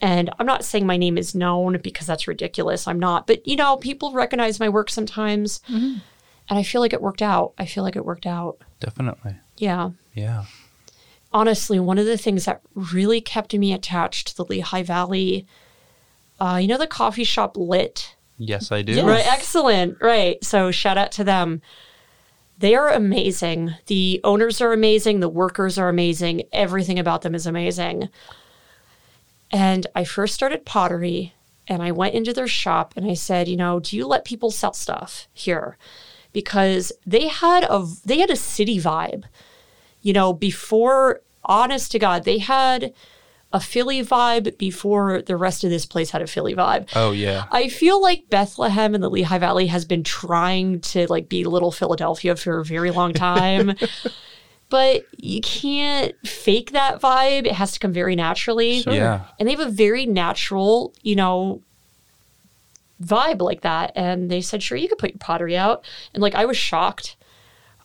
And 0.00 0.30
I'm 0.38 0.46
not 0.46 0.64
saying 0.64 0.86
my 0.86 0.96
name 0.96 1.18
is 1.18 1.34
known 1.34 1.78
because 1.82 2.06
that's 2.06 2.28
ridiculous. 2.28 2.86
I'm 2.86 2.98
not. 2.98 3.26
But, 3.26 3.46
you 3.46 3.56
know, 3.56 3.76
people 3.76 4.12
recognize 4.12 4.60
my 4.60 4.68
work 4.68 4.90
sometimes. 4.90 5.60
Mm-hmm. 5.68 5.98
And 6.48 6.58
I 6.58 6.62
feel 6.62 6.80
like 6.80 6.92
it 6.92 7.02
worked 7.02 7.22
out. 7.22 7.52
I 7.58 7.66
feel 7.66 7.84
like 7.84 7.96
it 7.96 8.04
worked 8.04 8.26
out. 8.26 8.58
Definitely. 8.80 9.36
Yeah. 9.58 9.90
Yeah. 10.14 10.44
Honestly, 11.32 11.78
one 11.78 11.98
of 11.98 12.06
the 12.06 12.16
things 12.16 12.46
that 12.46 12.62
really 12.74 13.20
kept 13.20 13.52
me 13.52 13.72
attached 13.72 14.28
to 14.28 14.36
the 14.36 14.44
Lehigh 14.44 14.82
Valley, 14.82 15.46
uh, 16.40 16.58
you 16.60 16.66
know, 16.68 16.78
the 16.78 16.86
coffee 16.86 17.24
shop 17.24 17.56
Lit? 17.56 18.16
Yes, 18.38 18.72
I 18.72 18.82
do. 18.82 18.92
Yes. 18.92 19.04
Right, 19.04 19.26
excellent. 19.26 20.00
Right. 20.00 20.42
So 20.42 20.70
shout 20.70 20.96
out 20.96 21.12
to 21.12 21.24
them. 21.24 21.60
They 22.58 22.74
are 22.74 22.90
amazing. 22.90 23.74
The 23.86 24.20
owners 24.24 24.60
are 24.60 24.72
amazing. 24.72 25.20
The 25.20 25.28
workers 25.28 25.78
are 25.78 25.88
amazing. 25.88 26.44
Everything 26.52 26.98
about 26.98 27.22
them 27.22 27.34
is 27.34 27.46
amazing. 27.46 28.08
And 29.50 29.86
I 29.94 30.04
first 30.04 30.34
started 30.34 30.64
pottery 30.64 31.34
and 31.68 31.82
I 31.82 31.92
went 31.92 32.14
into 32.14 32.32
their 32.32 32.48
shop 32.48 32.94
and 32.96 33.08
I 33.08 33.14
said, 33.14 33.48
you 33.48 33.56
know, 33.56 33.80
do 33.80 33.96
you 33.96 34.06
let 34.06 34.24
people 34.24 34.50
sell 34.50 34.72
stuff 34.72 35.28
here? 35.32 35.76
Because 36.32 36.92
they 37.06 37.28
had 37.28 37.64
a 37.64 37.86
they 38.04 38.18
had 38.18 38.30
a 38.30 38.36
city 38.36 38.78
vibe. 38.78 39.24
You 40.02 40.12
know, 40.12 40.32
before 40.32 41.22
honest 41.44 41.92
to 41.92 41.98
God, 41.98 42.24
they 42.24 42.38
had 42.38 42.92
a 43.52 43.60
Philly 43.60 44.04
vibe 44.04 44.58
before 44.58 45.22
the 45.22 45.36
rest 45.36 45.64
of 45.64 45.70
this 45.70 45.86
place 45.86 46.10
had 46.10 46.20
a 46.20 46.26
Philly 46.26 46.54
vibe. 46.54 46.88
Oh 46.94 47.12
yeah. 47.12 47.46
I 47.50 47.68
feel 47.68 48.00
like 48.00 48.28
Bethlehem 48.28 48.94
and 48.94 49.02
the 49.02 49.08
Lehigh 49.08 49.38
Valley 49.38 49.68
has 49.68 49.84
been 49.84 50.04
trying 50.04 50.80
to 50.80 51.06
like 51.10 51.28
be 51.28 51.44
little 51.44 51.72
Philadelphia 51.72 52.36
for 52.36 52.58
a 52.58 52.64
very 52.64 52.90
long 52.90 53.14
time. 53.14 53.74
but 54.68 55.04
you 55.16 55.40
can't 55.40 56.14
fake 56.26 56.72
that 56.72 57.00
vibe. 57.00 57.46
It 57.46 57.52
has 57.52 57.72
to 57.72 57.78
come 57.78 57.92
very 57.92 58.16
naturally. 58.16 58.82
Yeah. 58.86 59.24
And 59.38 59.48
they 59.48 59.52
have 59.52 59.66
a 59.66 59.70
very 59.70 60.04
natural, 60.04 60.94
you 61.02 61.16
know, 61.16 61.62
vibe 63.02 63.40
like 63.40 63.60
that. 63.62 63.92
And 63.94 64.30
they 64.30 64.40
said, 64.40 64.62
sure, 64.62 64.76
you 64.78 64.88
could 64.88 64.98
put 64.98 65.10
your 65.10 65.18
pottery 65.18 65.56
out. 65.56 65.84
And 66.14 66.22
like 66.22 66.34
I 66.34 66.44
was 66.44 66.56
shocked. 66.56 67.16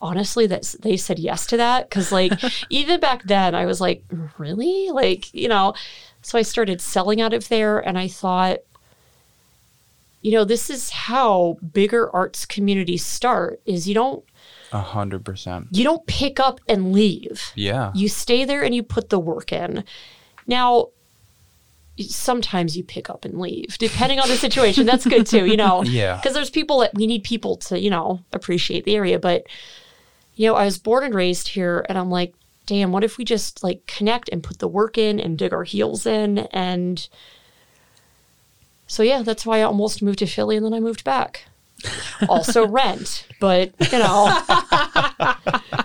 Honestly, 0.02 0.46
that 0.48 0.76
they 0.82 0.98
said 0.98 1.18
yes 1.18 1.46
to 1.48 1.56
that 1.56 1.90
because, 1.90 2.12
like, 2.12 2.34
even 2.70 3.00
back 3.00 3.24
then, 3.24 3.56
I 3.56 3.66
was 3.66 3.80
like, 3.80 4.04
"Really?" 4.38 4.90
Like, 4.92 5.34
you 5.34 5.48
know. 5.48 5.76
So 6.22 6.38
I 6.38 6.42
started 6.42 6.82
selling 6.82 7.22
out 7.22 7.34
of 7.34 7.48
there, 7.48 7.80
and 7.80 7.98
I 7.98 8.10
thought, 8.10 8.58
you 10.22 10.32
know, 10.34 10.44
this 10.44 10.70
is 10.70 10.90
how 10.90 11.58
bigger 11.72 12.14
arts 12.14 12.46
communities 12.46 13.06
start. 13.06 13.62
Is 13.66 13.88
you 13.88 13.94
don't 13.94 14.26
A 14.74 14.82
hundred 14.82 15.24
percent. 15.24 15.68
you 15.72 15.86
don't 15.86 16.06
pick 16.06 16.38
up 16.38 16.60
and 16.68 16.92
leave. 16.92 17.52
Yeah. 17.56 17.92
You 17.96 18.10
stay 18.10 18.44
there 18.44 18.62
and 18.62 18.76
you 18.76 18.84
put 18.84 19.10
the 19.10 19.20
work 19.20 19.54
in. 19.54 19.86
Now, 20.48 20.90
sometimes 22.00 22.76
you 22.76 22.84
pick 22.84 23.10
up 23.10 23.26
and 23.26 23.40
leave, 23.40 23.78
depending 23.78 24.20
on 24.20 24.28
the 24.28 24.36
situation. 24.36 24.86
That's 24.86 25.06
good 25.06 25.26
too, 25.26 25.46
you 25.46 25.58
know. 25.58 25.84
Yeah. 25.94 26.16
Because 26.16 26.34
there's 26.34 26.50
people 26.50 26.80
that 26.80 26.94
we 26.96 27.06
need 27.08 27.24
people 27.24 27.58
to, 27.58 27.80
you 27.80 27.90
know, 27.90 28.22
appreciate 28.32 28.86
the 28.86 28.96
area. 28.96 29.20
But, 29.20 29.46
you 30.36 30.48
know, 30.48 30.56
I 30.56 30.66
was 30.66 30.78
born 30.78 31.04
and 31.04 31.14
raised 31.14 31.50
here, 31.50 31.86
and 31.88 31.98
I'm 31.98 32.10
like, 32.10 32.34
damn, 32.66 32.92
what 32.92 33.04
if 33.04 33.18
we 33.18 33.26
just 33.26 33.64
like 33.64 33.86
connect 33.86 34.30
and 34.30 34.42
put 34.42 34.60
the 34.60 34.68
work 34.68 34.98
in 34.98 35.20
and 35.20 35.38
dig 35.38 35.54
our 35.54 35.64
heels 35.64 36.06
in? 36.06 36.40
And 36.52 37.08
so, 38.88 39.04
yeah, 39.04 39.22
that's 39.22 39.46
why 39.46 39.60
I 39.60 39.64
almost 39.64 40.02
moved 40.02 40.20
to 40.20 40.26
Philly 40.26 40.56
and 40.58 40.66
then 40.66 40.74
I 40.74 40.80
moved 40.80 41.04
back. 41.04 41.46
Also, 42.28 42.66
rent, 42.70 43.28
but, 43.40 43.74
you 43.92 44.00
know, 44.00 44.42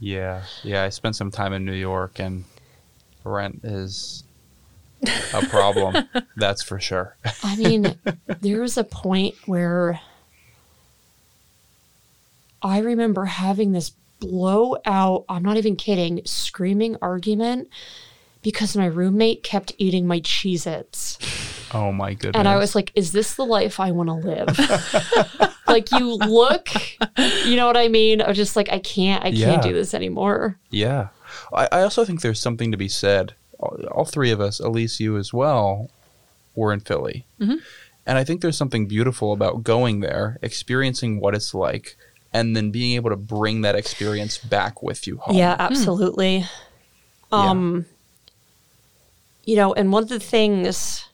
Yeah. 0.00 0.42
Yeah. 0.64 0.82
I 0.84 0.88
spent 0.88 1.14
some 1.14 1.30
time 1.30 1.52
in 1.52 1.64
New 1.64 1.74
York 1.74 2.18
and 2.18 2.44
rent 3.22 3.60
is 3.62 4.24
a 5.34 5.42
problem. 5.46 6.08
That's 6.36 6.62
for 6.62 6.78
sure. 6.80 7.16
I 7.42 7.56
mean, 7.56 7.98
there 8.40 8.60
was 8.60 8.76
a 8.76 8.84
point 8.84 9.34
where 9.46 10.00
I 12.62 12.78
remember 12.78 13.24
having 13.24 13.72
this 13.72 13.92
blowout, 14.20 15.24
I'm 15.28 15.42
not 15.42 15.56
even 15.56 15.76
kidding, 15.76 16.20
screaming 16.26 16.96
argument 17.00 17.68
because 18.42 18.76
my 18.76 18.86
roommate 18.86 19.42
kept 19.42 19.72
eating 19.78 20.06
my 20.06 20.20
Cheez 20.20 20.66
Its. 20.66 21.18
Oh 21.72 21.92
my 21.92 22.14
goodness. 22.14 22.38
And 22.38 22.48
I 22.48 22.56
was 22.56 22.74
like, 22.74 22.92
is 22.94 23.12
this 23.12 23.34
the 23.34 23.44
life 23.46 23.78
I 23.80 23.92
want 23.92 24.08
to 24.08 24.14
live? 24.14 25.52
like, 25.66 25.90
you 25.92 26.14
look, 26.16 26.68
you 27.46 27.56
know 27.56 27.66
what 27.66 27.76
I 27.76 27.88
mean? 27.88 28.20
I 28.20 28.28
was 28.28 28.36
just 28.36 28.56
like, 28.56 28.70
I 28.72 28.78
can't, 28.80 29.24
I 29.24 29.28
Yeah. 29.28 29.46
can't 29.52 29.62
do 29.62 29.72
this 29.72 29.94
anymore. 29.94 30.58
Yeah. 30.70 31.08
I, 31.54 31.68
I 31.70 31.82
also 31.82 32.04
think 32.04 32.20
there's 32.22 32.40
something 32.40 32.72
to 32.72 32.76
be 32.76 32.88
said. 32.88 33.34
All, 33.60 33.76
all 33.92 34.04
three 34.04 34.30
of 34.30 34.40
us, 34.40 34.58
Elise, 34.58 34.98
you 35.00 35.16
as 35.16 35.32
well, 35.32 35.90
were 36.54 36.72
in 36.72 36.80
Philly. 36.80 37.26
Mm-hmm. 37.40 37.56
And 38.06 38.18
I 38.18 38.24
think 38.24 38.40
there's 38.40 38.56
something 38.56 38.86
beautiful 38.86 39.32
about 39.32 39.62
going 39.62 40.00
there, 40.00 40.38
experiencing 40.42 41.20
what 41.20 41.34
it's 41.34 41.54
like, 41.54 41.96
and 42.32 42.56
then 42.56 42.70
being 42.70 42.94
able 42.94 43.10
to 43.10 43.16
bring 43.16 43.62
that 43.62 43.74
experience 43.74 44.38
back 44.38 44.82
with 44.82 45.06
you 45.06 45.18
home. 45.18 45.36
Yeah, 45.36 45.56
absolutely. 45.58 46.44
Um 47.32 47.86
you 49.44 49.56
know, 49.56 49.72
and 49.74 49.92
one 49.92 50.02
of 50.02 50.08
the 50.08 50.20
things 50.20 51.06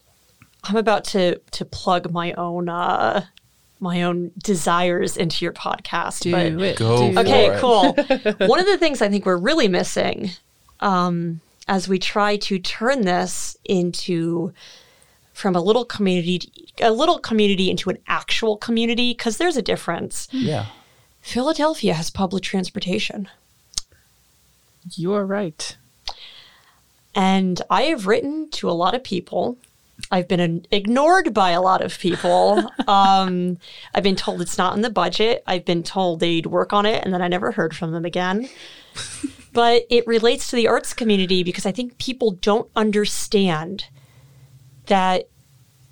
I'm 0.64 0.76
about 0.76 1.04
to 1.04 1.38
to 1.52 1.64
plug 1.64 2.12
my 2.12 2.32
own 2.32 2.68
uh 2.68 3.24
my 3.78 4.02
own 4.02 4.32
desires 4.38 5.16
into 5.16 5.44
your 5.44 5.52
podcast. 5.52 6.20
Do 6.20 6.32
but 6.32 6.46
it. 6.46 6.78
Go 6.78 7.08
do 7.08 7.14
for 7.14 7.20
okay, 7.20 7.50
it. 7.50 7.60
cool. 7.60 7.92
one 8.46 8.58
of 8.58 8.66
the 8.66 8.78
things 8.78 9.02
I 9.02 9.08
think 9.08 9.26
we're 9.26 9.36
really 9.36 9.68
missing 9.68 10.30
um 10.80 11.40
as 11.68 11.88
we 11.88 11.98
try 11.98 12.36
to 12.36 12.58
turn 12.58 13.02
this 13.02 13.56
into 13.64 14.52
from 15.32 15.54
a 15.54 15.60
little 15.60 15.84
community 15.84 16.72
a 16.80 16.90
little 16.90 17.18
community 17.18 17.70
into 17.70 17.90
an 17.90 17.98
actual 18.06 18.56
community 18.56 19.12
because 19.12 19.38
there's 19.38 19.56
a 19.56 19.62
difference. 19.62 20.28
Yeah. 20.30 20.66
Philadelphia 21.20 21.94
has 21.94 22.10
public 22.10 22.42
transportation. 22.42 23.28
You 24.94 25.12
are 25.14 25.26
right. 25.26 25.76
And 27.14 27.60
I 27.70 27.82
have 27.82 28.06
written 28.06 28.50
to 28.52 28.70
a 28.70 28.72
lot 28.72 28.94
of 28.94 29.02
people. 29.02 29.56
I've 30.10 30.28
been 30.28 30.66
ignored 30.70 31.32
by 31.32 31.50
a 31.50 31.62
lot 31.62 31.82
of 31.82 31.98
people. 31.98 32.70
um, 32.86 33.58
I've 33.94 34.02
been 34.02 34.16
told 34.16 34.40
it's 34.40 34.58
not 34.58 34.76
in 34.76 34.82
the 34.82 34.90
budget. 34.90 35.42
I've 35.46 35.64
been 35.64 35.82
told 35.82 36.20
they'd 36.20 36.46
work 36.46 36.72
on 36.72 36.86
it, 36.86 37.02
and 37.04 37.12
then 37.12 37.22
I 37.22 37.28
never 37.28 37.52
heard 37.52 37.74
from 37.74 37.92
them 37.92 38.04
again. 38.04 38.48
But 39.56 39.86
it 39.88 40.06
relates 40.06 40.50
to 40.50 40.56
the 40.56 40.68
arts 40.68 40.92
community 40.92 41.42
because 41.42 41.64
I 41.64 41.72
think 41.72 41.96
people 41.96 42.32
don't 42.32 42.70
understand 42.76 43.86
that 44.84 45.30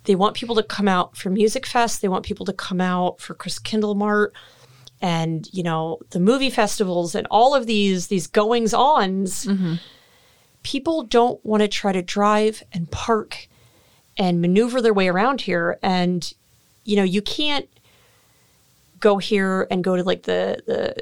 they 0.05 0.15
want 0.15 0.37
people 0.37 0.55
to 0.57 0.63
come 0.63 0.87
out 0.87 1.17
for 1.17 1.31
Musikfest. 1.31 2.01
They 2.01 2.09
want 2.09 2.27
people 2.27 2.45
to 2.45 2.53
come 2.53 2.83
out 2.83 3.21
for 3.21 3.35
Christkindlmarkt 3.35 4.33
and 5.01 5.49
you 5.51 5.63
know 5.63 5.99
the 6.11 6.21
movie 6.21 6.51
festivals 6.51 7.15
and 7.15 7.27
all 7.31 7.55
of 7.55 7.67
these 7.67 8.09
these 8.09 8.27
goings 8.27 8.73
ons 8.73 9.45
mm-hmm. 9.45 9.75
people 10.63 11.03
don't 11.03 11.45
want 11.45 11.63
to 11.63 11.69
try 11.69 11.91
to 11.91 12.01
drive 12.01 12.63
and 12.73 12.91
park 12.91 13.49
and 14.17 14.41
maneuver 14.41 14.81
their 14.81 14.95
way 14.95 15.09
around 15.09 15.41
here 15.41 15.79
and 15.83 16.33
you 16.85 16.97
know 16.97 17.03
you 17.03 17.21
can't 17.21 17.69
go 19.01 19.19
here 19.19 19.67
and 19.71 19.83
go 19.83 19.97
to 19.97 20.05
like 20.05 20.23
the 20.23 20.63
the 20.67 20.95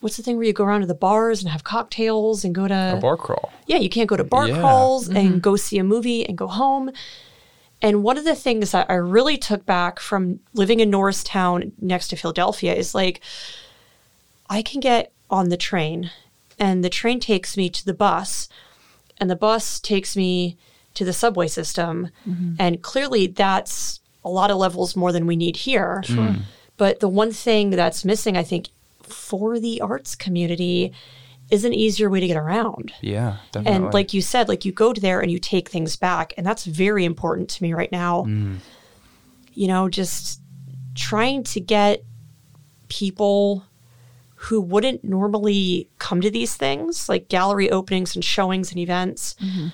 what's 0.00 0.16
the 0.16 0.22
thing 0.22 0.36
where 0.36 0.46
you 0.46 0.52
go 0.52 0.64
around 0.64 0.80
to 0.82 0.86
the 0.86 0.94
bars 0.94 1.42
and 1.42 1.50
have 1.50 1.64
cocktails 1.64 2.44
and 2.44 2.54
go 2.54 2.68
to 2.68 2.94
A 2.96 3.00
bar 3.00 3.16
crawl. 3.16 3.50
yeah, 3.66 3.78
you 3.78 3.88
can't 3.88 4.08
go 4.08 4.16
to 4.16 4.24
bar 4.24 4.48
Yeah. 4.48 4.58
crawls 4.60 5.08
and 5.08 5.16
mm-hmm. 5.16 5.38
go 5.38 5.56
see 5.56 5.78
a 5.78 5.84
movie 5.84 6.24
and 6.26 6.36
go 6.38 6.46
home. 6.46 6.90
And 7.80 8.02
one 8.02 8.18
of 8.18 8.24
the 8.24 8.34
things 8.34 8.72
that 8.72 8.86
I 8.90 8.94
really 8.94 9.36
took 9.38 9.64
back 9.64 10.00
from 10.00 10.40
living 10.52 10.80
in 10.80 10.90
Norristown 10.90 11.72
next 11.80 12.08
to 12.08 12.16
Philadelphia 12.16 12.74
is 12.74 12.94
like, 12.94 13.20
I 14.50 14.62
can 14.62 14.80
get 14.80 15.12
on 15.30 15.48
the 15.48 15.56
train 15.56 16.10
and 16.58 16.82
the 16.84 16.90
train 16.90 17.20
takes 17.20 17.56
me 17.56 17.68
to 17.70 17.84
the 17.84 17.94
bus. 17.94 18.48
and 19.20 19.28
the 19.30 19.36
bus 19.36 19.80
takes 19.80 20.16
me 20.16 20.56
to 20.94 21.04
the 21.04 21.12
subway 21.12 21.46
system. 21.48 22.08
Mm-hmm. 22.28 22.54
And 22.58 22.82
clearly, 22.82 23.26
that's 23.26 24.00
a 24.24 24.28
lot 24.28 24.50
of 24.50 24.56
levels 24.58 24.94
more 24.96 25.12
than 25.12 25.26
we 25.26 25.36
need 25.36 25.56
here. 25.56 26.02
But 26.76 27.00
the 27.00 27.08
one 27.08 27.32
thing 27.32 27.70
that's 27.70 28.04
missing, 28.04 28.36
I 28.36 28.42
think, 28.44 28.68
for 29.12 29.58
the 29.58 29.80
arts 29.80 30.14
community 30.14 30.92
is 31.50 31.64
an 31.64 31.72
easier 31.72 32.10
way 32.10 32.20
to 32.20 32.26
get 32.26 32.36
around. 32.36 32.92
Yeah, 33.00 33.38
definitely. 33.52 33.84
And 33.84 33.94
like 33.94 34.12
you 34.12 34.20
said, 34.20 34.48
like 34.48 34.64
you 34.64 34.72
go 34.72 34.92
to 34.92 35.00
there 35.00 35.20
and 35.20 35.30
you 35.30 35.38
take 35.38 35.68
things 35.68 35.96
back. 35.96 36.34
And 36.36 36.46
that's 36.46 36.64
very 36.64 37.04
important 37.04 37.48
to 37.50 37.62
me 37.62 37.72
right 37.72 37.90
now. 37.90 38.24
Mm. 38.24 38.58
You 39.54 39.68
know, 39.68 39.88
just 39.88 40.40
trying 40.94 41.42
to 41.44 41.60
get 41.60 42.04
people 42.88 43.64
who 44.34 44.60
wouldn't 44.60 45.02
normally 45.02 45.88
come 45.98 46.20
to 46.20 46.30
these 46.30 46.54
things, 46.54 47.08
like 47.08 47.28
gallery 47.28 47.70
openings 47.70 48.14
and 48.14 48.24
showings 48.24 48.70
and 48.70 48.78
events, 48.78 49.34
mm-hmm. 49.42 49.68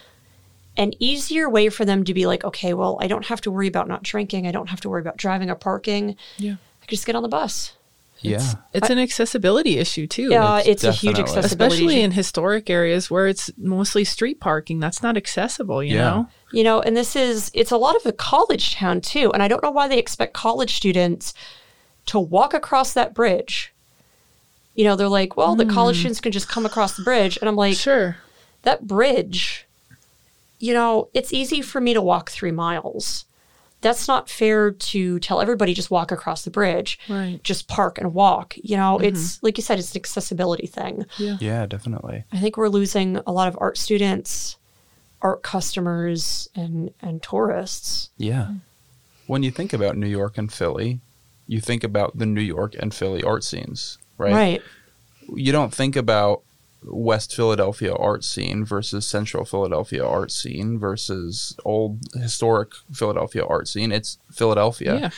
an 0.77 0.93
easier 0.99 1.51
way 1.51 1.69
for 1.69 1.85
them 1.85 2.03
to 2.05 2.15
be 2.15 2.27
like, 2.27 2.45
okay, 2.45 2.73
well, 2.73 2.97
I 3.01 3.07
don't 3.07 3.27
have 3.27 3.43
to 3.43 3.51
worry 3.51 3.69
about 3.69 3.89
not 3.89 4.03
drinking. 4.03 4.47
I 4.47 4.53
don't 4.53 4.71
have 4.71 4.81
to 4.83 4.89
worry 4.89 5.03
about 5.03 5.19
driving 5.19 5.51
or 5.51 5.55
parking. 5.55 6.17
Yeah. 6.39 6.53
I 6.83 6.87
can 6.87 6.97
just 6.97 7.05
get 7.05 7.15
on 7.15 7.23
the 7.23 7.29
bus. 7.29 7.77
Yeah, 8.25 8.55
It's 8.73 8.91
an 8.91 8.99
accessibility 8.99 9.79
issue 9.79 10.07
too. 10.07 10.31
Yeah, 10.31 10.59
it's 10.59 10.69
it's, 10.69 10.85
a 10.85 10.93
huge 10.93 11.17
definitely- 11.17 11.39
accessibility. 11.39 11.75
Especially 11.75 11.95
issue. 11.97 12.05
in 12.05 12.11
historic 12.13 12.71
areas 12.71 13.11
where 13.11 13.27
it's 13.27 13.51
mostly 13.57 14.05
street 14.05 14.41
parking. 14.41 14.81
That's 14.81 15.03
not 15.03 15.17
accessible, 15.17 15.83
you 15.83 15.97
Yeah. 15.97 16.11
know? 16.11 16.29
You 16.53 16.65
know, 16.65 16.81
and 16.81 16.97
this 16.97 17.17
is, 17.17 17.51
it's 17.55 17.71
a 17.71 17.77
lot 17.77 17.97
of 17.97 18.07
a 18.07 18.13
college 18.13 18.75
town 18.75 19.01
too. 19.01 19.33
And 19.33 19.43
I 19.43 19.49
don't 19.49 19.63
know 19.63 19.71
why 19.71 19.89
they 19.89 19.99
expect 19.99 20.35
college 20.35 20.75
students 20.75 21.35
to 22.07 22.19
walk 22.19 22.55
across 22.55 22.93
that 22.93 23.15
bridge. 23.15 23.73
You 24.75 24.85
know, 24.85 24.97
they're 24.97 25.09
like, 25.09 25.37
well, 25.37 25.55
the 25.55 25.67
college 25.67 25.97
hmm. 25.97 26.01
students 26.01 26.21
can 26.21 26.33
just 26.33 26.49
come 26.49 26.67
across 26.67 26.97
the 26.97 27.03
bridge. 27.03 27.37
And 27.37 27.49
I'm 27.49 27.57
like, 27.57 27.77
Sure. 27.77 28.17
that 28.63 28.87
bridge, 28.87 29.67
you 30.59 30.75
know, 30.75 31.09
it's 31.15 31.33
easy 31.33 31.63
for 31.63 31.81
me 31.81 31.95
to 31.95 32.03
walk 32.03 32.31
three 32.31 32.51
miles. 32.53 33.25
That's 33.85 34.09
not 34.09 34.31
fair 34.31 34.71
to 34.71 35.19
tell 35.21 35.43
everybody 35.43 35.75
just 35.75 35.91
walk 35.91 36.11
across 36.11 36.43
the 36.43 36.51
bridge. 36.51 36.99
Right. 37.09 37.39
Just 37.45 37.69
park 37.69 37.99
and 37.99 38.15
walk. 38.15 38.57
You 38.57 38.79
know, 38.79 38.97
mm-hmm. 38.97 39.05
it's 39.05 39.43
like 39.43 39.59
you 39.59 39.63
said, 39.63 39.79
it's 39.79 39.95
an 39.95 39.99
accessibility 39.99 40.67
thing. 40.67 41.05
yeah, 41.19 41.67
definitely. 41.67 42.25
I 42.33 42.39
think 42.39 42.57
we're 42.57 42.69
losing 42.69 43.21
a 43.27 43.33
lot 43.33 43.47
of 43.47 43.59
art 43.61 43.77
students, 43.77 44.57
art 45.21 45.43
customers, 45.43 46.49
and 46.55 46.93
and 47.01 47.23
tourists. 47.23 48.09
Yeah. 48.17 48.55
When 49.27 49.43
you 49.43 49.51
think 49.51 49.73
about 49.75 49.97
New 49.97 50.09
York 50.09 50.39
and 50.39 50.51
Philly, 50.53 51.01
you 51.47 51.61
think 51.61 51.85
about 51.85 52.19
the 52.19 52.27
New 52.27 52.41
York 52.41 52.75
and 52.79 52.93
Philly 52.95 53.23
art 53.23 53.45
scenes, 53.45 53.99
right? 54.17 54.33
Right. 54.33 54.63
You 55.35 55.53
don't 55.53 55.75
think 55.75 55.95
about 55.95 56.43
West 56.87 57.35
Philadelphia 57.35 57.95
art 57.95 58.25
scene 58.25 58.65
versus 58.65 59.07
Central 59.07 59.45
Philadelphia 59.45 60.07
art 60.07 60.31
scene 60.31 60.79
versus 60.79 61.57
old 61.65 61.99
historic 62.15 62.73
Philadelphia 62.93 63.45
art 63.45 63.69
scene. 63.69 63.93
It's 63.93 64.19
Philadelphia. 64.31 64.99
Yeah. 64.99 65.11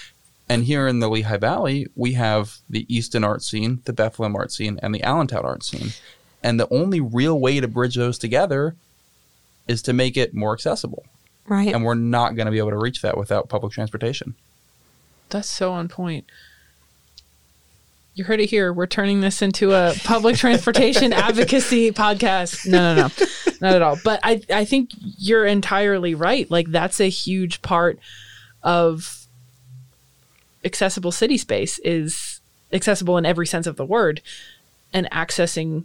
And 0.48 0.64
here 0.64 0.86
in 0.86 1.00
the 1.00 1.08
Lehigh 1.08 1.38
Valley, 1.38 1.88
we 1.96 2.12
have 2.12 2.58
the 2.70 2.86
Easton 2.94 3.24
art 3.24 3.42
scene, 3.42 3.82
the 3.84 3.92
Bethlehem 3.92 4.36
art 4.36 4.52
scene, 4.52 4.78
and 4.80 4.94
the 4.94 5.02
Allentown 5.02 5.44
art 5.44 5.64
scene. 5.64 5.90
And 6.42 6.60
the 6.60 6.72
only 6.72 7.00
real 7.00 7.40
way 7.40 7.58
to 7.58 7.66
bridge 7.66 7.96
those 7.96 8.18
together 8.18 8.76
is 9.66 9.82
to 9.82 9.92
make 9.92 10.16
it 10.16 10.34
more 10.34 10.52
accessible. 10.52 11.04
Right. 11.48 11.74
And 11.74 11.84
we're 11.84 11.94
not 11.94 12.36
going 12.36 12.46
to 12.46 12.52
be 12.52 12.58
able 12.58 12.70
to 12.70 12.78
reach 12.78 13.02
that 13.02 13.18
without 13.18 13.48
public 13.48 13.72
transportation. 13.72 14.36
That's 15.30 15.50
so 15.50 15.72
on 15.72 15.88
point. 15.88 16.26
You 18.16 18.24
heard 18.24 18.40
it 18.40 18.48
here. 18.48 18.72
We're 18.72 18.86
turning 18.86 19.20
this 19.20 19.42
into 19.42 19.74
a 19.74 19.92
public 20.04 20.36
transportation 20.38 21.12
advocacy 21.12 21.92
podcast. 21.92 22.66
No, 22.66 22.94
no, 22.94 23.02
no, 23.02 23.26
not 23.60 23.74
at 23.74 23.82
all. 23.82 23.98
But 24.02 24.20
I, 24.22 24.40
I 24.50 24.64
think 24.64 24.90
you're 25.18 25.44
entirely 25.44 26.14
right. 26.14 26.50
Like 26.50 26.68
that's 26.68 26.98
a 26.98 27.10
huge 27.10 27.60
part 27.60 27.98
of 28.62 29.26
accessible 30.64 31.12
city 31.12 31.36
space 31.36 31.78
is 31.80 32.40
accessible 32.72 33.18
in 33.18 33.26
every 33.26 33.46
sense 33.46 33.66
of 33.66 33.76
the 33.76 33.84
word, 33.84 34.22
and 34.94 35.10
accessing 35.10 35.84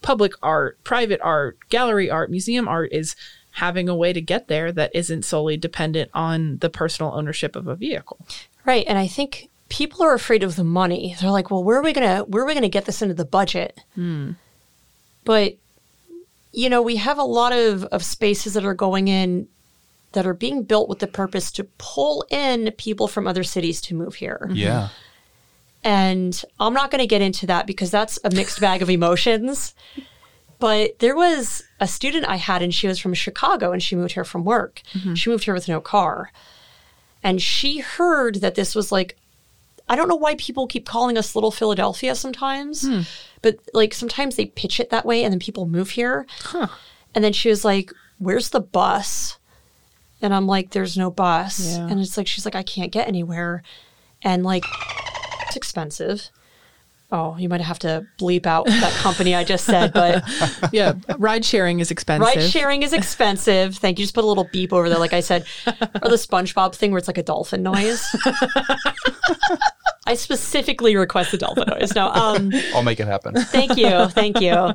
public 0.00 0.32
art, 0.42 0.82
private 0.82 1.20
art, 1.22 1.58
gallery 1.68 2.10
art, 2.10 2.30
museum 2.30 2.66
art 2.66 2.90
is 2.90 3.14
having 3.52 3.86
a 3.86 3.94
way 3.94 4.14
to 4.14 4.20
get 4.22 4.48
there 4.48 4.72
that 4.72 4.90
isn't 4.94 5.26
solely 5.26 5.58
dependent 5.58 6.10
on 6.14 6.56
the 6.58 6.70
personal 6.70 7.12
ownership 7.14 7.54
of 7.54 7.66
a 7.66 7.76
vehicle. 7.76 8.18
right. 8.64 8.84
And 8.88 8.96
I 8.96 9.06
think 9.06 9.50
people 9.68 10.04
are 10.04 10.14
afraid 10.14 10.42
of 10.42 10.56
the 10.56 10.64
money. 10.64 11.16
They're 11.20 11.30
like, 11.30 11.50
well, 11.50 11.64
where 11.64 11.78
are 11.78 11.82
we 11.82 11.92
gonna 11.92 12.24
where 12.24 12.42
are 12.42 12.46
we 12.46 12.54
gonna 12.54 12.68
get 12.68 12.84
this 12.84 13.02
into 13.02 13.14
the 13.14 13.24
budget? 13.24 13.80
Hmm. 13.94 14.32
But 15.24 15.56
you 16.56 16.70
know, 16.70 16.80
we 16.80 16.96
have 16.96 17.18
a 17.18 17.22
lot 17.22 17.52
of, 17.52 17.84
of 17.84 18.02
spaces 18.02 18.54
that 18.54 18.64
are 18.64 18.74
going 18.74 19.08
in 19.08 19.46
that 20.12 20.26
are 20.26 20.34
being 20.34 20.62
built 20.62 20.88
with 20.88 21.00
the 21.00 21.06
purpose 21.06 21.52
to 21.52 21.64
pull 21.76 22.24
in 22.30 22.72
people 22.78 23.06
from 23.06 23.26
other 23.28 23.44
cities 23.44 23.82
to 23.82 23.94
move 23.94 24.14
here. 24.14 24.40
Mm-hmm. 24.44 24.56
Yeah. 24.56 24.88
And 25.84 26.42
I'm 26.58 26.72
not 26.72 26.90
going 26.90 27.02
to 27.02 27.06
get 27.06 27.20
into 27.20 27.46
that 27.46 27.66
because 27.66 27.90
that's 27.90 28.18
a 28.24 28.30
mixed 28.30 28.58
bag 28.58 28.80
of 28.80 28.88
emotions. 28.88 29.74
But 30.58 30.98
there 31.00 31.14
was 31.14 31.62
a 31.78 31.86
student 31.86 32.26
I 32.26 32.36
had, 32.36 32.62
and 32.62 32.74
she 32.74 32.88
was 32.88 32.98
from 32.98 33.12
Chicago 33.12 33.72
and 33.72 33.82
she 33.82 33.94
moved 33.94 34.12
here 34.12 34.24
from 34.24 34.46
work. 34.46 34.80
Mm-hmm. 34.94 35.14
She 35.14 35.28
moved 35.28 35.44
here 35.44 35.52
with 35.52 35.68
no 35.68 35.82
car. 35.82 36.32
And 37.22 37.42
she 37.42 37.80
heard 37.80 38.36
that 38.36 38.54
this 38.54 38.74
was 38.74 38.90
like, 38.90 39.18
I 39.88 39.96
don't 39.96 40.08
know 40.08 40.16
why 40.16 40.34
people 40.36 40.66
keep 40.66 40.86
calling 40.86 41.16
us 41.16 41.34
Little 41.34 41.52
Philadelphia 41.52 42.14
sometimes, 42.14 42.86
hmm. 42.86 43.02
but 43.42 43.58
like 43.72 43.94
sometimes 43.94 44.36
they 44.36 44.46
pitch 44.46 44.80
it 44.80 44.90
that 44.90 45.06
way 45.06 45.22
and 45.22 45.32
then 45.32 45.38
people 45.38 45.66
move 45.66 45.90
here. 45.90 46.26
And 47.14 47.24
then 47.24 47.32
she 47.32 47.48
was 47.48 47.64
like, 47.64 47.92
Where's 48.18 48.50
the 48.50 48.60
bus? 48.60 49.38
And 50.20 50.34
I'm 50.34 50.46
like, 50.46 50.70
There's 50.70 50.96
no 50.96 51.10
bus. 51.10 51.76
Yeah. 51.76 51.86
And 51.86 52.00
it's 52.00 52.16
like, 52.16 52.26
She's 52.26 52.44
like, 52.44 52.54
I 52.54 52.62
can't 52.62 52.92
get 52.92 53.08
anywhere. 53.08 53.62
And 54.22 54.44
like, 54.44 54.64
it's 55.46 55.56
expensive. 55.56 56.30
Oh, 57.16 57.34
you 57.38 57.48
might 57.48 57.62
have 57.62 57.78
to 57.78 58.06
bleep 58.18 58.44
out 58.44 58.66
that 58.66 58.92
company 58.96 59.34
I 59.34 59.42
just 59.42 59.64
said, 59.64 59.94
but 59.94 60.22
yeah, 60.72 60.92
ride 61.16 61.46
sharing 61.46 61.80
is 61.80 61.90
expensive. 61.90 62.26
ride 62.26 62.42
sharing 62.42 62.82
is 62.82 62.92
expensive. 62.92 63.74
Thank 63.76 63.98
you. 63.98 64.04
Just 64.04 64.14
put 64.14 64.22
a 64.22 64.26
little 64.26 64.46
beep 64.52 64.70
over 64.70 64.90
there, 64.90 64.98
like 64.98 65.14
I 65.14 65.20
said, 65.20 65.46
or 65.66 66.10
the 66.10 66.16
SpongeBob 66.16 66.74
thing 66.74 66.90
where 66.90 66.98
it's 66.98 67.08
like 67.08 67.16
a 67.16 67.22
dolphin 67.22 67.62
noise. 67.62 68.04
I 70.06 70.12
specifically 70.12 70.94
request 70.94 71.30
the 71.30 71.38
dolphin 71.38 71.64
noise. 71.68 71.94
No, 71.94 72.08
um, 72.08 72.52
I'll 72.74 72.82
make 72.82 73.00
it 73.00 73.06
happen. 73.06 73.34
thank 73.34 73.78
you, 73.78 74.08
thank 74.08 74.38
you. 74.42 74.74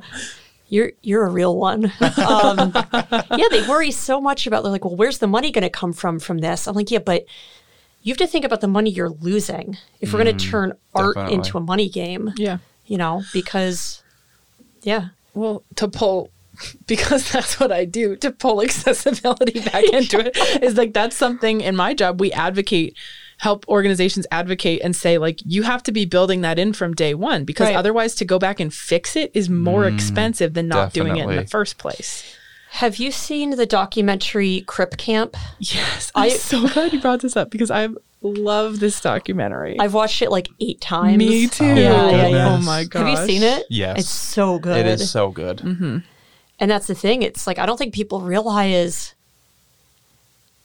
You're 0.66 0.90
you're 1.00 1.24
a 1.24 1.30
real 1.30 1.56
one. 1.56 1.92
Um, 2.00 2.72
yeah, 3.36 3.46
they 3.52 3.64
worry 3.68 3.92
so 3.92 4.20
much 4.20 4.48
about. 4.48 4.64
They're 4.64 4.72
like, 4.72 4.84
well, 4.84 4.96
where's 4.96 5.18
the 5.18 5.28
money 5.28 5.52
going 5.52 5.62
to 5.62 5.70
come 5.70 5.92
from 5.92 6.18
from 6.18 6.38
this? 6.38 6.66
I'm 6.66 6.74
like, 6.74 6.90
yeah, 6.90 6.98
but 6.98 7.24
you 8.02 8.12
have 8.12 8.18
to 8.18 8.26
think 8.26 8.44
about 8.44 8.60
the 8.60 8.68
money 8.68 8.90
you're 8.90 9.08
losing 9.10 9.76
if 10.00 10.12
we're 10.12 10.22
going 10.22 10.36
to 10.36 10.44
mm, 10.44 10.50
turn 10.50 10.72
art 10.94 11.14
definitely. 11.14 11.34
into 11.34 11.56
a 11.58 11.60
money 11.60 11.88
game. 11.88 12.32
Yeah. 12.36 12.58
You 12.86 12.98
know, 12.98 13.22
because 13.32 14.02
yeah, 14.82 15.08
Well, 15.34 15.62
to 15.76 15.88
pull 15.88 16.30
because 16.86 17.30
that's 17.32 17.58
what 17.58 17.72
I 17.72 17.84
do 17.86 18.16
to 18.16 18.30
pull 18.30 18.60
accessibility 18.62 19.60
back 19.72 19.84
into 19.84 20.18
it 20.20 20.36
is 20.62 20.76
like 20.76 20.92
that's 20.92 21.16
something 21.16 21.60
in 21.62 21.74
my 21.76 21.94
job 21.94 22.20
we 22.20 22.30
advocate 22.32 22.94
help 23.38 23.66
organizations 23.68 24.26
advocate 24.30 24.80
and 24.84 24.94
say 24.94 25.16
like 25.16 25.40
you 25.46 25.62
have 25.62 25.82
to 25.84 25.92
be 25.92 26.04
building 26.04 26.42
that 26.42 26.58
in 26.58 26.72
from 26.74 26.92
day 26.92 27.14
1 27.14 27.44
because 27.44 27.68
Right. 27.68 27.76
otherwise 27.76 28.14
to 28.16 28.24
go 28.26 28.38
back 28.38 28.60
and 28.60 28.72
fix 28.72 29.16
it 29.16 29.30
is 29.34 29.48
more 29.48 29.84
mm, 29.84 29.94
expensive 29.94 30.52
than 30.54 30.68
not 30.68 30.92
doing 30.92 31.16
it 31.16 31.28
in 31.28 31.36
the 31.36 31.46
first 31.46 31.78
place. 31.78 32.36
Have 32.76 32.96
you 32.96 33.12
seen 33.12 33.50
the 33.50 33.66
documentary 33.66 34.62
Crip 34.66 34.96
Camp? 34.96 35.36
Yes, 35.58 36.10
I'm 36.14 36.24
I- 36.24 36.28
so 36.30 36.66
glad 36.68 36.92
you 36.92 37.00
brought 37.00 37.20
this 37.20 37.36
up 37.36 37.50
because 37.50 37.70
I 37.70 37.88
love 38.22 38.80
this 38.80 39.00
documentary. 39.00 39.78
I've 39.78 39.94
watched 39.94 40.22
it 40.22 40.30
like 40.30 40.48
eight 40.60 40.80
times. 40.80 41.18
Me 41.18 41.48
too. 41.48 41.64
Oh, 41.64 41.74
Yeah, 41.74 42.10
yeah, 42.10 42.26
yeah. 42.28 42.48
Oh 42.54 42.58
my 42.62 42.84
god. 42.84 43.06
Have 43.06 43.08
you 43.08 43.26
seen 43.26 43.42
it? 43.42 43.66
Yes. 43.68 44.00
It's 44.00 44.08
so 44.10 44.58
good. 44.58 44.78
It 44.78 44.86
is 44.86 45.10
so 45.10 45.30
good. 45.30 45.58
Mm-hmm. 45.58 45.98
And 46.60 46.70
that's 46.70 46.86
the 46.86 46.94
thing. 46.94 47.22
It's 47.22 47.46
like 47.46 47.58
I 47.58 47.66
don't 47.66 47.76
think 47.76 47.92
people 47.92 48.20
realize 48.22 49.14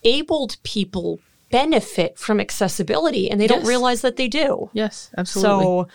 abled 0.04 0.56
people 0.62 1.18
benefit 1.50 2.18
from 2.18 2.40
accessibility 2.40 3.30
and 3.30 3.40
they 3.40 3.46
don't 3.46 3.66
realize 3.66 4.00
that 4.02 4.16
they 4.16 4.28
do. 4.28 4.70
Yes, 4.72 5.10
absolutely. 5.18 5.64
So, 5.64 5.88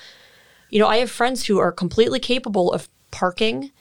you 0.70 0.80
know, 0.80 0.88
I 0.88 0.98
have 0.98 1.10
friends 1.10 1.46
who 1.48 1.58
are 1.60 1.72
completely 1.72 2.20
capable 2.20 2.72
of 2.72 2.88
parking, 3.12 3.72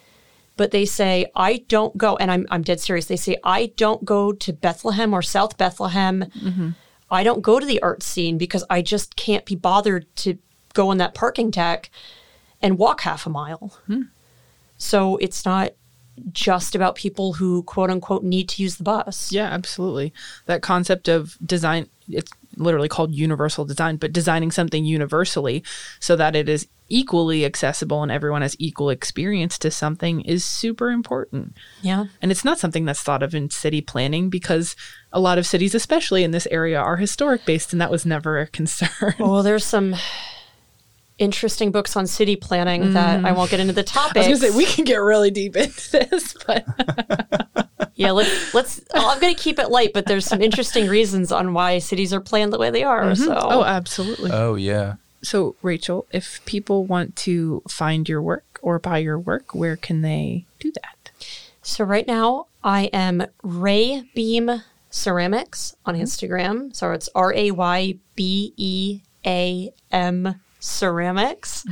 but 0.56 0.70
they 0.70 0.84
say, 0.84 1.26
I 1.34 1.64
don't 1.68 1.96
go, 1.96 2.16
and 2.16 2.30
I'm, 2.30 2.46
I'm 2.50 2.62
dead 2.62 2.80
serious. 2.80 3.06
They 3.06 3.16
say, 3.16 3.36
I 3.42 3.72
don't 3.76 4.04
go 4.04 4.32
to 4.32 4.52
Bethlehem 4.52 5.14
or 5.14 5.22
South 5.22 5.56
Bethlehem. 5.56 6.24
Mm-hmm. 6.38 6.70
I 7.10 7.22
don't 7.24 7.42
go 7.42 7.60
to 7.60 7.66
the 7.66 7.80
art 7.82 8.02
scene 8.02 8.38
because 8.38 8.64
I 8.70 8.82
just 8.82 9.16
can't 9.16 9.44
be 9.44 9.54
bothered 9.54 10.14
to 10.16 10.38
go 10.74 10.88
on 10.88 10.98
that 10.98 11.14
parking 11.14 11.50
deck 11.50 11.90
and 12.60 12.78
walk 12.78 13.02
half 13.02 13.26
a 13.26 13.30
mile. 13.30 13.78
Hmm. 13.86 14.02
So 14.78 15.16
it's 15.18 15.44
not 15.44 15.72
just 16.32 16.74
about 16.74 16.94
people 16.94 17.34
who 17.34 17.62
quote 17.64 17.90
unquote 17.90 18.22
need 18.22 18.48
to 18.50 18.62
use 18.62 18.76
the 18.76 18.84
bus. 18.84 19.32
Yeah, 19.32 19.46
absolutely. 19.46 20.12
That 20.46 20.62
concept 20.62 21.08
of 21.08 21.36
design 21.44 21.88
it's 22.08 22.32
literally 22.56 22.88
called 22.88 23.14
universal 23.14 23.64
design, 23.64 23.96
but 23.96 24.12
designing 24.12 24.50
something 24.50 24.84
universally 24.84 25.62
so 26.00 26.16
that 26.16 26.36
it 26.36 26.48
is 26.48 26.68
equally 26.88 27.44
accessible 27.44 28.02
and 28.02 28.12
everyone 28.12 28.42
has 28.42 28.54
equal 28.58 28.90
experience 28.90 29.58
to 29.58 29.70
something 29.70 30.20
is 30.22 30.44
super 30.44 30.90
important. 30.90 31.56
Yeah. 31.80 32.06
And 32.20 32.30
it's 32.30 32.44
not 32.44 32.58
something 32.58 32.84
that's 32.84 33.02
thought 33.02 33.22
of 33.22 33.34
in 33.34 33.48
city 33.48 33.80
planning 33.80 34.28
because 34.28 34.76
a 35.12 35.20
lot 35.20 35.38
of 35.38 35.46
cities, 35.46 35.74
especially 35.74 36.22
in 36.22 36.32
this 36.32 36.46
area, 36.50 36.78
are 36.78 36.96
historic 36.96 37.46
based, 37.46 37.72
and 37.72 37.80
that 37.80 37.90
was 37.90 38.04
never 38.04 38.38
a 38.38 38.46
concern. 38.46 39.14
Well, 39.18 39.42
there's 39.42 39.64
some 39.64 39.94
interesting 41.22 41.70
books 41.70 41.96
on 41.96 42.06
city 42.06 42.36
planning 42.36 42.92
that 42.94 43.24
I 43.24 43.30
mm. 43.30 43.36
won't 43.36 43.50
get 43.50 43.60
into 43.60 43.72
the 43.72 43.82
topic. 43.82 44.16
I 44.16 44.28
was 44.28 44.40
gonna 44.40 44.52
say 44.52 44.56
we 44.56 44.66
can 44.66 44.84
get 44.84 44.96
really 44.96 45.30
deep 45.30 45.56
into 45.56 45.90
this, 46.10 46.34
but 46.46 46.66
yeah, 47.94 48.10
let's 48.10 48.54
let's. 48.54 48.80
Oh, 48.94 49.10
I'm 49.10 49.20
going 49.20 49.34
to 49.34 49.40
keep 49.40 49.58
it 49.58 49.70
light, 49.70 49.92
but 49.92 50.06
there's 50.06 50.26
some 50.26 50.42
interesting 50.42 50.88
reasons 50.88 51.30
on 51.32 51.54
why 51.54 51.78
cities 51.78 52.12
are 52.12 52.20
planned 52.20 52.52
the 52.52 52.58
way 52.58 52.70
they 52.70 52.82
are. 52.82 53.04
Mm-hmm. 53.04 53.24
So, 53.24 53.38
oh, 53.38 53.64
absolutely. 53.64 54.30
Oh 54.32 54.54
yeah. 54.54 54.94
So, 55.22 55.54
Rachel, 55.62 56.06
if 56.10 56.44
people 56.46 56.84
want 56.84 57.14
to 57.16 57.62
find 57.68 58.08
your 58.08 58.20
work 58.20 58.58
or 58.60 58.78
buy 58.78 58.98
your 58.98 59.18
work, 59.18 59.54
where 59.54 59.76
can 59.76 60.02
they 60.02 60.46
do 60.58 60.72
that? 60.72 61.10
so 61.64 61.84
right 61.84 62.08
now 62.08 62.46
I 62.64 62.84
am 62.92 63.24
Ray 63.42 64.02
Beam 64.14 64.62
Ceramics 64.90 65.76
on 65.86 65.94
mm-hmm. 65.94 66.02
Instagram. 66.02 66.74
So 66.74 66.92
it's 66.92 67.08
R 67.14 67.32
A 67.34 67.50
Y 67.52 67.98
B 68.16 68.52
E 68.56 69.00
A 69.24 69.72
M 69.92 70.40
Ceramics. 70.62 71.64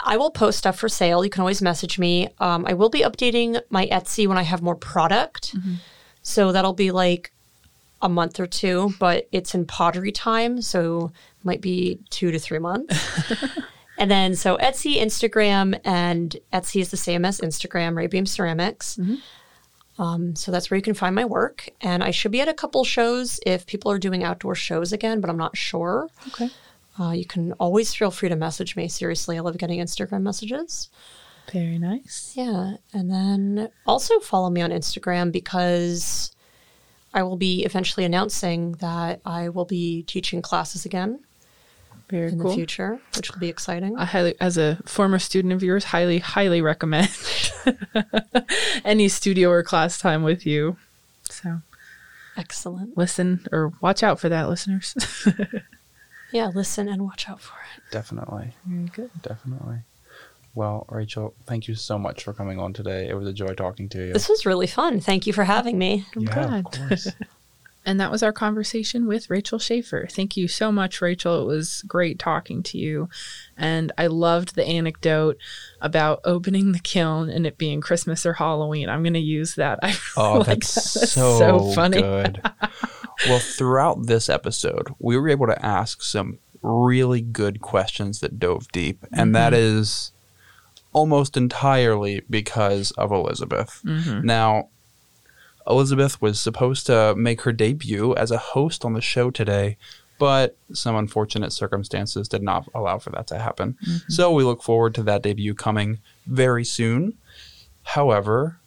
I 0.00 0.16
will 0.16 0.32
post 0.32 0.58
stuff 0.58 0.76
for 0.78 0.88
sale. 0.88 1.24
You 1.24 1.30
can 1.30 1.42
always 1.42 1.62
message 1.62 1.96
me. 1.98 2.28
Um, 2.40 2.64
I 2.66 2.74
will 2.74 2.88
be 2.90 3.02
updating 3.02 3.60
my 3.70 3.86
Etsy 3.86 4.26
when 4.26 4.36
I 4.36 4.42
have 4.42 4.60
more 4.62 4.74
product. 4.74 5.54
So 6.22 6.50
that'll 6.52 6.72
be 6.72 6.90
like 6.90 7.32
a 8.00 8.08
month 8.08 8.40
or 8.40 8.46
two, 8.48 8.92
but 8.98 9.28
it's 9.30 9.54
in 9.54 9.64
pottery 9.64 10.10
time, 10.10 10.60
so 10.60 11.12
might 11.44 11.60
be 11.60 12.00
two 12.10 12.32
to 12.32 12.38
three 12.38 12.58
months. 12.58 12.98
and 13.98 14.10
then 14.10 14.34
so 14.34 14.56
Etsy, 14.58 14.96
Instagram, 14.96 15.78
and 15.84 16.36
Etsy 16.52 16.80
is 16.80 16.90
the 16.90 16.96
same 16.96 17.24
as 17.24 17.40
Instagram, 17.40 17.94
Raybeam 17.94 18.26
Ceramics. 18.26 18.98
Um, 19.98 20.34
so 20.34 20.50
that's 20.50 20.68
where 20.70 20.76
you 20.76 20.82
can 20.82 20.94
find 20.94 21.14
my 21.14 21.24
work. 21.24 21.68
And 21.80 22.02
I 22.02 22.10
should 22.10 22.32
be 22.32 22.40
at 22.40 22.48
a 22.48 22.54
couple 22.54 22.82
shows 22.82 23.38
if 23.46 23.66
people 23.66 23.92
are 23.92 23.98
doing 23.98 24.24
outdoor 24.24 24.56
shows 24.56 24.92
again, 24.92 25.20
but 25.20 25.30
I'm 25.30 25.36
not 25.36 25.56
sure. 25.56 26.08
Okay. 26.28 26.50
Uh, 27.00 27.10
you 27.12 27.24
can 27.24 27.52
always 27.54 27.94
feel 27.94 28.10
free 28.10 28.28
to 28.28 28.36
message 28.36 28.76
me. 28.76 28.88
Seriously, 28.88 29.36
I 29.38 29.40
love 29.40 29.56
getting 29.58 29.80
Instagram 29.80 30.22
messages. 30.22 30.88
Very 31.50 31.78
nice. 31.78 32.32
Yeah. 32.36 32.74
And 32.92 33.10
then 33.10 33.68
also 33.86 34.20
follow 34.20 34.50
me 34.50 34.60
on 34.60 34.70
Instagram 34.70 35.32
because 35.32 36.32
I 37.14 37.22
will 37.22 37.36
be 37.36 37.64
eventually 37.64 38.04
announcing 38.04 38.72
that 38.72 39.20
I 39.24 39.48
will 39.48 39.64
be 39.64 40.02
teaching 40.04 40.40
classes 40.42 40.84
again 40.84 41.20
Very 42.08 42.28
in 42.30 42.38
cool. 42.40 42.50
the 42.50 42.56
future, 42.56 43.00
which 43.16 43.30
will 43.32 43.40
be 43.40 43.48
exciting. 43.48 43.96
I 43.98 44.04
highly, 44.04 44.34
as 44.40 44.56
a 44.56 44.78
former 44.86 45.18
student 45.18 45.52
of 45.52 45.62
yours, 45.62 45.84
highly, 45.84 46.18
highly 46.18 46.62
recommend 46.62 47.10
any 48.84 49.08
studio 49.08 49.50
or 49.50 49.62
class 49.62 49.98
time 49.98 50.22
with 50.22 50.46
you. 50.46 50.76
So 51.28 51.60
Excellent. 52.36 52.96
listen 52.96 53.46
or 53.50 53.72
watch 53.80 54.02
out 54.02 54.20
for 54.20 54.28
that, 54.28 54.48
listeners. 54.48 54.94
Yeah, 56.32 56.50
listen 56.54 56.88
and 56.88 57.02
watch 57.02 57.28
out 57.28 57.40
for 57.40 57.54
it. 57.76 57.82
Definitely. 57.92 58.52
Very 58.64 58.88
good. 58.88 59.10
Definitely. 59.22 59.78
Well, 60.54 60.86
Rachel, 60.90 61.34
thank 61.46 61.66
you 61.68 61.74
so 61.74 61.98
much 61.98 62.24
for 62.24 62.32
coming 62.32 62.58
on 62.58 62.72
today. 62.72 63.08
It 63.08 63.14
was 63.14 63.26
a 63.26 63.32
joy 63.32 63.54
talking 63.54 63.88
to 63.90 64.06
you. 64.06 64.12
This 64.12 64.28
was 64.28 64.44
really 64.44 64.66
fun. 64.66 65.00
Thank 65.00 65.26
you 65.26 65.32
for 65.32 65.44
having 65.44 65.78
me. 65.78 66.04
I'm 66.14 66.22
yeah, 66.22 66.32
glad. 66.34 66.66
of 66.66 66.88
course. 66.88 67.08
And 67.84 68.00
that 68.00 68.12
was 68.12 68.22
our 68.22 68.32
conversation 68.32 69.08
with 69.08 69.28
Rachel 69.28 69.58
Schaefer. 69.58 70.06
Thank 70.08 70.36
you 70.36 70.46
so 70.46 70.70
much, 70.70 71.00
Rachel. 71.02 71.42
It 71.42 71.46
was 71.46 71.82
great 71.82 72.18
talking 72.18 72.62
to 72.64 72.78
you. 72.78 73.08
And 73.56 73.90
I 73.98 74.06
loved 74.06 74.54
the 74.54 74.64
anecdote 74.64 75.36
about 75.80 76.20
opening 76.24 76.70
the 76.72 76.78
kiln 76.78 77.28
and 77.28 77.44
it 77.44 77.58
being 77.58 77.80
Christmas 77.80 78.24
or 78.24 78.34
Halloween. 78.34 78.88
I'm 78.88 79.02
going 79.02 79.14
to 79.14 79.18
use 79.18 79.56
that. 79.56 79.80
I 79.82 79.96
Oh, 80.16 80.38
like 80.38 80.46
that's 80.46 80.94
that. 80.94 81.00
That's 81.00 81.12
so, 81.12 81.38
so 81.38 81.72
funny. 81.72 82.00
good. 82.00 82.40
well, 83.28 83.38
throughout 83.38 84.06
this 84.06 84.28
episode, 84.28 84.88
we 84.98 85.16
were 85.16 85.28
able 85.28 85.46
to 85.46 85.64
ask 85.64 86.02
some 86.02 86.38
really 86.62 87.20
good 87.20 87.60
questions 87.60 88.20
that 88.20 88.38
dove 88.38 88.70
deep, 88.72 89.04
and 89.12 89.34
that 89.34 89.52
Mm-hmm. 89.52 89.78
is 89.80 90.12
almost 90.92 91.36
entirely 91.36 92.22
because 92.28 92.90
of 92.92 93.10
Elizabeth. 93.10 93.80
Mm-hmm. 93.84 94.26
Now, 94.26 94.68
Elizabeth 95.66 96.20
was 96.20 96.40
supposed 96.40 96.86
to 96.86 97.14
make 97.16 97.42
her 97.42 97.52
debut 97.52 98.14
as 98.16 98.30
a 98.30 98.38
host 98.38 98.84
on 98.84 98.92
the 98.92 99.00
show 99.00 99.30
today, 99.30 99.76
but 100.18 100.56
some 100.72 100.94
unfortunate 100.96 101.52
circumstances 101.52 102.28
did 102.28 102.42
not 102.42 102.68
allow 102.74 102.98
for 102.98 103.10
that 103.10 103.26
to 103.28 103.38
happen. 103.38 103.76
So 104.08 104.32
we 104.32 104.44
look 104.44 104.62
forward 104.62 104.94
to 104.96 105.02
that 105.04 105.22
debut 105.22 105.54
coming 105.54 105.98
very 106.26 106.64
soon. 106.64 107.14
However, 107.82 108.58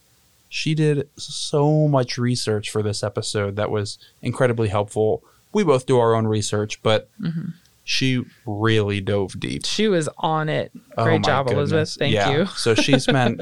she 0.50 0.76
did 0.76 1.10
so 1.18 1.88
much 1.88 2.18
research 2.18 2.70
for 2.70 2.82
this 2.84 3.04
episode 3.04 3.56
that 3.56 3.72
was 3.72 3.98
incredibly 4.22 4.70
helpful. 4.70 5.24
We 5.54 5.64
both 5.64 5.86
do 5.86 6.00
our 6.00 6.16
own 6.16 6.28
research, 6.28 6.82
but 6.84 7.10
mm-hmm. 7.20 7.50
she 7.84 8.24
really 8.46 9.02
dove 9.02 9.40
deep. 9.40 9.66
She 9.66 9.88
was 9.88 10.10
on 10.18 10.50
it. 10.50 10.72
Oh 10.98 11.04
Great 11.06 11.22
my 11.22 11.26
job, 11.26 11.50
Elizabeth. 11.50 11.96
Thank 11.98 12.14
Yeah. 12.14 12.32
you. 12.32 12.46
so 12.48 12.76
she 12.76 13.00
spent 13.00 13.42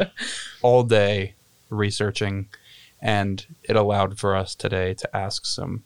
all 0.61 0.83
day 0.83 1.35
researching, 1.69 2.47
and 3.01 3.45
it 3.63 3.75
allowed 3.75 4.19
for 4.19 4.35
us 4.35 4.55
today 4.55 4.93
to 4.93 5.15
ask 5.15 5.45
some 5.45 5.83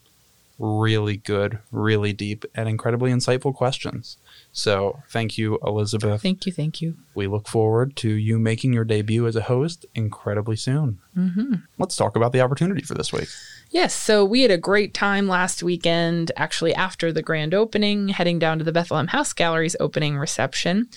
really 0.58 1.16
good, 1.16 1.58
really 1.70 2.12
deep, 2.12 2.44
and 2.54 2.68
incredibly 2.68 3.10
insightful 3.12 3.54
questions. 3.54 4.16
So 4.52 5.02
thank 5.08 5.38
you, 5.38 5.58
Elizabeth. 5.64 6.22
Thank 6.22 6.46
you. 6.46 6.52
Thank 6.52 6.80
you. 6.80 6.96
we 7.14 7.26
look 7.26 7.48
forward 7.48 7.96
to 7.96 8.10
you 8.10 8.38
making 8.38 8.72
your 8.72 8.84
debut 8.84 9.26
as 9.26 9.36
a 9.36 9.42
host 9.42 9.86
incredibly 9.94 10.56
soon. 10.56 10.98
Mm-hmm. 11.16 11.54
Let's 11.78 11.96
talk 11.96 12.16
about 12.16 12.32
the 12.32 12.40
opportunity 12.40 12.82
for 12.82 12.94
this 12.94 13.12
week. 13.12 13.28
Yes, 13.70 13.92
so 13.92 14.24
we 14.24 14.42
had 14.42 14.50
a 14.50 14.56
great 14.56 14.94
time 14.94 15.28
last 15.28 15.62
weekend, 15.62 16.32
actually 16.36 16.74
after 16.74 17.12
the 17.12 17.22
grand 17.22 17.52
opening, 17.52 18.08
heading 18.08 18.38
down 18.38 18.58
to 18.58 18.64
the 18.64 18.72
Bethlehem 18.72 19.08
House 19.08 19.34
Gallery's 19.34 19.76
opening 19.78 20.16
reception. 20.16 20.88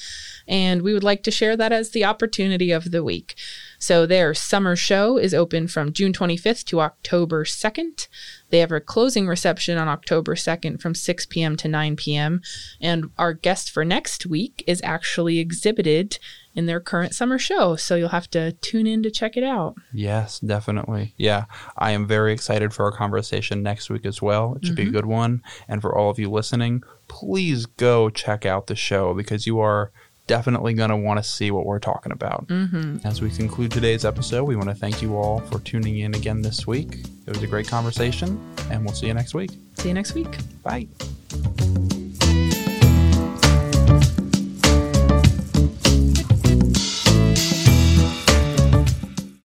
And 0.47 0.81
we 0.81 0.93
would 0.93 1.03
like 1.03 1.23
to 1.23 1.31
share 1.31 1.57
that 1.57 1.73
as 1.73 1.91
the 1.91 2.05
opportunity 2.05 2.71
of 2.71 2.91
the 2.91 3.03
week. 3.03 3.35
So 3.81 4.05
their 4.05 4.35
summer 4.35 4.75
show 4.75 5.17
is 5.17 5.33
open 5.33 5.67
from 5.67 5.91
June 5.91 6.13
25th 6.13 6.65
to 6.65 6.81
October 6.81 7.43
2nd. 7.43 8.07
They 8.51 8.59
have 8.59 8.71
a 8.71 8.79
closing 8.79 9.27
reception 9.27 9.79
on 9.79 9.87
October 9.87 10.35
2nd 10.35 10.79
from 10.79 10.93
6 10.93 11.25
p.m. 11.25 11.55
to 11.57 11.67
9 11.67 11.95
p.m. 11.95 12.41
And 12.79 13.09
our 13.17 13.33
guest 13.33 13.71
for 13.71 13.83
next 13.83 14.27
week 14.27 14.63
is 14.67 14.81
actually 14.83 15.39
exhibited 15.39 16.19
in 16.53 16.67
their 16.67 16.79
current 16.79 17.15
summer 17.15 17.39
show. 17.39 17.75
So 17.75 17.95
you'll 17.95 18.09
have 18.09 18.29
to 18.31 18.51
tune 18.51 18.85
in 18.85 19.01
to 19.01 19.09
check 19.09 19.35
it 19.35 19.43
out. 19.43 19.73
Yes, 19.91 20.39
definitely. 20.39 21.15
Yeah, 21.17 21.45
I 21.75 21.91
am 21.91 22.05
very 22.05 22.33
excited 22.33 22.75
for 22.75 22.85
our 22.85 22.91
conversation 22.91 23.63
next 23.63 23.89
week 23.89 24.05
as 24.05 24.21
well. 24.21 24.55
It 24.55 24.67
should 24.67 24.75
be 24.75 24.83
a 24.83 24.85
mm-hmm. 24.85 24.95
good 24.95 25.05
one. 25.07 25.41
And 25.67 25.81
for 25.81 25.97
all 25.97 26.11
of 26.11 26.19
you 26.19 26.29
listening, 26.29 26.83
please 27.07 27.65
go 27.65 28.11
check 28.11 28.45
out 28.45 28.67
the 28.67 28.75
show 28.75 29.15
because 29.15 29.47
you 29.47 29.59
are 29.59 29.91
definitely 30.31 30.73
going 30.73 30.89
to 30.89 30.95
want 30.95 31.21
to 31.21 31.29
see 31.29 31.51
what 31.51 31.65
we're 31.65 31.77
talking 31.77 32.13
about. 32.13 32.47
Mm-hmm. 32.47 33.05
As 33.05 33.21
we 33.21 33.29
conclude 33.29 33.69
today's 33.69 34.05
episode, 34.05 34.45
we 34.45 34.55
want 34.55 34.69
to 34.69 34.75
thank 34.75 35.01
you 35.01 35.17
all 35.17 35.41
for 35.41 35.59
tuning 35.59 35.99
in 35.99 36.15
again 36.15 36.41
this 36.41 36.65
week. 36.65 36.99
It 37.27 37.33
was 37.33 37.43
a 37.43 37.47
great 37.47 37.67
conversation, 37.67 38.39
and 38.69 38.85
we'll 38.85 38.95
see 38.95 39.07
you 39.07 39.13
next 39.13 39.33
week. 39.33 39.51
See 39.73 39.89
you 39.89 39.93
next 39.93 40.13
week. 40.13 40.29
Bye. 40.63 40.87